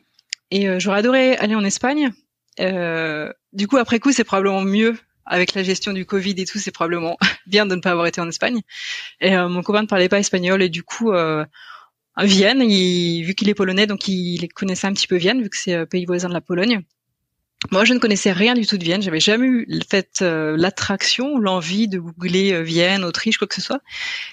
Et 0.51 0.79
j'aurais 0.79 0.99
adoré 0.99 1.35
aller 1.37 1.55
en 1.55 1.63
Espagne. 1.63 2.11
du 2.59 3.67
coup, 3.67 3.77
après 3.77 3.99
coup, 3.99 4.11
c'est 4.11 4.23
probablement 4.23 4.61
mieux 4.61 4.97
avec 5.25 5.53
la 5.53 5.63
gestion 5.63 5.93
du 5.93 6.05
Covid 6.05 6.35
et 6.37 6.45
tout, 6.45 6.59
c'est 6.59 6.71
probablement 6.71 7.17
bien 7.47 7.65
de 7.65 7.75
ne 7.75 7.81
pas 7.81 7.91
avoir 7.91 8.07
été 8.07 8.21
en 8.21 8.27
Espagne. 8.27 8.61
Et 9.21 9.35
mon 9.35 9.63
copain 9.63 9.81
ne 9.81 9.87
parlait 9.87 10.09
pas 10.09 10.19
espagnol 10.19 10.61
et 10.61 10.69
du 10.69 10.83
coup, 10.83 11.11
Vienne, 12.17 12.61
il, 12.61 13.23
vu 13.23 13.33
qu'il 13.33 13.49
est 13.49 13.55
polonais, 13.55 13.87
donc 13.87 14.07
il 14.07 14.47
connaissait 14.49 14.87
un 14.87 14.93
petit 14.93 15.07
peu 15.07 15.15
Vienne, 15.15 15.41
vu 15.41 15.49
que 15.49 15.57
c'est 15.57 15.73
un 15.73 15.81
euh, 15.81 15.85
pays 15.85 16.05
voisin 16.05 16.29
de 16.29 16.33
la 16.33 16.41
Pologne. 16.41 16.81
Moi, 17.71 17.85
je 17.85 17.93
ne 17.93 17.99
connaissais 17.99 18.31
rien 18.31 18.53
du 18.53 18.67
tout 18.67 18.77
de 18.77 18.83
Vienne. 18.83 19.01
J'avais 19.01 19.21
jamais 19.21 19.47
eu 19.47 19.79
fait 19.89 20.21
euh, 20.21 20.55
l'attraction 20.57 21.33
ou 21.33 21.39
l'envie 21.39 21.87
de 21.87 21.97
googler 21.97 22.53
euh, 22.53 22.61
Vienne, 22.61 23.03
Autriche, 23.03 23.37
quoi 23.37 23.47
que 23.47 23.55
ce 23.55 23.61
soit. 23.61 23.81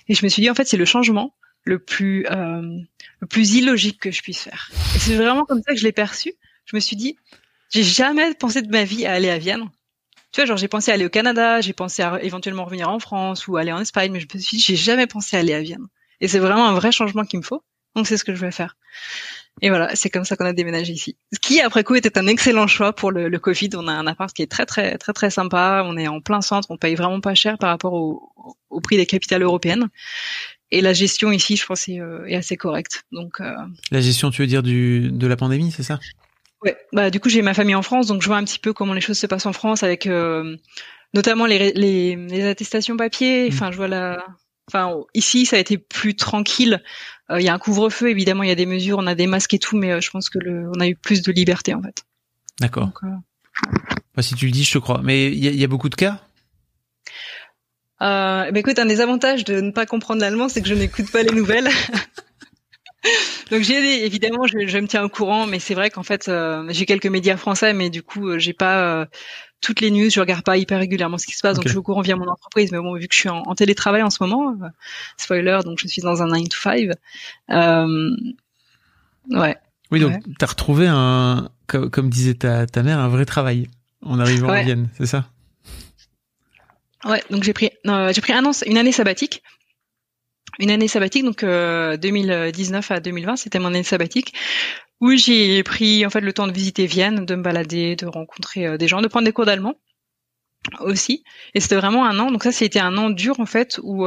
Et 0.09 0.15
je 0.15 0.25
me 0.25 0.29
suis 0.29 0.43
dit, 0.43 0.51
en 0.51 0.55
fait, 0.55 0.67
c'est 0.67 0.77
le 0.77 0.85
changement 0.85 1.35
le 1.65 1.79
plus 1.79 2.27
le 2.27 3.27
plus 3.27 3.55
illogique 3.55 4.01
que 4.01 4.11
je 4.11 4.23
puisse 4.23 4.41
faire. 4.41 4.71
Et 4.97 4.99
c'est 4.99 5.15
vraiment 5.15 5.45
comme 5.45 5.61
ça 5.63 5.75
que 5.75 5.79
je 5.79 5.85
l'ai 5.85 5.93
perçu. 5.93 6.33
Je 6.65 6.75
me 6.75 6.81
suis 6.81 6.97
dit, 6.97 7.17
j'ai 7.69 7.83
jamais 7.83 8.33
pensé 8.35 8.63
de 8.63 8.71
ma 8.71 8.85
vie 8.85 9.05
à 9.05 9.13
aller 9.13 9.29
à 9.29 9.37
Vienne. 9.37 9.69
Tu 10.33 10.41
vois, 10.41 10.47
genre 10.47 10.57
j'ai 10.57 10.69
pensé 10.69 10.91
à 10.91 10.95
aller 10.95 11.05
au 11.05 11.11
Canada, 11.11 11.61
j'ai 11.61 11.73
pensé 11.73 12.03
à 12.03 12.23
éventuellement 12.23 12.65
revenir 12.65 12.89
en 12.89 12.99
France 12.99 13.47
ou 13.47 13.57
aller 13.57 13.73
en 13.73 13.81
Espagne, 13.81 14.11
mais 14.11 14.21
je 14.21 14.27
me 14.33 14.41
suis 14.41 14.57
dit, 14.57 14.63
j'ai 14.63 14.77
jamais 14.77 15.07
pensé 15.07 15.37
à 15.37 15.41
aller 15.41 15.53
à 15.53 15.61
Vienne. 15.61 15.87
Et 16.21 16.29
c'est 16.29 16.39
vraiment 16.39 16.69
un 16.69 16.75
vrai 16.75 16.93
changement 16.93 17.25
qu'il 17.25 17.39
me 17.39 17.45
faut. 17.45 17.63
Donc 17.97 18.07
c'est 18.07 18.17
ce 18.17 18.25
que 18.25 18.35
je 18.35 18.41
vais 18.41 18.53
faire. 18.53 18.77
Et 19.63 19.69
voilà, 19.69 19.95
c'est 19.95 20.11
comme 20.11 20.25
ça 20.25 20.37
qu'on 20.37 20.47
a 20.47 20.53
déménagé 20.53 20.93
ici. 20.93 21.17
Ce 21.33 21.39
qui, 21.39 21.61
après 21.61 21.85
coup, 21.85 21.95
était 21.95 22.17
un 22.19 22.27
excellent 22.27 22.67
choix 22.67 22.95
pour 22.95 23.11
le, 23.11 23.29
le, 23.29 23.39
Covid. 23.39 23.71
On 23.75 23.89
a 23.89 23.93
un 23.93 24.07
appart 24.07 24.33
qui 24.33 24.43
est 24.43 24.51
très, 24.51 24.65
très, 24.65 24.97
très, 24.97 25.13
très 25.13 25.31
sympa. 25.31 25.83
On 25.85 25.97
est 25.97 26.09
en 26.09 26.21
plein 26.21 26.41
centre. 26.41 26.71
On 26.71 26.79
paye 26.79 26.95
vraiment 26.95 27.21
pas 27.21 27.35
cher 27.35 27.59
par 27.59 27.69
rapport 27.69 27.93
au, 27.93 28.33
au 28.71 28.81
prix 28.81 28.97
des 28.97 29.07
capitales 29.07 29.43
européennes. 29.43 29.89
Et 30.71 30.81
la 30.81 30.93
gestion 30.93 31.33
ici, 31.33 31.57
je 31.57 31.67
pense, 31.67 31.89
est, 31.89 32.01
euh, 32.01 32.25
est 32.27 32.37
assez 32.37 32.57
correcte. 32.57 33.05
Donc, 33.13 33.41
euh... 33.41 33.55
la 33.91 34.01
gestion, 34.01 34.31
tu 34.31 34.41
veux 34.41 34.47
dire 34.47 34.63
du 34.63 35.11
de 35.11 35.27
la 35.27 35.37
pandémie, 35.37 35.73
c'est 35.73 35.83
ça? 35.83 35.99
Ouais. 36.63 36.77
Bah, 36.93 37.11
du 37.11 37.21
coup, 37.21 37.29
j'ai 37.29 37.43
ma 37.43 37.55
famille 37.55 37.75
en 37.75 37.83
France, 37.83 38.07
donc 38.07 38.23
je 38.23 38.29
vois 38.29 38.37
un 38.37 38.45
petit 38.45 38.59
peu 38.59 38.73
comment 38.73 38.95
les 38.95 39.01
choses 39.01 39.19
se 39.19 39.27
passent 39.27 39.47
en 39.47 39.53
France 39.53 39.83
avec 39.83 40.07
euh, 40.07 40.57
notamment 41.13 41.47
les, 41.47 41.73
les, 41.73 42.17
les 42.17 42.47
attestations 42.47 42.97
papier. 42.97 43.51
Mmh. 43.51 43.53
Enfin, 43.53 43.73
je 43.73 43.77
vois 43.77 43.89
la 43.89 44.25
Enfin, 44.73 45.01
ici, 45.15 45.47
ça 45.47 45.57
a 45.57 45.59
été 45.59 45.79
plus 45.79 46.15
tranquille. 46.15 46.81
Euh, 47.31 47.41
il 47.41 47.45
y 47.45 47.49
a 47.49 47.55
un 47.55 47.59
couvre-feu, 47.59 48.09
évidemment, 48.09 48.45
il 48.45 48.49
y 48.49 48.53
a 48.53 48.57
des 48.57 48.67
mesures, 48.67 48.99
on 48.99 49.07
a 49.09 49.17
des 49.17 49.27
masques 49.27 49.55
et 49.55 49.59
tout, 49.59 49.77
mais 49.77 49.91
euh, 49.91 50.01
je 50.01 50.11
pense 50.11 50.31
que 50.31 50.39
le, 50.39 50.71
on 50.73 50.79
a 50.79 50.87
eu 50.87 50.95
plus 50.95 51.23
de 51.23 51.33
liberté 51.33 51.75
en 51.75 51.83
fait. 51.83 52.05
D'accord. 52.61 52.91
Euh... 53.03 53.09
Bah, 54.15 54.23
si 54.23 54.37
tu 54.37 54.47
le 54.47 54.53
dis, 54.53 54.63
je 54.63 54.73
te 54.73 54.79
crois. 54.79 55.01
Mais 55.03 55.27
il 55.27 55.45
y, 55.45 55.49
y, 55.49 55.65
a 55.65 55.67
beaucoup 55.67 55.89
de 55.89 55.97
cas? 55.97 56.21
Bah, 57.99 58.47
écoute, 58.55 58.79
un 58.79 58.87
des 58.87 59.01
avantages 59.01 59.45
de 59.45 59.61
ne 59.61 59.73
pas 59.73 59.87
comprendre 59.87 60.21
l'allemand, 60.21 60.49
c'est 60.49 60.63
que 60.63 60.69
je 60.69 60.75
n'écoute 60.75 61.11
pas 61.11 61.25
les 61.25 61.33
nouvelles. 61.33 61.69
Donc 63.51 63.63
j'ai 63.63 64.05
évidemment, 64.05 64.47
je, 64.47 64.67
je, 64.67 64.79
me 64.79 64.87
tiens 64.87 65.03
au 65.03 65.09
courant, 65.09 65.47
mais 65.47 65.59
c'est 65.59 65.75
vrai 65.75 65.91
qu'en 65.91 66.03
fait, 66.05 66.29
euh, 66.29 66.65
j'ai 66.69 66.87
quelques 66.87 67.07
médias 67.07 67.37
français, 67.37 67.73
mais 67.73 67.91
du 67.91 68.03
coup, 68.03 68.39
j'ai 68.39 68.53
pas 68.53 69.09
toutes 69.61 69.81
les 69.81 69.91
news, 69.91 70.09
je 70.11 70.21
regarde 70.21 70.43
pas 70.43 70.57
hyper 70.57 70.79
régulièrement 70.79 71.19
ce 71.19 71.27
qui 71.27 71.35
se 71.35 71.43
passe, 71.43 71.57
donc 71.57 71.65
je 71.65 71.71
suis 71.71 71.79
au 71.79 71.83
courant 71.83 72.01
via 72.01 72.17
mon 72.17 72.29
entreprise. 72.29 72.73
Mais 72.73 72.79
bon, 72.79 72.95
vu 72.97 73.09
que 73.09 73.15
je 73.15 73.21
suis 73.21 73.29
en, 73.29 73.55
télétravail 73.55 74.03
en 74.03 74.11
ce 74.11 74.23
moment, 74.23 74.57
euh, 74.63 74.69
spoiler, 75.17 75.61
donc 75.65 75.79
je 75.81 75.89
suis 75.89 76.03
dans 76.03 76.23
un 76.23 76.29
9 76.29 76.49
to 76.49 76.57
5. 76.61 76.91
Euh, 77.51 78.17
ouais. 79.31 79.57
Oui, 79.91 80.01
donc 80.01 80.23
tu 80.23 80.45
as 80.45 80.47
retrouvé 80.47 80.87
un, 80.89 81.51
comme, 81.67 82.11
disait 82.11 82.35
ta, 82.35 82.67
ta 82.67 82.83
mère, 82.83 82.99
un 82.99 83.09
vrai 83.09 83.25
travail 83.25 83.69
en 84.03 84.19
arrivant 84.19 84.49
en 84.49 84.63
Vienne, 84.63 84.89
c'est 84.97 85.07
ça? 85.07 85.29
Ouais, 87.05 87.23
donc 87.31 87.43
j'ai 87.43 87.53
pris, 87.53 87.71
j'ai 87.85 88.21
pris 88.21 88.33
un 88.33 88.45
an, 88.45 88.53
une 88.67 88.79
année 88.79 88.93
sabbatique. 88.93 89.43
une 90.59 90.71
année 90.71 90.89
sabbatique, 90.89 91.25
donc 91.25 91.45
2019 91.45 92.91
à 92.91 93.01
2020, 93.01 93.37
c'était 93.37 93.59
mon 93.59 93.69
année 93.69 93.83
sabbatique 93.83 94.33
où 95.01 95.13
j'ai 95.13 95.63
pris 95.63 96.05
en 96.05 96.11
fait 96.11 96.21
le 96.21 96.33
temps 96.33 96.47
de 96.47 96.53
visiter 96.53 96.87
Vienne, 96.87 97.25
de 97.25 97.35
me 97.35 97.43
balader, 97.43 97.97
de 97.97 98.07
rencontrer 98.07 98.77
des 98.79 98.89
gens, 98.89 99.01
de 99.01 99.09
prendre 99.09 99.25
des 99.25 99.33
cours 99.33 99.47
d'allemand 99.47 99.75
aussi. 100.81 101.25
Et 101.55 101.61
c'était 101.61 101.77
vraiment 101.77 102.05
un 102.05 102.19
an. 102.19 102.31
Donc 102.31 102.43
ça, 102.43 102.53
c'était 102.53 102.81
un 102.81 102.97
an 102.99 103.11
dur 103.11 103.41
en 103.41 103.47
fait 103.47 103.81
où 103.83 104.07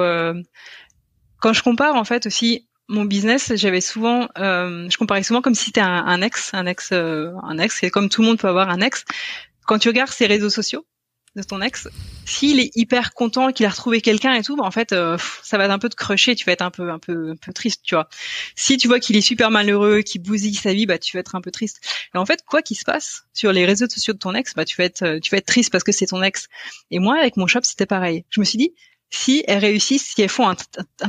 quand 1.44 1.52
je 1.52 1.62
compare 1.62 1.96
en 1.96 2.06
fait 2.06 2.26
aussi 2.26 2.68
mon 2.88 3.06
business, 3.06 3.54
j'avais 3.56 3.82
souvent, 3.82 4.30
euh, 4.38 4.88
je 4.90 4.98
comparais 4.98 5.24
souvent 5.24 5.42
comme 5.42 5.56
si 5.56 5.66
c'était 5.66 5.82
un, 5.82 6.06
un, 6.06 6.22
ex, 6.22 6.54
un 6.54 6.66
ex, 6.66 6.90
euh, 6.92 7.34
un 7.44 7.58
ex. 7.58 7.84
Et 7.84 7.90
comme 7.90 8.10
tout 8.10 8.22
le 8.22 8.28
monde 8.28 8.38
peut 8.38 8.48
avoir 8.48 8.70
un 8.70 8.82
ex, 8.82 9.04
quand 9.66 9.80
tu 9.80 9.88
regardes 9.90 10.12
ses 10.12 10.26
réseaux 10.26 10.50
sociaux 10.50 10.86
de 11.36 11.44
ton 11.44 11.62
ex, 11.62 11.88
s'il 12.26 12.60
est 12.60 12.72
hyper 12.76 13.14
content 13.14 13.52
qu'il 13.52 13.66
a 13.66 13.70
retrouvé 13.70 14.02
quelqu'un 14.02 14.34
et 14.34 14.44
tout, 14.44 14.56
bah 14.56 14.64
en 14.64 14.72
fait, 14.72 14.92
euh, 14.92 15.18
ça 15.42 15.58
va 15.58 15.66
être 15.66 15.72
un 15.72 15.80
peu 15.80 15.90
te 15.90 15.96
crusher, 15.96 16.36
tu 16.36 16.46
vas 16.46 16.52
être 16.52 16.62
un 16.62 16.70
peu, 16.70 16.92
un 16.92 17.00
peu, 17.00 17.32
un 17.32 17.36
peu 17.36 17.54
triste, 17.54 17.82
tu 17.84 17.96
vois. 17.96 18.08
Si 18.56 18.78
tu 18.78 18.88
vois 18.88 19.00
qu'il 19.00 19.16
est 19.16 19.22
super 19.22 19.50
malheureux, 19.50 20.02
qu'il 20.02 20.22
bousille 20.22 20.56
sa 20.56 20.74
vie, 20.74 20.86
bah 20.86 21.00
tu 21.00 21.18
vas 21.18 21.22
être 21.22 21.36
un 21.36 21.42
peu 21.42 21.52
triste. 21.52 21.82
Et 22.14 22.18
en 22.18 22.26
fait, 22.26 22.44
quoi 22.46 22.62
qu'il 22.62 22.78
se 22.78 22.84
passe 22.84 23.24
sur 23.34 23.52
les 23.52 23.66
réseaux 23.66 23.90
sociaux 23.90 24.14
de 24.14 24.20
ton 24.20 24.36
ex, 24.36 24.54
bah 24.54 24.66
tu 24.66 24.76
vas 24.78 24.86
être, 24.86 25.20
tu 25.20 25.32
vas 25.32 25.38
être 25.38 25.48
triste 25.48 25.72
parce 25.72 25.84
que 25.84 25.92
c'est 25.92 26.08
ton 26.08 26.22
ex. 26.22 26.48
Et 26.92 27.00
moi, 27.00 27.18
avec 27.18 27.36
mon 27.38 27.48
shop, 27.48 27.62
c'était 27.64 27.88
pareil. 27.88 28.26
Je 28.30 28.40
me 28.40 28.46
suis 28.46 28.58
dit, 28.58 28.74
si 29.14 29.44
elles 29.48 29.60
réussissent, 29.60 30.14
si 30.16 30.22
elles 30.22 30.30
font 30.30 30.50
un, 30.50 30.56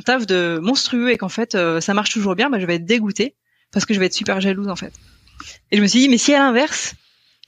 taf 0.04 0.26
de 0.26 0.58
monstrueux 0.62 1.10
et 1.10 1.16
qu'en 1.16 1.30
fait 1.30 1.54
euh, 1.54 1.80
ça 1.80 1.94
marche 1.94 2.10
toujours 2.10 2.34
bien, 2.34 2.50
bah, 2.50 2.60
je 2.60 2.66
vais 2.66 2.76
être 2.76 2.84
dégoûtée 2.84 3.34
parce 3.72 3.86
que 3.86 3.94
je 3.94 3.98
vais 3.98 4.06
être 4.06 4.14
super 4.14 4.40
jalouse 4.40 4.68
en 4.68 4.76
fait. 4.76 4.92
Et 5.70 5.78
je 5.78 5.82
me 5.82 5.86
suis 5.86 6.00
dit 6.00 6.08
mais 6.08 6.18
si 6.18 6.34
à 6.34 6.38
l'inverse, 6.38 6.94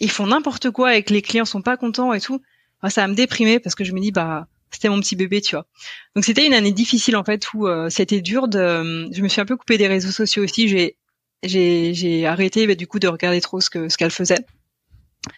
ils 0.00 0.10
font 0.10 0.26
n'importe 0.26 0.70
quoi 0.70 0.96
et 0.96 1.02
que 1.02 1.12
les 1.12 1.22
clients 1.22 1.44
sont 1.44 1.62
pas 1.62 1.76
contents 1.76 2.12
et 2.12 2.20
tout, 2.20 2.40
ça 2.88 3.02
va 3.02 3.08
me 3.08 3.14
déprimer 3.14 3.58
parce 3.58 3.74
que 3.74 3.84
je 3.84 3.92
me 3.92 4.00
dis 4.00 4.12
bah 4.12 4.48
c'était 4.70 4.88
mon 4.88 5.00
petit 5.00 5.16
bébé, 5.16 5.40
tu 5.40 5.56
vois. 5.56 5.66
Donc 6.14 6.24
c'était 6.24 6.46
une 6.46 6.54
année 6.54 6.72
difficile 6.72 7.16
en 7.16 7.24
fait 7.24 7.52
où 7.54 7.66
euh, 7.66 7.88
c'était 7.88 8.20
dur 8.20 8.48
de 8.48 9.08
je 9.12 9.22
me 9.22 9.28
suis 9.28 9.40
un 9.40 9.46
peu 9.46 9.56
coupée 9.56 9.78
des 9.78 9.86
réseaux 9.86 10.10
sociaux 10.10 10.44
aussi, 10.44 10.68
j'ai 10.68 10.96
j'ai 11.42 11.94
j'ai 11.94 12.26
arrêté 12.26 12.66
bah, 12.66 12.74
du 12.74 12.86
coup 12.86 12.98
de 12.98 13.08
regarder 13.08 13.40
trop 13.40 13.60
ce 13.60 13.70
que 13.70 13.88
ce 13.88 13.96
qu'elle 13.96 14.10
faisait 14.10 14.44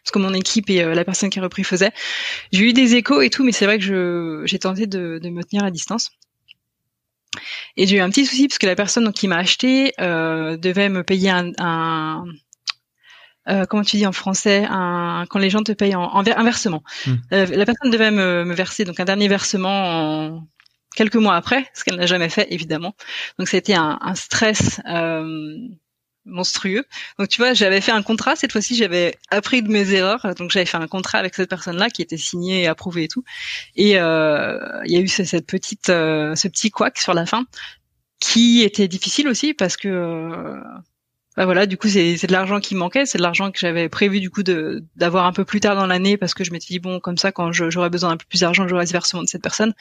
ce 0.04 0.12
que 0.12 0.18
mon 0.18 0.34
équipe 0.34 0.70
et 0.70 0.82
euh, 0.82 0.94
la 0.94 1.04
personne 1.04 1.30
qui 1.30 1.38
a 1.38 1.42
repris 1.42 1.64
faisait. 1.64 1.92
J'ai 2.52 2.64
eu 2.64 2.72
des 2.72 2.94
échos 2.94 3.22
et 3.22 3.30
tout, 3.30 3.44
mais 3.44 3.52
c'est 3.52 3.64
vrai 3.64 3.78
que 3.78 3.84
je 3.84 4.42
j'ai 4.44 4.58
tenté 4.58 4.86
de, 4.86 5.18
de, 5.22 5.28
me 5.30 5.42
tenir 5.42 5.64
à 5.64 5.70
distance. 5.70 6.10
Et 7.76 7.86
j'ai 7.86 7.96
eu 7.96 8.00
un 8.00 8.10
petit 8.10 8.26
souci 8.26 8.48
parce 8.48 8.58
que 8.58 8.66
la 8.66 8.74
personne 8.74 9.12
qui 9.12 9.28
m'a 9.28 9.36
acheté 9.36 9.92
euh, 10.00 10.56
devait 10.56 10.88
me 10.88 11.02
payer 11.02 11.30
un, 11.30 11.52
un 11.58 12.24
euh, 13.48 13.66
comment 13.66 13.82
tu 13.82 13.96
dis 13.96 14.06
en 14.06 14.12
français 14.12 14.66
un, 14.68 15.24
quand 15.28 15.38
les 15.38 15.50
gens 15.50 15.62
te 15.62 15.72
payent 15.72 15.94
en, 15.94 16.04
en 16.04 16.22
versement. 16.22 16.82
Hmm. 17.06 17.14
Euh, 17.32 17.46
la 17.46 17.64
personne 17.64 17.90
devait 17.90 18.10
me, 18.10 18.44
me, 18.44 18.54
verser 18.54 18.84
donc 18.84 19.00
un 19.00 19.04
dernier 19.04 19.28
versement 19.28 19.68
en 19.68 20.46
quelques 20.94 21.16
mois 21.16 21.36
après, 21.36 21.66
ce 21.74 21.84
qu'elle 21.84 21.96
n'a 21.96 22.06
jamais 22.06 22.28
fait 22.28 22.46
évidemment. 22.50 22.94
Donc 23.38 23.48
c'était 23.48 23.74
un, 23.74 23.98
un 24.00 24.14
stress 24.14 24.80
euh, 24.88 25.56
monstrueux. 26.28 26.84
Donc 27.18 27.28
tu 27.28 27.40
vois, 27.40 27.54
j'avais 27.54 27.80
fait 27.80 27.92
un 27.92 28.02
contrat 28.02 28.36
cette 28.36 28.52
fois-ci, 28.52 28.76
j'avais 28.76 29.16
appris 29.30 29.62
de 29.62 29.68
mes 29.68 29.92
erreurs, 29.92 30.34
donc 30.36 30.50
j'avais 30.50 30.66
fait 30.66 30.76
un 30.76 30.86
contrat 30.86 31.18
avec 31.18 31.34
cette 31.34 31.50
personne-là 31.50 31.90
qui 31.90 32.02
était 32.02 32.16
signé 32.16 32.62
et 32.62 32.66
approuvé 32.66 33.04
et 33.04 33.08
tout. 33.08 33.24
Et 33.76 33.98
euh, 33.98 34.58
il 34.84 34.92
y 34.92 34.96
a 34.96 35.00
eu 35.00 35.08
cette 35.08 35.46
petite, 35.46 35.88
euh, 35.88 36.34
ce 36.34 36.48
petit 36.48 36.70
couac 36.70 36.98
sur 36.98 37.14
la 37.14 37.26
fin 37.26 37.46
qui 38.20 38.62
était 38.62 38.88
difficile 38.88 39.28
aussi 39.28 39.54
parce 39.54 39.76
que 39.76 39.88
euh, 39.88 40.60
bah 41.38 41.44
voilà, 41.44 41.64
du 41.64 41.78
coup 41.78 41.88
c'est 41.88 42.26
de 42.26 42.32
l'argent 42.32 42.58
qui 42.58 42.74
manquait, 42.74 43.06
c'est 43.06 43.16
de 43.16 43.22
l'argent 43.22 43.50
que 43.50 43.58
j'avais 43.58 43.88
prévu 43.88 44.20
du 44.20 44.28
coup 44.28 44.42
de 44.42 44.84
d'avoir 44.96 45.24
un 45.24 45.32
peu 45.32 45.44
plus 45.44 45.60
tard 45.60 45.76
dans 45.76 45.86
l'année 45.86 46.16
parce 46.16 46.34
que 46.34 46.44
je 46.44 46.50
m'étais 46.50 46.66
dit 46.66 46.80
bon 46.80 47.00
comme 47.00 47.16
ça 47.16 47.32
quand 47.32 47.52
j'aurais 47.52 47.90
besoin 47.90 48.10
d'un 48.10 48.16
peu 48.16 48.26
plus 48.28 48.40
d'argent, 48.40 48.68
j'aurais 48.68 48.86
ce 48.86 48.92
versement 48.92 49.22
de 49.22 49.28
cette 49.28 49.42
personne 49.42 49.72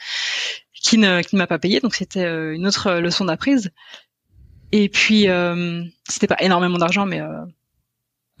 qui 0.72 0.98
ne 0.98 1.20
qui 1.20 1.34
ne 1.34 1.38
m'a 1.38 1.46
pas 1.46 1.58
payé, 1.58 1.80
donc 1.80 1.94
c'était 1.94 2.24
une 2.54 2.66
autre 2.66 2.92
leçon 2.94 3.24
d'apprise. 3.24 3.72
Et 4.72 4.88
puis, 4.88 5.28
euh, 5.28 5.84
c'était 6.08 6.26
pas 6.26 6.36
énormément 6.40 6.78
d'argent, 6.78 7.06
mais 7.06 7.20
euh, 7.20 7.44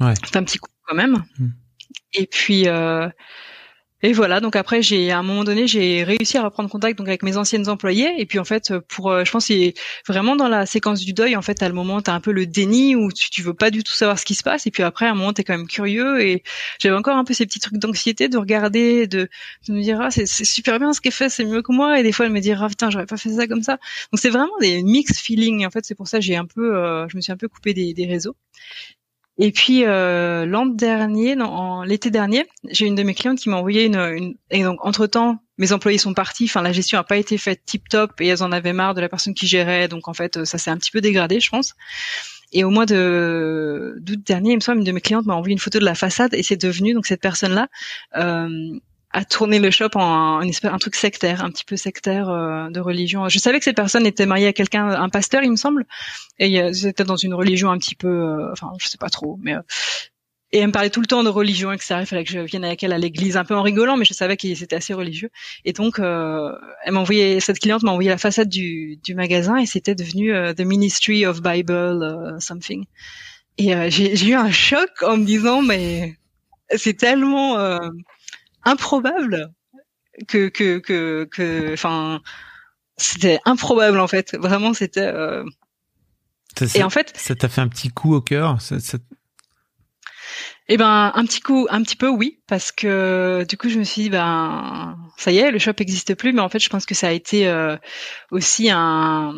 ouais. 0.00 0.14
c'était 0.22 0.36
un 0.36 0.44
petit 0.44 0.58
coup 0.58 0.70
quand 0.86 0.94
même. 0.94 1.24
Hmm. 1.38 1.48
Et 2.12 2.26
puis, 2.26 2.68
euh, 2.68 3.08
et 4.00 4.12
voilà, 4.12 4.38
donc 4.38 4.54
après 4.54 4.80
j'ai 4.80 5.10
à 5.10 5.18
un 5.18 5.24
moment 5.24 5.42
donné 5.42 5.66
j'ai 5.66 6.04
réussi 6.04 6.38
à 6.38 6.44
reprendre 6.44 6.70
contact 6.70 6.96
donc 6.98 7.08
avec 7.08 7.24
mes 7.24 7.36
anciennes 7.36 7.68
employées. 7.68 8.14
Et 8.20 8.26
puis 8.26 8.38
en 8.38 8.44
fait 8.44 8.72
pour 8.86 9.10
euh, 9.10 9.24
je 9.24 9.32
pense 9.32 9.46
c'est 9.46 9.74
vraiment 10.06 10.36
dans 10.36 10.46
la 10.46 10.66
séquence 10.66 11.00
du 11.00 11.12
deuil 11.12 11.34
en 11.34 11.42
fait 11.42 11.60
à 11.64 11.68
le 11.68 11.74
moment 11.74 12.00
t'as 12.00 12.12
un 12.14 12.20
peu 12.20 12.30
le 12.30 12.46
déni 12.46 12.94
où 12.94 13.10
tu, 13.10 13.28
tu 13.28 13.42
veux 13.42 13.54
pas 13.54 13.70
du 13.72 13.82
tout 13.82 13.92
savoir 13.92 14.16
ce 14.18 14.24
qui 14.24 14.36
se 14.36 14.44
passe. 14.44 14.68
Et 14.68 14.70
puis 14.70 14.84
après 14.84 15.06
à 15.06 15.10
un 15.10 15.14
moment 15.14 15.32
t'es 15.32 15.42
quand 15.42 15.56
même 15.56 15.66
curieux. 15.66 16.20
Et 16.22 16.44
j'avais 16.78 16.94
encore 16.94 17.16
un 17.16 17.24
peu 17.24 17.34
ces 17.34 17.44
petits 17.44 17.58
trucs 17.58 17.78
d'anxiété 17.78 18.28
de 18.28 18.38
regarder 18.38 19.08
de, 19.08 19.28
de 19.66 19.72
me 19.72 19.82
dire 19.82 20.00
ah 20.00 20.12
c'est 20.12 20.26
super 20.26 20.78
bien 20.78 20.92
ce 20.92 21.00
qu'elle 21.00 21.12
fait 21.12 21.28
c'est 21.28 21.44
mieux 21.44 21.62
que 21.62 21.72
moi. 21.72 21.98
Et 21.98 22.04
des 22.04 22.12
fois 22.12 22.26
elle 22.26 22.32
me 22.32 22.40
dire 22.40 22.62
ah 22.62 22.68
putain 22.68 22.90
j'aurais 22.90 23.06
pas 23.06 23.16
fait 23.16 23.30
ça 23.30 23.48
comme 23.48 23.64
ça. 23.64 23.78
Donc 24.12 24.20
c'est 24.20 24.30
vraiment 24.30 24.56
des 24.60 24.82
mix 24.84 25.18
feelings. 25.20 25.66
En 25.66 25.70
fait 25.70 25.84
c'est 25.84 25.96
pour 25.96 26.06
ça 26.06 26.20
j'ai 26.20 26.36
un 26.36 26.46
peu 26.46 26.76
euh, 26.76 27.08
je 27.08 27.16
me 27.16 27.20
suis 27.20 27.32
un 27.32 27.36
peu 27.36 27.48
coupé 27.48 27.74
des 27.74 28.06
réseaux 28.06 28.36
et 29.38 29.52
puis 29.52 29.84
euh, 29.84 30.46
l'an 30.46 30.66
dernier, 30.66 31.36
non, 31.36 31.82
l'été 31.82 32.10
dernier, 32.10 32.46
j'ai 32.70 32.86
une 32.86 32.96
de 32.96 33.02
mes 33.04 33.14
clientes 33.14 33.38
qui 33.38 33.48
m'a 33.48 33.56
envoyé 33.56 33.84
une, 33.84 33.96
une, 33.96 34.34
et 34.50 34.64
donc 34.64 34.84
entre 34.84 35.06
temps, 35.06 35.38
mes 35.58 35.72
employés 35.72 35.98
sont 35.98 36.12
partis. 36.12 36.44
Enfin, 36.44 36.60
la 36.62 36.72
gestion 36.72 36.98
a 36.98 37.04
pas 37.04 37.16
été 37.16 37.38
faite 37.38 37.60
tip 37.64 37.88
top 37.88 38.20
et 38.20 38.26
elles 38.26 38.42
en 38.42 38.50
avaient 38.50 38.72
marre 38.72 38.94
de 38.94 39.00
la 39.00 39.08
personne 39.08 39.34
qui 39.34 39.46
gérait. 39.46 39.86
Donc 39.86 40.08
en 40.08 40.14
fait, 40.14 40.44
ça 40.44 40.58
s'est 40.58 40.70
un 40.70 40.76
petit 40.76 40.90
peu 40.90 41.00
dégradé, 41.00 41.38
je 41.38 41.50
pense. 41.50 41.74
Et 42.52 42.64
au 42.64 42.70
mois 42.70 42.86
de 42.86 43.96
d'août 44.00 44.20
dernier, 44.26 44.52
il 44.52 44.56
me 44.56 44.60
semble, 44.60 44.78
une 44.78 44.84
de 44.84 44.92
mes 44.92 45.00
clientes 45.00 45.26
m'a 45.26 45.34
envoyé 45.34 45.52
une 45.52 45.58
photo 45.58 45.78
de 45.78 45.84
la 45.84 45.94
façade 45.94 46.34
et 46.34 46.42
c'est 46.42 46.56
devenu 46.56 46.94
donc 46.94 47.06
cette 47.06 47.20
personne-là 47.20 47.68
euh, 48.16 48.48
à 49.18 49.24
tourner 49.24 49.58
le 49.58 49.72
shop 49.72 49.90
en, 49.96 50.40
un, 50.40 50.48
un 50.48 50.78
truc 50.78 50.94
sectaire, 50.94 51.44
un 51.44 51.50
petit 51.50 51.64
peu 51.64 51.76
sectaire 51.76 52.28
euh, 52.28 52.70
de 52.70 52.78
religion. 52.78 53.28
Je 53.28 53.40
savais 53.40 53.58
que 53.58 53.64
cette 53.64 53.74
personne 53.74 54.06
était 54.06 54.26
mariée 54.26 54.46
à 54.46 54.52
quelqu'un, 54.52 54.86
un 54.88 55.08
pasteur, 55.08 55.42
il 55.42 55.50
me 55.50 55.56
semble, 55.56 55.86
et 56.38 56.72
c'était 56.72 57.02
dans 57.02 57.16
une 57.16 57.34
religion 57.34 57.70
un 57.72 57.78
petit 57.78 57.96
peu, 57.96 58.08
euh, 58.08 58.52
enfin, 58.52 58.70
je 58.78 58.86
sais 58.86 58.96
pas 58.96 59.10
trop, 59.10 59.36
mais 59.42 59.54
euh, 59.54 59.60
et 60.52 60.60
elle 60.60 60.68
me 60.68 60.72
parlait 60.72 60.88
tout 60.88 61.00
le 61.00 61.06
temps 61.06 61.24
de 61.24 61.28
religion, 61.28 61.72
etc. 61.72 61.96
Il 62.00 62.06
fallait 62.06 62.24
que 62.24 62.30
je 62.30 62.38
vienne 62.38 62.64
avec 62.64 62.82
elle 62.82 62.92
à 62.92 62.98
l'église, 62.98 63.36
un 63.36 63.44
peu 63.44 63.54
en 63.54 63.60
rigolant, 63.60 63.96
mais 63.98 64.06
je 64.06 64.14
savais 64.14 64.38
qu'il 64.38 64.50
était 64.50 64.76
assez 64.76 64.94
religieux. 64.94 65.28
Et 65.66 65.74
donc, 65.74 65.98
elle 65.98 66.92
m'a 66.92 67.00
envoyé, 67.00 67.38
cette 67.40 67.58
cliente 67.58 67.82
m'a 67.82 67.90
envoyé 67.90 68.08
la 68.08 68.16
façade 68.16 68.48
du, 68.48 68.96
du 69.04 69.14
magasin, 69.14 69.58
et 69.58 69.66
c'était 69.66 69.94
devenu 69.94 70.32
The 70.54 70.60
Ministry 70.60 71.26
of 71.26 71.42
Bible 71.42 72.38
something. 72.40 72.86
Et 73.58 73.74
j'ai 73.90 74.26
eu 74.26 74.32
un 74.32 74.50
choc 74.50 74.88
en 75.02 75.18
me 75.18 75.26
disant, 75.26 75.60
mais 75.60 76.16
c'est 76.76 76.96
tellement 76.96 77.58
improbable 78.68 79.52
que 80.26 80.48
que 80.48 80.78
que 80.78 81.28
que 81.30 81.72
enfin 81.72 82.20
c'était 82.96 83.38
improbable 83.44 84.00
en 84.00 84.08
fait. 84.08 84.36
Vraiment 84.36 84.74
c'était 84.74 85.00
euh... 85.00 85.44
et 86.74 86.82
en 86.82 86.90
fait 86.90 87.12
ça 87.16 87.34
t'a 87.34 87.48
fait 87.48 87.60
un 87.60 87.68
petit 87.68 87.90
coup 87.90 88.14
au 88.14 88.20
cœur 88.20 88.60
ça, 88.60 88.80
ça... 88.80 88.98
Eh 90.68 90.76
ben 90.76 91.12
un 91.14 91.24
petit 91.24 91.40
coup 91.40 91.66
un 91.70 91.82
petit 91.82 91.96
peu 91.96 92.08
oui 92.08 92.40
parce 92.46 92.72
que 92.72 93.46
du 93.48 93.56
coup 93.56 93.68
je 93.68 93.78
me 93.78 93.84
suis 93.84 94.02
dit 94.02 94.10
ben 94.10 94.98
ça 95.16 95.30
y 95.30 95.38
est 95.38 95.50
le 95.50 95.58
shop 95.58 95.74
existe 95.78 96.14
plus 96.14 96.32
mais 96.32 96.40
en 96.40 96.48
fait 96.48 96.58
je 96.58 96.68
pense 96.68 96.84
que 96.84 96.94
ça 96.94 97.08
a 97.08 97.12
été 97.12 97.48
euh, 97.48 97.76
aussi 98.30 98.68
un 98.70 99.34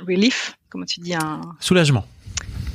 relief 0.00 0.56
comment 0.70 0.86
tu 0.86 1.00
dis 1.00 1.14
un 1.14 1.40
soulagement. 1.60 2.06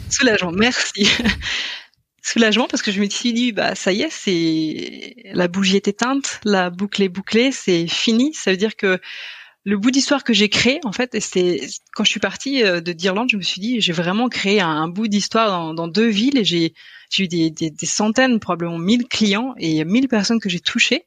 Soulagement 0.09 0.51
merci 0.51 1.09
soulagement 2.21 2.67
parce 2.67 2.83
que 2.83 2.91
je 2.91 3.01
me 3.01 3.09
suis 3.09 3.33
dit 3.33 3.51
bah 3.51 3.75
ça 3.75 3.91
y 3.91 4.01
est 4.01 4.11
c'est 4.11 5.15
la 5.33 5.47
bougie 5.47 5.75
est 5.75 5.87
éteinte 5.87 6.39
la 6.43 6.69
boucle 6.69 7.01
est 7.01 7.09
bouclée 7.09 7.51
c'est 7.51 7.87
fini. 7.87 8.33
Ça 8.33 8.51
veut 8.51 8.57
dire 8.57 8.75
que 8.75 8.99
le 9.63 9.77
bout 9.77 9.91
d'histoire 9.91 10.23
que 10.23 10.33
j'ai 10.33 10.49
créé 10.49 10.79
en 10.83 10.91
fait 10.91 11.19
c'est 11.19 11.59
quand 11.93 12.03
je 12.03 12.09
suis 12.09 12.19
partie 12.19 12.63
euh, 12.63 12.81
de 12.81 12.93
d'Irlande 12.93 13.29
je 13.31 13.37
me 13.37 13.41
suis 13.41 13.61
dit 13.61 13.81
j'ai 13.81 13.93
vraiment 13.93 14.29
créé 14.29 14.61
un, 14.61 14.87
bout 14.87 15.07
d'histoire 15.07 15.73
dans, 15.73 15.87
deux 15.87 16.07
villes 16.07 16.37
et 16.37 16.45
j'ai 16.45 16.73
j'ai 17.09 17.23
eu 17.23 17.27
des, 17.27 17.49
des, 17.49 17.69
des, 17.69 17.85
centaines 17.85 18.39
probablement 18.39 18.77
mille 18.77 19.07
clients 19.07 19.53
et 19.57 19.83
mille 19.83 20.07
personnes 20.07 20.39
que 20.39 20.47
j'ai 20.47 20.61
touchées. 20.61 21.05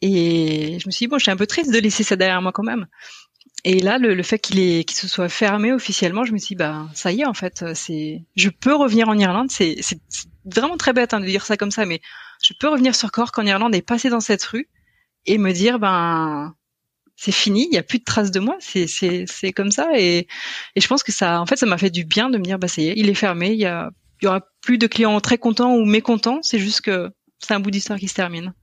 Et 0.00 0.78
je 0.80 0.88
me 0.88 0.90
suis 0.90 1.06
dit 1.06 1.08
bon 1.08 1.18
je 1.18 1.22
suis 1.22 1.30
un 1.30 1.36
peu 1.36 1.46
triste 1.46 1.72
de 1.72 1.78
laisser 1.78 2.02
ça 2.02 2.16
derrière 2.16 2.42
moi 2.42 2.52
quand 2.52 2.64
même 2.64 2.86
et 3.64 3.78
là, 3.78 3.98
le, 3.98 4.14
le 4.14 4.22
fait 4.22 4.38
qu'il 4.38 4.90
se 4.90 5.06
soit 5.06 5.28
fermé 5.28 5.72
officiellement, 5.72 6.24
je 6.24 6.32
me 6.32 6.38
suis 6.38 6.54
dit, 6.54 6.56
bah, 6.56 6.88
ça 6.94 7.12
y 7.12 7.20
est, 7.20 7.26
en 7.26 7.34
fait, 7.34 7.64
c'est, 7.74 8.24
je 8.34 8.48
peux 8.48 8.74
revenir 8.74 9.08
en 9.08 9.16
Irlande. 9.16 9.50
C'est, 9.50 9.76
vraiment 10.44 10.76
très 10.76 10.92
bête 10.92 11.14
hein, 11.14 11.20
de 11.20 11.26
dire 11.26 11.46
ça 11.46 11.56
comme 11.56 11.70
ça, 11.70 11.86
mais 11.86 12.00
je 12.42 12.52
peux 12.58 12.66
revenir 12.68 12.96
sur 12.96 13.12
Cork 13.12 13.38
en 13.38 13.46
Irlande 13.46 13.76
et 13.76 13.82
passer 13.82 14.10
dans 14.10 14.20
cette 14.20 14.42
rue 14.42 14.68
et 15.26 15.38
me 15.38 15.52
dire, 15.52 15.78
ben, 15.78 16.56
c'est 17.14 17.30
fini, 17.30 17.66
il 17.66 17.70
n'y 17.70 17.78
a 17.78 17.84
plus 17.84 18.00
de 18.00 18.04
traces 18.04 18.32
de 18.32 18.40
moi, 18.40 18.56
c'est 18.60 19.52
comme 19.52 19.70
ça. 19.70 19.90
Et, 19.96 20.26
et 20.74 20.80
je 20.80 20.88
pense 20.88 21.04
que 21.04 21.12
ça, 21.12 21.40
en 21.40 21.46
fait, 21.46 21.56
ça 21.56 21.66
m'a 21.66 21.78
fait 21.78 21.90
du 21.90 22.04
bien 22.04 22.30
de 22.30 22.38
me 22.38 22.42
dire, 22.42 22.58
bah, 22.58 22.66
ça 22.66 22.82
y 22.82 22.88
est, 22.88 22.94
il 22.96 23.08
est 23.08 23.14
fermé, 23.14 23.52
il 23.52 23.60
y 23.60 23.66
a, 23.66 23.90
il 24.20 24.24
y 24.24 24.28
aura 24.28 24.40
plus 24.60 24.78
de 24.78 24.88
clients 24.88 25.20
très 25.20 25.38
contents 25.38 25.76
ou 25.76 25.84
mécontents. 25.84 26.40
C'est 26.42 26.58
juste 26.58 26.80
que 26.80 27.10
c'est 27.38 27.54
un 27.54 27.60
bout 27.60 27.70
d'histoire 27.70 28.00
qui 28.00 28.08
se 28.08 28.14
termine. 28.14 28.54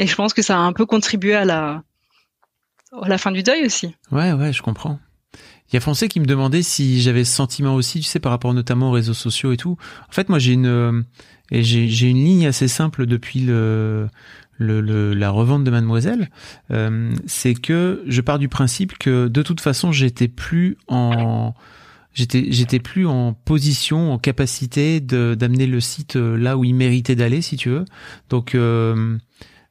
Et 0.00 0.08
je 0.08 0.14
pense 0.16 0.34
que 0.34 0.42
ça 0.42 0.56
a 0.56 0.60
un 0.60 0.72
peu 0.72 0.86
contribué 0.86 1.34
à 1.34 1.44
la, 1.44 1.84
la 3.06 3.18
fin 3.18 3.32
du 3.32 3.42
deuil 3.42 3.64
aussi. 3.66 3.94
Ouais, 4.10 4.32
ouais, 4.32 4.52
je 4.52 4.62
comprends. 4.62 4.98
Il 5.70 5.74
y 5.74 5.76
a 5.78 5.80
Foncé 5.80 6.08
qui 6.08 6.20
me 6.20 6.26
demandait 6.26 6.62
si 6.62 7.00
j'avais 7.00 7.24
ce 7.24 7.34
sentiment 7.34 7.74
aussi, 7.74 8.00
tu 8.00 8.06
sais, 8.06 8.20
par 8.20 8.30
rapport 8.30 8.52
notamment 8.52 8.90
aux 8.90 8.92
réseaux 8.92 9.14
sociaux 9.14 9.52
et 9.52 9.56
tout. 9.56 9.78
En 10.08 10.12
fait, 10.12 10.28
moi, 10.28 10.38
j'ai 10.38 10.52
une, 10.52 10.66
euh, 10.66 11.02
j'ai, 11.50 11.88
j'ai 11.88 12.08
une 12.08 12.22
ligne 12.22 12.46
assez 12.46 12.68
simple 12.68 13.06
depuis 13.06 13.40
le, 13.40 14.08
le, 14.58 15.14
la 15.14 15.30
revente 15.30 15.64
de 15.64 15.70
Mademoiselle, 15.70 16.30
euh, 16.70 17.12
c'est 17.26 17.54
que 17.54 18.02
je 18.06 18.20
pars 18.20 18.38
du 18.38 18.48
principe 18.48 18.98
que 18.98 19.28
de 19.28 19.42
toute 19.42 19.60
façon 19.60 19.92
j'étais 19.92 20.28
plus 20.28 20.76
en 20.88 21.54
j'étais 22.14 22.46
j'étais 22.50 22.78
plus 22.78 23.06
en 23.06 23.32
position, 23.32 24.12
en 24.12 24.18
capacité 24.18 25.00
d'amener 25.00 25.66
le 25.66 25.80
site 25.80 26.16
euh, 26.16 26.36
là 26.36 26.56
où 26.56 26.64
il 26.64 26.74
méritait 26.74 27.16
d'aller, 27.16 27.42
si 27.42 27.56
tu 27.56 27.70
veux. 27.70 27.84
Donc 28.28 28.56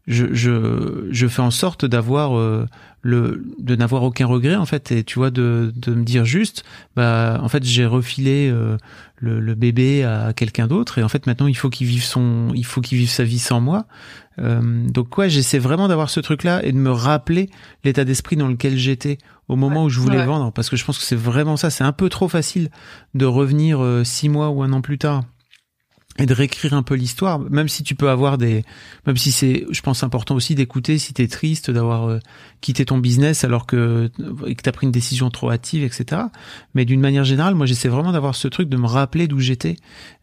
je, 0.07 0.33
je, 0.33 1.07
je 1.11 1.27
fais 1.27 1.41
en 1.41 1.51
sorte 1.51 1.85
d'avoir 1.85 2.37
euh, 2.37 2.67
le 3.01 3.43
de 3.59 3.75
n'avoir 3.75 4.03
aucun 4.03 4.25
regret 4.25 4.55
en 4.55 4.65
fait. 4.65 4.91
Et 4.91 5.03
tu 5.03 5.19
vois 5.19 5.31
de, 5.31 5.71
de 5.75 5.93
me 5.93 6.03
dire 6.03 6.25
juste 6.25 6.63
bah 6.95 7.39
en 7.41 7.49
fait 7.49 7.63
j'ai 7.63 7.85
refilé 7.85 8.49
euh, 8.49 8.77
le, 9.17 9.39
le, 9.39 9.55
bébé 9.55 10.03
à 10.03 10.33
quelqu'un 10.33 10.67
d'autre. 10.67 10.97
Et 10.97 11.03
en 11.03 11.09
fait 11.09 11.27
maintenant 11.27 11.47
il 11.47 11.55
faut 11.55 11.69
qu'il 11.69 11.87
vive 11.87 12.03
son 12.03 12.49
il 12.55 12.65
faut 12.65 12.81
qu'il 12.81 12.97
vive 12.97 13.09
sa 13.09 13.23
vie 13.23 13.39
sans 13.39 13.61
moi. 13.61 13.85
Euh, 14.39 14.87
donc 14.87 15.17
ouais 15.17 15.29
j'essaie 15.29 15.59
vraiment 15.59 15.87
d'avoir 15.87 16.09
ce 16.09 16.19
truc 16.19 16.43
là 16.43 16.63
et 16.63 16.71
de 16.71 16.77
me 16.77 16.91
rappeler 16.91 17.49
l'état 17.83 18.05
d'esprit 18.05 18.37
dans 18.37 18.47
lequel 18.47 18.77
j'étais 18.77 19.17
au 19.47 19.55
moment 19.55 19.85
où 19.85 19.89
je 19.89 19.99
voulais 19.99 20.25
vendre. 20.25 20.51
Parce 20.51 20.69
que 20.69 20.75
je 20.75 20.85
pense 20.85 20.97
que 20.97 21.03
c'est 21.03 21.15
vraiment 21.15 21.57
ça. 21.57 21.69
C'est 21.69 21.83
un 21.83 21.91
peu 21.91 22.09
trop 22.09 22.29
facile 22.29 22.69
de 23.13 23.25
revenir 23.25 23.83
euh, 23.83 24.03
six 24.03 24.29
mois 24.29 24.49
ou 24.49 24.63
un 24.63 24.71
an 24.73 24.81
plus 24.81 24.97
tard 24.97 25.23
et 26.17 26.25
de 26.25 26.33
réécrire 26.33 26.73
un 26.73 26.83
peu 26.83 26.95
l'histoire, 26.95 27.39
même 27.39 27.69
si 27.69 27.83
tu 27.83 27.95
peux 27.95 28.09
avoir 28.09 28.37
des, 28.37 28.65
même 29.07 29.15
si 29.15 29.31
c'est, 29.31 29.65
je 29.71 29.81
pense 29.81 30.03
important 30.03 30.35
aussi 30.35 30.55
d'écouter 30.55 30.97
si 30.97 31.13
t'es 31.13 31.27
triste 31.27 31.71
d'avoir 31.71 32.09
euh, 32.09 32.19
quitté 32.59 32.85
ton 32.85 32.97
business 32.97 33.43
alors 33.43 33.65
que 33.65 34.09
et 34.45 34.55
que 34.55 34.61
t'as 34.61 34.73
pris 34.73 34.85
une 34.85 34.91
décision 34.91 35.29
trop 35.29 35.51
hâtive, 35.51 35.83
etc. 35.83 36.23
Mais 36.75 36.85
d'une 36.85 36.99
manière 36.99 37.23
générale, 37.23 37.55
moi 37.55 37.65
j'essaie 37.65 37.87
vraiment 37.87 38.11
d'avoir 38.11 38.35
ce 38.35 38.47
truc 38.47 38.67
de 38.67 38.77
me 38.77 38.87
rappeler 38.87 39.27
d'où 39.27 39.39
j'étais, 39.39 39.77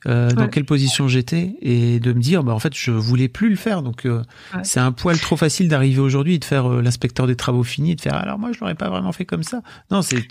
euh, 0.07 0.30
dans 0.30 0.49
quelle 0.49 0.64
position 0.64 1.09
j'étais 1.09 1.55
et 1.61 2.01
de 2.01 2.12
me 2.12 2.20
dire, 2.20 2.45
bah 2.45 2.53
en 2.53 2.59
fait 2.59 2.74
je 2.74 2.91
voulais 2.91 3.28
plus 3.28 3.49
le 3.49 3.57
faire, 3.57 3.82
donc 3.82 4.07
euh, 4.07 4.22
c'est 4.62 4.80
un 4.80 4.93
poil 4.93 5.18
trop 5.18 5.36
facile 5.36 5.68
d'arriver 5.68 6.01
aujourd'hui 6.01 6.34
et 6.34 6.39
de 6.39 6.45
faire 6.45 6.70
euh, 6.70 6.82
l'inspecteur 6.82 7.26
des 7.26 7.36
travaux 7.36 7.64
finis 7.64 7.93
et 7.93 7.97
de 7.97 8.01
faire, 8.01 8.14
alors 8.14 8.39
moi 8.39 8.53
je 8.53 8.61
l'aurais 8.61 8.74
pas 8.74 8.91
vraiment 8.91 9.12
fait 9.12 9.24
comme 9.24 9.43
ça. 9.43 9.62
Non, 9.91 10.03
c'est 10.03 10.22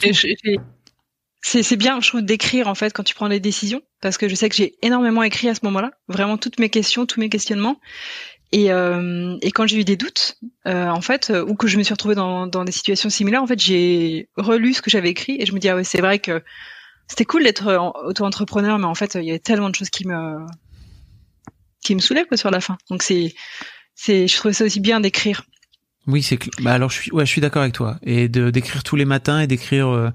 c'est 1.42 1.76
bien, 1.78 2.02
je 2.02 2.10
trouve, 2.10 2.22
d'écrire 2.22 2.68
en 2.68 2.76
fait 2.76 2.92
quand 2.94 3.04
tu 3.04 3.16
prends 3.16 3.30
des 3.30 3.40
décisions, 3.40 3.82
parce 4.02 4.18
que 4.18 4.28
je 4.28 4.36
sais 4.36 4.50
que 4.50 4.56
j'ai 4.56 4.76
énormément 4.82 5.24
écrit 5.24 5.50
à 5.50 5.56
ce 5.56 5.62
moment-là, 5.64 5.92
vraiment 6.08 6.38
toutes 6.38 6.60
mes 6.60 6.70
questions, 6.70 7.06
tous 7.06 7.20
mes 7.20 7.30
questionnements. 7.30 7.80
Et, 8.54 8.72
euh, 8.72 9.38
et 9.42 9.52
quand 9.52 9.68
j'ai 9.68 9.78
eu 9.78 9.84
des 9.84 9.98
doutes, 9.98 10.38
euh, 10.68 10.88
en 10.88 11.02
fait, 11.02 11.30
euh, 11.30 11.46
ou 11.46 11.56
que 11.56 11.68
je 11.68 11.78
me 11.78 11.84
suis 11.84 11.94
retrouvée 11.94 12.16
dans, 12.16 12.48
dans 12.48 12.64
des 12.64 12.72
situations 12.72 13.10
similaires, 13.10 13.44
en 13.44 13.48
fait, 13.48 13.60
j'ai 13.60 14.30
relu 14.38 14.74
ce 14.74 14.82
que 14.82 14.90
j'avais 14.90 15.10
écrit 15.10 15.38
et 15.40 15.46
je 15.46 15.54
me 15.54 15.60
dis 15.60 15.68
ah 15.68 15.76
ouais, 15.76 15.84
c'est 15.84 16.00
vrai 16.00 16.20
que 16.20 16.44
c'était 17.08 17.26
cool 17.26 17.44
d'être 17.44 17.94
auto-entrepreneur, 18.06 18.78
mais 18.80 18.86
en 18.86 18.96
fait, 18.96 19.16
il 19.16 19.26
y 19.26 19.30
avait 19.30 19.40
tellement 19.40 19.70
de 19.70 19.76
choses 19.76 19.90
qui 19.90 20.08
me 20.08 20.46
qui 21.84 21.96
me 21.96 22.00
saoulaient 22.00 22.26
quoi 22.26 22.38
sur 22.38 22.52
la 22.52 22.60
fin. 22.60 22.78
Donc 22.90 23.04
c'est 23.04 23.34
c'est 23.96 24.28
je 24.28 24.36
trouvais 24.36 24.54
ça 24.54 24.66
aussi 24.66 24.80
bien 24.80 25.00
d'écrire. 25.00 25.44
Oui, 26.08 26.24
c'est 26.24 26.40
bah 26.62 26.72
alors 26.72 26.90
je 26.90 27.02
suis 27.02 27.12
ouais, 27.12 27.26
je 27.26 27.30
suis 27.30 27.42
d'accord 27.42 27.62
avec 27.62 27.74
toi 27.74 27.98
et 28.02 28.30
de 28.30 28.50
d'écrire 28.50 28.82
tous 28.82 28.96
les 28.96 29.04
matins 29.04 29.42
et 29.42 29.48
d'écrire 29.48 29.90
euh, 29.90 30.10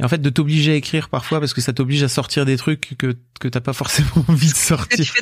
et 0.00 0.04
en 0.04 0.08
fait 0.08 0.22
de 0.22 0.30
t'obliger 0.30 0.72
à 0.72 0.74
écrire 0.74 1.10
parfois 1.10 1.38
parce 1.38 1.52
que 1.52 1.60
ça 1.60 1.74
t'oblige 1.74 2.02
à 2.02 2.08
sortir 2.08 2.46
des 2.46 2.56
trucs 2.56 2.96
que 2.96 3.14
que 3.38 3.48
t'as 3.48 3.60
pas 3.60 3.72
forcément 3.74 4.24
envie 4.28 4.50
de 4.50 4.56
sortir. 4.56 5.00
Est-ce 5.00 5.12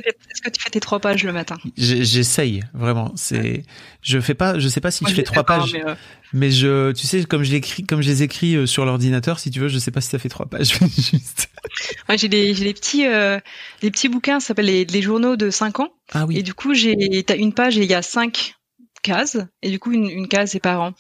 que, 0.42 0.50
tu 0.50 0.62
fais 0.62 0.70
tes 0.70 0.78
trois 0.78 1.00
pages 1.00 1.24
le 1.24 1.32
matin? 1.32 1.58
J'essaye 1.76 2.62
vraiment. 2.72 3.12
C'est 3.16 3.64
je 4.00 4.20
fais 4.20 4.34
pas 4.34 4.60
je 4.60 4.68
sais 4.68 4.80
pas 4.80 4.92
si 4.92 5.04
je 5.08 5.12
fais 5.12 5.24
trois 5.24 5.42
pages 5.42 5.72
mais, 5.72 5.84
euh, 5.84 5.94
mais, 6.32 6.50
je 6.52 6.92
tu 6.92 7.08
sais 7.08 7.24
comme 7.24 7.42
je 7.42 7.50
l'écris 7.50 7.82
comme 7.82 8.00
je 8.00 8.08
les 8.08 8.22
écris 8.22 8.54
euh, 8.54 8.66
sur 8.66 8.84
l'ordinateur 8.84 9.40
si 9.40 9.50
tu 9.50 9.58
veux 9.58 9.68
je 9.68 9.78
sais 9.78 9.90
pas 9.90 10.00
si 10.00 10.10
ça 10.10 10.20
fait 10.20 10.28
trois 10.28 10.46
pages 10.46 10.78
juste. 10.96 11.48
Ouais, 12.08 12.16
j'ai 12.16 12.28
des 12.28 12.54
j'ai 12.54 12.64
des 12.64 12.74
petits 12.74 13.08
euh, 13.08 13.40
des 13.80 13.90
petits 13.90 14.08
bouquins 14.08 14.38
ça 14.38 14.48
s'appelle 14.48 14.66
les, 14.66 14.84
les 14.84 15.02
journaux 15.02 15.34
de 15.34 15.50
5 15.50 15.80
ans. 15.80 15.88
Ah 16.12 16.26
oui. 16.26 16.38
Et 16.38 16.42
du 16.44 16.54
coup 16.54 16.74
j'ai 16.74 17.24
t'as 17.26 17.36
une 17.36 17.52
page 17.52 17.76
et 17.76 17.82
il 17.82 17.90
y 17.90 17.94
a 17.94 18.02
cinq 18.02 18.54
cases 19.02 19.38
et 19.62 19.70
du 19.70 19.78
coup 19.78 19.92
une, 19.92 20.08
une 20.08 20.28
case 20.28 20.50
c'est 20.52 20.60
par 20.60 20.80
an. 20.80 20.92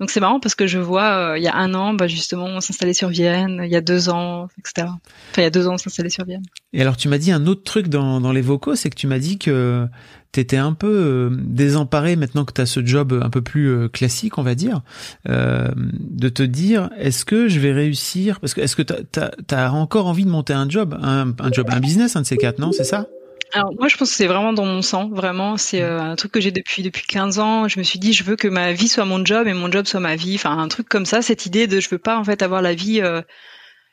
Donc 0.00 0.10
c'est 0.10 0.20
marrant 0.20 0.40
parce 0.40 0.54
que 0.54 0.66
je 0.66 0.78
vois 0.78 1.32
euh, 1.32 1.38
il 1.38 1.44
y 1.44 1.48
a 1.48 1.54
un 1.54 1.74
an, 1.74 1.92
bah 1.92 2.06
justement, 2.06 2.46
on 2.46 2.62
s'installait 2.62 2.94
sur 2.94 3.10
Vienne, 3.10 3.60
il 3.62 3.70
y 3.70 3.76
a 3.76 3.82
deux 3.82 4.08
ans, 4.08 4.48
etc. 4.58 4.88
Enfin, 4.88 5.02
il 5.36 5.42
y 5.42 5.46
a 5.46 5.50
deux 5.50 5.68
ans, 5.68 5.74
on 5.74 5.78
s'installait 5.78 6.08
sur 6.08 6.24
Vienne. 6.24 6.42
Et 6.72 6.80
alors 6.80 6.96
tu 6.96 7.08
m'as 7.08 7.18
dit 7.18 7.30
un 7.32 7.46
autre 7.46 7.64
truc 7.64 7.88
dans, 7.88 8.18
dans 8.18 8.32
les 8.32 8.40
vocaux, 8.40 8.74
c'est 8.76 8.88
que 8.88 8.96
tu 8.96 9.06
m'as 9.06 9.18
dit 9.18 9.38
que 9.38 9.86
t'étais 10.32 10.56
un 10.56 10.72
peu 10.72 10.88
euh, 10.90 11.30
désemparé 11.32 12.16
maintenant 12.16 12.46
que 12.46 12.52
tu 12.52 12.60
as 12.60 12.66
ce 12.66 12.84
job 12.84 13.18
un 13.22 13.30
peu 13.30 13.42
plus 13.42 13.68
euh, 13.68 13.88
classique, 13.88 14.38
on 14.38 14.42
va 14.42 14.54
dire, 14.54 14.80
euh, 15.28 15.68
de 15.76 16.28
te 16.28 16.42
dire 16.42 16.88
est-ce 16.98 17.26
que 17.26 17.48
je 17.48 17.60
vais 17.60 17.72
réussir? 17.72 18.40
Parce 18.40 18.54
que 18.54 18.60
est-ce 18.60 18.76
que 18.76 18.82
t'as 18.82 19.30
as, 19.50 19.72
encore 19.72 20.06
envie 20.06 20.24
de 20.24 20.30
monter 20.30 20.52
un 20.52 20.68
job, 20.68 20.96
un, 21.02 21.34
un 21.38 21.52
job, 21.52 21.66
un 21.70 21.80
business, 21.80 22.16
un 22.16 22.22
de 22.22 22.26
ces 22.26 22.36
quatre, 22.36 22.58
non? 22.58 22.72
C'est 22.72 22.84
ça? 22.84 23.06
Alors 23.52 23.72
moi 23.78 23.88
je 23.88 23.96
pense 23.96 24.10
que 24.10 24.16
c'est 24.16 24.26
vraiment 24.26 24.52
dans 24.52 24.64
mon 24.64 24.82
sang, 24.82 25.08
vraiment 25.08 25.56
c'est 25.56 25.82
euh, 25.82 26.00
un 26.00 26.16
truc 26.16 26.32
que 26.32 26.40
j'ai 26.40 26.52
depuis 26.52 26.82
depuis 26.82 27.06
15 27.06 27.38
ans. 27.38 27.68
Je 27.68 27.78
me 27.78 27.84
suis 27.84 27.98
dit 27.98 28.12
je 28.12 28.24
veux 28.24 28.36
que 28.36 28.48
ma 28.48 28.72
vie 28.72 28.88
soit 28.88 29.04
mon 29.04 29.24
job 29.24 29.46
et 29.46 29.52
mon 29.52 29.70
job 29.70 29.86
soit 29.86 30.00
ma 30.00 30.16
vie. 30.16 30.36
Enfin 30.36 30.56
un 30.56 30.68
truc 30.68 30.88
comme 30.88 31.06
ça, 31.06 31.22
cette 31.22 31.46
idée 31.46 31.66
de 31.66 31.80
je 31.80 31.88
veux 31.88 31.98
pas 31.98 32.16
en 32.18 32.24
fait 32.24 32.42
avoir 32.42 32.62
la 32.62 32.74
vie 32.74 33.00
euh, 33.00 33.22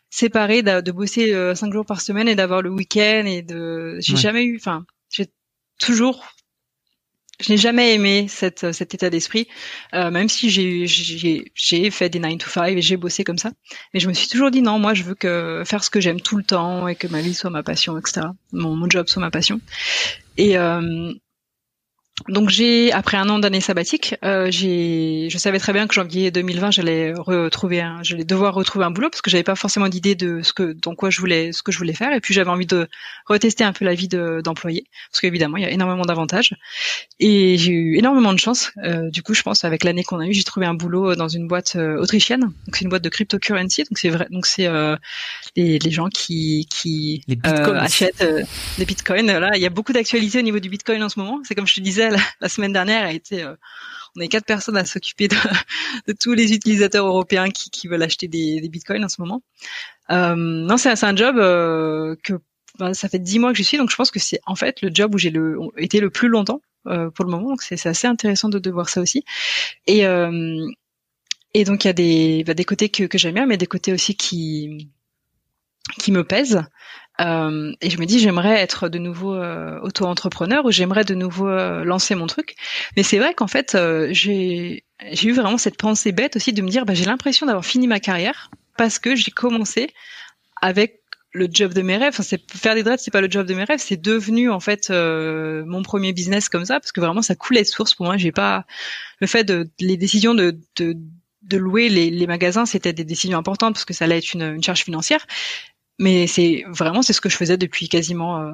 séparée, 0.10 0.64
de, 0.64 0.82
de 0.82 0.92
bosser 0.92 1.34
euh, 1.34 1.56
cinq 1.56 1.74
jours 1.74 1.86
par 1.86 2.02
semaine 2.02 2.28
et 2.28 2.36
d'avoir 2.36 2.62
le 2.62 2.70
week-end 2.70 3.24
et 3.26 3.42
de. 3.42 3.98
J'ai 4.00 4.18
jamais 4.18 4.44
eu, 4.46 4.58
enfin 4.58 4.86
j'ai 5.10 5.28
toujours 5.80 6.26
je 7.40 7.52
n'ai 7.52 7.58
jamais 7.58 7.94
aimé 7.94 8.28
cette, 8.30 8.72
cet 8.72 8.94
état 8.96 9.10
d'esprit, 9.10 9.48
euh, 9.94 10.10
même 10.10 10.30
si 10.30 10.50
j'ai, 10.50 11.92
fait 11.92 12.10
des 12.10 12.20
9 12.20 12.38
to 12.40 12.50
5 12.50 12.78
et 12.78 12.82
j'ai 12.82 12.98
bossé 12.98 13.24
comme 13.24 13.38
ça. 13.38 13.52
Mais 13.94 14.00
je 14.00 14.08
me 14.08 14.14
suis 14.14 14.28
toujours 14.28 14.52
dit 14.52 14.62
non, 14.62 14.80
moi 14.80 14.94
je 14.94 15.04
veux 15.04 15.16
que 15.16 15.64
faire 15.66 15.84
ce 15.84 15.90
que 15.90 16.00
j'aime 16.00 16.22
tout 16.22 16.38
le 16.38 16.44
temps 16.44 16.88
et 16.88 16.96
que 16.96 17.08
ma 17.08 17.22
vie 17.22 17.34
soit 17.34 17.50
ma 17.50 17.64
passion, 17.64 17.98
etc. 17.98 18.28
Mon, 18.52 18.76
mon 18.76 18.90
job 18.90 19.08
soit 19.08 19.22
ma 19.22 19.32
passion. 19.32 19.60
Et, 20.38 20.58
euh, 20.58 21.14
donc 22.30 22.50
j'ai 22.50 22.92
après 22.92 23.16
un 23.16 23.30
an 23.30 23.38
d'année 23.38 23.62
sabbatique, 23.62 24.16
euh, 24.26 24.48
j'ai, 24.50 25.30
je 25.30 25.38
savais 25.38 25.60
très 25.60 25.72
bien 25.72 25.86
que 25.86 25.94
janvier 25.94 26.32
2020 26.32 26.72
j'allais 26.72 27.14
retrouver, 27.14 27.80
un, 27.80 28.02
j'allais 28.02 28.24
devoir 28.24 28.56
retrouver 28.56 28.86
un 28.86 28.92
boulot 28.92 29.10
parce 29.12 29.22
que 29.22 29.30
j'avais 29.30 29.44
pas 29.44 29.56
forcément 29.56 29.88
d'idée 29.88 30.16
de 30.16 30.42
ce 30.42 30.52
que, 30.52 30.74
dans 30.74 30.96
quoi 30.96 31.12
je 31.12 31.20
voulais, 31.20 31.52
ce 31.52 31.62
que 31.62 31.72
je 31.72 31.78
voulais 31.78 31.94
faire, 31.94 32.12
et 32.14 32.20
puis 32.20 32.34
j'avais 32.34 32.50
envie 32.50 32.66
de 32.66 32.90
retester 33.28 33.64
un 33.64 33.72
peu 33.72 33.86
la 33.86 33.94
vie 33.94 34.08
de, 34.08 34.42
d'employé 34.44 34.88
parce 35.12 35.22
qu'évidemment 35.22 35.58
il 35.58 35.64
y 35.64 35.68
a 35.68 35.70
énormément 35.70 36.04
d'avantages. 36.04 36.56
Et 37.20 37.56
j'ai 37.58 37.72
eu 37.72 37.98
énormément 37.98 38.34
de 38.34 38.40
chance. 38.40 38.72
Euh, 38.84 39.12
du 39.12 39.22
coup 39.22 39.36
je 39.36 39.44
pense 39.44 39.64
avec 39.64 39.84
l'année 39.84 40.04
qu'on 40.04 40.20
a 40.20 40.26
eu, 40.26 40.34
j'ai 40.34 40.44
trouvé 40.44 40.66
un 40.66 40.74
boulot 40.74 41.16
dans 41.16 41.28
une 41.28 41.48
boîte 41.48 41.76
euh, 41.76 42.02
autrichienne, 42.02 42.42
donc 42.42 42.76
c'est 42.76 42.82
une 42.82 42.90
boîte 42.90 43.04
de 43.04 43.10
cryptocurrency, 43.10 43.84
donc 43.84 44.00
c'est 44.00 44.10
vrai, 44.10 44.28
donc 44.32 44.48
c'est 44.48 44.66
euh, 44.66 44.98
les, 45.58 45.80
les, 45.80 45.92
gens 45.92 46.08
qui 46.08 46.66
qui 46.70 47.22
euh, 47.46 47.74
achètent 47.74 48.24
des 48.78 48.86
bitcoins. 48.86 49.28
Là 49.28 49.52
il 49.56 49.62
y 49.62 49.66
a 49.66 49.70
beaucoup 49.70 49.92
d'actualités 49.92 50.40
au 50.40 50.44
niveau 50.44 50.60
du 50.60 50.70
bitcoin 50.70 51.04
en 51.04 51.10
ce 51.10 51.20
moment. 51.20 51.42
C'est 51.44 51.56
comme 51.56 51.68
je 51.68 51.76
te 51.76 51.82
disais 51.82 52.10
la, 52.40 52.50
semaine 52.50 52.72
dernière 52.72 53.04
a 53.04 53.12
été 53.12 53.44
euh, 53.44 53.56
on 54.16 54.22
est 54.22 54.28
quatre 54.28 54.46
personnes 54.46 54.78
à 54.78 54.86
s'occuper 54.86 55.28
de, 55.28 55.36
de, 56.08 56.14
tous 56.14 56.34
les 56.34 56.54
utilisateurs 56.54 57.06
européens 57.06 57.50
qui, 57.50 57.70
qui 57.70 57.88
veulent 57.88 58.04
acheter 58.04 58.28
des, 58.28 58.60
des, 58.62 58.70
bitcoins 58.70 59.04
en 59.04 59.10
ce 59.10 59.22
moment. 59.22 59.44
Euh, 60.10 60.36
non, 60.36 60.78
c'est 60.78 61.04
un 61.04 61.16
job 61.16 61.38
euh, 61.38 62.16
que 62.24 62.34
ben, 62.80 62.94
ça 62.94 63.10
fait 63.10 63.20
dix 63.20 63.40
mois 63.40 63.52
que 63.52 63.58
je 63.58 63.64
suis, 63.64 63.78
donc 63.78 63.90
je 63.90 63.96
pense 63.96 64.12
que 64.12 64.20
c'est 64.20 64.40
en 64.46 64.56
fait 64.56 64.82
le 64.82 64.90
job 64.94 65.16
où 65.16 65.18
j'ai 65.18 65.30
le, 65.30 65.58
été 65.78 66.00
le 66.00 66.10
plus 66.10 66.30
longtemps 66.30 66.62
euh, 66.88 67.10
pour 67.10 67.26
le 67.26 67.32
moment. 67.32 67.50
Donc 67.50 67.62
c'est 67.62 67.86
assez 67.86 68.08
intéressant 68.08 68.50
de, 68.50 68.60
de 68.60 68.72
voir 68.72 68.90
ça 68.90 69.02
aussi. 69.02 69.24
Et 69.86 70.06
euh, 70.06 70.68
et 71.54 71.64
donc 71.64 71.86
il 71.86 71.88
y 71.88 71.90
a 71.90 71.94
des, 71.94 72.44
ben, 72.46 72.54
des 72.54 72.66
côtés 72.66 72.90
que, 72.90 73.04
que 73.04 73.18
j'aime 73.18 73.36
bien, 73.36 73.46
mais 73.46 73.58
des 73.58 73.68
côtés 73.68 73.94
aussi 73.94 74.16
qui 74.16 74.90
qui 76.00 76.12
me 76.12 76.24
pèsent. 76.24 76.64
Euh, 77.20 77.72
et 77.82 77.90
je 77.90 77.98
me 77.98 78.06
dis, 78.06 78.20
j'aimerais 78.20 78.60
être 78.60 78.90
de 78.90 79.00
nouveau 79.00 79.34
euh, 79.34 79.80
auto-entrepreneur 79.82 80.64
ou 80.66 80.72
j'aimerais 80.72 81.04
de 81.04 81.16
nouveau 81.16 81.48
euh, 81.48 81.84
lancer 81.84 82.16
mon 82.16 82.28
truc. 82.28 82.56
Mais 82.96 83.04
c'est 83.04 83.18
vrai 83.18 83.34
qu'en 83.34 83.48
fait, 83.48 83.76
euh, 83.76 84.10
j'ai 84.12 84.84
eu 85.24 85.32
vraiment 85.32 85.58
cette 85.58 85.78
pensée 85.78 86.12
bête 86.12 86.36
aussi 86.36 86.54
de 86.54 86.62
me 86.62 86.70
dire, 86.70 86.86
bah, 86.86 86.94
j'ai 86.94 87.06
l'impression 87.06 87.46
d'avoir 87.46 87.66
fini 87.66 87.88
ma 87.88 88.00
carrière 88.00 88.52
parce 88.78 89.00
que 89.00 89.16
j'ai 89.16 89.32
commencé 89.32 89.90
avec 90.62 91.02
le 91.34 91.48
job 91.52 91.74
de 91.74 91.82
mes 91.82 91.98
rêves. 91.98 92.10
Enfin, 92.10 92.24
c'est 92.24 92.40
faire 92.52 92.76
des 92.76 92.84
dreads, 92.84 93.00
c'est 93.00 93.12
pas 93.12 93.22
le 93.22 93.30
job 93.30 93.48
de 93.48 93.54
mes 93.54 93.64
rêves, 93.64 93.80
c'est 93.80 94.02
devenu 94.02 94.50
en 94.50 94.60
fait 94.60 94.90
mon 94.90 95.84
premier 95.84 96.14
business 96.14 96.50
comme 96.50 96.66
ça 96.66 96.80
parce 96.80 96.92
que 96.92 97.02
vraiment 97.02 97.22
ça 97.22 97.36
coulait 97.36 97.62
de 97.62 97.68
source 97.68 97.94
pour 97.94 98.06
moi. 98.06 98.18
J'ai 98.18 98.32
pas 98.32 98.66
le 99.20 99.28
fait 99.28 99.44
de 99.44 99.70
les 99.80 99.98
décisions 99.98 100.34
de, 100.34 100.58
de 100.78 100.96
de 101.44 101.58
louer 101.58 101.90
les, 101.90 102.10
les 102.10 102.28
magasins, 102.28 102.66
c'était 102.66 102.94
des 102.94 103.06
décisions 103.06 103.38
importantes 103.38 103.74
parce 103.74 103.86
que 103.86 103.94
ça 103.94 104.06
allait 104.06 104.18
être 104.18 104.34
une, 104.34 104.56
une 104.56 104.64
charge 104.64 104.84
financière. 104.84 105.26
Mais 106.00 106.28
c'est 106.28 106.64
vraiment 106.68 107.02
c'est 107.02 107.14
ce 107.14 107.22
que 107.22 107.30
je 107.30 107.38
faisais 107.38 107.58
depuis 107.58 107.90
quasiment 107.90 108.40
euh, 108.40 108.52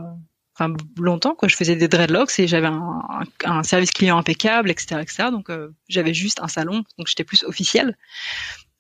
enfin 0.56 0.74
longtemps 0.98 1.36
quoi. 1.36 1.48
Je 1.48 1.56
faisais 1.56 1.76
des 1.76 1.88
dreadlocks 1.88 2.40
et 2.40 2.48
j'avais 2.48 2.68
un, 2.68 3.02
un, 3.44 3.64
service 3.64 3.92
client 3.92 4.18
impeccable, 4.18 4.72
etc., 4.72 5.02
etc. 5.02 5.30
Donc 5.32 5.50
euh, 5.50 5.70
j'avais 5.90 6.14
juste 6.14 6.40
un 6.42 6.48
salon, 6.48 6.84
donc 6.98 7.08
j'étais 7.08 7.24
plus 7.24 7.44
officielle. 7.44 7.98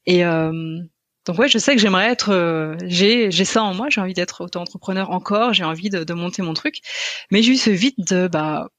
Et 0.05 0.25
euh, 0.25 0.79
donc 1.25 1.39
ouais, 1.39 1.47
je 1.47 1.57
sais 1.57 1.75
que 1.75 1.81
j'aimerais 1.81 2.09
être, 2.09 2.29
euh, 2.29 2.75
j'ai 2.85 3.31
j'ai 3.31 3.45
ça 3.45 3.63
en 3.63 3.73
moi, 3.73 3.87
j'ai 3.89 4.01
envie 4.01 4.13
d'être 4.13 4.41
auto-entrepreneur 4.41 5.11
encore, 5.11 5.53
j'ai 5.53 5.63
envie 5.63 5.89
de, 5.89 6.03
de, 6.03 6.13
monter 6.13 6.41
mon 6.41 6.53
truc, 6.53 6.81
mais 7.31 7.41
j'ai 7.41 7.53
eu 7.53 7.57
ce 7.57 7.69
vide 7.69 7.95
de 7.97 8.27
bah 8.27 8.69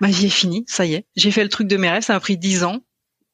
ma 0.00 0.08
vie 0.08 0.26
est 0.26 0.30
finie, 0.30 0.64
ça 0.66 0.86
y 0.86 0.94
est, 0.94 1.06
j'ai 1.16 1.30
fait 1.30 1.42
le 1.42 1.48
truc 1.50 1.66
de 1.66 1.76
mes 1.76 1.90
rêves, 1.90 2.02
ça 2.02 2.14
m'a 2.14 2.20
pris 2.20 2.38
dix 2.38 2.64
ans, 2.64 2.80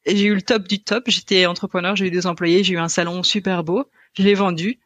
j'ai 0.07 0.25
eu 0.25 0.35
le 0.35 0.43
top 0.43 0.67
du 0.67 0.83
top, 0.83 1.05
j'étais 1.09 1.47
entrepreneur, 1.47 1.95
j'ai 1.95 2.07
eu 2.07 2.11
deux 2.11 2.27
employés, 2.27 2.65
j'ai 2.65 2.75
eu 2.75 2.79
un 2.79 2.89
salon 2.89 3.23
super 3.23 3.63
beau, 3.63 3.85
je 4.17 4.23
l'ai 4.23 4.35
vendu, 4.35 4.81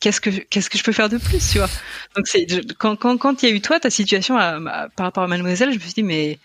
qu'est-ce 0.00 0.20
que 0.20 0.30
qu'est-ce 0.30 0.70
que 0.70 0.78
je 0.78 0.84
peux 0.84 0.92
faire 0.92 1.08
de 1.08 1.18
plus, 1.18 1.50
tu 1.50 1.58
vois? 1.58 1.68
Donc 2.16 2.26
c'est 2.26 2.46
quand 2.78 2.96
quand 2.96 3.16
quand 3.18 3.42
il 3.42 3.48
y 3.48 3.52
a 3.52 3.54
eu 3.54 3.60
toi 3.60 3.78
ta 3.78 3.90
situation 3.90 4.36
par 4.36 4.90
rapport 4.98 5.22
à 5.22 5.26
Mademoiselle, 5.28 5.70
je 5.70 5.76
me 5.76 5.80
suis 5.80 5.92
dit 5.92 6.02
mais 6.02 6.38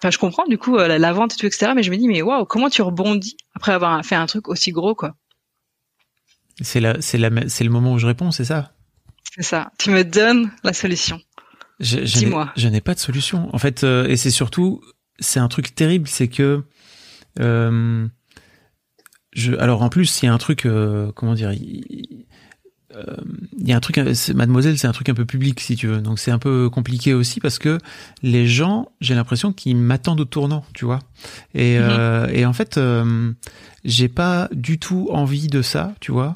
enfin, 0.00 0.10
je 0.10 0.18
comprends 0.18 0.46
du 0.46 0.58
coup 0.58 0.76
la, 0.76 1.12
vente 1.12 1.34
et 1.34 1.36
tout, 1.36 1.46
etc. 1.46 1.72
Mais 1.74 1.82
je 1.82 1.90
me 1.90 1.96
dis, 1.96 2.08
mais 2.08 2.22
waouh, 2.22 2.44
comment 2.44 2.68
tu 2.68 2.82
rebondis 2.82 3.36
après 3.54 3.72
avoir 3.72 4.04
fait 4.04 4.14
un 4.14 4.26
truc 4.26 4.48
aussi 4.48 4.70
gros, 4.70 4.94
quoi? 4.94 5.14
C'est 6.60 6.80
la, 6.80 7.00
c'est 7.02 7.18
la, 7.18 7.30
c'est 7.48 7.64
le 7.64 7.70
moment 7.70 7.92
où 7.92 7.98
je 7.98 8.06
réponds, 8.06 8.30
c'est 8.30 8.44
ça? 8.44 8.72
C'est 9.34 9.42
ça. 9.42 9.70
Tu 9.78 9.90
me 9.90 10.04
donnes 10.04 10.50
la 10.64 10.72
solution. 10.72 11.20
Dis-moi. 11.80 12.52
Je 12.56 12.68
n'ai 12.68 12.80
pas 12.80 12.94
de 12.94 12.98
solution. 12.98 13.54
En 13.54 13.58
fait, 13.58 13.84
et 13.84 14.16
c'est 14.16 14.30
surtout, 14.30 14.82
c'est 15.18 15.40
un 15.40 15.48
truc 15.48 15.74
terrible, 15.74 16.08
c'est 16.08 16.28
que 16.28 16.62
euh, 17.40 18.08
je, 19.32 19.52
alors 19.54 19.82
en 19.82 19.88
plus, 19.88 20.22
il 20.22 20.26
y 20.26 20.28
a 20.28 20.32
un 20.32 20.38
truc, 20.38 20.64
euh, 20.64 21.12
comment 21.12 21.34
dire, 21.34 21.52
il, 21.52 22.25
euh, 22.96 23.16
y 23.58 23.72
a 23.72 23.76
un 23.76 23.80
truc, 23.80 23.98
Mademoiselle, 24.34 24.78
c'est 24.78 24.86
un 24.86 24.92
truc 24.92 25.08
un 25.08 25.14
peu 25.14 25.24
public 25.24 25.60
si 25.60 25.76
tu 25.76 25.86
veux, 25.86 26.00
donc 26.00 26.18
c'est 26.18 26.30
un 26.30 26.38
peu 26.38 26.70
compliqué 26.70 27.14
aussi 27.14 27.40
parce 27.40 27.58
que 27.58 27.78
les 28.22 28.46
gens, 28.46 28.88
j'ai 29.00 29.14
l'impression 29.14 29.52
qu'ils 29.52 29.76
m'attendent 29.76 30.20
au 30.20 30.24
tournant, 30.24 30.64
tu 30.74 30.84
vois, 30.84 31.00
et, 31.54 31.78
mm-hmm. 31.78 32.30
et 32.32 32.46
en 32.46 32.52
fait, 32.52 32.78
j'ai 33.86 34.08
pas 34.08 34.48
du 34.52 34.78
tout 34.78 35.08
envie 35.12 35.46
de 35.46 35.62
ça, 35.62 35.94
tu 36.00 36.12
vois. 36.12 36.34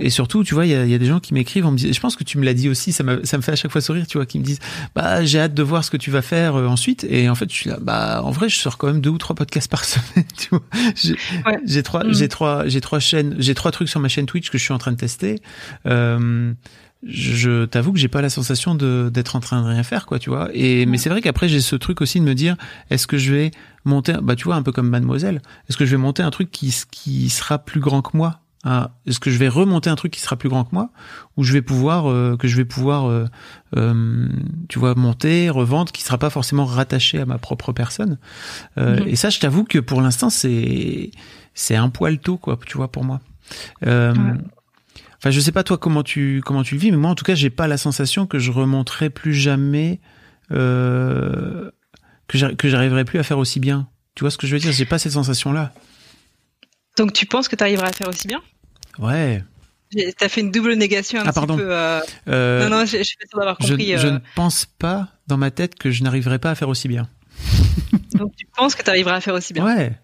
Et 0.00 0.10
surtout, 0.10 0.44
tu 0.44 0.54
vois, 0.54 0.66
il 0.66 0.72
y 0.72 0.74
a, 0.74 0.84
y 0.84 0.94
a, 0.94 0.98
des 0.98 1.06
gens 1.06 1.18
qui 1.18 1.34
m'écrivent 1.34 1.66
en 1.66 1.72
me 1.72 1.76
disant, 1.76 1.92
je 1.92 2.00
pense 2.00 2.14
que 2.14 2.24
tu 2.24 2.38
me 2.38 2.44
l'as 2.44 2.54
dit 2.54 2.68
aussi, 2.68 2.92
ça, 2.92 3.02
ça 3.24 3.36
me 3.36 3.42
fait 3.42 3.52
à 3.52 3.56
chaque 3.56 3.72
fois 3.72 3.80
sourire, 3.80 4.06
tu 4.06 4.18
vois, 4.18 4.26
qui 4.26 4.38
me 4.38 4.44
disent, 4.44 4.60
bah 4.94 5.24
j'ai 5.24 5.40
hâte 5.40 5.54
de 5.54 5.62
voir 5.62 5.82
ce 5.82 5.90
que 5.90 5.96
tu 5.96 6.10
vas 6.10 6.22
faire 6.22 6.56
euh, 6.56 6.66
ensuite. 6.66 7.04
Et 7.08 7.28
en 7.28 7.34
fait, 7.34 7.50
je 7.50 7.54
suis 7.54 7.70
là, 7.70 7.78
bah 7.80 8.20
en 8.22 8.30
vrai, 8.30 8.48
je 8.48 8.56
sors 8.56 8.76
quand 8.76 8.88
même 8.88 9.00
deux 9.00 9.10
ou 9.10 9.18
trois 9.18 9.34
podcasts 9.34 9.70
par 9.70 9.84
semaine, 9.84 10.26
tu 10.36 10.50
vois. 10.50 10.62
J'ai 11.64 11.82
trois, 11.82 12.04
mm. 12.04 12.14
j'ai 12.14 12.28
trois, 12.28 12.68
j'ai 12.68 12.80
trois 12.80 13.00
chaînes, 13.00 13.34
j'ai 13.38 13.54
trois 13.54 13.70
trucs 13.70 13.88
sur 13.88 14.00
ma 14.00 14.08
chaîne 14.08 14.26
Twitch 14.26 14.50
que 14.50 14.58
je 14.58 14.62
suis 14.62 14.74
en 14.74 14.78
train 14.78 14.92
de 14.92 14.98
tester. 14.98 15.40
Euh, 15.86 16.52
je 17.06 17.64
t'avoue 17.64 17.92
que 17.92 17.98
j'ai 17.98 18.08
pas 18.08 18.20
la 18.20 18.28
sensation 18.28 18.74
de 18.74 19.10
d'être 19.12 19.34
en 19.34 19.40
train 19.40 19.62
de 19.62 19.66
rien 19.68 19.82
faire 19.82 20.06
quoi 20.06 20.18
tu 20.18 20.28
vois. 20.28 20.50
Et 20.52 20.84
mais 20.86 20.98
c'est 20.98 21.08
vrai 21.08 21.22
qu'après 21.22 21.48
j'ai 21.48 21.60
ce 21.60 21.76
truc 21.76 22.00
aussi 22.00 22.20
de 22.20 22.24
me 22.24 22.34
dire 22.34 22.56
est-ce 22.90 23.06
que 23.06 23.16
je 23.16 23.32
vais 23.32 23.50
monter 23.84 24.14
bah 24.22 24.36
tu 24.36 24.44
vois 24.44 24.56
un 24.56 24.62
peu 24.62 24.72
comme 24.72 24.88
mademoiselle. 24.88 25.40
Est-ce 25.68 25.76
que 25.76 25.86
je 25.86 25.92
vais 25.92 25.96
monter 26.02 26.22
un 26.22 26.30
truc 26.30 26.50
qui 26.50 26.74
qui 26.90 27.30
sera 27.30 27.58
plus 27.58 27.80
grand 27.80 28.02
que 28.02 28.16
moi? 28.16 28.40
Ah, 28.62 28.90
est-ce 29.06 29.18
que 29.18 29.30
je 29.30 29.38
vais 29.38 29.48
remonter 29.48 29.88
un 29.88 29.96
truc 29.96 30.12
qui 30.12 30.20
sera 30.20 30.36
plus 30.36 30.50
grand 30.50 30.64
que 30.64 30.74
moi? 30.74 30.90
Ou 31.38 31.44
je 31.44 31.54
vais 31.54 31.62
pouvoir 31.62 32.10
euh, 32.10 32.36
que 32.36 32.46
je 32.46 32.56
vais 32.56 32.66
pouvoir 32.66 33.08
euh, 33.08 33.24
euh, 33.76 34.28
tu 34.68 34.78
vois 34.78 34.94
monter 34.94 35.48
revendre 35.48 35.92
qui 35.92 36.02
sera 36.02 36.18
pas 36.18 36.28
forcément 36.28 36.66
rattaché 36.66 37.18
à 37.20 37.24
ma 37.24 37.38
propre 37.38 37.72
personne. 37.72 38.18
Mhm. 38.76 39.04
et 39.06 39.16
ça 39.16 39.30
je 39.30 39.38
t'avoue 39.38 39.64
que 39.64 39.78
pour 39.78 40.02
l'instant 40.02 40.28
c'est 40.28 41.10
c'est 41.54 41.76
un 41.76 41.88
poil 41.88 42.18
tôt 42.18 42.36
quoi 42.36 42.58
tu 42.66 42.76
vois 42.76 42.92
pour 42.92 43.04
moi 43.04 43.20
Enfin, 45.20 45.30
je 45.30 45.40
sais 45.40 45.52
pas 45.52 45.62
toi 45.62 45.76
comment 45.76 46.02
tu 46.02 46.40
comment 46.44 46.62
tu 46.62 46.74
le 46.76 46.80
vis, 46.80 46.90
mais 46.90 46.96
moi 46.96 47.10
en 47.10 47.14
tout 47.14 47.24
cas, 47.24 47.34
j'ai 47.34 47.50
pas 47.50 47.68
la 47.68 47.76
sensation 47.76 48.26
que 48.26 48.38
je 48.38 48.50
remonterai 48.50 49.10
plus 49.10 49.34
jamais, 49.34 50.00
euh, 50.50 51.70
que 52.26 52.68
j'arriverai 52.68 53.04
plus 53.04 53.18
à 53.18 53.22
faire 53.22 53.38
aussi 53.38 53.60
bien. 53.60 53.88
Tu 54.14 54.24
vois 54.24 54.30
ce 54.30 54.38
que 54.38 54.46
je 54.46 54.54
veux 54.54 54.60
dire? 54.60 54.72
J'ai 54.72 54.86
pas 54.86 54.98
cette 54.98 55.12
sensation-là. 55.12 55.72
Donc 56.96 57.12
tu 57.12 57.26
penses 57.26 57.48
que 57.48 57.56
tu 57.56 57.62
arriveras 57.62 57.88
à 57.88 57.92
faire 57.92 58.08
aussi 58.08 58.28
bien? 58.28 58.40
Ouais. 58.98 59.44
T'as 60.18 60.28
fait 60.28 60.40
une 60.40 60.52
double 60.52 60.74
négation 60.74 61.20
un 61.20 61.24
ah, 61.26 61.32
pardon. 61.32 61.56
peu. 61.56 61.66
Euh... 61.70 62.00
Euh, 62.28 62.68
non, 62.68 62.78
non, 62.78 62.84
je, 62.84 63.02
suis 63.02 63.16
pas 63.16 63.38
d'avoir 63.38 63.58
compris. 63.58 63.92
Je, 63.92 63.96
je, 63.98 64.06
euh. 64.06 64.12
ne 64.12 64.18
pense 64.36 64.64
pas 64.64 65.08
dans 65.26 65.36
ma 65.36 65.50
tête 65.50 65.74
que 65.74 65.90
je 65.90 66.02
n'arriverai 66.02 66.38
pas 66.38 66.50
à 66.50 66.54
faire 66.54 66.68
aussi 66.68 66.88
bien. 66.88 67.08
Donc 68.14 68.34
tu 68.36 68.46
penses 68.56 68.74
que 68.74 68.82
tu 68.82 68.90
arriveras 68.90 69.16
à 69.16 69.20
faire 69.20 69.34
aussi 69.34 69.52
bien? 69.52 69.64
Ouais. 69.64 69.98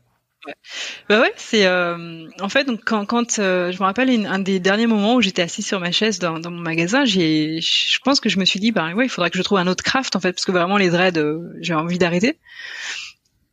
Bah 1.09 1.21
ouais, 1.21 1.33
c'est 1.37 1.67
euh, 1.67 2.29
en 2.41 2.49
fait 2.49 2.65
donc 2.65 2.81
quand, 2.85 3.05
quand 3.07 3.39
euh, 3.39 3.73
je 3.73 3.79
me 3.79 3.85
rappelle 3.85 4.27
un 4.27 4.39
des 4.39 4.61
derniers 4.61 4.87
moments 4.87 5.15
où 5.15 5.21
j'étais 5.21 5.43
assise 5.43 5.67
sur 5.67 5.81
ma 5.81 5.93
chaise 5.93 6.19
dans, 6.19 6.39
dans 6.39 6.51
mon 6.51 6.61
magasin, 6.61 7.05
j'ai 7.05 7.61
je 7.61 7.99
pense 8.05 8.21
que 8.21 8.29
je 8.29 8.39
me 8.39 8.45
suis 8.45 8.61
dit 8.61 8.73
bah 8.73 8.93
ouais, 8.95 9.07
il 9.07 9.09
faudrait 9.09 9.31
que 9.31 9.39
je 9.39 9.43
trouve 9.43 9.59
un 9.59 9.67
autre 9.67 9.85
craft 9.85 10.17
en 10.17 10.21
fait 10.21 10.33
parce 10.33 10.45
que 10.45 10.53
vraiment 10.53 10.77
les 10.77 10.91
dreads 10.91 11.19
euh, 11.19 11.53
j'ai 11.61 11.75
envie 11.75 11.99
d'arrêter. 11.99 12.39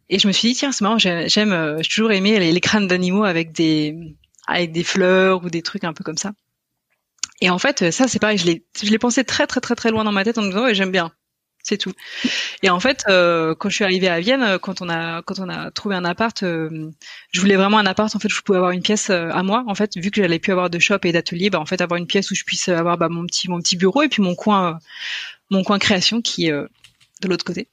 Et 0.10 0.20
je 0.20 0.28
me 0.28 0.32
suis 0.34 0.50
dit 0.50 0.56
tiens, 0.56 0.72
c'est 0.72 0.84
marrant, 0.84 0.98
j'aime 0.98 1.28
j'ai 1.28 1.90
toujours 1.90 2.12
aimé 2.12 2.40
les, 2.40 2.52
les 2.52 2.62
crânes 2.62 2.88
d'animaux 2.88 3.24
avec 3.24 3.52
des 3.52 3.96
avec 4.48 4.72
des 4.72 4.84
fleurs 4.84 5.44
ou 5.44 5.50
des 5.50 5.62
trucs 5.62 5.84
un 5.84 5.94
peu 5.94 6.04
comme 6.04 6.18
ça. 6.18 6.34
Et 7.42 7.50
en 7.50 7.60
fait, 7.60 7.92
ça 7.92 8.08
c'est 8.08 8.20
pareil, 8.20 8.38
je 8.38 8.46
l'ai 8.46 8.66
je 8.82 8.90
l'ai 8.90 9.00
pensé 9.00 9.24
très 9.24 9.48
très 9.48 9.62
très 9.62 9.76
très 9.76 9.92
loin 9.92 10.04
dans 10.04 10.12
ma 10.12 10.24
tête 10.24 10.38
en 10.38 10.42
me 10.42 10.48
disant 10.48 10.64
ouais, 10.64 10.76
j'aime 10.76 10.92
bien 10.92 11.12
c'est 11.64 11.78
tout. 11.78 11.94
Et 12.62 12.70
en 12.70 12.80
fait, 12.80 13.04
euh, 13.08 13.56
quand 13.56 13.70
je 13.70 13.76
suis 13.76 13.84
arrivée 13.84 14.10
à 14.10 14.20
Vienne, 14.20 14.44
euh, 14.44 14.58
quand 14.60 14.82
on 14.82 14.90
a 14.90 15.22
quand 15.24 15.40
on 15.40 15.50
a 15.50 15.72
trouvé 15.72 15.96
un 15.96 16.06
appart, 16.06 16.44
euh, 16.44 16.92
je 17.32 17.40
voulais 17.40 17.56
vraiment 17.56 17.78
un 17.80 17.86
appart 17.86 18.14
en 18.16 18.20
fait 18.20 18.30
je 18.30 18.42
pouvais 18.42 18.58
avoir 18.58 18.72
une 18.72 18.84
pièce 18.84 19.10
à 19.10 19.42
moi. 19.44 19.64
En 19.68 19.76
fait, 19.76 19.98
vu 19.98 20.12
que 20.12 20.22
j'allais 20.22 20.40
plus 20.40 20.52
avoir 20.52 20.70
de 20.70 20.80
shop 20.80 21.00
et 21.04 21.12
d'atelier, 21.14 21.50
bah 21.50 21.60
en 21.60 21.66
fait 21.66 21.82
avoir 21.82 21.98
une 21.98 22.08
pièce 22.08 22.30
où 22.32 22.36
je 22.36 22.44
puisse 22.44 22.70
avoir 22.70 22.98
bah, 22.98 23.10
mon 23.10 23.26
petit 23.26 23.50
mon 23.50 23.60
petit 23.60 23.78
bureau 23.78 24.04
et 24.04 24.10
puis 24.10 24.22
mon 24.22 24.36
coin 24.36 24.80
mon 25.50 25.64
coin 25.64 25.80
création 25.80 26.22
qui 26.22 26.50
de 26.50 27.28
l'autre 27.28 27.46
côté. 27.46 27.68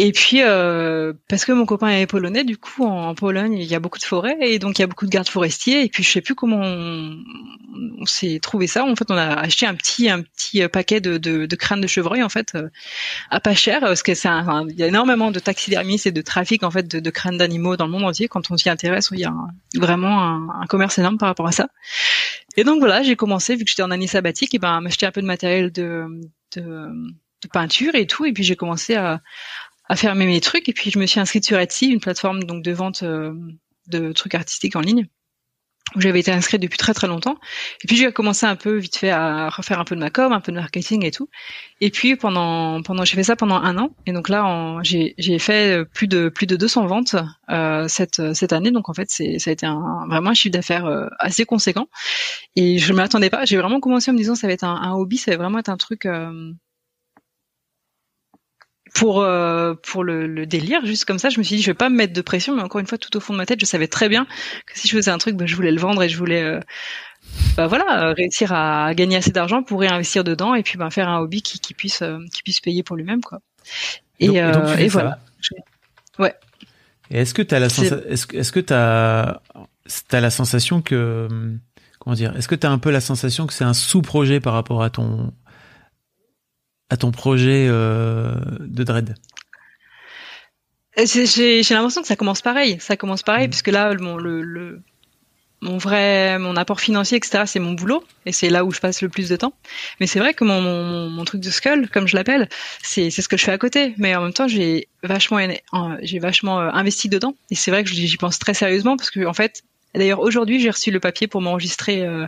Et 0.00 0.12
puis 0.12 0.42
euh, 0.44 1.12
parce 1.28 1.44
que 1.44 1.50
mon 1.50 1.66
copain 1.66 1.88
est 1.88 2.06
polonais, 2.06 2.44
du 2.44 2.56
coup 2.56 2.84
en, 2.84 3.16
Pologne 3.16 3.58
il 3.58 3.64
y 3.64 3.74
a 3.74 3.80
beaucoup 3.80 3.98
de 3.98 4.04
forêts 4.04 4.36
et 4.40 4.60
donc 4.60 4.78
il 4.78 4.82
y 4.82 4.84
a 4.84 4.86
beaucoup 4.86 5.06
de 5.06 5.10
gardes 5.10 5.28
forestiers. 5.28 5.82
Et 5.82 5.88
puis 5.88 6.04
je 6.04 6.10
sais 6.10 6.20
plus 6.20 6.36
comment 6.36 6.60
on, 6.62 8.06
s'est 8.06 8.38
trouvé 8.40 8.68
ça. 8.68 8.84
En 8.84 8.94
fait, 8.94 9.10
on 9.10 9.16
a 9.16 9.34
acheté 9.34 9.66
un 9.66 9.74
petit 9.74 10.08
un 10.08 10.22
petit 10.22 10.66
paquet 10.68 11.00
de, 11.00 11.18
de, 11.18 11.46
de 11.46 11.56
crânes 11.56 11.80
de 11.80 11.88
chevreuil 11.88 12.22
en 12.22 12.28
fait 12.28 12.54
euh, 12.54 12.68
à 13.30 13.40
pas 13.40 13.56
cher 13.56 13.80
parce 13.80 14.04
que 14.04 14.14
c'est 14.14 14.28
il 14.68 14.76
y 14.76 14.84
a 14.84 14.86
énormément 14.86 15.32
de 15.32 15.40
taxidermistes 15.40 16.06
et 16.06 16.12
de 16.12 16.22
trafic 16.22 16.62
en 16.62 16.70
fait 16.70 16.86
de, 16.86 17.00
de 17.00 17.10
crânes 17.10 17.38
d'animaux 17.38 17.76
dans 17.76 17.86
le 17.86 17.90
monde 17.90 18.04
entier. 18.04 18.28
Quand 18.28 18.52
on 18.52 18.56
s'y 18.56 18.70
intéresse, 18.70 19.08
il 19.10 19.18
y 19.18 19.24
a 19.24 19.34
vraiment 19.74 20.52
un, 20.60 20.66
commerce 20.68 20.96
énorme 20.98 21.18
par 21.18 21.28
rapport 21.28 21.48
à 21.48 21.52
ça. 21.52 21.70
Et 22.56 22.62
donc 22.62 22.78
voilà, 22.78 23.02
j'ai 23.02 23.16
commencé 23.16 23.56
vu 23.56 23.64
que 23.64 23.70
j'étais 23.70 23.82
en 23.82 23.90
année 23.90 24.06
sabbatique, 24.06 24.54
et 24.54 24.58
ben 24.58 24.80
m'acheter 24.80 25.06
un 25.06 25.12
peu 25.12 25.22
de 25.22 25.26
matériel 25.26 25.72
de, 25.72 26.06
de 26.54 26.92
de 27.42 27.48
peinture 27.48 27.94
et 27.94 28.06
tout 28.06 28.24
et 28.24 28.32
puis 28.32 28.42
j'ai 28.42 28.56
commencé 28.56 28.96
à, 28.96 29.20
à 29.88 29.96
faire 29.96 30.14
mes 30.14 30.40
trucs. 30.40 30.68
Et 30.68 30.72
puis 30.72 30.90
je 30.90 30.98
me 30.98 31.06
suis 31.06 31.20
inscrite 31.20 31.44
sur 31.44 31.58
Etsy, 31.58 31.86
une 31.86 32.00
plateforme 32.00 32.44
donc 32.44 32.62
de 32.62 32.72
vente 32.72 33.02
euh, 33.02 33.34
de 33.88 34.12
trucs 34.12 34.34
artistiques 34.34 34.76
en 34.76 34.80
ligne 34.80 35.08
où 35.96 36.00
j'avais 36.00 36.20
été 36.20 36.30
inscrite 36.30 36.60
depuis 36.60 36.78
très 36.78 36.94
très 36.94 37.06
longtemps. 37.06 37.36
Et 37.82 37.86
puis 37.86 37.96
j'ai 37.96 38.12
commencé 38.12 38.46
un 38.46 38.56
peu 38.56 38.76
vite 38.76 38.96
fait 38.96 39.10
à 39.10 39.48
refaire 39.48 39.80
un 39.80 39.84
peu 39.84 39.94
de 39.94 40.00
ma 40.00 40.10
com, 40.10 40.32
un 40.32 40.40
peu 40.40 40.52
de 40.52 40.56
marketing 40.56 41.04
et 41.04 41.10
tout. 41.10 41.28
Et 41.80 41.90
puis 41.90 42.16
pendant 42.16 42.82
pendant 42.82 43.04
j'ai 43.04 43.14
fait 43.14 43.22
ça 43.22 43.36
pendant 43.36 43.56
un 43.56 43.78
an. 43.78 43.90
Et 44.06 44.12
donc 44.12 44.28
là 44.28 44.78
j'ai 44.82 45.14
j'ai 45.18 45.38
fait 45.38 45.84
plus 45.86 46.06
de 46.06 46.28
plus 46.28 46.46
de 46.46 46.56
200 46.56 46.86
ventes 46.86 47.16
euh, 47.50 47.88
cette 47.88 48.34
cette 48.34 48.52
année. 48.52 48.70
Donc 48.70 48.88
en 48.88 48.94
fait 48.94 49.08
c'est 49.10 49.38
ça 49.38 49.50
a 49.50 49.52
été 49.52 49.66
un, 49.66 50.06
vraiment 50.08 50.30
un 50.30 50.34
chiffre 50.34 50.52
d'affaires 50.52 50.86
euh, 50.86 51.06
assez 51.18 51.44
conséquent. 51.44 51.88
Et 52.56 52.78
je 52.78 52.92
m'attendais 52.92 53.30
pas. 53.30 53.44
J'ai 53.44 53.56
vraiment 53.56 53.80
commencé 53.80 54.10
en 54.10 54.14
me 54.14 54.18
disant 54.18 54.34
ça 54.34 54.46
va 54.46 54.52
être 54.52 54.64
un, 54.64 54.74
un 54.74 54.92
hobby, 54.92 55.16
ça 55.16 55.30
va 55.32 55.38
vraiment 55.38 55.58
être 55.58 55.70
un 55.70 55.76
truc 55.78 56.04
euh, 56.06 56.52
pour 58.94 59.22
euh, 59.22 59.74
pour 59.74 60.04
le, 60.04 60.26
le, 60.26 60.46
délire 60.46 60.84
juste 60.84 61.04
comme 61.04 61.18
ça 61.18 61.28
je 61.28 61.38
me 61.38 61.44
suis 61.44 61.56
dit 61.56 61.62
je 61.62 61.70
vais 61.70 61.74
pas 61.74 61.88
me 61.88 61.96
mettre 61.96 62.12
de 62.12 62.20
pression 62.20 62.54
mais 62.54 62.62
encore 62.62 62.80
une 62.80 62.86
fois 62.86 62.98
tout 62.98 63.16
au 63.16 63.20
fond 63.20 63.32
de 63.32 63.38
ma 63.38 63.46
tête 63.46 63.60
je 63.60 63.66
savais 63.66 63.88
très 63.88 64.08
bien 64.08 64.26
que 64.66 64.78
si 64.78 64.88
je 64.88 64.96
faisais 64.96 65.10
un 65.10 65.18
truc 65.18 65.36
bah, 65.36 65.46
je 65.46 65.56
voulais 65.56 65.72
le 65.72 65.80
vendre 65.80 66.02
et 66.02 66.08
je 66.08 66.16
voulais 66.16 66.42
euh, 66.42 66.60
bah 67.56 67.66
voilà 67.66 68.14
réussir 68.14 68.52
à 68.52 68.94
gagner 68.94 69.16
assez 69.16 69.32
d'argent 69.32 69.62
pour 69.62 69.80
réinvestir 69.80 70.24
dedans 70.24 70.54
et 70.54 70.62
puis 70.62 70.78
bah, 70.78 70.90
faire 70.90 71.08
un 71.08 71.18
hobby 71.18 71.42
qui, 71.42 71.58
qui 71.58 71.74
puisse 71.74 72.02
euh, 72.02 72.18
qui 72.32 72.42
puisse 72.42 72.60
payer 72.60 72.82
pour 72.82 72.96
lui-même 72.96 73.22
quoi. 73.22 73.40
Et, 74.20 74.36
et, 74.36 74.88
voilà. 74.88 75.18
Ouais. 76.18 76.34
Et 77.10 77.20
est-ce 77.20 77.34
que 77.34 77.42
tu 77.42 77.54
as 77.54 77.60
la 77.60 77.66
est-ce 77.66 78.36
est-ce 78.36 78.52
que 78.52 78.60
tu 78.60 78.72
as 78.72 79.40
as 80.12 80.20
la 80.20 80.30
sensation 80.30 80.80
que 80.80 81.28
comment 81.98 82.16
dire 82.16 82.34
est-ce 82.36 82.48
que 82.48 82.54
tu 82.54 82.66
as 82.66 82.70
un 82.70 82.78
peu 82.78 82.90
la 82.90 83.00
sensation 83.00 83.46
que 83.46 83.52
c'est 83.52 83.64
un 83.64 83.74
sous-projet 83.74 84.40
par 84.40 84.54
rapport 84.54 84.82
à 84.82 84.90
ton 84.90 85.32
à 86.90 86.96
ton 86.96 87.10
projet 87.10 87.66
euh, 87.68 88.34
de 88.60 88.84
dread? 88.84 89.14
J'ai 90.96 91.62
l'impression 91.70 92.02
que 92.02 92.08
ça 92.08 92.16
commence 92.16 92.42
pareil. 92.42 92.78
Ça 92.80 92.96
commence 92.96 93.22
pareil, 93.22 93.46
mmh. 93.46 93.50
puisque 93.50 93.68
là, 93.68 93.94
mon, 93.94 94.16
le, 94.16 94.42
le, 94.42 94.82
mon 95.60 95.78
vrai, 95.78 96.38
mon 96.38 96.56
apport 96.56 96.80
financier, 96.80 97.16
etc., 97.16 97.44
c'est 97.46 97.58
mon 97.58 97.72
boulot, 97.72 98.04
et 98.26 98.32
c'est 98.32 98.48
là 98.48 98.64
où 98.64 98.72
je 98.72 98.80
passe 98.80 99.02
le 99.02 99.08
plus 99.08 99.28
de 99.28 99.36
temps. 99.36 99.52
Mais 100.00 100.06
c'est 100.06 100.18
vrai 100.18 100.34
que 100.34 100.44
mon, 100.44 100.60
mon, 100.60 101.08
mon, 101.08 101.24
truc 101.24 101.40
de 101.40 101.50
skull, 101.50 101.88
comme 101.88 102.06
je 102.06 102.16
l'appelle, 102.16 102.48
c'est 102.82 103.10
ce 103.10 103.28
que 103.28 103.36
je 103.36 103.44
fais 103.44 103.52
à 103.52 103.58
côté. 103.58 103.94
Mais 103.98 104.14
en 104.14 104.22
même 104.22 104.32
temps, 104.32 104.48
j'ai 104.48 104.88
vachement, 105.02 105.38
j'ai 106.02 106.18
vachement 106.18 106.60
euh, 106.60 106.70
investi 106.72 107.08
dedans, 107.08 107.34
et 107.50 107.54
c'est 107.54 107.70
vrai 107.70 107.84
que 107.84 107.90
j'y 107.90 108.16
pense 108.16 108.38
très 108.38 108.54
sérieusement, 108.54 108.96
parce 108.96 109.10
que 109.10 109.24
en 109.26 109.34
fait, 109.34 109.62
d'ailleurs 109.94 110.20
aujourd'hui, 110.20 110.60
j'ai 110.60 110.70
reçu 110.70 110.90
le 110.90 111.00
papier 111.00 111.26
pour 111.26 111.40
m'enregistrer. 111.40 112.02
Euh, 112.02 112.26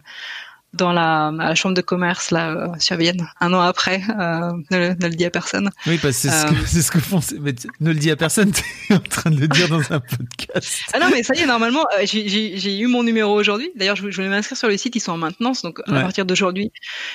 dans 0.72 0.92
la, 0.92 1.32
la, 1.36 1.54
chambre 1.54 1.74
de 1.74 1.80
commerce 1.80 2.30
là 2.30 2.50
euh, 2.50 2.68
sur 2.78 2.96
Vienne 2.96 3.28
un 3.40 3.52
an 3.52 3.60
après 3.60 4.02
euh, 4.08 4.52
ne, 4.70 4.94
ne, 4.94 5.08
le 5.08 5.14
dis 5.14 5.24
à 5.24 5.30
personne 5.30 5.70
oui 5.86 5.98
parce 6.00 6.22
que 6.22 6.28
c'est 6.28 6.30
ce 6.30 6.46
que, 6.46 6.54
euh, 6.54 6.82
ce 6.82 6.90
que 6.90 7.00
font 7.00 7.20
mais 7.40 7.54
ne 7.80 7.90
le 7.90 7.98
dis 7.98 8.10
à 8.10 8.16
personne 8.16 8.52
t'es 8.88 8.94
en 8.94 9.00
train 9.00 9.30
de 9.30 9.40
le 9.40 9.48
dire 9.48 9.68
dans 9.68 9.80
un 9.92 10.00
podcast 10.00 10.82
ah 10.92 11.00
non 11.00 11.08
mais 11.10 11.22
ça 11.24 11.34
y 11.34 11.40
est 11.40 11.46
normalement 11.46 11.84
euh, 11.98 12.04
j'ai 12.04 12.78
eu 12.78 12.86
mon 12.86 13.02
numéro 13.02 13.34
aujourd'hui 13.38 13.70
d'ailleurs 13.74 13.96
je, 13.96 14.10
je 14.10 14.16
voulais 14.16 14.28
m'inscrire 14.28 14.56
sur 14.56 14.68
le 14.68 14.76
site 14.76 14.94
ils 14.94 15.00
sont 15.00 15.12
en 15.12 15.18
maintenance 15.18 15.62
donc 15.62 15.80
à 15.86 15.92
partir 15.92 16.24
d'aujourd'hui 16.24 16.70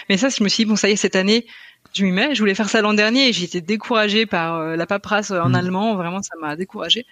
mais 0.10 0.18
ça 0.18 0.28
je 0.30 0.44
me 0.44 0.50
suis 0.50 0.66
dit 0.66 0.70
bon 0.70 0.76
ça 0.76 0.90
y 0.90 0.92
est 0.92 0.98
cette 0.98 1.16
année 1.16 1.46
je 1.96 2.04
m'y 2.04 2.12
mets. 2.12 2.36
Je 2.36 2.40
voulais 2.40 2.56
faire 2.56 2.70
ça 2.70 2.82
l'an 2.82 2.94
dernier 2.94 3.30
et 3.30 3.34
j'ai 3.34 3.46
été 3.46 3.62
découragée 3.62 4.26
par 4.26 4.56
euh, 4.56 4.76
la 4.76 4.86
paperasse 4.86 5.32
en 5.32 5.50
mm. 5.50 5.56
allemand. 5.56 5.96
Vraiment, 5.96 6.22
ça 6.22 6.36
m'a 6.42 6.56
découragée. 6.56 7.06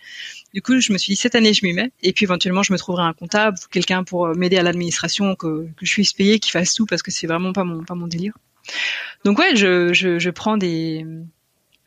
Du 0.54 0.62
coup, 0.62 0.80
je 0.80 0.94
me 0.94 0.98
suis 0.98 1.14
dit 1.14 1.18
cette 1.18 1.36
année, 1.36 1.54
je 1.54 1.66
m'y 1.66 1.74
mets. 1.74 1.92
Et 2.04 2.14
puis 2.14 2.26
éventuellement, 2.26 2.64
je 2.64 2.72
me 2.74 2.78
trouverai 2.78 3.04
un 3.04 3.14
comptable, 3.14 3.58
quelqu'un 3.72 4.04
pour 4.04 4.28
euh, 4.28 4.34
m'aider 4.36 4.58
à 4.58 4.64
l'administration, 4.64 5.36
que, 5.36 5.68
que 5.76 5.86
je 5.86 5.92
puisse 5.92 6.14
payer, 6.14 6.40
qui 6.40 6.52
fasse 6.52 6.74
tout 6.76 6.86
parce 6.86 7.02
que 7.02 7.12
c'est 7.12 7.28
vraiment 7.28 7.54
pas 7.54 7.64
mon 7.64 7.84
pas 7.84 7.96
mon 7.96 8.08
délire. 8.08 8.34
Donc 9.26 9.40
ouais, 9.40 9.56
je, 9.56 9.94
je, 9.94 10.20
je 10.20 10.30
prends 10.30 10.58
des 10.58 11.06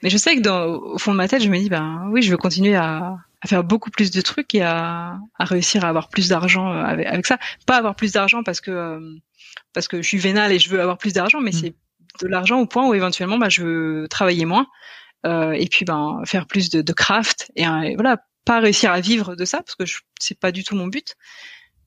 Mais 0.03 0.11
je 0.11 0.17
sais 0.17 0.37
que 0.37 0.41
dans, 0.41 0.67
au 0.67 0.99
fond 0.99 1.13
de 1.13 1.17
ma 1.17 1.29
tête, 1.29 1.43
je 1.43 1.49
me 1.49 1.59
dis, 1.59 1.69
ben 1.69 2.09
oui, 2.11 2.23
je 2.23 2.31
veux 2.31 2.37
continuer 2.37 2.75
à, 2.75 3.19
à 3.41 3.47
faire 3.47 3.63
beaucoup 3.63 3.91
plus 3.91 4.11
de 4.11 4.21
trucs 4.21 4.55
et 4.55 4.63
à, 4.63 5.19
à 5.39 5.45
réussir 5.45 5.85
à 5.85 5.89
avoir 5.89 6.09
plus 6.09 6.29
d'argent 6.29 6.73
euh, 6.73 6.83
avec, 6.83 7.07
avec, 7.07 7.27
ça. 7.27 7.39
Pas 7.67 7.77
avoir 7.77 7.95
plus 7.95 8.13
d'argent 8.13 8.43
parce 8.43 8.61
que 8.61 8.71
euh, 8.71 9.15
parce 9.73 9.89
que 9.89 10.03
je 10.03 10.09
suis 10.09 10.19
vénale 10.19 10.53
et 10.53 10.59
je 10.59 10.69
veux 10.71 10.81
avoir 10.81 10.99
plus 10.99 11.13
d'argent, 11.13 11.41
mais 11.41 11.51
mm. 11.51 11.55
c'est 11.55 11.75
de 12.23 12.29
l'argent 12.29 12.59
au 12.59 12.67
point 12.67 12.89
où 12.89 12.95
éventuellement, 12.95 13.39
bah, 13.39 13.49
je 13.49 13.63
veux 13.63 14.07
travailler 14.09 14.45
moins 14.45 14.67
euh, 15.25 15.53
et 15.53 15.67
puis 15.67 15.85
ben 15.85 16.23
faire 16.25 16.47
plus 16.47 16.71
de, 16.71 16.83
de 16.83 16.93
craft 16.93 17.53
et, 17.57 17.63
et, 17.63 17.95
voilà, 17.95 18.23
pas 18.47 18.61
réussir 18.61 18.93
à 18.93 19.01
vivre 19.01 19.37
de 19.37 19.45
ça 19.45 19.59
parce 19.59 19.75
que 19.75 19.85
c'est 20.19 20.39
pas 20.39 20.53
du 20.53 20.65
tout 20.65 20.75
mon 20.75 20.87
but. 20.87 21.17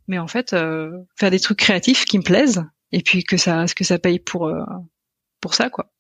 Mais 0.07 0.19
en 0.19 0.27
fait, 0.27 0.53
euh, 0.53 0.91
faire 1.15 1.31
des 1.31 1.39
trucs 1.39 1.57
créatifs 1.57 2.05
qui 2.05 2.19
me 2.19 2.23
plaisent 2.23 2.63
et 2.91 3.01
puis 3.01 3.23
que 3.23 3.37
ça, 3.37 3.65
ce 3.65 3.73
que 3.73 3.83
ça 3.83 3.97
paye 3.97 4.19
pour 4.19 4.47
euh, 4.47 4.63
pour 5.41 5.55
ça 5.55 5.71
quoi. 5.71 5.91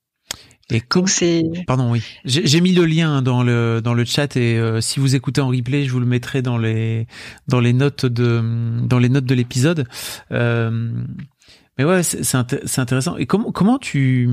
Et 0.71 0.81
comme 0.81 1.07
c'est 1.07 1.43
pardon 1.65 1.91
oui, 1.91 2.03
j'ai 2.25 2.61
mis 2.61 2.73
le 2.73 2.85
lien 2.85 3.23
dans 3.23 3.41
le 3.41 3.81
dans 3.83 3.95
le 3.95 4.05
chat 4.05 4.35
et 4.35 4.57
euh, 4.57 4.81
si 4.81 4.99
vous 4.99 5.15
écoutez 5.15 5.41
en 5.41 5.47
replay, 5.47 5.85
je 5.85 5.91
vous 5.91 5.99
le 5.99 6.05
mettrai 6.05 6.43
dans 6.43 6.59
les 6.59 7.07
dans 7.47 7.59
les 7.59 7.73
notes 7.73 8.05
de 8.05 8.43
dans 8.83 8.99
les 8.99 9.09
notes 9.09 9.25
de 9.25 9.33
l'épisode. 9.33 9.87
Mais 10.29 11.85
ouais, 11.85 12.03
c'est 12.03 12.35
intéressant. 12.35 13.15
Et 13.17 13.25
comment 13.25 13.51
comment 13.51 13.79
tu 13.79 14.29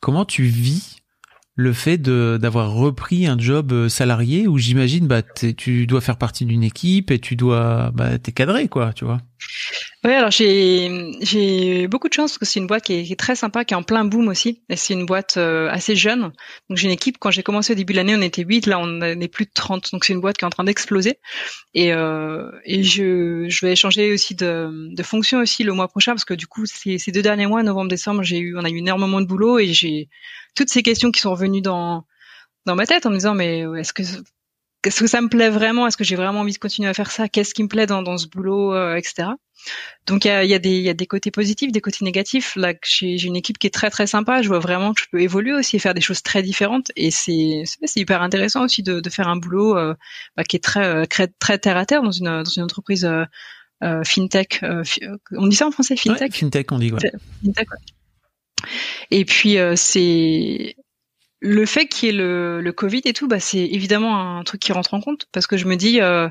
comment 0.00 0.24
tu 0.24 0.42
vis 0.42 0.97
le 1.58 1.72
fait 1.72 1.98
de 1.98 2.38
d'avoir 2.40 2.72
repris 2.72 3.26
un 3.26 3.36
job 3.36 3.72
euh, 3.72 3.88
salarié 3.88 4.46
où 4.46 4.58
j'imagine 4.58 5.08
bah 5.08 5.22
tu 5.22 5.88
dois 5.88 6.00
faire 6.00 6.16
partie 6.16 6.44
d'une 6.44 6.62
équipe 6.62 7.10
et 7.10 7.18
tu 7.18 7.34
dois 7.34 7.90
bah 7.92 8.16
t'es 8.20 8.30
cadré 8.30 8.68
quoi 8.68 8.92
tu 8.92 9.04
vois? 9.04 9.18
Oui 10.04 10.12
alors 10.12 10.30
j'ai 10.30 11.12
j'ai 11.20 11.88
beaucoup 11.88 12.08
de 12.08 12.12
chance 12.12 12.30
parce 12.30 12.38
que 12.38 12.44
c'est 12.46 12.60
une 12.60 12.68
boîte 12.68 12.84
qui 12.84 12.92
est, 12.94 13.18
très 13.18 13.34
sympa 13.34 13.64
qui 13.64 13.74
est 13.74 13.76
en 13.76 13.82
plein 13.82 14.04
boom 14.04 14.28
aussi. 14.28 14.62
Et 14.68 14.76
c'est 14.76 14.94
une 14.94 15.06
boîte 15.06 15.36
euh, 15.38 15.68
assez 15.70 15.96
jeune. 15.96 16.32
Donc 16.68 16.78
j'ai 16.78 16.86
une 16.86 16.92
équipe 16.92 17.18
quand 17.18 17.32
j'ai 17.32 17.42
commencé 17.42 17.72
au 17.72 17.76
début 17.76 17.92
de 17.94 17.98
l'année 17.98 18.14
on 18.16 18.22
était 18.22 18.44
8 18.44 18.66
là 18.66 18.78
on 18.78 19.00
est 19.00 19.28
plus 19.28 19.46
de 19.46 19.50
30 19.52 19.90
donc 19.92 20.04
c'est 20.04 20.12
une 20.12 20.20
boîte 20.20 20.38
qui 20.38 20.44
est 20.44 20.46
en 20.46 20.50
train 20.50 20.64
d'exploser. 20.64 21.18
Et 21.74 21.92
euh, 21.92 22.50
et 22.64 22.84
je 22.84 23.46
je 23.48 23.66
vais 23.66 23.74
changer 23.76 24.12
aussi 24.12 24.34
de 24.36 24.70
de 24.94 25.02
fonction 25.02 25.40
aussi 25.40 25.64
le 25.64 25.72
mois 25.72 25.88
prochain 25.88 26.12
parce 26.12 26.24
que 26.24 26.34
du 26.34 26.46
coup 26.46 26.64
ces, 26.66 26.98
ces 26.98 27.10
deux 27.12 27.22
derniers 27.22 27.46
mois 27.46 27.62
novembre 27.64 27.90
décembre 27.90 28.22
j'ai 28.22 28.38
eu 28.38 28.56
on 28.56 28.64
a 28.64 28.70
eu 28.70 28.78
énormément 28.78 29.20
de 29.20 29.26
boulot 29.26 29.58
et 29.58 29.72
j'ai 29.72 30.08
toutes 30.54 30.70
ces 30.70 30.82
questions 30.82 31.10
qui 31.10 31.20
sont 31.20 31.32
revenues 31.32 31.62
dans 31.62 32.04
dans 32.66 32.76
ma 32.76 32.86
tête 32.86 33.06
en 33.06 33.10
me 33.10 33.16
disant 33.16 33.34
mais 33.34 33.64
est-ce 33.78 33.92
que 33.92 34.02
est-ce 34.84 35.00
que 35.00 35.06
ça 35.06 35.20
me 35.20 35.28
plaît 35.28 35.50
vraiment? 35.50 35.86
Est-ce 35.86 35.96
que 35.96 36.04
j'ai 36.04 36.16
vraiment 36.16 36.40
envie 36.40 36.52
de 36.52 36.58
continuer 36.58 36.88
à 36.88 36.94
faire 36.94 37.10
ça? 37.10 37.28
Qu'est-ce 37.28 37.54
qui 37.54 37.62
me 37.62 37.68
plaît 37.68 37.86
dans, 37.86 38.02
dans 38.02 38.18
ce 38.18 38.26
boulot, 38.26 38.74
euh, 38.74 38.96
etc. 38.96 39.30
Donc 40.06 40.24
il 40.24 40.28
y 40.28 40.30
a, 40.30 40.44
y, 40.44 40.54
a 40.54 40.58
des, 40.58 40.80
y 40.80 40.88
a 40.88 40.94
des 40.94 41.06
côtés 41.06 41.30
positifs, 41.30 41.72
des 41.72 41.80
côtés 41.80 42.04
négatifs. 42.04 42.54
Là, 42.56 42.74
j'ai 42.84 43.20
une 43.24 43.36
équipe 43.36 43.58
qui 43.58 43.66
est 43.66 43.74
très 43.74 43.90
très 43.90 44.06
sympa. 44.06 44.40
Je 44.42 44.48
vois 44.48 44.60
vraiment 44.60 44.94
que 44.94 45.00
je 45.00 45.06
peux 45.10 45.20
évoluer 45.20 45.52
aussi 45.52 45.76
et 45.76 45.78
faire 45.78 45.94
des 45.94 46.00
choses 46.00 46.22
très 46.22 46.42
différentes. 46.42 46.92
Et 46.96 47.10
c'est 47.10 47.64
hyper 47.96 48.22
intéressant 48.22 48.64
aussi 48.64 48.82
de, 48.82 49.00
de 49.00 49.10
faire 49.10 49.28
un 49.28 49.36
boulot 49.36 49.76
euh, 49.76 49.94
bah, 50.36 50.44
qui 50.44 50.56
est 50.56 50.62
très, 50.62 50.84
euh, 50.84 51.04
très 51.38 51.58
terre 51.58 51.76
à 51.76 51.86
terre 51.86 52.02
dans 52.02 52.12
une 52.12 52.26
dans 52.26 52.44
une 52.44 52.62
entreprise 52.62 53.04
euh, 53.04 54.04
fintech. 54.04 54.64
on 55.32 55.46
dit 55.48 55.56
ça 55.56 55.66
en 55.66 55.70
français, 55.72 55.96
fintech? 55.96 56.34
fintech, 56.36 56.70
on 56.72 56.78
dit 56.78 56.90
quoi 56.90 57.00
Fintech, 57.00 57.68
ouais. 57.70 57.78
Et 59.10 59.24
puis 59.24 59.58
euh, 59.58 59.74
c'est 59.76 60.76
le 61.40 61.66
fait 61.66 61.86
qu'il 61.86 62.08
y 62.08 62.10
ait 62.10 62.14
le, 62.14 62.60
le, 62.60 62.72
Covid 62.72 63.02
et 63.04 63.12
tout, 63.12 63.28
bah 63.28 63.40
c'est 63.40 63.64
évidemment 63.64 64.38
un 64.38 64.44
truc 64.44 64.60
qui 64.60 64.72
rentre 64.72 64.94
en 64.94 65.00
compte 65.00 65.26
parce 65.32 65.46
que 65.46 65.56
je 65.56 65.66
me 65.66 65.76
dis, 65.76 66.00
euh, 66.00 66.28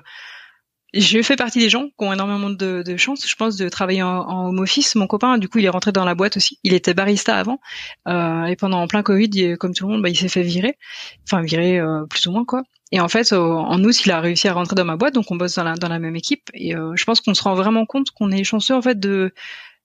je 0.94 1.22
fais 1.22 1.36
partie 1.36 1.60
des 1.60 1.70
gens 1.70 1.88
qui 1.88 2.06
ont 2.06 2.14
énormément 2.14 2.50
de, 2.50 2.82
de 2.82 2.98
chance, 2.98 3.28
je 3.28 3.36
pense, 3.36 3.58
de 3.58 3.70
travailler 3.70 4.04
en, 4.04 4.20
en, 4.22 4.48
home 4.50 4.60
office. 4.60 4.96
Mon 4.96 5.08
copain, 5.08 5.38
du 5.38 5.50
coup, 5.50 5.60
il 5.60 5.66
est 5.66 5.70
rentré 5.70 5.92
dans 5.92 6.06
la 6.06 6.16
boîte 6.16 6.38
aussi. 6.38 6.60
Il 6.64 6.74
était 6.74 6.94
barista 6.94 7.38
avant 7.38 7.60
euh, 8.08 8.46
et 8.46 8.56
pendant 8.56 8.82
en 8.82 8.88
plein 8.88 9.04
Covid, 9.04 9.58
comme 9.58 9.74
tout 9.74 9.86
le 9.88 9.94
monde, 9.94 10.02
bah, 10.02 10.10
il 10.10 10.18
s'est 10.18 10.30
fait 10.30 10.44
virer, 10.44 10.78
enfin 11.24 11.42
virer 11.42 11.80
euh, 11.80 12.06
plus 12.06 12.26
ou 12.28 12.32
moins 12.32 12.46
quoi. 12.46 12.64
Et 12.94 13.02
en 13.02 13.10
fait, 13.10 13.34
en 13.34 13.84
août, 13.84 14.06
il 14.06 14.12
a 14.12 14.22
réussi 14.22 14.48
à 14.48 14.54
rentrer 14.54 14.76
dans 14.76 14.86
ma 14.86 14.96
boîte, 14.96 15.14
donc 15.14 15.30
on 15.30 15.36
bosse 15.36 15.56
dans 15.56 15.64
la, 15.64 15.76
dans 15.76 15.90
la 15.90 16.00
même 16.00 16.16
équipe. 16.16 16.50
Et 16.54 16.74
euh, 16.74 16.94
je 16.96 17.04
pense 17.04 17.20
qu'on 17.20 17.34
se 17.34 17.44
rend 17.44 17.54
vraiment 17.54 17.86
compte 17.86 18.12
qu'on 18.12 18.32
est 18.32 18.46
chanceux 18.46 18.76
en 18.76 18.82
fait 18.82 18.98
de 18.98 19.34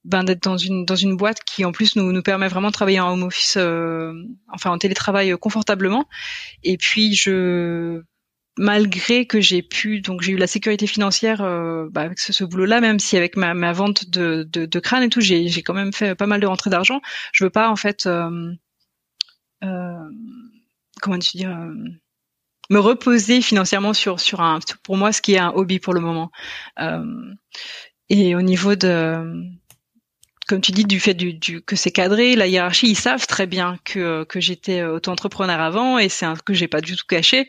ben, 0.04 0.24
d'être 0.24 0.42
dans 0.42 0.56
une 0.56 0.84
dans 0.84 0.96
une 0.96 1.16
boîte 1.16 1.44
qui 1.44 1.64
en 1.64 1.72
plus 1.72 1.96
nous 1.96 2.12
nous 2.12 2.22
permet 2.22 2.48
vraiment 2.48 2.68
de 2.68 2.72
travailler 2.72 3.00
en 3.00 3.12
home 3.12 3.22
office, 3.22 3.56
euh, 3.56 4.12
enfin 4.52 4.70
en 4.70 4.78
télétravail 4.78 5.34
confortablement. 5.38 6.08
Et 6.64 6.76
puis 6.76 7.14
je 7.14 8.02
malgré 8.58 9.26
que 9.26 9.40
j'ai 9.40 9.62
pu 9.62 10.00
donc 10.00 10.22
j'ai 10.22 10.32
eu 10.32 10.36
la 10.36 10.46
sécurité 10.46 10.86
financière 10.86 11.40
euh, 11.42 11.88
bah, 11.90 12.02
avec 12.02 12.18
ce, 12.18 12.32
ce 12.32 12.44
boulot-là, 12.44 12.80
même 12.80 12.98
si 12.98 13.16
avec 13.16 13.36
ma, 13.36 13.54
ma 13.54 13.72
vente 13.72 14.10
de, 14.10 14.46
de, 14.52 14.66
de 14.66 14.80
crâne 14.80 15.02
et 15.04 15.08
tout, 15.08 15.20
j'ai 15.20 15.48
j'ai 15.48 15.62
quand 15.62 15.74
même 15.74 15.92
fait 15.92 16.14
pas 16.14 16.26
mal 16.26 16.40
de 16.40 16.46
rentrées 16.46 16.70
d'argent. 16.70 17.00
Je 17.32 17.44
veux 17.44 17.50
pas 17.50 17.70
en 17.70 17.76
fait 17.76 18.06
euh, 18.06 18.52
euh, 19.64 20.10
comment 21.00 21.18
dire 21.18 21.50
euh, 21.50 21.74
me 22.70 22.78
reposer 22.78 23.40
financièrement 23.42 23.94
sur 23.94 24.20
sur 24.20 24.40
un 24.40 24.58
pour 24.82 24.96
moi 24.96 25.12
ce 25.12 25.22
qui 25.22 25.34
est 25.34 25.38
un 25.38 25.50
hobby 25.50 25.78
pour 25.78 25.94
le 25.94 26.00
moment. 26.00 26.30
Euh, 26.80 27.34
et 28.08 28.34
au 28.34 28.42
niveau 28.42 28.74
de 28.74 29.24
comme 30.48 30.60
tu 30.60 30.72
dis, 30.72 30.84
du 30.84 31.00
fait 31.00 31.14
du, 31.14 31.34
du 31.34 31.62
que 31.62 31.76
c'est 31.76 31.90
cadré, 31.90 32.36
la 32.36 32.46
hiérarchie, 32.46 32.88
ils 32.88 32.96
savent 32.96 33.26
très 33.26 33.46
bien 33.46 33.78
que, 33.84 34.24
que 34.24 34.40
j'étais 34.40 34.82
auto-entrepreneur 34.82 35.60
avant 35.60 35.98
et 35.98 36.08
c'est 36.08 36.26
un 36.26 36.34
que 36.34 36.54
j'ai 36.54 36.68
pas 36.68 36.80
du 36.80 36.96
tout 36.96 37.06
caché. 37.08 37.48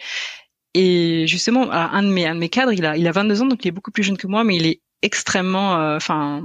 Et 0.74 1.28
justement, 1.28 1.72
un 1.72 2.04
de 2.04 2.08
mes 2.08 2.26
un 2.26 2.36
de 2.36 2.39
mes 2.39 2.50
cadres, 2.50 2.74
il 2.74 2.86
a 2.86 2.98
il 2.98 3.08
a 3.08 3.12
22 3.12 3.41
ans, 3.44 3.46
donc 3.46 3.64
il 3.66 3.68
est 3.68 3.72
beaucoup 3.72 3.91
plus 3.91 4.04
jeune 4.04 4.18
que 4.18 4.28
moi, 4.28 4.44
mais 4.44 4.56
il 4.56 4.66
est 4.66 4.82
extrêmement, 5.04 5.80
euh, 5.80 5.98
enfin, 5.98 6.44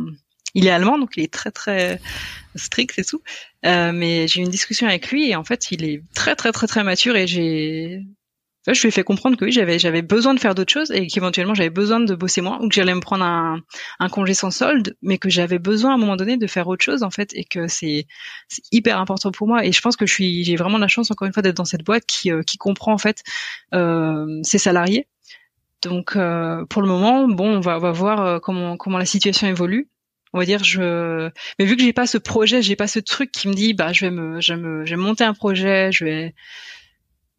il 0.55 0.66
est 0.66 0.70
allemand, 0.70 0.99
donc 0.99 1.12
il 1.16 1.22
est 1.22 1.32
très 1.32 1.51
très 1.51 2.01
strict 2.57 2.99
et 2.99 3.05
tout. 3.05 3.22
Euh, 3.64 3.92
mais 3.92 4.28
j'ai 4.28 4.40
eu 4.40 4.44
une 4.44 4.51
discussion 4.51 4.86
avec 4.86 5.11
lui 5.11 5.30
et 5.30 5.36
en 5.36 5.44
fait, 5.44 5.70
il 5.70 5.84
est 5.84 6.03
très 6.14 6.36
très 6.36 6.53
très 6.53 6.66
très 6.66 6.84
mature 6.84 7.16
et 7.16 7.26
j'ai 7.26 8.03
je 8.74 8.82
lui 8.82 8.88
ai 8.88 8.90
fait 8.90 9.04
comprendre 9.04 9.36
que 9.36 9.44
oui, 9.44 9.52
j'avais 9.52 9.78
j'avais 9.78 10.02
besoin 10.02 10.34
de 10.34 10.40
faire 10.40 10.54
d'autres 10.54 10.72
choses 10.72 10.90
et 10.90 11.06
qu'éventuellement 11.06 11.54
j'avais 11.54 11.70
besoin 11.70 12.00
de 12.00 12.14
bosser 12.14 12.40
moins 12.40 12.58
ou 12.60 12.68
que 12.68 12.74
j'allais 12.74 12.94
me 12.94 13.00
prendre 13.00 13.24
un, 13.24 13.60
un 14.00 14.08
congé 14.08 14.34
sans 14.34 14.50
solde, 14.50 14.96
mais 15.02 15.18
que 15.18 15.30
j'avais 15.30 15.58
besoin 15.58 15.92
à 15.92 15.94
un 15.94 15.98
moment 15.98 16.16
donné 16.16 16.36
de 16.36 16.46
faire 16.46 16.68
autre 16.68 16.84
chose 16.84 17.02
en 17.02 17.10
fait 17.10 17.32
et 17.34 17.44
que 17.44 17.68
c'est 17.68 18.06
hyper 18.72 18.98
important 18.98 19.30
pour 19.32 19.48
moi 19.48 19.64
et 19.64 19.72
je 19.72 19.80
pense 19.80 19.96
que 19.96 20.06
je 20.06 20.12
suis 20.12 20.44
j'ai 20.44 20.56
vraiment 20.56 20.78
la 20.78 20.88
chance 20.88 21.10
encore 21.10 21.26
une 21.26 21.32
fois 21.32 21.42
d'être 21.42 21.56
dans 21.56 21.64
cette 21.64 21.84
boîte 21.84 22.04
qui 22.06 22.30
euh, 22.30 22.42
qui 22.42 22.58
comprend 22.58 22.92
en 22.92 22.98
fait 22.98 23.22
euh, 23.74 24.40
ses 24.42 24.58
salariés. 24.58 25.06
Donc 25.82 26.16
euh, 26.16 26.64
pour 26.66 26.82
le 26.82 26.88
moment, 26.88 27.28
bon, 27.28 27.56
on 27.56 27.60
va 27.60 27.76
on 27.76 27.80
va 27.80 27.92
voir 27.92 28.20
euh, 28.20 28.38
comment 28.40 28.76
comment 28.76 28.98
la 28.98 29.06
situation 29.06 29.46
évolue 29.46 29.88
on 30.32 30.38
va 30.38 30.44
dire 30.44 30.62
je 30.62 31.30
mais 31.58 31.64
vu 31.64 31.76
que 31.76 31.82
j'ai 31.82 31.92
pas 31.92 32.06
ce 32.06 32.18
projet 32.18 32.60
j'ai 32.60 32.76
pas 32.76 32.86
ce 32.86 32.98
truc 32.98 33.32
qui 33.32 33.48
me 33.48 33.54
dit 33.54 33.72
bah 33.74 33.92
je 33.92 34.04
vais 34.04 34.10
me 34.10 34.40
je 34.40 34.52
vais 34.52 34.60
me 34.60 34.84
je 34.84 34.90
vais 34.90 35.00
monter 35.00 35.24
un 35.24 35.32
projet 35.34 35.90
je 35.92 36.04
vais 36.04 36.34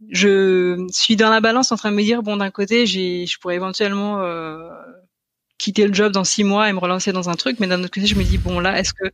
je 0.10 0.88
suis 0.92 1.16
dans 1.16 1.30
la 1.30 1.42
balance 1.42 1.72
en 1.72 1.76
train 1.76 1.92
de 1.92 1.96
me 1.96 2.04
dire 2.04 2.24
bon 2.24 2.38
d'un 2.38 2.52
côté 2.52 2.86
j'ai 2.86 3.26
je 3.26 3.38
pourrais 3.40 3.56
éventuellement 3.56 4.22
euh, 4.22 4.70
quitter 5.58 5.86
le 5.86 5.94
job 5.94 6.14
dans 6.14 6.24
six 6.24 6.44
mois 6.44 6.70
et 6.70 6.74
me 6.74 6.80
relancer 6.80 7.12
dans 7.12 7.30
un 7.30 7.36
truc 7.36 7.60
mais 7.60 7.68
d'un 7.68 7.84
autre 7.84 7.94
côté 7.94 8.08
je 8.08 8.16
me 8.16 8.24
dis 8.24 8.38
bon 8.38 8.60
là 8.60 8.80
est-ce 8.80 8.94
que 8.94 9.12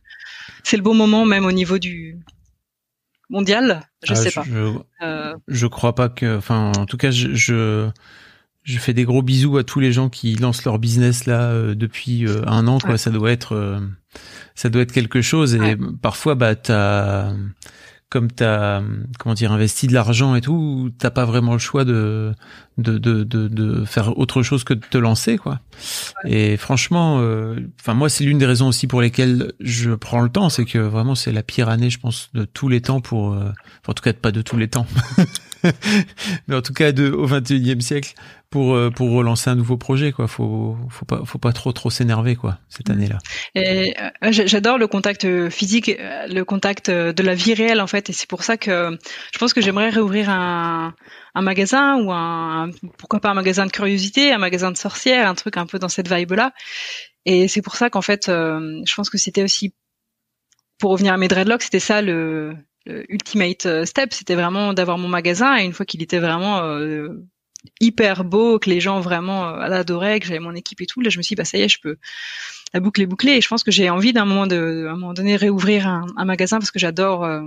c'est 0.62 0.76
le 0.76 0.82
bon 0.82 0.94
moment 0.94 1.24
même 1.24 1.44
au 1.44 1.52
niveau 1.52 1.78
du 1.78 2.18
mondial? 3.28 3.82
Je 4.04 4.12
ah, 4.12 4.16
sais 4.16 4.30
pas. 4.30 4.44
je, 4.44 4.72
euh... 5.02 5.34
je 5.48 5.66
crois 5.66 5.94
pas 5.94 6.08
que 6.08 6.36
enfin 6.36 6.72
en 6.76 6.86
tout 6.86 6.96
cas 6.96 7.10
je, 7.10 7.34
je, 7.34 7.90
je 8.62 8.78
fais 8.78 8.94
des 8.94 9.04
gros 9.04 9.22
bisous 9.22 9.58
à 9.58 9.64
tous 9.64 9.80
les 9.80 9.92
gens 9.92 10.08
qui 10.08 10.34
lancent 10.36 10.64
leur 10.64 10.78
business 10.78 11.26
là 11.26 11.50
euh, 11.50 11.74
depuis 11.74 12.26
euh, 12.26 12.42
un 12.46 12.66
an 12.66 12.78
quoi. 12.78 12.98
Ça 12.98 13.10
doit 13.10 13.32
être 13.32 13.54
euh, 13.54 13.80
ça 14.54 14.68
doit 14.68 14.82
être 14.82 14.92
quelque 14.92 15.22
chose 15.22 15.54
et 15.54 15.60
ouais. 15.60 15.76
parfois 16.00 16.34
bah 16.34 16.54
t'as 16.54 17.32
comme 18.08 18.30
tu 18.30 18.44
as 18.44 18.82
comment 19.18 19.34
dire 19.34 19.50
investi 19.50 19.88
de 19.88 19.92
l'argent 19.92 20.36
et 20.36 20.40
tout, 20.40 20.90
t'as 20.98 21.10
pas 21.10 21.24
vraiment 21.24 21.52
le 21.52 21.58
choix 21.58 21.84
de 21.84 22.32
de, 22.78 22.98
de 22.98 23.24
de, 23.24 23.48
de 23.48 23.84
faire 23.84 24.16
autre 24.18 24.42
chose 24.42 24.62
que 24.62 24.74
de 24.74 24.80
te 24.88 24.98
lancer 24.98 25.38
quoi. 25.38 25.60
Et 26.24 26.56
franchement, 26.56 27.18
euh, 27.20 27.56
enfin 27.80 27.94
moi 27.94 28.08
c'est 28.08 28.24
l'une 28.24 28.38
des 28.38 28.46
raisons 28.46 28.68
aussi 28.68 28.86
pour 28.86 29.00
lesquelles 29.00 29.52
je 29.60 29.90
prends 29.92 30.20
le 30.20 30.28
temps, 30.28 30.50
c'est 30.50 30.64
que 30.64 30.78
vraiment 30.78 31.14
c'est 31.14 31.32
la 31.32 31.42
pire 31.42 31.68
année 31.68 31.90
je 31.90 31.98
pense 31.98 32.30
de 32.32 32.44
tous 32.44 32.68
les 32.68 32.80
temps 32.80 33.00
pour, 33.00 33.32
euh, 33.32 33.50
en 33.88 33.92
tout 33.92 34.02
cas 34.02 34.12
pas 34.12 34.32
de 34.32 34.42
tous 34.42 34.56
les 34.56 34.68
temps, 34.68 34.86
mais 36.46 36.54
en 36.54 36.62
tout 36.62 36.74
cas 36.74 36.92
de 36.92 37.10
au 37.10 37.26
21e 37.26 37.80
siècle 37.80 38.14
pour 38.56 38.74
euh, 38.74 38.88
pour 38.88 39.10
relancer 39.10 39.50
un 39.50 39.54
nouveau 39.54 39.76
projet 39.76 40.12
quoi. 40.12 40.28
Faut 40.28 40.78
faut 40.88 41.04
pas 41.04 41.20
faut 41.26 41.36
pas 41.36 41.52
trop 41.52 41.72
trop 41.72 41.90
s'énerver 41.90 42.36
quoi 42.36 42.58
cette 42.70 42.88
année 42.88 43.06
là 43.06 43.18
et 43.54 43.94
euh, 44.00 44.30
j'adore 44.30 44.78
le 44.78 44.86
contact 44.86 45.50
physique 45.50 45.90
le 45.98 46.42
contact 46.42 46.90
de 46.90 47.22
la 47.22 47.34
vie 47.34 47.52
réelle 47.52 47.82
en 47.82 47.86
fait 47.86 48.08
et 48.08 48.14
c'est 48.14 48.26
pour 48.26 48.44
ça 48.44 48.56
que 48.56 48.96
je 49.30 49.38
pense 49.38 49.52
que 49.52 49.60
j'aimerais 49.60 49.90
réouvrir 49.90 50.30
un 50.30 50.94
un 51.34 51.42
magasin 51.42 52.02
ou 52.02 52.10
un 52.10 52.70
pourquoi 52.96 53.20
pas 53.20 53.28
un 53.28 53.34
magasin 53.34 53.66
de 53.66 53.72
curiosité 53.72 54.32
un 54.32 54.38
magasin 54.38 54.72
de 54.72 54.78
sorcières 54.78 55.28
un 55.28 55.34
truc 55.34 55.58
un 55.58 55.66
peu 55.66 55.78
dans 55.78 55.90
cette 55.90 56.10
vibe 56.10 56.32
là 56.32 56.52
et 57.26 57.48
c'est 57.48 57.60
pour 57.60 57.76
ça 57.76 57.90
qu'en 57.90 58.00
fait 58.00 58.30
euh, 58.30 58.80
je 58.86 58.94
pense 58.94 59.10
que 59.10 59.18
c'était 59.18 59.42
aussi 59.42 59.74
pour 60.78 60.92
revenir 60.92 61.12
à 61.12 61.18
mes 61.18 61.28
dreadlocks 61.28 61.64
c'était 61.64 61.78
ça 61.78 62.00
le, 62.00 62.56
le 62.86 63.04
ultimate 63.12 63.84
step. 63.84 64.14
C'était 64.14 64.34
vraiment 64.34 64.72
d'avoir 64.72 64.96
mon 64.96 65.08
magasin 65.08 65.58
et 65.58 65.64
une 65.64 65.72
fois 65.72 65.84
qu'il 65.84 66.02
était 66.02 66.20
vraiment 66.20 66.60
euh, 66.60 67.08
hyper 67.80 68.24
beau, 68.24 68.58
que 68.58 68.70
les 68.70 68.80
gens 68.80 69.00
vraiment 69.00 69.48
euh, 69.48 69.68
l'adoraient, 69.68 70.20
que 70.20 70.26
j'avais 70.26 70.40
mon 70.40 70.54
équipe 70.54 70.80
et 70.80 70.86
tout. 70.86 71.00
Là, 71.00 71.10
je 71.10 71.18
me 71.18 71.22
suis 71.22 71.34
dit, 71.34 71.38
bah 71.38 71.44
ça 71.44 71.58
y 71.58 71.62
est, 71.62 71.68
je 71.68 71.80
peux 71.80 71.96
la 72.74 72.80
boucle 72.80 73.00
est 73.02 73.06
bouclée. 73.06 73.32
Et 73.32 73.40
je 73.40 73.48
pense 73.48 73.64
que 73.64 73.70
j'ai 73.70 73.90
envie 73.90 74.12
d'un 74.12 74.24
moment 74.24 74.46
de, 74.46 74.86
à 74.88 74.92
un 74.92 74.96
moment 74.96 75.14
donné, 75.14 75.36
réouvrir 75.36 75.86
un, 75.86 76.06
un 76.16 76.24
magasin 76.24 76.58
parce 76.58 76.70
que 76.70 76.78
j'adore, 76.78 77.24
euh, 77.24 77.42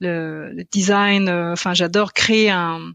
le, 0.00 0.64
design. 0.70 1.28
Enfin, 1.28 1.74
j'adore 1.74 2.12
créer 2.12 2.50
un. 2.50 2.92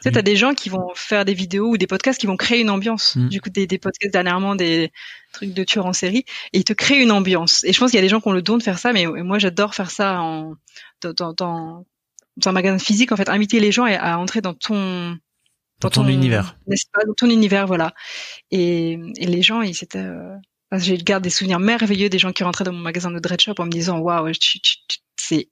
Tu 0.00 0.08
sais, 0.08 0.12
t'as 0.12 0.22
des 0.22 0.34
gens 0.34 0.52
qui 0.52 0.68
vont 0.68 0.90
faire 0.94 1.24
des 1.24 1.34
vidéos 1.34 1.70
ou 1.70 1.76
des 1.76 1.86
podcasts 1.86 2.20
qui 2.20 2.26
vont 2.26 2.36
créer 2.36 2.60
une 2.60 2.70
ambiance. 2.70 3.14
Mm. 3.14 3.28
Du 3.28 3.40
coup, 3.40 3.50
des, 3.50 3.68
des 3.68 3.78
podcasts 3.78 4.12
dernièrement, 4.12 4.56
des 4.56 4.90
trucs 5.32 5.54
de 5.54 5.64
tueurs 5.64 5.86
en 5.86 5.92
série, 5.92 6.24
et 6.52 6.58
ils 6.58 6.64
te 6.64 6.72
créent 6.72 7.00
une 7.00 7.12
ambiance. 7.12 7.62
Et 7.64 7.72
je 7.72 7.78
pense 7.78 7.90
qu'il 7.90 7.98
y 7.98 8.00
a 8.00 8.02
des 8.02 8.08
gens 8.08 8.20
qui 8.20 8.28
ont 8.28 8.32
le 8.32 8.42
don 8.42 8.58
de 8.58 8.62
faire 8.62 8.78
ça, 8.78 8.92
mais 8.92 9.06
moi, 9.06 9.38
j'adore 9.38 9.74
faire 9.74 9.90
ça 9.90 10.20
en 10.20 10.54
dans, 11.02 11.12
dans, 11.12 11.32
dans 12.36 12.48
un 12.50 12.52
magasin 12.52 12.78
physique. 12.78 13.12
En 13.12 13.16
fait, 13.16 13.28
inviter 13.28 13.60
les 13.60 13.70
gens 13.70 13.84
à 13.84 14.16
entrer 14.18 14.40
dans 14.40 14.54
ton 14.54 15.16
dans 15.82 15.90
ton, 15.90 16.08
univers. 16.08 16.56
Dans 16.66 17.14
ton 17.16 17.28
univers, 17.28 17.66
voilà. 17.66 17.92
Et, 18.50 18.92
et 19.16 19.26
les 19.26 19.42
gens, 19.42 19.62
ils 19.62 19.82
étaient. 19.82 19.98
Euh, 19.98 20.36
j'ai 20.72 20.96
gardé 20.96 21.24
des 21.24 21.30
souvenirs 21.30 21.58
merveilleux 21.58 22.08
des 22.08 22.18
gens 22.18 22.32
qui 22.32 22.44
rentraient 22.44 22.64
dans 22.64 22.72
mon 22.72 22.78
magasin 22.78 23.10
de 23.10 23.18
dread 23.18 23.40
shop 23.40 23.54
en 23.58 23.66
me 23.66 23.70
disant 23.70 23.98
waouh, 23.98 24.32
c'est 25.18 25.48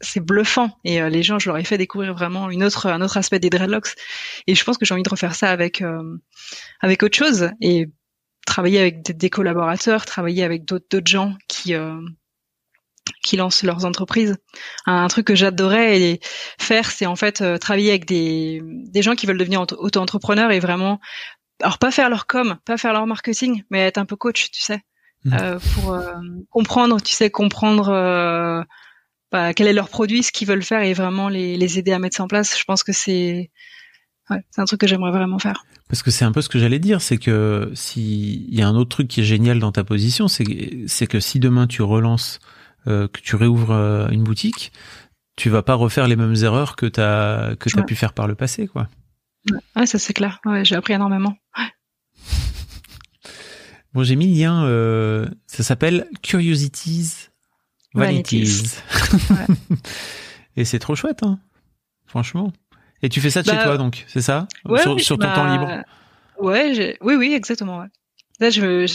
c'est 0.00 0.20
bluffant. 0.20 0.70
Et 0.84 1.00
euh, 1.00 1.08
les 1.08 1.22
gens, 1.22 1.38
je 1.38 1.48
leur 1.48 1.58
ai 1.58 1.64
fait 1.64 1.78
découvrir 1.78 2.14
vraiment 2.14 2.50
une 2.50 2.64
autre, 2.64 2.86
un 2.86 3.00
autre 3.00 3.16
aspect 3.16 3.38
des 3.38 3.50
dreadlocks. 3.50 3.94
Et 4.46 4.54
je 4.54 4.64
pense 4.64 4.78
que 4.78 4.84
j'ai 4.84 4.94
envie 4.94 5.02
de 5.02 5.08
refaire 5.08 5.34
ça 5.34 5.50
avec, 5.50 5.82
euh, 5.82 6.16
avec 6.80 7.02
autre 7.02 7.16
chose 7.16 7.50
et 7.60 7.86
travailler 8.46 8.80
avec 8.80 9.02
des, 9.02 9.30
collaborateurs, 9.30 10.04
travailler 10.04 10.44
avec 10.44 10.64
d'autres, 10.64 10.86
d'autres 10.90 11.10
gens 11.10 11.34
qui, 11.48 11.74
euh, 11.74 12.00
qui 13.28 13.36
lancent 13.36 13.62
leurs 13.62 13.84
entreprises. 13.84 14.36
Un, 14.86 15.08
truc 15.08 15.26
que 15.26 15.34
j'adorais 15.34 16.18
faire, 16.58 16.90
c'est 16.90 17.06
en 17.06 17.16
fait 17.16 17.42
travailler 17.58 17.90
avec 17.90 18.06
des, 18.06 18.62
des 18.64 19.02
gens 19.02 19.14
qui 19.14 19.26
veulent 19.26 19.38
devenir 19.38 19.60
auto-entrepreneurs 19.60 20.50
et 20.50 20.60
vraiment, 20.60 21.00
alors 21.62 21.78
pas 21.78 21.90
faire 21.90 22.08
leur 22.08 22.26
com, 22.26 22.56
pas 22.64 22.76
faire 22.76 22.92
leur 22.92 23.06
marketing, 23.06 23.64
mais 23.70 23.80
être 23.80 23.98
un 23.98 24.06
peu 24.06 24.16
coach, 24.16 24.50
tu 24.50 24.62
sais, 24.62 24.80
mmh. 25.24 25.36
pour 25.74 25.98
comprendre, 26.50 27.00
tu 27.02 27.12
sais, 27.12 27.30
comprendre 27.30 28.64
bah, 29.30 29.52
quel 29.52 29.66
est 29.66 29.72
leur 29.72 29.88
produit, 29.88 30.22
ce 30.22 30.32
qu'ils 30.32 30.48
veulent 30.48 30.62
faire 30.62 30.82
et 30.82 30.94
vraiment 30.94 31.28
les, 31.28 31.56
les, 31.56 31.78
aider 31.78 31.92
à 31.92 31.98
mettre 31.98 32.16
ça 32.16 32.22
en 32.22 32.28
place. 32.28 32.58
Je 32.58 32.64
pense 32.64 32.82
que 32.82 32.92
c'est 32.92 33.50
ouais, 34.30 34.42
c'est 34.50 34.60
un 34.60 34.64
truc 34.64 34.80
que 34.80 34.86
j'aimerais 34.86 35.10
vraiment 35.10 35.38
faire. 35.38 35.64
Parce 35.88 36.02
que 36.02 36.10
c'est 36.10 36.24
un 36.24 36.32
peu 36.32 36.40
ce 36.40 36.48
que 36.48 36.58
j'allais 36.58 36.78
dire, 36.78 37.00
c'est 37.00 37.18
que 37.18 37.70
s'il 37.74 38.54
y 38.54 38.62
a 38.62 38.68
un 38.68 38.74
autre 38.74 38.90
truc 38.90 39.08
qui 39.08 39.20
est 39.20 39.24
génial 39.24 39.58
dans 39.58 39.72
ta 39.72 39.84
position, 39.84 40.28
c'est 40.28 40.84
c'est 40.86 41.06
que 41.06 41.20
si 41.20 41.40
demain 41.40 41.66
tu 41.66 41.82
relances, 41.82 42.38
euh, 42.86 43.08
que 43.08 43.20
tu 43.20 43.36
réouvres 43.36 43.72
euh, 43.72 44.08
une 44.08 44.24
boutique, 44.24 44.72
tu 45.36 45.50
vas 45.50 45.62
pas 45.62 45.74
refaire 45.74 46.08
les 46.08 46.16
mêmes 46.16 46.34
erreurs 46.36 46.76
que 46.76 46.86
t'as 46.86 47.54
que 47.56 47.68
t'as 47.70 47.82
pu 47.82 47.94
faire 47.94 48.12
par 48.12 48.26
le 48.26 48.34
passé, 48.34 48.66
quoi. 48.66 48.88
Ouais, 49.76 49.86
ça 49.86 49.98
c'est 49.98 50.12
clair. 50.12 50.40
Ouais, 50.44 50.64
j'ai 50.64 50.74
appris 50.74 50.92
énormément. 50.92 51.36
Bon, 53.94 54.02
j'ai 54.02 54.16
mis 54.16 54.26
le 54.26 54.40
lien. 54.40 54.64
Euh, 54.64 55.26
ça 55.46 55.62
s'appelle 55.62 56.06
Curiosities 56.22 57.28
Vanities. 57.94 58.76
et 60.56 60.64
c'est 60.64 60.78
trop 60.78 60.94
chouette, 60.94 61.22
hein, 61.22 61.38
franchement. 62.06 62.52
Et 63.02 63.08
tu 63.08 63.20
fais 63.20 63.30
ça 63.30 63.42
de 63.42 63.48
chez 63.48 63.56
bah, 63.56 63.64
toi, 63.64 63.78
donc, 63.78 64.04
c'est 64.08 64.20
ça? 64.20 64.46
Sur, 64.98 65.18
ton 65.18 65.32
temps 65.32 65.46
libre? 65.50 65.68
Ouais, 66.38 66.96
oui, 67.00 67.14
oui, 67.14 67.32
exactement. 67.32 67.80
Ouais. 67.80 67.86
Là, 68.40 68.50
je, 68.50 68.86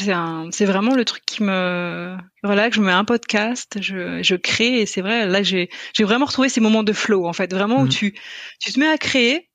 c'est 0.51 0.65
vraiment 0.65 0.95
le 0.95 1.03
truc 1.03 1.23
qui 1.25 1.43
me 1.43 2.15
relaxe. 2.43 2.77
Je 2.77 2.81
mets 2.81 2.93
un 2.93 3.03
podcast, 3.03 3.77
je, 3.81 4.23
je 4.23 4.35
crée, 4.35 4.81
et 4.81 4.85
c'est 4.85 5.01
vrai. 5.01 5.27
Là, 5.27 5.43
j'ai, 5.43 5.69
j'ai 5.93 6.03
vraiment 6.05 6.25
retrouvé 6.25 6.47
ces 6.47 6.61
moments 6.61 6.83
de 6.83 6.93
flow, 6.93 7.25
en 7.25 7.33
fait, 7.33 7.53
vraiment 7.53 7.81
où 7.81 7.85
mm. 7.85 7.89
tu, 7.89 8.19
tu 8.59 8.71
te 8.71 8.79
mets 8.79 8.87
à 8.87 8.97
créer 8.97 9.49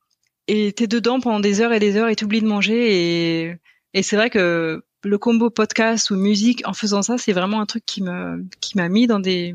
et 0.46 0.72
t'es 0.72 0.86
dedans 0.86 1.20
pendant 1.20 1.40
des 1.40 1.60
heures 1.60 1.72
et 1.72 1.78
des 1.78 1.96
heures 1.96 2.08
et 2.08 2.16
t'oublies 2.16 2.40
de 2.40 2.46
manger 2.46 3.44
et, 3.44 3.54
et 3.94 4.02
c'est 4.02 4.16
vrai 4.16 4.30
que 4.30 4.82
le 5.08 5.18
combo 5.18 5.50
podcast 5.50 6.10
ou 6.10 6.16
musique 6.16 6.62
en 6.66 6.72
faisant 6.72 7.02
ça 7.02 7.18
c'est 7.18 7.32
vraiment 7.32 7.60
un 7.60 7.66
truc 7.66 7.84
qui 7.86 8.02
me 8.02 8.44
qui 8.60 8.76
m'a 8.76 8.88
mis 8.88 9.06
dans 9.06 9.18
des 9.18 9.54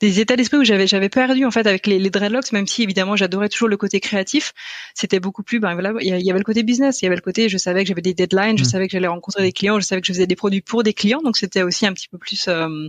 des 0.00 0.20
états 0.20 0.36
d'esprit 0.36 0.58
où 0.58 0.64
j'avais 0.64 0.86
j'avais 0.86 1.08
perdu 1.08 1.44
en 1.44 1.50
fait 1.50 1.66
avec 1.66 1.86
les, 1.86 1.98
les 1.98 2.10
dreadlocks 2.10 2.52
même 2.52 2.66
si 2.66 2.82
évidemment 2.82 3.14
j'adorais 3.14 3.48
toujours 3.48 3.68
le 3.68 3.76
côté 3.76 4.00
créatif 4.00 4.52
c'était 4.94 5.20
beaucoup 5.20 5.42
plus 5.42 5.60
ben 5.60 5.74
voilà 5.74 5.92
il 6.00 6.08
y, 6.08 6.30
avait 6.30 6.38
le 6.38 6.44
côté 6.44 6.62
business 6.62 7.02
il 7.02 7.04
y 7.04 7.06
avait 7.06 7.16
le 7.16 7.22
côté 7.22 7.48
je 7.48 7.58
savais 7.58 7.82
que 7.82 7.88
j'avais 7.88 8.02
des 8.02 8.14
deadlines 8.14 8.58
je 8.58 8.64
mm. 8.64 8.66
savais 8.66 8.86
que 8.88 8.92
j'allais 8.92 9.06
rencontrer 9.06 9.42
des 9.42 9.52
clients 9.52 9.78
je 9.78 9.84
savais 9.84 10.00
que 10.00 10.06
je 10.06 10.12
faisais 10.12 10.26
des 10.26 10.36
produits 10.36 10.62
pour 10.62 10.82
des 10.82 10.94
clients 10.94 11.20
donc 11.22 11.36
c'était 11.36 11.62
aussi 11.62 11.86
un 11.86 11.92
petit 11.92 12.08
peu 12.08 12.18
plus 12.18 12.48
euh, 12.48 12.88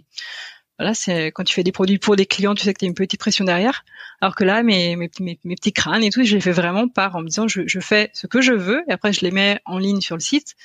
voilà, 0.78 0.94
c'est 0.94 1.28
quand 1.28 1.44
tu 1.44 1.54
fais 1.54 1.64
des 1.64 1.72
produits 1.72 2.00
pour 2.00 2.16
des 2.18 2.26
clients, 2.26 2.54
tu 2.54 2.64
sais 2.64 2.74
que 2.74 2.80
tu 2.80 2.86
as 2.86 2.88
une 2.88 2.96
petite 2.96 3.20
pression 3.20 3.46
derrière. 3.46 3.86
Alors 4.20 4.36
que 4.36 4.44
là, 4.44 4.62
mes, 4.62 4.96
mes, 4.98 5.10
mes, 5.22 5.40
mes 5.44 5.56
petits 5.56 5.72
crânes 5.72 6.04
et 6.04 6.10
tout, 6.10 6.24
je 6.24 6.36
les 6.36 6.42
fais 6.42 6.52
vraiment 6.52 6.90
par 6.90 7.16
en 7.16 7.22
me 7.22 7.28
disant, 7.28 7.48
je, 7.48 7.62
je, 7.66 7.80
fais 7.80 8.10
ce 8.14 8.28
que 8.28 8.42
je 8.42 8.52
veux 8.52 8.84
et 8.90 8.92
après 8.92 9.14
je 9.14 9.22
les 9.22 9.32
mets 9.32 9.60
en 9.66 9.78
ligne 9.78 10.02
sur 10.02 10.16
le 10.16 10.22
site. 10.22 10.56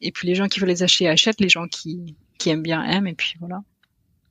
Et 0.00 0.12
puis 0.12 0.26
les 0.26 0.34
gens 0.34 0.48
qui 0.48 0.60
veulent 0.60 0.68
les 0.68 0.82
acheter 0.82 1.08
achètent, 1.08 1.40
les 1.40 1.48
gens 1.48 1.66
qui, 1.68 2.16
qui 2.38 2.50
aiment 2.50 2.62
bien 2.62 2.82
aiment, 2.84 3.06
et 3.06 3.14
puis 3.14 3.34
voilà. 3.38 3.62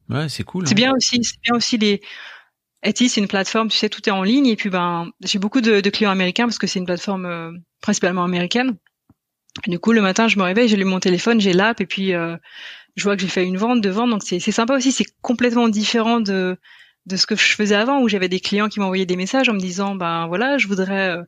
Ouais, 0.10 0.28
c'est 0.30 0.44
cool. 0.44 0.68
C'est 0.68 0.74
hein. 0.74 0.76
bien 0.76 0.94
aussi, 0.96 1.24
c'est 1.24 1.40
bien 1.41 1.56
aussi 1.56 1.78
les. 1.78 2.02
Etsy, 2.82 3.10
c'est 3.10 3.20
une 3.20 3.28
plateforme, 3.28 3.68
tu 3.68 3.78
sais, 3.78 3.90
tout 3.90 4.08
est 4.08 4.12
en 4.12 4.24
ligne, 4.24 4.48
et 4.48 4.56
puis 4.56 4.70
ben, 4.70 5.12
j'ai 5.22 5.38
beaucoup 5.38 5.60
de, 5.60 5.82
de, 5.82 5.90
clients 5.90 6.12
américains 6.12 6.46
parce 6.46 6.58
que 6.58 6.66
c'est 6.66 6.80
une 6.80 6.86
plateforme 6.86 7.26
euh, 7.26 7.52
principalement 7.82 8.24
américaine. 8.24 8.78
du 9.68 9.80
coup, 9.80 9.91
le 9.91 10.02
matin, 10.02 10.30
je 10.30 10.38
me 10.38 10.44
réveille, 10.44 10.70
j'ai 10.70 10.82
mon 10.86 11.02
téléphone, 11.02 11.41
j'ai 11.41 11.52
l'app, 11.52 11.82
et 11.82 11.86
puis 11.86 12.14
euh, 12.14 12.38
je 12.96 13.04
vois 13.04 13.18
que 13.18 13.22
j'ai 13.22 13.28
fait 13.28 13.46
une 13.46 13.58
vente, 13.58 13.82
deux 13.82 13.90
ventes, 13.90 14.10
donc 14.10 14.24
c'est 14.24 14.40
sympa 14.40 14.76
aussi. 14.76 14.94
C'est 14.94 15.06
complètement 15.22 15.68
différent 15.68 16.22
de 16.22 16.58
de 17.10 17.18
ce 17.18 17.26
que 17.26 17.36
je 17.36 17.56
faisais 17.56 17.76
avant, 17.76 18.02
où 18.02 18.07
j'avais 18.07 18.30
des 18.30 18.40
clients 18.40 18.69
qui 18.69 18.80
m'envoyaient 18.80 19.06
des 19.06 19.15
messages 19.18 19.49
en 19.49 19.53
me 19.53 19.60
disant, 19.60 19.95
ben 19.95 20.27
voilà, 20.27 20.57
je 20.57 20.68
voudrais 20.68 21.10
euh, 21.10 21.23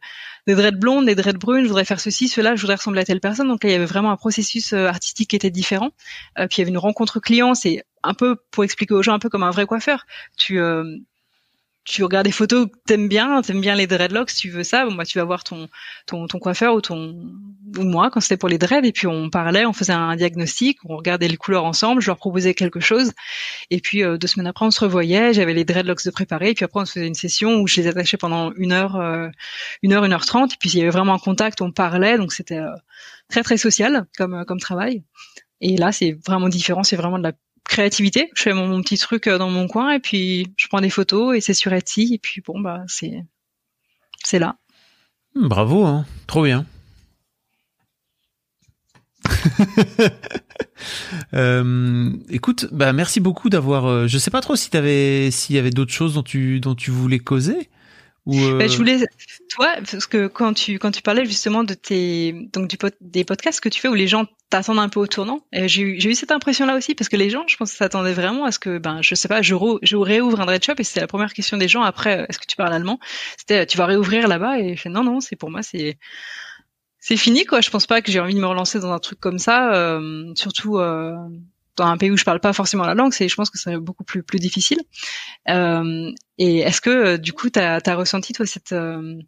des 0.48 0.56
dreads 0.56 0.80
blondes, 0.80 1.06
des 1.06 1.16
dreads 1.16 1.40
brunes, 1.40 1.64
je 1.64 1.68
voudrais 1.68 1.86
faire 1.86 2.00
ceci, 2.00 2.30
cela, 2.30 2.56
je 2.56 2.62
voudrais 2.62 2.76
ressembler 2.76 3.02
à 3.02 3.06
telle 3.06 3.20
personne. 3.20 3.48
Donc 3.48 3.64
là, 3.64 3.70
il 3.70 3.74
y 3.74 3.76
avait 3.76 3.86
vraiment 3.86 4.12
un 4.12 4.18
processus 4.18 4.74
euh, 4.74 4.86
artistique 4.88 5.32
qui 5.32 5.36
était 5.36 5.50
différent. 5.50 5.90
Euh, 6.40 6.48
puis 6.48 6.58
il 6.58 6.60
y 6.60 6.62
avait 6.62 6.72
une 6.72 6.78
rencontre 6.78 7.20
client, 7.20 7.56
c'est 7.56 7.84
un 8.04 8.14
peu 8.14 8.38
pour 8.52 8.64
expliquer 8.64 8.94
aux 8.94 9.04
gens 9.04 9.14
un 9.14 9.20
peu 9.20 9.30
comme 9.30 9.44
un 9.44 9.52
vrai 9.52 9.66
coiffeur. 9.66 10.06
Tu 10.38 10.60
tu 11.84 12.04
regardes 12.04 12.26
des 12.26 12.32
photos 12.32 12.68
que 12.68 12.72
t'aimes 12.86 13.08
bien, 13.08 13.42
t'aimes 13.42 13.62
bien 13.62 13.76
les 13.76 13.88
dreadlocks, 13.88 14.34
tu 14.34 14.50
veux 14.50 14.64
ça, 14.64 14.86
bon, 14.86 14.94
bah, 14.94 15.06
tu 15.06 15.18
vas 15.18 15.24
voir 15.24 15.44
ton, 15.44 15.68
ton, 16.06 16.28
ton 16.28 16.38
coiffeur 16.38 16.76
ou 16.76 16.82
ton, 16.82 17.16
ou 17.78 17.84
moi, 17.84 18.12
quand 18.12 18.20
c'était 18.20 18.38
pour 18.38 18.50
les 18.50 18.60
dreads, 18.60 18.86
et 18.86 18.92
puis 18.92 19.08
on 19.08 19.30
parlait, 19.30 19.66
on 19.66 19.74
faisait 19.74 19.94
un 19.94 20.16
diagnostic, 20.16 20.78
on 20.86 20.98
regardait 20.98 21.28
les 21.28 21.38
couleurs 21.38 21.66
ensemble, 21.66 22.02
je 22.02 22.08
leur 22.08 22.18
proposais 22.18 22.54
quelque 22.54 22.80
chose, 22.80 23.14
et 23.72 23.80
puis 23.80 24.04
euh, 24.04 24.18
deux 24.18 24.28
semaines 24.28 24.48
après, 24.48 24.66
on 24.66 24.72
se 24.72 24.80
revoyait, 24.80 25.34
j'avais 25.34 25.54
les 25.54 25.66
dreadlocks 25.66 26.06
de 26.06 26.12
préparer, 26.12 26.52
et 26.52 26.54
puis 26.54 26.66
après, 26.66 26.82
on 26.82 26.86
se 26.86 26.94
faisait 26.94 27.08
une 27.08 27.16
session 27.16 27.60
où 27.62 27.68
je 27.68 27.82
les 27.82 27.88
attachais 27.88 28.18
pendant 28.18 28.52
une 28.54 28.74
heure, 28.74 28.98
euh, 28.98 29.30
une 29.82 29.94
heure, 29.94 30.06
une 30.06 30.14
heure 30.14 30.26
trente, 30.26 30.54
et 30.54 30.58
puis 30.60 30.70
il 30.70 30.78
y 30.78 30.82
avait 30.82 30.92
vraiment 30.92 31.16
un 31.16 31.20
contact, 31.20 31.62
on 31.62 31.72
parlait, 31.72 32.18
donc 32.18 32.32
c'était 32.32 32.60
euh, 32.60 32.70
très, 33.28 33.42
très 33.42 33.58
social 33.58 34.06
comme, 34.18 34.46
comme 34.46 34.60
travail. 34.60 35.04
Et 35.62 35.78
là, 35.78 35.92
c'est 35.92 36.18
vraiment 36.26 36.50
différent, 36.50 36.84
c'est 36.84 36.96
vraiment 36.96 37.20
de 37.20 37.24
la 37.24 37.34
créativité. 37.66 38.30
Je 38.36 38.44
fais 38.44 38.54
mon, 38.54 38.82
petit 38.82 38.98
truc 38.98 39.28
euh, 39.28 39.38
dans 39.38 39.50
mon 39.50 39.68
coin 39.68 39.92
et 39.92 40.00
puis 40.00 40.54
je 40.58 40.68
prends 40.68 40.82
des 40.82 40.90
photos 40.90 41.36
et 41.36 41.42
c'est 41.42 41.54
sur 41.54 41.74
Etsy 41.74 42.14
et 42.14 42.20
puis 42.20 42.42
bon 42.42 42.60
bah 42.60 42.84
c'est 42.88 44.40
là. 44.40 44.58
Hmm, 45.36 45.48
bravo, 45.48 45.86
hein. 45.86 46.06
trop 46.28 46.44
bien. 46.44 46.66
euh, 51.34 52.12
écoute, 52.30 52.68
bah 52.72 52.92
merci 52.94 53.20
beaucoup 53.20 53.50
d'avoir. 53.50 53.86
Euh, 53.86 54.08
je 54.08 54.18
sais 54.18 54.32
pas 54.32 54.42
trop 54.42 54.56
si 54.56 54.70
t'avais 54.70 55.30
s'il 55.32 55.56
y 55.56 55.60
avait 55.60 55.70
d'autres 55.70 55.94
choses 55.94 56.16
dont 56.16 56.24
tu 56.24 56.60
dont 56.60 56.76
tu 56.76 56.92
voulais 56.92 57.20
causer. 57.20 57.70
Ou 58.28 58.38
euh, 58.38 58.58
bah, 58.58 58.68
je 58.68 58.78
voulais, 58.78 59.00
toi, 59.50 59.74
parce 59.78 60.06
que 60.06 60.28
quand 60.28 60.54
tu 60.54 60.78
quand 60.78 60.92
tu 60.92 61.02
parlais 61.02 61.26
justement 61.26 61.64
de 61.64 61.74
tes 61.74 62.34
donc 62.54 62.68
du 62.68 62.78
des 63.02 63.24
podcasts 63.24 63.60
que 63.60 63.70
tu 63.70 63.82
fais 63.82 63.88
où 63.88 63.96
les 63.96 64.08
gens 64.08 64.26
t'attendent 64.52 64.80
un 64.80 64.90
peu 64.90 65.00
au 65.00 65.08
tournant, 65.08 65.42
j'ai 65.52 65.82
eu 65.82 66.00
j'ai 66.00 66.12
eu 66.12 66.16
cette 66.16 66.32
impression 66.32 66.68
là 66.68 66.76
aussi 66.76 66.94
parce 66.94 67.10
que 67.10 67.18
les 67.18 67.32
gens, 67.32 67.44
je 67.48 67.58
pense, 67.58 67.72
s'attendaient 67.72 68.14
vraiment 68.14 68.46
à 68.46 68.52
ce 68.52 68.60
que 68.60 68.78
ben 68.78 69.02
je 69.02 69.16
sais 69.16 69.28
pas, 69.28 69.42
je, 69.42 69.56
je 69.82 69.96
réouvre 69.96 70.40
un 70.40 70.46
dread 70.46 70.64
shop 70.64 70.74
et 70.78 70.84
c'était 70.84 71.00
la 71.00 71.08
première 71.08 71.34
question 71.34 71.58
des 71.58 71.68
gens 71.68 71.82
après, 71.82 72.28
est-ce 72.30 72.38
que 72.38 72.46
tu 72.46 72.56
parles 72.56 72.74
allemand? 72.74 73.00
C'était 73.38 73.66
tu 73.66 73.78
vas 73.78 73.88
réouvrir 73.88 74.28
là-bas 74.28 74.60
et 74.60 74.76
je 74.76 74.82
fais 74.82 74.90
non 74.90 75.04
non, 75.04 75.20
c'est 75.20 75.36
pour 75.36 75.50
moi 75.50 75.64
c'est 75.64 75.98
c'est 77.00 77.18
fini 77.18 77.46
quoi. 77.46 77.62
Je 77.62 77.72
pense 77.72 77.88
pas 77.88 78.02
que 78.02 78.12
j'ai 78.12 78.20
envie 78.20 78.36
de 78.36 78.40
me 78.40 78.46
relancer 78.46 78.80
dans 78.80 78.92
un 78.92 79.00
truc 79.00 79.20
comme 79.20 79.40
ça, 79.40 79.74
euh, 79.74 80.32
surtout. 80.36 80.78
Euh, 80.78 81.16
dans 81.78 81.86
un 81.86 81.98
pays 81.98 82.12
où 82.12 82.18
je 82.18 82.24
parle 82.24 82.40
pas 82.40 82.54
forcément 82.54 82.86
la 82.86 82.94
langue, 82.94 83.14
c'est, 83.14 83.28
je 83.28 83.36
pense 83.36 83.50
que 83.50 83.58
c'est 83.58 83.78
beaucoup 83.78 84.04
plus 84.04 84.24
plus 84.24 84.40
difficile. 84.40 84.80
Euh, 85.50 86.12
et 86.38 86.60
est-ce 86.60 86.82
que 86.82 86.90
euh, 86.90 87.18
du 87.18 87.34
coup, 87.34 87.50
tu 87.50 87.60
as, 87.60 87.80
ressenti 87.96 88.34
toi 88.34 88.46
cette 88.46 88.72
euh, 88.72 89.20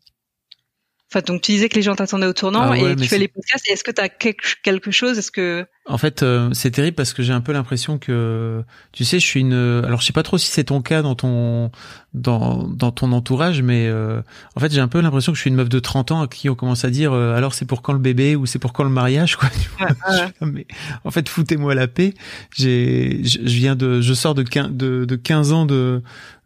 Enfin, 1.14 1.24
donc 1.28 1.42
tu 1.42 1.52
disais 1.52 1.70
que 1.70 1.76
les 1.76 1.84
gens 1.84 1.94
t'attendaient 1.94 2.26
au 2.26 2.34
tournant 2.34 2.72
ah 2.72 2.78
et 2.78 2.96
tu 2.96 3.08
fais 3.08 3.20
les 3.20 3.28
podcasts. 3.28 3.70
Est-ce 3.70 3.84
que 3.84 3.92
tu 3.92 4.02
as 4.02 4.10
quelque 4.10 4.90
chose? 4.90 5.20
Est-ce 5.20 5.30
que 5.30 5.68
En 5.86 6.00
fait, 6.00 6.24
euh, 6.24 6.50
c'est 6.54 6.72
terrible 6.72 6.96
parce 6.96 7.14
que 7.14 7.22
j'ai 7.22 7.34
un 7.34 7.42
peu 7.42 7.52
l'impression 7.52 8.00
que 8.00 8.64
tu 8.94 9.06
sais, 9.06 9.20
je 9.20 9.26
suis 9.26 9.42
une. 9.42 9.54
Alors, 9.54 10.02
je 10.02 10.08
sais 10.08 10.14
pas 10.14 10.24
trop 10.24 10.40
si 10.40 10.50
c'est 10.50 10.64
ton 10.64 10.82
cas 10.82 11.04
dans 11.04 11.14
ton 11.14 11.70
dans 12.16 12.68
dans 12.68 12.92
ton 12.92 13.12
entourage, 13.12 13.62
mais 13.62 13.88
euh, 13.88 14.22
en 14.56 14.60
fait, 14.60 14.72
j'ai 14.72 14.80
un 14.80 14.88
peu 14.88 15.02
l'impression 15.02 15.32
que 15.32 15.36
je 15.36 15.42
suis 15.42 15.52
une 15.52 15.56
meuf 15.56 15.70
de 15.70 15.80
30 15.80 16.12
ans 16.12 16.22
à 16.22 16.28
qui 16.28 16.50
on 16.50 16.56
commence 16.56 16.84
à 16.84 16.90
dire 16.90 17.14
euh, 17.14 17.36
alors 17.36 17.54
c'est 17.54 17.66
pour 17.66 17.84
quand 17.84 17.94
le 17.94 18.00
bébé 18.00 18.36
ou 18.36 18.48
c'est 18.48 18.60
pour 18.60 18.74
quand 18.74 18.84
le 18.84 18.90
mariage 18.90 19.36
quoi. 19.36 19.50
mais 20.42 20.66
en 21.04 21.12
fait, 21.12 21.30
foutez-moi 21.30 21.76
la 21.76 21.88
paix. 21.88 22.16
J'ai 22.56 23.22
je 23.24 23.40
viens 23.40 23.76
de 23.76 24.02
je 24.02 24.14
sors 24.16 24.34
de 24.34 24.42
15, 24.42 24.72
de, 24.72 25.06
de 25.06 25.16
15 25.16 25.52
ans 25.52 25.66
de 25.68 26.02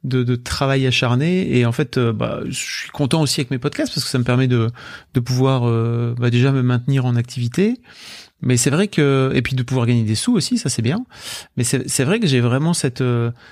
de, 0.08 0.24
de 0.24 0.36
travail 0.36 0.88
acharné. 0.88 1.58
Et 1.58 1.66
en 1.66 1.72
fait, 1.72 2.00
bah, 2.00 2.42
je 2.48 2.56
suis 2.56 2.90
content 2.90 3.22
aussi 3.22 3.42
avec 3.42 3.52
mes 3.52 3.60
podcasts 3.60 3.94
parce 3.94 4.04
que 4.04 4.10
ça 4.10 4.20
me 4.20 4.24
permet 4.24 4.48
de, 4.48 4.70
de 5.14 5.20
pouvoir 5.20 5.62
bah, 6.16 6.30
déjà 6.30 6.52
me 6.52 6.62
maintenir 6.62 7.06
en 7.06 7.16
activité. 7.16 7.80
Mais 8.42 8.56
c'est 8.56 8.70
vrai 8.70 8.88
que 8.88 9.32
et 9.34 9.42
puis 9.42 9.56
de 9.56 9.64
pouvoir 9.64 9.88
gagner 9.88 10.04
des 10.04 10.14
sous 10.14 10.36
aussi, 10.36 10.58
ça 10.58 10.70
c'est 10.70 10.84
bien. 10.84 11.06
Mais 11.56 11.64
c'est 11.64 12.04
vrai 12.04 12.20
que 12.20 12.28
j'ai 12.28 12.40
vraiment 12.40 12.74
cette 12.74 13.04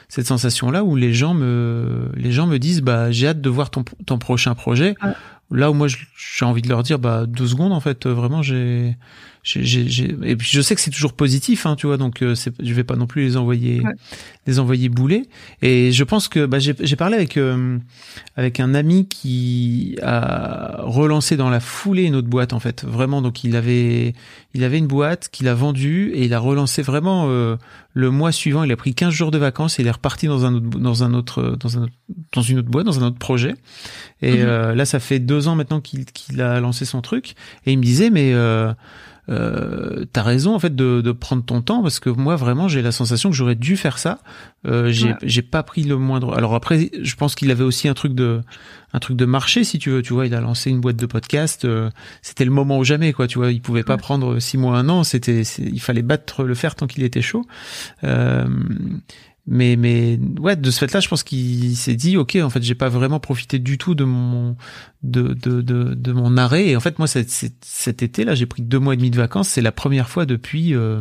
cette 0.09 0.27
sensation 0.27 0.69
là 0.69 0.83
où 0.83 0.95
les 0.95 1.13
gens 1.13 1.33
me 1.33 2.11
les 2.15 2.31
gens 2.31 2.45
me 2.45 2.59
disent 2.59 2.81
bah 2.81 3.11
j'ai 3.11 3.27
hâte 3.27 3.41
de 3.41 3.49
voir 3.49 3.71
ton 3.71 3.83
ton 4.05 4.19
prochain 4.19 4.53
projet. 4.53 4.95
Là 5.51 5.71
où 5.71 5.73
moi 5.73 5.87
j'ai 5.87 6.45
envie 6.45 6.61
de 6.61 6.69
leur 6.69 6.83
dire 6.83 6.99
bah 6.99 7.25
deux 7.27 7.47
secondes 7.47 7.73
en 7.73 7.79
fait 7.79 8.05
vraiment 8.05 8.43
j'ai 8.43 8.95
j'ai, 9.45 10.15
et 10.23 10.35
puis 10.35 10.49
je 10.51 10.59
sais 10.59 10.73
que 10.73 10.81
c'est 10.81 10.89
toujours 10.89 11.13
positif, 11.13 11.67
hein, 11.67 11.75
tu 11.75 11.85
vois, 11.85 11.97
donc 11.97 12.23
euh, 12.23 12.33
je 12.59 12.73
vais 12.73 12.83
pas 12.83 12.95
non 12.95 13.05
plus 13.05 13.21
les 13.21 13.37
envoyer, 13.37 13.83
les 14.47 14.57
envoyer 14.57 14.89
bouler. 14.89 15.29
Et 15.61 15.91
je 15.91 16.03
pense 16.03 16.27
que 16.27 16.47
bah, 16.47 16.57
j'ai, 16.57 16.73
parlé 16.95 17.15
avec 17.15 17.37
euh, 17.37 17.77
avec 18.35 18.59
un 18.59 18.73
ami 18.73 19.07
qui 19.07 19.97
a 20.01 20.77
relancé 20.79 21.37
dans 21.37 21.51
la 21.51 21.59
foulée 21.59 22.05
une 22.05 22.15
autre 22.15 22.27
boîte 22.27 22.53
en 22.53 22.59
fait, 22.59 22.83
vraiment. 22.85 23.21
Donc 23.21 23.43
il 23.43 23.55
avait 23.55 24.13
il 24.55 24.63
avait 24.63 24.79
une 24.79 24.87
boîte 24.87 25.29
qu'il 25.31 25.47
a 25.47 25.53
vendue 25.53 26.11
et 26.15 26.25
il 26.25 26.33
a 26.33 26.39
relancé 26.39 26.81
vraiment 26.81 27.27
euh, 27.29 27.55
le 27.93 28.09
mois 28.09 28.31
suivant. 28.31 28.63
Il 28.63 28.71
a 28.71 28.77
pris 28.77 28.95
15 28.95 29.13
jours 29.13 29.29
de 29.29 29.37
vacances 29.37 29.77
et 29.77 29.83
il 29.83 29.87
est 29.87 29.91
reparti 29.91 30.25
dans 30.25 30.47
un 30.47 30.55
autre 30.55 30.79
dans 30.79 31.03
un 31.03 31.13
autre 31.13 31.55
dans 31.59 31.77
un 31.77 31.85
dans 32.33 32.41
une 32.41 32.57
autre 32.57 32.69
boîte, 32.69 32.87
dans 32.87 32.97
un 32.97 33.05
autre 33.05 33.19
projet. 33.19 33.53
Et 34.23 34.39
mhm. 34.39 34.71
là, 34.71 34.85
ça 34.85 34.99
fait 34.99 35.19
deux 35.19 35.47
ans 35.47 35.53
maintenant 35.53 35.81
qu'il 35.81 36.05
qu'il 36.05 36.41
a 36.41 36.59
lancé 36.59 36.83
son 36.83 37.03
truc. 37.03 37.35
Et 37.67 37.73
il 37.73 37.77
me 37.77 37.83
disait 37.83 38.09
mais 38.09 38.33
euh, 39.29 40.05
t'as 40.13 40.21
raison 40.21 40.53
en 40.53 40.59
fait 40.59 40.75
de, 40.75 41.01
de, 41.01 41.11
prendre 41.11 41.43
ton 41.43 41.61
temps 41.61 41.81
parce 41.81 41.99
que 41.99 42.11
moi 42.11 42.35
vraiment 42.35 42.67
j'ai 42.67 42.83
la 42.83 42.91
sensation 42.91 43.29
que 43.31 43.35
j'aurais 43.35 43.55
dû 43.55 43.75
faire 43.75 43.97
ça. 43.97 44.19
Euh, 44.67 44.91
j'ai 44.91 45.13
j'ai 45.23 45.41
pas 45.41 45.63
pris 45.63 45.83
le 45.83 45.97
moindre. 45.97 46.35
Alors 46.35 46.53
après, 46.53 46.91
je 47.01 47.15
pense 47.15 47.35
qu'il 47.35 47.49
avait 47.51 47.63
aussi 47.63 47.87
un 47.87 47.93
truc 47.93 48.13
de 48.13 48.41
un 48.93 48.99
truc 48.99 49.17
de 49.17 49.25
marché 49.25 49.63
si 49.63 49.79
tu 49.79 49.89
veux. 49.89 50.01
Tu 50.01 50.13
vois, 50.13 50.25
il 50.27 50.35
a 50.35 50.41
lancé 50.41 50.69
une 50.69 50.79
boîte 50.79 50.97
de 50.97 51.05
podcast. 51.05 51.65
Euh, 51.65 51.89
c'était 52.21 52.45
le 52.45 52.51
moment 52.51 52.77
ou 52.77 52.83
jamais 52.83 53.13
quoi. 53.13 53.27
Tu 53.27 53.37
vois, 53.37 53.51
il 53.51 53.61
pouvait 53.61 53.83
pas 53.83 53.97
prendre 53.97 54.39
six 54.39 54.57
mois 54.57 54.77
un 54.77 54.89
an. 54.89 55.03
C'était 55.03 55.41
il 55.41 55.81
fallait 55.81 56.01
battre 56.01 56.43
le 56.43 56.55
fer 56.55 56.75
tant 56.75 56.87
qu'il 56.87 57.03
était 57.03 57.21
chaud. 57.21 57.45
Euh, 58.03 58.45
mais 59.47 59.75
mais 59.75 60.19
ouais 60.39 60.55
de 60.55 60.71
ce 60.71 60.79
fait 60.79 60.91
là 60.91 60.99
je 60.99 61.07
pense 61.07 61.23
qu'il 61.23 61.75
s'est 61.75 61.95
dit 61.95 62.17
ok 62.17 62.37
en 62.41 62.49
fait 62.49 62.63
j'ai 62.63 62.73
pas 62.73 62.89
vraiment 62.89 63.19
profité 63.19 63.59
du 63.59 63.77
tout 63.77 63.93
de 63.93 64.03
mon 64.03 64.55
de 65.03 65.33
de 65.33 65.61
de, 65.61 65.93
de 65.93 66.11
mon 66.11 66.37
arrêt 66.37 66.67
et 66.67 66.75
en 66.75 66.79
fait 66.79 66.97
moi 66.97 67.07
cet, 67.07 67.29
cet 67.29 68.01
été 68.01 68.23
là 68.25 68.33
j'ai 68.33 68.47
pris 68.47 68.63
deux 68.63 68.79
mois 68.79 68.95
et 68.95 68.97
demi 68.97 69.11
de 69.11 69.17
vacances 69.17 69.49
c'est 69.49 69.61
la 69.61 69.71
première 69.71 70.09
fois 70.09 70.25
depuis 70.25 70.73
euh, 70.73 70.99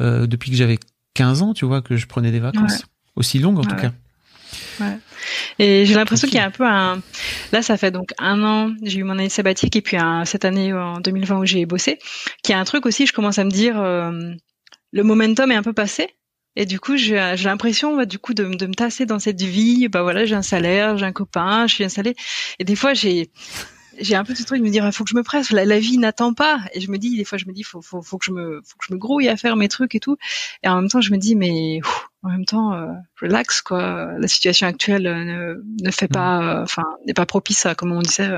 euh, 0.00 0.26
depuis 0.26 0.50
que 0.50 0.56
j'avais 0.56 0.78
15 1.14 1.42
ans 1.42 1.54
tu 1.54 1.66
vois 1.66 1.82
que 1.82 1.96
je 1.96 2.06
prenais 2.06 2.30
des 2.30 2.40
vacances 2.40 2.84
aussi 3.14 3.38
longues 3.38 3.58
en 3.58 3.64
tout 3.64 3.76
cas 3.76 3.92
ouais. 4.80 4.98
Et 5.58 5.84
j'ai 5.84 5.94
l'impression 5.94 6.28
qu'il 6.28 6.38
y 6.38 6.40
a 6.40 6.46
un 6.46 6.50
peu 6.50 6.64
un. 6.64 7.02
Là, 7.52 7.62
ça 7.62 7.76
fait 7.76 7.90
donc 7.90 8.14
un 8.18 8.42
an, 8.44 8.72
j'ai 8.82 9.00
eu 9.00 9.02
mon 9.02 9.12
année 9.12 9.28
sabbatique 9.28 9.76
et 9.76 9.82
puis 9.82 9.96
un, 9.96 10.24
cette 10.24 10.44
année 10.44 10.72
en 10.72 11.00
2020 11.00 11.38
où 11.38 11.44
j'ai 11.44 11.66
bossé, 11.66 11.98
qu'il 12.42 12.52
y 12.52 12.56
a 12.56 12.60
un 12.60 12.64
truc 12.64 12.86
aussi, 12.86 13.06
je 13.06 13.12
commence 13.12 13.38
à 13.38 13.44
me 13.44 13.50
dire, 13.50 13.78
euh, 13.78 14.32
le 14.92 15.02
momentum 15.02 15.50
est 15.50 15.56
un 15.56 15.62
peu 15.62 15.72
passé. 15.72 16.08
Et 16.58 16.66
du 16.66 16.80
coup, 16.80 16.96
j'ai 16.96 17.14
l'impression, 17.44 18.04
du 18.04 18.18
coup, 18.18 18.34
de, 18.34 18.42
de, 18.42 18.66
me 18.66 18.74
tasser 18.74 19.06
dans 19.06 19.20
cette 19.20 19.40
vie. 19.40 19.86
Bah 19.86 20.02
voilà, 20.02 20.26
j'ai 20.26 20.34
un 20.34 20.42
salaire, 20.42 20.98
j'ai 20.98 21.06
un 21.06 21.12
copain, 21.12 21.68
je 21.68 21.74
suis 21.76 21.84
installée. 21.84 22.16
Et 22.58 22.64
des 22.64 22.74
fois, 22.74 22.94
j'ai 22.94 23.30
j'ai 24.00 24.16
un 24.16 24.24
peu 24.24 24.34
ce 24.34 24.42
truc 24.42 24.58
de 24.58 24.64
me 24.64 24.70
dire, 24.70 24.84
il 24.84 24.92
faut 24.92 25.04
que 25.04 25.10
je 25.10 25.16
me 25.16 25.22
presse. 25.22 25.52
La, 25.52 25.64
la 25.64 25.78
vie 25.78 25.98
n'attend 25.98 26.34
pas. 26.34 26.58
Et 26.74 26.80
je 26.80 26.90
me 26.90 26.98
dis, 26.98 27.16
des 27.16 27.24
fois, 27.24 27.38
je 27.38 27.46
me 27.46 27.52
dis, 27.52 27.62
faut, 27.62 27.80
faut, 27.80 28.02
faut 28.02 28.18
que 28.18 28.24
je 28.24 28.32
me, 28.32 28.60
faut 28.64 28.76
que 28.76 28.86
je 28.88 28.92
me 28.92 28.98
grouille 28.98 29.28
à 29.28 29.36
faire 29.36 29.54
mes 29.54 29.68
trucs 29.68 29.94
et 29.94 30.00
tout. 30.00 30.16
Et 30.64 30.68
en 30.68 30.80
même 30.80 30.90
temps, 30.90 31.00
je 31.00 31.12
me 31.12 31.16
dis, 31.16 31.36
mais 31.36 31.80
en 32.24 32.30
même 32.30 32.44
temps, 32.44 32.72
euh, 32.74 32.88
relax 33.20 33.62
quoi. 33.62 34.12
La 34.18 34.26
situation 34.26 34.66
actuelle 34.66 35.06
euh, 35.06 35.24
ne, 35.24 35.84
ne 35.84 35.90
fait 35.90 36.08
pas, 36.08 36.42
euh, 36.42 36.62
enfin, 36.64 36.84
n'est 37.06 37.14
pas 37.14 37.26
propice 37.26 37.64
à, 37.64 37.74
comme 37.76 37.92
on 37.92 38.02
disait, 38.02 38.28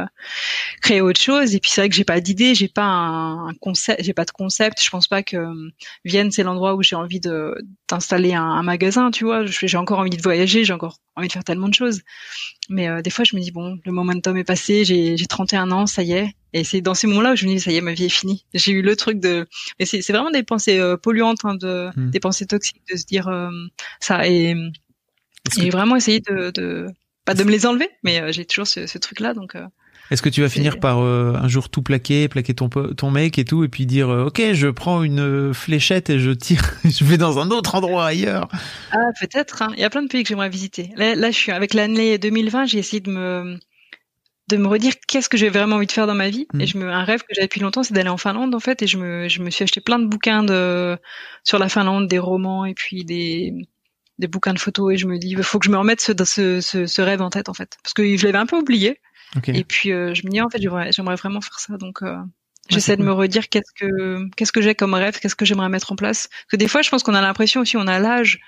créer 0.83 1.01
autre 1.01 1.21
chose. 1.21 1.55
Et 1.55 1.61
puis 1.61 1.71
c'est 1.71 1.81
vrai 1.81 1.89
que 1.89 1.95
j'ai 1.95 2.05
pas 2.05 2.21
d'idée, 2.21 2.55
j'ai 2.55 2.69
pas 2.69 2.85
un, 2.85 3.55
concept, 3.55 4.03
j'ai 4.03 4.13
pas 4.13 4.27
de 4.27 4.31
concept. 4.33 4.83
Je 4.83 4.91
pense 4.91 5.09
pas 5.09 5.23
que 5.23 5.39
Vienne 6.05 6.31
c'est 6.31 6.43
l'endroit 6.43 6.75
où 6.75 6.83
j'ai 6.83 6.97
envie 6.97 7.21
de 7.21 7.55
d'installer 7.89 8.35
un, 8.35 8.45
un, 8.45 8.63
magasin, 8.63 9.11
tu 9.11 9.25
vois. 9.25 9.47
J'ai 9.47 9.77
encore 9.79 10.01
envie 10.01 10.11
de 10.11 10.23
voyager, 10.23 10.65
j'ai 10.65 10.75
encore 10.75 10.99
envie 11.17 11.29
de 11.29 11.33
faire 11.33 11.45
tellement 11.45 11.69
de 11.69 11.75
choses. 11.75 12.03
Mais 12.69 13.03
des 13.03 13.11
fois, 13.11 13.25
je 13.25 13.35
me 13.35 13.41
dis 13.41 13.51
bon, 13.51 13.79
le 13.85 13.93
momentum 13.93 14.37
est 14.37 14.45
passé, 14.45 14.85
j'ai 14.85 15.17
31 15.27 15.71
ans, 15.71 15.87
ça 15.87 16.03
y 16.03 16.13
est. 16.13 16.35
Et 16.53 16.65
c'est 16.65 16.81
dans 16.81 16.95
ces 16.95 17.07
moments-là 17.07 17.33
où 17.33 17.37
je 17.37 17.47
me 17.47 17.53
dis 17.53 17.61
ça 17.61 17.71
y 17.71 17.77
est, 17.77 17.81
ma 17.81 17.93
vie 17.93 18.07
est 18.07 18.09
finie. 18.09 18.45
J'ai 18.55 18.73
eu 18.73 18.83
le 18.83 18.97
truc 18.97 19.21
de, 19.21 19.47
mais 19.79 19.87
c'est 19.87 20.01
vraiment 20.11 20.31
des 20.31 20.43
pensées 20.43 20.81
polluantes, 21.03 21.45
hein, 21.45 21.55
de, 21.55 21.91
hmm. 21.97 22.11
des 22.11 22.21
pensées 22.21 22.47
toxiques, 22.47 22.83
de 22.91 22.97
se 22.97 23.05
dire 23.05 23.31
ça 24.01 24.27
et, 24.27 24.55
et 25.59 25.71
vraiment 25.71 25.97
essayer 25.97 26.21
de, 26.21 26.51
de 26.51 26.89
pas 27.25 27.35
de 27.35 27.45
me 27.45 27.51
les 27.51 27.67
enlever, 27.67 27.89
mais 28.03 28.21
euh, 28.21 28.33
j'ai 28.33 28.45
toujours 28.45 28.67
ce, 28.67 28.87
ce 28.87 28.99
truc-là, 28.99 29.35
donc. 29.35 29.55
Euh, 29.55 29.67
Est-ce 30.11 30.23
que 30.23 30.29
tu 30.29 30.41
vas 30.41 30.49
finir 30.49 30.81
par 30.81 31.01
euh, 31.01 31.35
un 31.35 31.49
jour 31.49 31.69
tout 31.69 31.83
plaquer, 31.83 32.29
plaquer 32.29 32.55
ton 32.55 32.69
ton 32.69 33.11
mec 33.11 33.39
et 33.39 33.45
tout, 33.45 33.63
et 33.63 33.69
puis 33.69 33.87
dire 33.87 34.09
ok, 34.09 34.43
je 34.53 34.69
prends 34.69 35.03
une 35.03 35.53
fléchette 35.55 36.11
et 36.11 36.19
je 36.19 36.31
tire, 36.31 36.63
je 36.85 37.05
vais 37.05 37.19
dans 37.19 37.39
un 37.39 37.51
autre 37.51 37.75
endroit 37.75 38.07
ailleurs. 38.07 38.49
Ah 38.91 39.11
peut-être. 39.21 39.63
Hein. 39.63 39.73
Il 39.77 39.81
y 39.81 39.85
a 39.85 39.91
plein 39.91 40.03
de 40.03 40.09
pays 40.09 40.23
que 40.23 40.29
j'aimerais 40.29 40.49
visiter. 40.49 40.91
Là, 40.97 41.15
là, 41.15 41.31
je 41.31 41.37
suis 41.37 41.53
avec 41.53 41.75
l'année 41.75 42.19
2020, 42.19 42.67
j'ai 42.67 42.79
essayé 42.79 43.01
de 43.01 43.11
me 43.11 43.59
de 44.51 44.57
me 44.57 44.69
redire 44.69 44.95
qu'est-ce 45.07 45.29
que 45.29 45.37
j'ai 45.37 45.49
vraiment 45.49 45.77
envie 45.77 45.87
de 45.87 45.93
faire 45.93 46.07
dans 46.07 46.15
ma 46.15 46.29
vie. 46.29 46.47
Et 46.55 46.65
hmm. 46.65 46.67
je 46.67 46.79
me, 46.79 46.91
un 46.91 47.05
rêve 47.05 47.21
que 47.21 47.35
j'avais 47.35 47.47
depuis 47.47 47.61
longtemps, 47.61 47.83
c'est 47.83 47.95
d'aller 47.95 48.09
en 48.09 48.17
Finlande 48.17 48.55
en 48.55 48.61
fait. 48.61 48.83
Et 48.83 48.87
je 48.87 48.99
me, 48.99 49.29
je 49.29 49.43
me 49.43 49.51
suis 49.51 49.63
acheté 49.65 49.81
plein 49.81 49.99
de 49.99 50.07
bouquins 50.07 50.43
de 50.43 50.99
sur 51.45 51.59
la 51.59 51.69
Finlande, 51.69 52.09
des 52.09 52.19
romans 52.19 52.65
et 52.65 52.75
puis 52.75 53.05
des 53.05 53.55
des 54.19 54.27
bouquins 54.27 54.53
de 54.53 54.59
photos. 54.59 54.93
Et 54.93 54.97
je 54.97 55.07
me 55.07 55.19
dis 55.19 55.31
il 55.31 55.43
faut 55.43 55.59
que 55.59 55.67
je 55.67 55.71
me 55.71 55.79
remette 55.79 56.01
ce, 56.01 56.13
ce, 56.25 56.61
ce, 56.61 56.87
ce 56.87 57.03
rêve 57.03 57.23
en 57.23 57.31
tête 57.31 57.49
en 57.49 57.55
fait. 57.55 57.79
Parce 57.83 57.95
que 57.95 58.17
je 58.17 58.27
l'avais 58.27 58.39
un 58.39 58.47
peu 58.47 58.57
oublié. 58.57 59.01
Et 59.47 59.65
puis 59.65 59.93
euh, 59.93 60.13
je 60.13 60.27
me 60.27 60.31
dis 60.31 60.41
en 60.41 60.51
fait 60.51 60.61
j'aimerais 60.61 61.17
vraiment 61.17 61.41
faire 61.41 61.59
ça. 61.59 61.77
Donc 61.77 62.03
euh, 62.03 62.17
j'essaie 62.69 62.97
de 62.97 63.03
me 63.03 63.13
redire 63.13 63.49
qu'est-ce 63.49 63.73
que 63.75 64.29
qu'est-ce 64.37 64.53
que 64.53 64.61
j'ai 64.61 64.75
comme 64.75 64.95
rêve 64.95 65.19
qu'est-ce 65.21 65.37
que 65.37 65.45
j'aimerais 65.45 65.69
mettre 65.69 65.93
en 65.93 65.97
place. 65.97 66.29
Parce 66.29 66.51
que 66.53 66.57
des 66.57 66.69
fois 66.69 66.83
je 66.83 66.91
pense 66.91 67.03
qu'on 67.03 67.15
a 67.15 67.21
l'impression 67.21 67.61
aussi 67.61 67.77
on 67.77 67.87
a 67.87 67.99
l'âge 67.99 68.41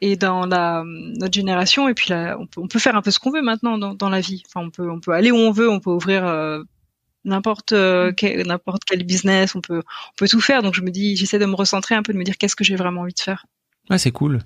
et 0.00 0.16
dans 0.16 0.46
la 0.46 0.82
notre 0.84 1.34
génération 1.34 1.88
et 1.88 1.94
puis 1.94 2.10
là 2.10 2.36
on 2.38 2.46
peut, 2.46 2.60
on 2.60 2.68
peut 2.68 2.78
faire 2.78 2.96
un 2.96 3.02
peu 3.02 3.10
ce 3.10 3.18
qu'on 3.18 3.30
veut 3.30 3.42
maintenant 3.42 3.78
dans, 3.78 3.94
dans 3.94 4.08
la 4.08 4.20
vie. 4.20 4.42
Enfin 4.46 4.60
on 4.66 4.70
peut 4.70 4.90
on 4.90 5.00
peut 5.00 5.12
aller 5.12 5.30
où 5.30 5.36
on 5.36 5.52
veut 5.52 5.70
on 5.70 5.80
peut 5.80 5.90
ouvrir 5.90 6.26
euh, 6.26 6.62
n'importe 7.24 7.74
quel, 8.16 8.46
n'importe 8.46 8.84
quel 8.84 9.04
business 9.04 9.54
on 9.54 9.60
peut 9.60 9.78
on 9.78 10.16
peut 10.16 10.28
tout 10.28 10.40
faire. 10.40 10.62
Donc 10.62 10.74
je 10.74 10.82
me 10.82 10.90
dis 10.90 11.16
j'essaie 11.16 11.38
de 11.38 11.46
me 11.46 11.54
recentrer 11.54 11.94
un 11.94 12.02
peu 12.02 12.12
de 12.12 12.18
me 12.18 12.24
dire 12.24 12.36
qu'est-ce 12.36 12.56
que 12.56 12.64
j'ai 12.64 12.76
vraiment 12.76 13.02
envie 13.02 13.14
de 13.14 13.20
faire. 13.20 13.46
Ouais 13.90 13.98
c'est 13.98 14.12
cool. 14.12 14.40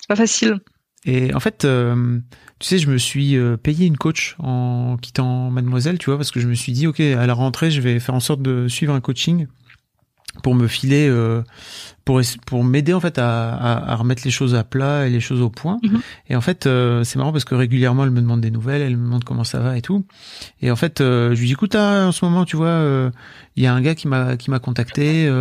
C'est 0.00 0.08
pas 0.08 0.16
facile. 0.16 0.60
Et 1.06 1.34
en 1.34 1.40
fait, 1.40 1.64
euh, 1.64 2.18
tu 2.58 2.68
sais, 2.68 2.78
je 2.78 2.88
me 2.90 2.96
suis 2.96 3.36
euh, 3.36 3.56
payé 3.56 3.86
une 3.86 3.96
coach 3.96 4.36
en 4.38 4.96
quittant 4.96 5.50
Mademoiselle, 5.50 5.98
tu 5.98 6.06
vois, 6.06 6.16
parce 6.16 6.30
que 6.30 6.40
je 6.40 6.48
me 6.48 6.54
suis 6.54 6.72
dit, 6.72 6.86
ok, 6.86 7.00
à 7.00 7.26
la 7.26 7.34
rentrée, 7.34 7.70
je 7.70 7.80
vais 7.80 8.00
faire 8.00 8.14
en 8.14 8.20
sorte 8.20 8.40
de 8.40 8.68
suivre 8.68 8.94
un 8.94 9.00
coaching 9.00 9.46
pour 10.42 10.54
me 10.54 10.66
filer 10.66 11.08
euh, 11.08 11.42
pour 12.04 12.20
pour 12.46 12.64
m'aider 12.64 12.92
en 12.92 13.00
fait 13.00 13.18
à, 13.18 13.54
à, 13.54 13.92
à, 13.92 13.94
remettre 13.94 14.22
les 14.24 14.30
choses 14.30 14.54
à 14.54 14.64
plat 14.64 15.06
et 15.06 15.10
les 15.10 15.20
choses 15.20 15.40
au 15.40 15.48
point. 15.48 15.78
Mhm. 15.82 16.00
et 16.28 16.36
en 16.36 16.40
fait 16.40 16.66
euh, 16.66 17.04
c'est 17.04 17.18
marrant 17.18 17.32
parce 17.32 17.44
que 17.44 17.54
régulièrement 17.54 18.04
elle 18.04 18.10
me 18.10 18.20
demande 18.20 18.40
des 18.40 18.50
nouvelles 18.50 18.82
elle 18.82 18.96
me 18.96 19.04
demande 19.04 19.24
comment 19.24 19.44
ça 19.44 19.60
va 19.60 19.78
et 19.78 19.82
tout. 19.82 20.04
Et 20.60 20.70
en 20.70 20.76
fait 20.76 21.00
euh, 21.00 21.34
je 21.34 21.40
lui 21.40 21.46
dis 21.46 21.52
écoute 21.52 21.74
ah, 21.74 22.06
en 22.08 22.12
ce 22.12 22.24
moment 22.24 22.44
tu 22.44 22.56
vois 22.56 23.10
il 23.56 23.62
y 23.62 23.66
a 23.66 23.74
un 23.74 23.80
gars 23.80 23.94
qui 23.94 24.08
m'a 24.08 24.36
qui 24.36 24.50
m'a 24.50 24.58
contacté 24.58 25.32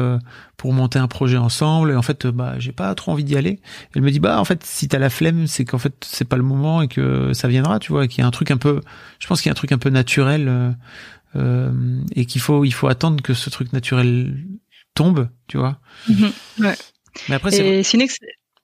pour 0.58 0.74
monter 0.74 1.00
un 1.00 1.08
projet 1.08 1.38
ensemble. 1.38 1.92
Et 1.92 1.96
en 1.96 2.04
fait 2.04 2.28
bah 2.28 2.56
j'ai 2.60 2.72
pas 2.72 2.94
trop 2.96 3.12
envie 3.12 3.24
d'y 3.24 3.36
aller. 3.36 3.60
Elle 3.96 4.04
me 4.04 4.12
dit 4.12 4.20
bah 4.20 4.40
en 4.40 4.46
fait 4.46 4.64
si 4.64 4.88
t'as 4.88 5.00
la 5.00 5.10
flemme 5.10 5.48
c'est 5.48 5.66
qu'en 5.66 5.80
fait 5.80 5.96
c'est 6.06 6.28
pas 6.28 6.38
le 6.38 6.44
moment 6.44 6.82
et 6.82 6.88
que 6.88 7.34
ça 7.34 7.48
viendra 7.48 7.80
tu 7.80 7.92
vois 7.92 8.08
qu'il 8.08 8.22
y 8.22 8.24
a 8.24 8.28
un 8.28 8.32
truc 8.32 8.52
un 8.52 8.58
peu 8.58 8.82
je 9.20 9.28
pense 9.28 9.42
qu'il 9.42 9.50
y 9.50 9.52
a 9.52 9.54
un 9.54 9.56
truc 9.56 9.72
un 9.72 9.80
peu 9.80 9.90
naturel 9.90 10.76
et 11.36 12.26
qu'il 12.26 12.42
faut 12.42 12.64
il 12.64 12.74
faut 12.74 12.88
attendre 12.88 13.22
que 13.24 13.34
ce 13.34 13.50
truc 13.50 13.74
naturel 13.74 14.36
tombe, 14.94 15.30
tu 15.48 15.58
vois. 15.58 15.80
Mhm. 16.08 16.32
ouais. 16.60 16.76
Mais 17.30 17.36
après, 17.36 17.52
c'est. 17.52 17.84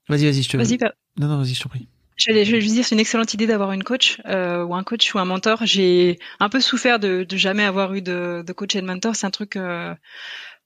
Vas-y, 0.09 0.25
vas-y, 0.25 0.43
je 0.43 0.49
te. 0.49 0.57
Vas-y, 0.57 0.77
Non, 1.17 1.27
non, 1.27 1.37
vas-y, 1.37 1.53
je 1.53 1.61
t'en 1.61 1.69
prie. 1.69 1.87
Je 2.17 2.33
vais, 2.33 2.43
je 2.43 2.51
vais 2.51 2.59
juste 2.59 2.73
dire, 2.73 2.85
c'est 2.85 2.95
une 2.95 2.99
excellente 2.99 3.33
idée 3.33 3.47
d'avoir 3.47 3.71
une 3.71 3.83
coach 3.83 4.19
euh, 4.25 4.63
ou 4.65 4.75
un 4.75 4.83
coach 4.83 5.13
ou 5.13 5.19
un 5.19 5.25
mentor. 5.25 5.59
J'ai 5.63 6.19
un 6.41 6.49
peu 6.49 6.59
souffert 6.59 6.99
de, 6.99 7.23
de 7.23 7.37
jamais 7.37 7.63
avoir 7.63 7.93
eu 7.93 8.01
de, 8.01 8.43
de 8.45 8.53
coach 8.53 8.75
et 8.75 8.81
de 8.81 8.85
mentor. 8.85 9.15
C'est 9.15 9.25
un 9.25 9.31
truc 9.31 9.55
euh, 9.55 9.95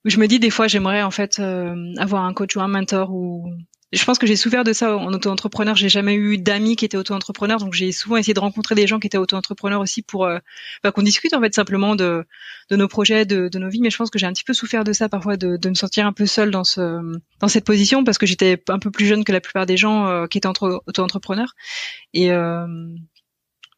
où 0.04 0.10
je 0.10 0.18
me 0.18 0.28
dis 0.28 0.40
des 0.40 0.50
fois, 0.50 0.68
j'aimerais 0.68 1.04
en 1.04 1.12
fait 1.12 1.38
euh, 1.40 1.76
avoir 1.98 2.24
un 2.24 2.34
coach 2.34 2.56
ou 2.56 2.62
un 2.62 2.68
mentor 2.68 3.12
ou 3.14 3.54
je 3.94 4.06
pense 4.06 4.18
que 4.18 4.26
j'ai 4.26 4.36
souffert 4.36 4.64
de 4.64 4.74
ça 4.74 4.98
en 4.98 5.14
auto-entrepreneur. 5.14 5.76
J'ai 5.76 5.90
jamais 5.90 6.16
eu 6.16 6.40
d'amis 6.40 6.76
qui 6.76 6.86
étaient 6.86 6.98
auto-entrepreneurs, 6.98 7.60
donc 7.60 7.74
j'ai 7.74 7.92
souvent 7.92 8.18
essayé 8.18 8.34
de 8.34 8.40
rencontrer 8.40 8.74
des 8.74 8.88
gens 8.88 9.00
qui 9.00 9.06
étaient 9.06 9.20
auto-entrepreneurs 9.20 9.82
aussi 9.82 10.02
pour 10.02 10.26
euh, 10.26 10.40
bah, 10.84 10.92
qu'on 10.92 11.04
discute 11.04 11.34
en 11.34 11.42
fait 11.42 11.54
simplement 11.54 11.96
de, 11.96 12.26
de 12.72 12.76
nos 12.76 12.88
projets, 12.88 13.26
de, 13.26 13.50
de, 13.50 13.60
nos 13.60 13.70
vies. 13.70 13.82
Mais 13.82 13.92
je 13.92 13.98
pense 13.98 14.10
que 14.10 14.18
j'ai 14.18 14.26
un 14.26 14.34
petit 14.34 14.44
peu 14.44 14.54
souffert 14.54 14.84
de 14.84 14.94
ça 14.94 15.10
parfois, 15.10 15.38
de, 15.38 15.58
de 15.58 15.70
me 15.70 15.76
sentir 15.76 16.08
un 16.08 16.14
peu 16.14 16.26
seule 16.26 16.50
dans 16.50 16.64
ce 16.64 17.00
dans 17.40 17.48
cette 17.48 17.66
position 17.66 18.04
parce 18.04 18.18
que 18.18 18.26
j'étais 18.26 18.62
un 18.70 18.80
peu 18.80 18.90
plus 18.90 19.06
jeune 19.06 19.24
que 19.24 19.32
la 19.32 19.42
plupart 19.42 19.68
des 19.68 19.78
gens 19.78 20.08
euh, 20.08 20.26
qui 20.26 20.40
étaient 20.40 20.48
auto-entrepreneurs. 20.48 21.54
Et 22.14 22.32
euh, 22.32 22.66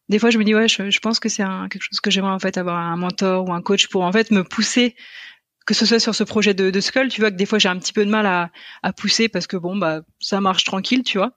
des 0.07 0.19
fois, 0.19 0.29
je 0.29 0.37
me 0.37 0.45
dis 0.45 0.55
ouais, 0.55 0.69
je, 0.69 0.89
je 0.89 0.99
pense 0.99 1.19
que 1.19 1.27
c'est 1.27 1.43
quelque 1.43 1.81
chose 1.81 1.99
que 1.99 2.09
j'aimerais 2.09 2.31
en 2.31 2.39
fait 2.39 2.57
avoir 2.57 2.77
un 2.77 2.95
mentor 2.95 3.49
ou 3.49 3.53
un 3.53 3.61
coach 3.61 3.87
pour 3.87 4.03
en 4.03 4.13
fait 4.13 4.31
me 4.31 4.43
pousser 4.43 4.95
que 5.65 5.73
ce 5.73 5.85
soit 5.85 5.99
sur 5.99 6.15
ce 6.15 6.23
projet 6.23 6.53
de, 6.53 6.69
de 6.71 6.79
Skull, 6.81 7.09
tu 7.09 7.21
vois 7.21 7.31
que 7.31 7.35
des 7.37 7.45
fois 7.45 7.59
j'ai 7.59 7.69
un 7.69 7.79
petit 7.79 7.93
peu 7.93 8.05
de 8.05 8.09
mal 8.11 8.25
à, 8.25 8.51
à 8.83 8.93
pousser 8.93 9.29
parce 9.29 9.47
que 9.47 9.57
bon 9.57 9.75
bah 9.77 10.01
ça 10.19 10.41
marche 10.41 10.63
tranquille, 10.63 11.03
tu 11.03 11.17
vois. 11.17 11.33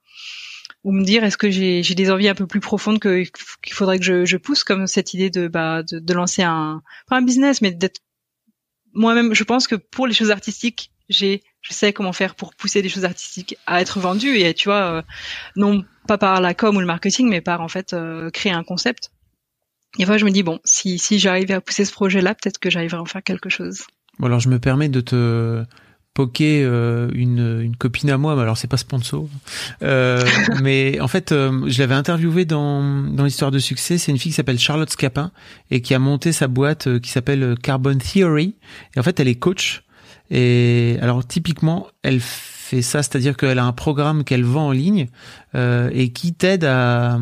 ou 0.85 0.93
me 0.93 1.05
dire 1.05 1.25
est-ce 1.25 1.37
que 1.37 1.51
j'ai 1.51 1.83
des 1.83 2.11
envies 2.11 2.29
un 2.29 2.35
peu 2.35 2.47
plus 2.47 2.61
profondes 2.61 2.99
que 3.01 3.25
qu'il 3.63 3.75
faudrait 3.75 3.99
que 3.99 4.05
je, 4.05 4.25
je 4.25 4.37
pousse 4.37 4.65
comme 4.65 4.87
cette 4.87 5.15
idée 5.15 5.31
de 5.31 5.49
bah 5.49 5.83
de, 5.83 5.99
de 5.99 6.15
lancer 6.15 6.43
un 6.43 6.83
pas 7.09 7.17
un 7.17 7.23
business 7.23 7.61
mais 7.63 7.73
d'être 7.73 8.01
moi-même. 8.95 9.35
Je 9.35 9.45
pense 9.45 9.67
que 9.69 9.77
pour 9.77 10.07
les 10.07 10.15
choses 10.15 10.31
artistiques 10.31 10.93
j'ai 11.09 11.43
je 11.63 11.73
sais 11.73 11.93
comment 11.93 12.13
faire 12.13 12.35
pour 12.35 12.55
pousser 12.55 12.83
des 12.83 12.89
choses 12.89 13.05
artistiques 13.05 13.57
à 13.67 13.81
être 13.81 13.99
vendues 14.01 14.39
et 14.39 14.55
tu 14.55 14.69
vois 14.69 14.99
euh, 14.99 15.03
non 15.57 15.85
pas 16.07 16.19
par 16.19 16.41
la 16.41 16.55
com 16.55 16.77
ou 16.77 16.81
le 16.81 16.87
marketing 16.87 17.29
mais 17.29 17.41
par 17.41 17.61
en 17.61 17.69
fait 17.69 17.93
euh, 17.93 18.31
créer 18.31 18.53
un 18.53 18.65
concept. 18.65 19.11
Et 19.99 20.07
fois 20.07 20.19
je 20.19 20.25
me 20.25 20.31
dis 20.31 20.43
bon 20.43 20.61
si 20.65 20.99
si 20.99 21.19
j'arrivais 21.19 21.55
à 21.55 21.61
pousser 21.61 21.85
ce 21.85 21.93
projet 21.93 22.21
là 22.21 22.35
peut-être 22.35 22.59
que 22.59 22.71
j'arriverais 22.71 22.99
à 22.99 23.03
en 23.03 23.07
faire 23.07 23.23
quelque 23.23 23.49
chose 23.51 23.87
bon 24.19 24.27
alors 24.27 24.41
je 24.41 24.49
me 24.49 24.59
permets 24.59 24.89
de 24.89 25.01
te 25.01 25.65
poker 26.19 26.65
euh, 26.65 27.09
une, 27.15 27.61
une 27.63 27.77
copine 27.77 28.11
à 28.11 28.19
moi, 28.19 28.35
mais 28.35 28.43
alors 28.43 28.59
c'est 28.59 28.67
pas 28.67 28.77
sponsor. 28.77 29.29
Euh, 29.85 30.27
mais 30.63 30.99
en 31.01 31.07
fait, 31.07 31.31
euh, 31.31 31.63
je 31.69 31.79
l'avais 31.79 31.95
interviewée 31.95 32.45
dans, 32.45 32.83
dans 33.05 33.23
l'histoire 33.23 33.53
de 33.53 33.61
succès. 33.61 33.99
C'est 33.99 34.11
une 34.11 34.19
fille 34.19 34.33
qui 34.33 34.37
s'appelle 34.37 34.59
Charlotte 34.59 34.91
Scapin 34.91 35.31
et 35.71 35.81
qui 35.81 35.95
a 35.95 36.01
monté 36.01 36.33
sa 36.33 36.49
boîte 36.49 36.99
qui 36.99 37.11
s'appelle 37.11 37.55
Carbon 37.63 37.99
Theory. 37.99 38.57
Et 38.97 38.99
en 38.99 39.05
fait, 39.05 39.21
elle 39.21 39.29
est 39.29 39.37
coach. 39.37 39.85
Et 40.29 40.99
alors 41.01 41.25
typiquement, 41.25 41.87
elle 42.03 42.19
fait 42.21 42.83
ça, 42.83 43.05
c'est-à-dire 43.05 43.37
qu'elle 43.37 43.61
a 43.61 43.65
un 43.65 43.73
programme 43.73 44.25
qu'elle 44.25 44.45
vend 44.45 44.67
en 44.67 44.73
ligne 44.73 45.07
et 45.55 46.13
qui 46.13 46.35
t'aide 46.35 46.65
à 46.65 47.19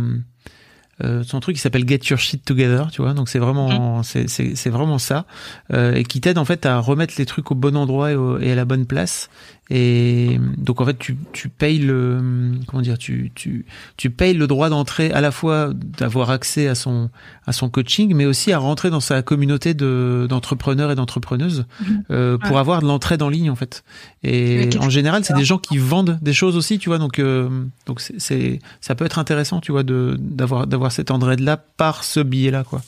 euh, 1.05 1.23
son 1.25 1.41
truc 1.41 1.57
qui 1.57 1.63
s'appelle 1.63 1.87
Get 1.87 2.01
Your 2.09 2.19
Shit 2.19 2.45
Together, 2.45 2.91
tu 2.91 3.03
vois. 3.03 3.13
Donc 3.13 3.29
c'est 3.29 3.39
vraiment, 3.39 4.01
mmh. 4.01 4.05
c'est 4.05 4.29
c'est 4.29 4.71
vraiment 4.71 4.99
ça, 4.99 5.27
euh, 5.73 5.95
et 5.95 6.05
qui 6.05 6.21
t'aide 6.21 6.39
en 6.39 6.45
fait 6.45 6.65
à 6.65 6.79
remettre 6.79 7.15
les 7.19 7.27
trucs 7.27 7.51
au 7.51 7.55
bon 7.55 7.77
endroit 7.77 8.13
et, 8.13 8.17
et, 8.41 8.53
à 8.53 8.55
la 8.55 8.65
bonne 8.65 8.87
place. 8.87 9.29
Et 9.69 10.39
donc 10.59 10.81
en 10.81 10.87
fait, 10.87 10.97
tu, 10.97 11.17
tu 11.33 11.49
payes 11.49 11.79
le 11.81 12.53
comment 12.69 12.83
dire, 12.83 12.99
tu 12.99 13.33
tu 13.35 13.67
tu 13.97 14.11
payes 14.11 14.35
le 14.35 14.47
droit 14.47 14.69
d'entrée 14.69 15.11
à 15.11 15.21
la 15.21 15.33
fois 15.33 15.73
d'avoir 15.75 16.31
accès 16.31 16.69
à 16.69 16.77
son 16.77 17.11
à 17.47 17.53
son 17.53 17.69
coaching, 17.69 18.15
mais 18.15 18.27
aussi 18.27 18.53
à 18.53 18.59
rentrer 18.59 18.91
dans 18.91 19.01
sa 19.01 19.23
communauté 19.23 19.75
de 19.75 20.27
d'entrepreneurs 20.29 20.93
et 20.93 20.95
d'entrepreneuses 20.95 21.67
mhm. 21.81 22.05
euh, 22.11 22.39
pour 22.39 22.59
avoir 22.59 22.81
de 22.81 22.87
l'entraide 22.87 23.23
en 23.23 23.29
ligne 23.29 23.51
en 23.51 23.57
fait. 23.57 23.83
Et 24.23 24.69
en 24.79 24.91
général, 24.91 25.25
c'est 25.25 25.35
des 25.35 25.45
gens 25.45 25.59
qui 25.59 25.79
vendent 25.79 26.19
des 26.23 26.33
choses 26.33 26.57
aussi, 26.57 26.79
tu 26.79 26.89
vois. 26.89 26.99
Donc 26.99 27.19
euh, 27.19 27.49
donc 27.87 28.01
c'est 28.01 28.61
ça 28.81 28.95
peut 28.95 29.05
être 29.05 29.19
intéressant, 29.19 29.61
tu 29.61 29.73
vois, 29.73 29.83
de 29.83 30.17
d'avoir 30.21 30.69
d'avoir 30.69 30.93
cette 30.93 31.11
entraide 31.11 31.41
là 31.41 31.57
par 31.57 32.05
ce 32.05 32.21
billet 32.21 32.53
là 32.53 32.63
quoi. 32.63 32.83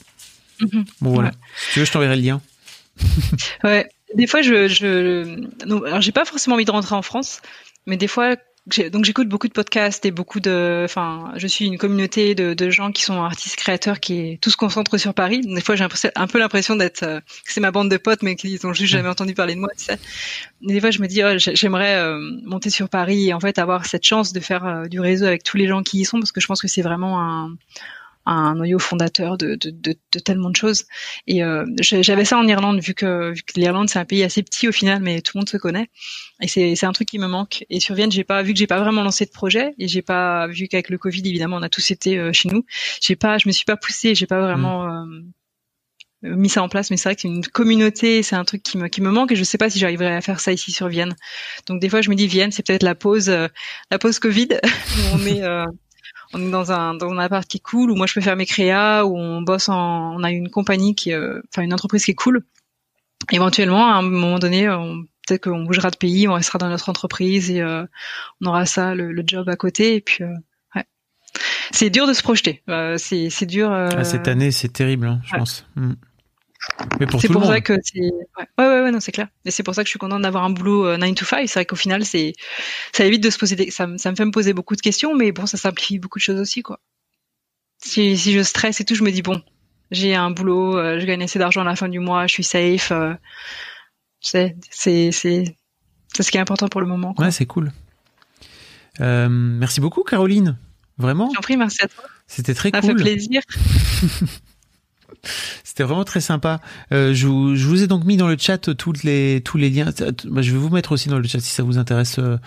Mhm. 0.61 0.85
Bon 1.01 1.13
voilà. 1.13 1.31
Si 1.57 1.73
tu 1.73 1.79
veux, 1.79 1.85
je 1.85 1.91
t'enverrai 1.91 2.15
le 2.15 2.21
lien. 2.21 2.41
ouais. 3.65 3.89
Des 4.15 4.27
fois, 4.27 4.41
je, 4.41 4.67
je, 4.67 5.45
alors 5.85 6.01
j'ai 6.01 6.11
pas 6.11 6.25
forcément 6.25 6.55
envie 6.55 6.65
de 6.65 6.71
rentrer 6.71 6.95
en 6.95 7.01
France, 7.01 7.41
mais 7.85 7.97
des 7.97 8.07
fois, 8.07 8.35
donc 8.91 9.05
j'écoute 9.05 9.29
beaucoup 9.29 9.47
de 9.47 9.53
podcasts 9.53 10.05
et 10.05 10.11
beaucoup 10.11 10.39
de, 10.39 10.81
enfin, 10.83 11.31
je 11.37 11.47
suis 11.47 11.65
une 11.65 11.77
communauté 11.77 12.35
de, 12.35 12.53
de 12.53 12.69
gens 12.69 12.91
qui 12.91 13.03
sont 13.03 13.21
artistes 13.21 13.55
créateurs 13.55 13.99
qui 13.99 14.19
est 14.19 14.41
tous 14.41 14.55
concentrés 14.55 14.97
sur 14.97 15.13
Paris. 15.13 15.41
Des 15.41 15.61
fois, 15.61 15.75
j'ai 15.75 15.85
un 16.15 16.27
peu 16.27 16.39
l'impression 16.39 16.75
d'être, 16.75 17.03
euh, 17.03 17.19
c'est 17.45 17.61
ma 17.61 17.71
bande 17.71 17.89
de 17.89 17.97
potes, 17.97 18.21
mais 18.21 18.35
qu'ils 18.35 18.65
ont 18.65 18.73
juste 18.73 18.91
jamais 18.91 19.09
entendu 19.09 19.33
parler 19.33 19.55
de 19.55 19.59
moi. 19.59 19.69
Tu 19.77 19.85
sais. 19.85 19.99
Des 20.61 20.79
fois, 20.79 20.91
je 20.91 21.01
me 21.01 21.07
dis, 21.07 21.23
oh, 21.23 21.37
j'aimerais 21.37 21.95
euh, 21.95 22.19
monter 22.45 22.69
sur 22.69 22.89
Paris 22.89 23.29
et 23.29 23.33
en 23.33 23.39
fait 23.39 23.57
avoir 23.59 23.85
cette 23.85 24.03
chance 24.03 24.33
de 24.33 24.39
faire 24.39 24.65
euh, 24.65 24.85
du 24.85 24.99
réseau 24.99 25.25
avec 25.25 25.43
tous 25.43 25.57
les 25.57 25.67
gens 25.67 25.81
qui 25.81 25.99
y 25.99 26.05
sont, 26.05 26.19
parce 26.19 26.31
que 26.31 26.41
je 26.41 26.47
pense 26.47 26.61
que 26.61 26.67
c'est 26.67 26.83
vraiment 26.83 27.21
un 27.21 27.55
un 28.31 28.55
noyau 28.55 28.77
fondateur 28.77 29.37
de, 29.37 29.55
de, 29.55 29.71
de, 29.71 29.95
de 30.11 30.19
tellement 30.19 30.49
de 30.49 30.55
choses. 30.55 30.85
Et 31.25 31.43
euh, 31.43 31.65
j'avais 31.81 32.25
ça 32.25 32.37
en 32.37 32.47
Irlande, 32.47 32.79
vu 32.79 32.93
que, 32.93 33.31
vu 33.31 33.41
que 33.41 33.59
l'Irlande 33.59 33.89
c'est 33.89 33.99
un 33.99 34.05
pays 34.05 34.23
assez 34.23 34.43
petit 34.43 34.67
au 34.67 34.71
final, 34.71 35.01
mais 35.01 35.21
tout 35.21 35.31
le 35.35 35.39
monde 35.39 35.49
se 35.49 35.57
connaît. 35.57 35.89
Et 36.41 36.47
c'est 36.47 36.85
un 36.85 36.91
truc 36.91 37.07
qui 37.07 37.19
me 37.19 37.27
manque. 37.27 37.65
Et 37.69 37.79
sur 37.79 37.95
Vienne, 37.95 38.11
j'ai 38.11 38.23
pas 38.23 38.43
vu 38.43 38.53
que 38.53 38.59
j'ai 38.59 38.67
pas 38.67 38.79
vraiment 38.79 39.01
lancé 39.03 39.25
de 39.25 39.31
projet, 39.31 39.73
et 39.79 39.87
j'ai 39.87 40.01
pas 40.01 40.47
vu 40.47 40.67
qu'avec 40.67 40.89
le 40.89 40.97
Covid, 40.97 41.21
évidemment, 41.27 41.57
on 41.57 41.63
a 41.63 41.69
tous 41.69 41.91
été 41.91 42.17
euh, 42.17 42.31
chez 42.31 42.49
nous. 42.49 42.65
J'ai 43.01 43.15
pas, 43.15 43.37
je 43.39 43.47
me 43.47 43.51
suis 43.51 43.65
pas 43.65 43.77
poussée, 43.77 44.13
j'ai 44.13 44.27
pas 44.27 44.41
vraiment 44.41 44.85
mmh. 44.85 45.23
euh, 46.25 46.35
mis 46.35 46.49
ça 46.49 46.61
en 46.61 46.69
place, 46.69 46.91
mais 46.91 46.97
c'est 46.97 47.09
vrai 47.09 47.15
que 47.15 47.21
c'est 47.21 47.27
une 47.27 47.45
communauté, 47.45 48.21
c'est 48.21 48.35
un 48.35 48.45
truc 48.45 48.61
qui 48.61 48.77
me, 48.77 48.87
qui 48.89 49.01
me 49.01 49.09
manque 49.09 49.31
et 49.31 49.35
je 49.35 49.43
sais 49.43 49.57
pas 49.57 49.69
si 49.69 49.79
j'arriverai 49.79 50.15
à 50.15 50.21
faire 50.21 50.39
ça 50.39 50.51
ici 50.51 50.71
sur 50.71 50.87
Vienne. 50.87 51.15
Donc 51.67 51.81
des 51.81 51.89
fois 51.89 52.01
je 52.01 52.09
me 52.09 52.15
dis 52.15 52.27
Vienne, 52.27 52.51
c'est 52.51 52.65
peut-être 52.65 52.83
la 52.83 52.95
pause, 52.95 53.29
la 53.29 53.99
pause 53.99 54.19
Covid 54.19 54.49
où 54.63 55.15
on 55.15 55.25
est 55.25 55.41
on 56.33 56.41
est 56.41 56.51
dans 56.51 56.71
un 56.71 56.93
dans 56.93 57.09
un 57.09 57.17
appart 57.17 57.47
qui 57.47 57.57
est 57.57 57.61
cool 57.61 57.91
où 57.91 57.95
moi 57.95 58.05
je 58.07 58.13
peux 58.13 58.21
faire 58.21 58.35
mes 58.35 58.45
créas 58.45 59.05
où 59.05 59.17
on 59.17 59.41
bosse 59.41 59.69
en 59.69 60.15
on 60.15 60.23
a 60.23 60.31
une 60.31 60.49
compagnie 60.49 60.95
qui 60.95 61.13
euh, 61.13 61.41
enfin 61.49 61.63
une 61.63 61.73
entreprise 61.73 62.05
qui 62.05 62.11
est 62.11 62.15
cool 62.15 62.43
éventuellement 63.31 63.87
à 63.87 63.95
un 63.95 64.01
moment 64.01 64.39
donné 64.39 64.67
peut-être 65.27 65.43
qu'on 65.43 65.63
bougera 65.63 65.91
de 65.91 65.97
pays 65.97 66.27
on 66.27 66.33
restera 66.33 66.59
dans 66.59 66.69
notre 66.69 66.89
entreprise 66.89 67.49
et 67.49 67.61
euh, 67.61 67.85
on 68.41 68.47
aura 68.47 68.65
ça 68.65 68.95
le, 68.95 69.23
job 69.25 69.49
à 69.49 69.55
côté 69.55 69.95
et 69.95 70.01
puis 70.01 70.23
euh, 70.23 70.33
ouais. 70.75 70.85
c'est 71.71 71.89
dur 71.89 72.07
de 72.07 72.13
se 72.13 72.21
projeter 72.21 72.63
c'est 72.97 73.29
c'est 73.29 73.45
dur 73.45 73.71
ah, 73.71 74.03
cette 74.03 74.27
année 74.27 74.51
c'est 74.51 74.73
terrible 74.73 75.07
hein, 75.07 75.21
je 75.25 75.35
pense 75.35 75.65
mm. 75.75 75.93
Mais 76.99 77.05
pour 77.05 77.21
c'est 77.21 77.29
pour 77.29 77.45
ça 77.45 77.61
que 77.61 77.73
c'est 77.83 77.99
ouais. 78.01 78.47
ouais 78.57 78.81
ouais 78.81 78.91
non 78.91 78.99
c'est 78.99 79.11
clair. 79.11 79.27
Et 79.45 79.51
c'est 79.51 79.63
pour 79.63 79.73
ça 79.73 79.83
que 79.83 79.87
je 79.87 79.91
suis 79.91 79.99
contente 79.99 80.21
d'avoir 80.21 80.43
un 80.43 80.49
boulot 80.49 80.97
9 80.97 81.09
euh, 81.09 81.13
to 81.13 81.25
5 81.25 81.47
c'est 81.47 81.53
vrai 81.59 81.65
qu'au 81.65 81.75
final 81.75 82.05
c'est 82.05 82.33
ça 82.91 83.05
évite 83.05 83.23
de 83.23 83.29
se 83.29 83.37
poser 83.37 83.55
des... 83.55 83.71
ça, 83.71 83.87
ça 83.97 84.11
me 84.11 84.15
fait 84.15 84.25
me 84.25 84.31
poser 84.31 84.53
beaucoup 84.53 84.75
de 84.75 84.81
questions 84.81 85.15
mais 85.15 85.31
bon 85.31 85.45
ça 85.45 85.57
simplifie 85.57 85.99
beaucoup 85.99 86.19
de 86.19 86.23
choses 86.23 86.39
aussi 86.39 86.61
quoi. 86.61 86.79
Si, 87.81 88.17
si 88.17 88.33
je 88.33 88.43
stresse 88.43 88.81
et 88.81 88.85
tout 88.85 88.95
je 88.95 89.03
me 89.03 89.11
dis 89.11 89.21
bon 89.21 89.41
j'ai 89.91 90.15
un 90.15 90.31
boulot 90.31 90.77
euh, 90.77 90.99
je 90.99 91.05
gagne 91.05 91.23
assez 91.23 91.39
d'argent 91.39 91.61
à 91.61 91.65
la 91.65 91.75
fin 91.75 91.87
du 91.87 91.99
mois 91.99 92.27
je 92.27 92.33
suis 92.33 92.43
safe 92.43 92.91
euh, 92.91 93.13
c'est 94.19 94.57
c'est 94.69 95.11
c'est 95.11 95.55
c'est 96.13 96.23
ce 96.23 96.31
qui 96.31 96.37
est 96.37 96.41
important 96.41 96.67
pour 96.67 96.81
le 96.81 96.87
moment 96.87 97.13
quoi. 97.13 97.25
ouais 97.25 97.31
c'est 97.31 97.45
cool. 97.45 97.71
Euh, 98.99 99.29
merci 99.29 99.79
beaucoup 99.79 100.03
Caroline. 100.03 100.57
Vraiment. 100.97 101.31
J'en 101.33 101.39
prie 101.39 101.55
merci 101.55 101.81
à 101.81 101.87
toi. 101.87 102.03
C'était 102.27 102.53
très 102.53 102.71
cool 102.71 102.81
ça 102.81 102.87
fait 102.89 102.95
plaisir 102.95 103.41
C'était 105.63 105.83
vraiment 105.83 106.03
très 106.03 106.21
sympa. 106.21 106.59
Euh, 106.91 107.13
je, 107.13 107.27
vous, 107.27 107.55
je, 107.55 107.65
vous, 107.65 107.83
ai 107.83 107.87
donc 107.87 108.05
mis 108.05 108.17
dans 108.17 108.27
le 108.27 108.37
chat 108.37 108.73
toutes 108.75 109.03
les, 109.03 109.41
tous 109.41 109.57
les 109.57 109.69
liens. 109.69 109.91
Je 109.97 110.51
vais 110.51 110.57
vous 110.57 110.69
mettre 110.69 110.91
aussi 110.91 111.09
dans 111.09 111.17
le 111.17 111.27
chat 111.27 111.39
si 111.39 111.51
ça 111.51 111.63
vous 111.63 111.77
intéresse 111.77 112.19
euh, 112.19 112.37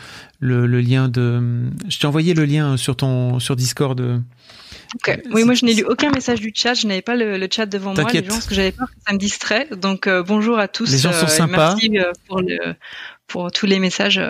le, 0.40 0.66
le, 0.66 0.80
lien 0.80 1.08
de. 1.08 1.70
Je 1.88 1.98
t'ai 1.98 2.06
envoyé 2.06 2.34
le 2.34 2.44
lien 2.44 2.76
sur 2.76 2.96
ton 2.96 3.38
sur 3.38 3.56
Discord. 3.56 4.00
Euh, 4.00 4.18
okay. 4.96 5.22
Oui, 5.32 5.44
moi 5.44 5.54
je 5.54 5.64
n'ai 5.64 5.74
lu 5.74 5.84
aucun 5.84 6.10
message 6.10 6.40
du 6.40 6.52
chat. 6.54 6.74
Je 6.74 6.86
n'avais 6.86 7.02
pas 7.02 7.16
le, 7.16 7.38
le, 7.38 7.48
chat 7.50 7.66
devant 7.66 7.94
moi. 7.94 8.10
Les 8.12 8.24
gens, 8.24 8.28
parce 8.28 8.46
que 8.46 8.54
j'avais 8.54 8.72
peur 8.72 8.88
que 8.88 8.94
ça 9.06 9.12
me 9.12 9.18
distrait. 9.18 9.68
Donc 9.76 10.08
bonjour 10.26 10.58
à 10.58 10.68
tous. 10.68 10.90
Les 10.90 10.98
gens 10.98 11.12
sont 11.12 11.28
sympas. 11.28 11.74
Merci 11.74 11.90
pour, 12.28 12.40
le, 12.40 12.74
pour 13.26 13.52
tous 13.52 13.66
les 13.66 13.78
messages. 13.78 14.20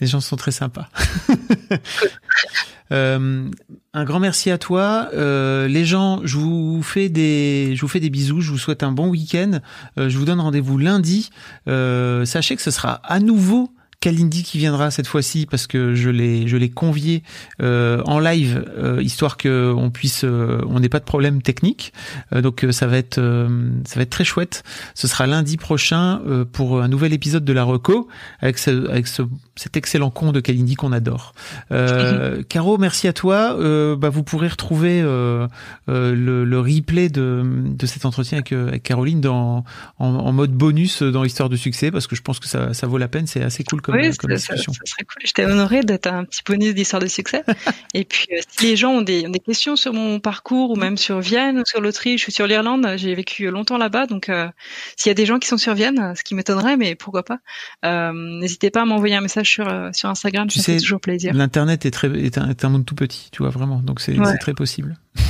Les 0.00 0.06
gens 0.06 0.20
sont 0.20 0.36
très 0.36 0.52
sympas. 0.52 0.88
Euh, 2.92 3.50
un 3.92 4.04
grand 4.04 4.20
merci 4.20 4.50
à 4.50 4.58
toi. 4.58 5.08
Euh, 5.14 5.68
les 5.68 5.84
gens, 5.84 6.20
je 6.24 6.38
vous 6.38 6.82
fais 6.82 7.08
des, 7.08 7.76
bisous. 8.10 8.40
Je 8.40 8.50
vous 8.50 8.58
souhaite 8.58 8.82
un 8.82 8.92
bon 8.92 9.08
week-end. 9.08 9.60
Euh, 9.98 10.08
je 10.08 10.18
vous 10.18 10.24
donne 10.24 10.40
rendez-vous 10.40 10.78
lundi. 10.78 11.30
sachez 11.66 12.56
que 12.56 12.62
ce 12.62 12.70
sera 12.70 12.94
à 13.04 13.20
nouveau 13.20 13.70
Kalindi 14.04 14.42
qui 14.42 14.58
viendra 14.58 14.90
cette 14.90 15.06
fois-ci 15.06 15.46
parce 15.46 15.66
que 15.66 15.94
je 15.94 16.10
l'ai 16.10 16.46
je 16.46 16.58
l'ai 16.58 16.68
convié 16.68 17.22
euh, 17.62 18.02
en 18.04 18.18
live 18.18 18.62
euh, 18.76 19.02
histoire 19.02 19.38
que 19.38 19.72
on 19.74 19.90
puisse 19.90 20.24
euh, 20.24 20.60
on 20.68 20.78
n'ait 20.80 20.90
pas 20.90 21.00
de 21.00 21.06
problème 21.06 21.40
technique. 21.40 21.94
Donc 22.34 22.66
ça 22.70 22.86
va 22.86 22.98
être 22.98 23.14
ça 23.14 23.96
va 23.96 24.02
être 24.02 24.10
très 24.10 24.24
chouette. 24.24 24.62
Ce 24.94 25.08
sera 25.08 25.26
lundi 25.26 25.56
prochain 25.56 26.20
pour 26.52 26.82
un 26.82 26.88
nouvel 26.88 27.14
épisode 27.14 27.46
de 27.46 27.52
la 27.54 27.64
reco 27.64 28.08
avec 28.40 28.58
ce, 28.58 28.90
avec 28.90 29.06
ce, 29.06 29.22
cet 29.56 29.78
excellent 29.78 30.10
con 30.10 30.32
de 30.32 30.40
Kalindi 30.40 30.74
qu'on 30.74 30.92
adore. 30.92 31.32
Caro 32.50 32.76
merci 32.76 33.08
à 33.08 33.14
toi. 33.14 33.56
Bah, 33.96 34.10
vous 34.10 34.22
pourrez 34.22 34.48
retrouver 34.48 35.00
le, 35.00 35.48
le, 35.86 36.60
replay 36.60 37.08
de, 37.08 37.42
de 37.44 37.86
cet 37.86 38.04
entretien 38.04 38.38
avec, 38.38 38.52
avec 38.52 38.82
Caroline 38.82 39.20
dans 39.20 39.64
en, 39.98 40.06
en, 40.06 40.32
mode 40.32 40.52
bonus 40.52 41.02
dans 41.02 41.22
l'histoire 41.22 41.48
de 41.48 41.56
succès 41.56 41.90
parce 41.90 42.06
que 42.06 42.16
je 42.16 42.22
pense 42.22 42.40
que 42.40 42.48
ça, 42.48 42.74
ça 42.74 42.86
vaut 42.86 42.98
la 42.98 43.08
peine. 43.08 43.26
C'est 43.26 43.42
assez 43.42 43.64
cool 43.64 43.80
comme 43.80 43.93
oui, 43.94 44.12
ça, 44.12 44.56
serait 44.56 45.04
cool. 45.04 45.22
J'étais 45.24 45.44
honorée 45.44 45.82
d'être 45.82 46.06
un 46.06 46.24
petit 46.24 46.42
bonus 46.44 46.74
d'histoire 46.74 47.00
de 47.00 47.06
succès. 47.06 47.42
et 47.94 48.04
puis, 48.04 48.26
euh, 48.32 48.40
si 48.48 48.66
les 48.66 48.76
gens 48.76 48.92
ont 48.92 49.02
des, 49.02 49.22
des, 49.22 49.38
questions 49.38 49.76
sur 49.76 49.92
mon 49.92 50.20
parcours 50.20 50.70
ou 50.70 50.76
même 50.76 50.96
sur 50.96 51.20
Vienne, 51.20 51.58
ou 51.58 51.62
sur 51.64 51.80
l'Autriche 51.80 52.28
ou 52.28 52.30
sur 52.30 52.46
l'Irlande, 52.46 52.86
j'ai 52.96 53.14
vécu 53.14 53.50
longtemps 53.50 53.78
là-bas. 53.78 54.06
Donc, 54.06 54.28
euh, 54.28 54.48
s'il 54.96 55.10
y 55.10 55.12
a 55.12 55.14
des 55.14 55.26
gens 55.26 55.38
qui 55.38 55.48
sont 55.48 55.58
sur 55.58 55.74
Vienne, 55.74 56.14
ce 56.16 56.22
qui 56.22 56.34
m'étonnerait, 56.34 56.76
mais 56.76 56.94
pourquoi 56.94 57.24
pas, 57.24 57.38
euh, 57.84 58.12
n'hésitez 58.12 58.70
pas 58.70 58.82
à 58.82 58.84
m'envoyer 58.84 59.16
un 59.16 59.20
message 59.20 59.50
sur, 59.50 59.66
sur 59.92 60.08
Instagram. 60.08 60.50
Ça 60.50 60.62
fait 60.62 60.78
toujours 60.78 61.00
plaisir. 61.00 61.34
L'internet 61.34 61.86
est 61.86 61.90
très 61.90 62.08
est 62.08 62.38
un, 62.38 62.48
est 62.50 62.64
un, 62.64 62.68
monde 62.68 62.86
tout 62.86 62.94
petit, 62.94 63.28
tu 63.30 63.42
vois 63.42 63.50
vraiment. 63.50 63.80
Donc, 63.80 64.00
c'est 64.00 64.16
très 64.40 64.54
possible. 64.54 64.96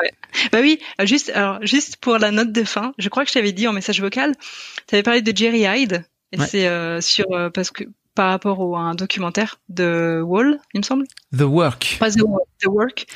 Ouais. 0.00 0.12
Bah 0.52 0.58
oui, 0.62 0.78
juste 1.04 1.30
alors 1.34 1.58
juste 1.62 1.96
pour 1.96 2.18
la 2.18 2.30
note 2.30 2.52
de 2.52 2.64
fin, 2.64 2.94
je 2.98 3.08
crois 3.08 3.24
que 3.24 3.28
je 3.28 3.34
t'avais 3.34 3.52
dit 3.52 3.66
en 3.66 3.72
message 3.72 4.00
vocal, 4.00 4.34
tu 4.86 4.94
avais 4.94 5.02
parlé 5.02 5.20
de 5.20 5.36
Jerry 5.36 5.62
Hyde 5.62 6.04
et 6.32 6.38
c'est 6.38 6.66
euh, 6.68 7.00
sur 7.00 7.26
euh, 7.32 7.50
parce 7.50 7.70
que 7.70 7.84
par 8.14 8.30
rapport 8.30 8.60
au, 8.60 8.76
à 8.76 8.80
un 8.80 8.94
documentaire 8.94 9.60
de 9.68 10.20
Wall, 10.24 10.58
il 10.74 10.80
me 10.80 10.84
semble. 10.84 11.06
The 11.36 11.42
Work. 11.42 11.96
Pas 11.98 12.10
The, 12.10 12.22
The 12.60 12.66
Work. 12.66 13.06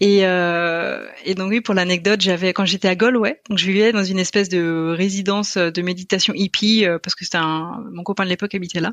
Et, 0.00 0.20
euh, 0.22 1.06
et 1.24 1.34
donc 1.34 1.50
oui, 1.50 1.60
pour 1.60 1.74
l'anecdote, 1.74 2.20
j'avais 2.20 2.52
quand 2.52 2.64
j'étais 2.64 2.86
à 2.86 2.94
Galway, 2.94 3.40
donc 3.48 3.58
je 3.58 3.66
vivais 3.66 3.90
dans 3.90 4.04
une 4.04 4.20
espèce 4.20 4.48
de 4.48 4.94
résidence 4.96 5.56
de 5.56 5.82
méditation 5.82 6.34
hippie 6.36 6.86
euh, 6.86 6.98
parce 7.02 7.16
que 7.16 7.24
c'était 7.24 7.38
un 7.38 7.82
mon 7.90 8.04
copain 8.04 8.24
de 8.24 8.28
l'époque 8.28 8.54
habitait 8.54 8.80
là. 8.80 8.92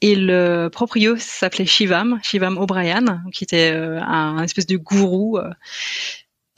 Et 0.00 0.14
le 0.14 0.68
proprio 0.68 1.16
s'appelait 1.16 1.66
Shivam, 1.66 2.20
Shivam 2.22 2.56
O'Brien, 2.56 3.24
qui 3.32 3.42
était 3.42 3.72
euh, 3.72 4.00
un, 4.00 4.40
espèce 4.44 4.66
de 4.66 4.76
gourou. 4.76 5.40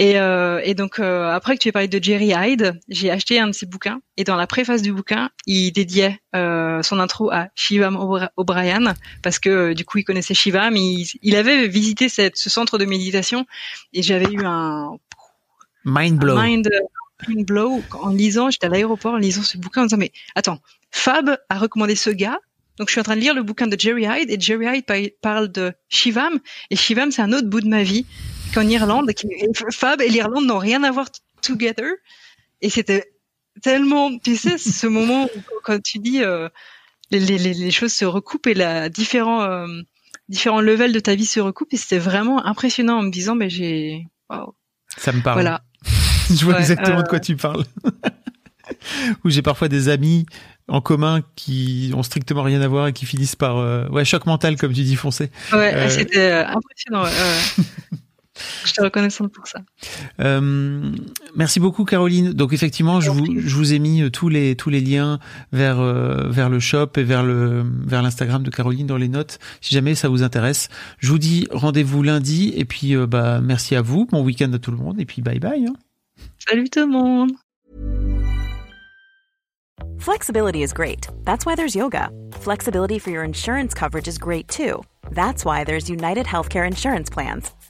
Euh. 0.00 0.04
Et, 0.04 0.18
euh, 0.18 0.60
et, 0.64 0.74
donc 0.74 0.98
après 0.98 1.56
que 1.56 1.62
tu 1.62 1.68
aies 1.68 1.72
parlé 1.72 1.88
de 1.88 2.02
Jerry 2.02 2.32
Hyde, 2.34 2.80
j'ai 2.88 3.10
acheté 3.10 3.38
un 3.38 3.48
de 3.48 3.52
ses 3.52 3.66
bouquins. 3.66 4.00
Et 4.16 4.24
dans 4.24 4.36
la 4.36 4.46
préface 4.46 4.82
du 4.82 4.92
bouquin, 4.92 5.30
il 5.46 5.72
dédiait 5.72 6.20
son 6.34 6.98
intro 6.98 7.30
à 7.30 7.48
Shivam 7.54 7.96
O'Brien 8.36 8.94
parce 9.22 9.38
que 9.38 9.72
du 9.72 9.84
coup 9.84 9.98
il 9.98 10.04
connaissait 10.04 10.34
Shivam. 10.34 10.76
Il, 10.76 11.06
il 11.22 11.36
avait 11.36 11.68
visité 11.68 12.08
cette, 12.08 12.36
ce 12.36 12.50
centre 12.50 12.78
de 12.78 12.84
méditation 12.84 13.46
et 13.92 14.02
j'avais 14.02 14.32
eu 14.32 14.44
un 14.44 14.96
mind 15.84 16.18
blow. 16.18 16.40
mind, 16.40 16.68
blow 17.46 17.82
en 18.00 18.10
lisant. 18.10 18.50
J'étais 18.50 18.66
à 18.66 18.70
l'aéroport 18.70 19.14
en 19.14 19.18
lisant 19.18 19.42
ce 19.42 19.58
bouquin 19.58 19.82
en 19.82 19.84
disant 19.84 19.98
mais 19.98 20.12
attends, 20.34 20.60
Fab 20.90 21.38
a 21.48 21.58
recommandé 21.58 21.94
ce 21.94 22.10
gars 22.10 22.38
donc 22.78 22.88
je 22.88 22.92
suis 22.92 23.00
en 23.00 23.04
train 23.04 23.16
de 23.16 23.20
lire 23.20 23.34
le 23.34 23.42
bouquin 23.42 23.66
de 23.66 23.78
Jerry 23.78 24.04
Hyde 24.04 24.30
et 24.30 24.40
Jerry 24.40 24.64
Hyde 24.66 25.14
parle 25.20 25.52
de 25.52 25.74
Shivam 25.90 26.40
et 26.70 26.76
Shivam 26.76 27.10
c'est 27.10 27.20
un 27.20 27.34
autre 27.34 27.46
bout 27.46 27.60
de 27.60 27.68
ma 27.68 27.82
vie 27.82 28.06
qu'en 28.50 28.66
Irlande. 28.66 29.10
Fab 29.72 30.00
et 30.00 30.08
l'Irlande 30.08 30.46
n'ont 30.46 30.58
rien 30.58 30.82
à 30.84 30.90
voir 30.90 31.08
together 31.42 31.86
et 32.60 32.70
c'était 32.70 33.12
tellement, 33.62 34.16
tu 34.18 34.36
sais, 34.36 34.58
ce 34.58 34.86
moment 34.86 35.24
où 35.24 35.40
quand 35.64 35.80
tu 35.82 35.98
dis 35.98 36.22
euh, 36.22 36.48
les, 37.10 37.20
les, 37.20 37.38
les, 37.38 37.70
choses 37.70 37.92
se 37.92 38.04
recoupent 38.04 38.46
et 38.46 38.54
la 38.54 38.88
différents 38.88 39.42
euh, 39.42 39.66
différents 40.28 40.60
levels 40.60 40.92
de 40.92 41.00
ta 41.00 41.14
vie 41.14 41.26
se 41.26 41.40
recoupent 41.40 41.72
et 41.72 41.76
c'était 41.76 41.98
vraiment 41.98 42.44
impressionnant 42.46 42.98
en 42.98 43.02
me 43.02 43.10
disant 43.10 43.34
mais 43.34 43.50
j'ai 43.50 44.06
Ça 44.96 45.12
me 45.12 45.22
parle. 45.22 45.40
Voilà. 45.40 45.62
je 46.30 46.44
vois 46.44 46.58
exactement 46.58 47.02
de 47.02 47.08
quoi 47.08 47.18
euh, 47.18 47.22
tu 47.22 47.36
parles. 47.36 47.64
Où 49.24 49.30
j'ai 49.30 49.42
parfois 49.42 49.66
des 49.66 49.88
amis 49.88 50.26
en 50.68 50.80
commun 50.80 51.22
qui 51.34 51.92
ont 51.96 52.04
strictement 52.04 52.44
rien 52.44 52.60
à 52.60 52.68
voir 52.68 52.86
et 52.86 52.92
qui 52.92 53.04
finissent 53.04 53.34
par 53.34 53.90
ouais 53.90 54.04
choc 54.04 54.26
mental 54.26 54.56
comme 54.56 54.72
tu 54.72 54.82
dis 54.82 54.94
foncé. 54.94 55.32
Ouais, 55.52 55.90
c'était 55.90 56.30
impressionnant. 56.30 57.02
Je 58.64 58.72
te 58.72 58.82
reconnaissante 58.82 59.32
pour 59.32 59.46
ça. 59.46 59.60
merci 61.36 61.60
beaucoup 61.60 61.84
Caroline. 61.84 62.32
Donc 62.32 62.52
effectivement, 62.52 63.00
je 63.00 63.10
vous, 63.10 63.26
je 63.38 63.54
vous 63.56 63.72
ai 63.72 63.78
mis 63.78 64.10
tous 64.10 64.28
les 64.28 64.56
tous 64.56 64.70
les 64.70 64.80
liens 64.80 65.18
vers 65.52 65.80
vers 66.30 66.48
le 66.48 66.60
shop 66.60 66.92
et 66.96 67.02
vers 67.02 67.22
le 67.22 67.64
vers 67.86 68.02
l'Instagram 68.02 68.42
de 68.42 68.50
Caroline 68.50 68.86
dans 68.86 68.96
les 68.96 69.08
notes 69.08 69.38
si 69.60 69.74
jamais 69.74 69.94
ça 69.94 70.08
vous 70.08 70.22
intéresse. 70.22 70.68
Je 70.98 71.08
vous 71.08 71.18
dis 71.18 71.46
rendez-vous 71.50 72.02
lundi 72.02 72.52
et 72.56 72.64
puis 72.64 72.96
bah 72.96 73.40
merci 73.40 73.76
à 73.76 73.82
vous, 73.82 74.06
bon 74.06 74.22
week-end 74.22 74.52
à 74.52 74.58
tout 74.58 74.70
le 74.70 74.76
monde 74.76 75.00
et 75.00 75.04
puis 75.04 75.22
bye 75.22 75.38
bye. 75.38 75.66
Hein. 75.66 75.74
Salut 76.38 76.68
tout 76.70 76.80
le 76.80 76.86
monde. 76.86 77.32
Flexibility 80.00 80.62
is 80.62 80.72
great. 80.72 81.08
That's 81.24 81.44
why 81.44 81.54
there's 81.56 81.76
yoga. 81.76 82.08
Flexibility 82.32 82.98
for 82.98 83.10
your 83.10 83.22
insurance 83.22 83.74
coverage 83.74 84.08
is 84.08 84.16
great 84.16 84.48
too. 84.48 84.82
That's 85.10 85.44
why 85.44 85.64
there's 85.64 85.90
United 85.90 86.24
Healthcare 86.26 86.66
Insurance 86.66 87.10
Plans. 87.10 87.52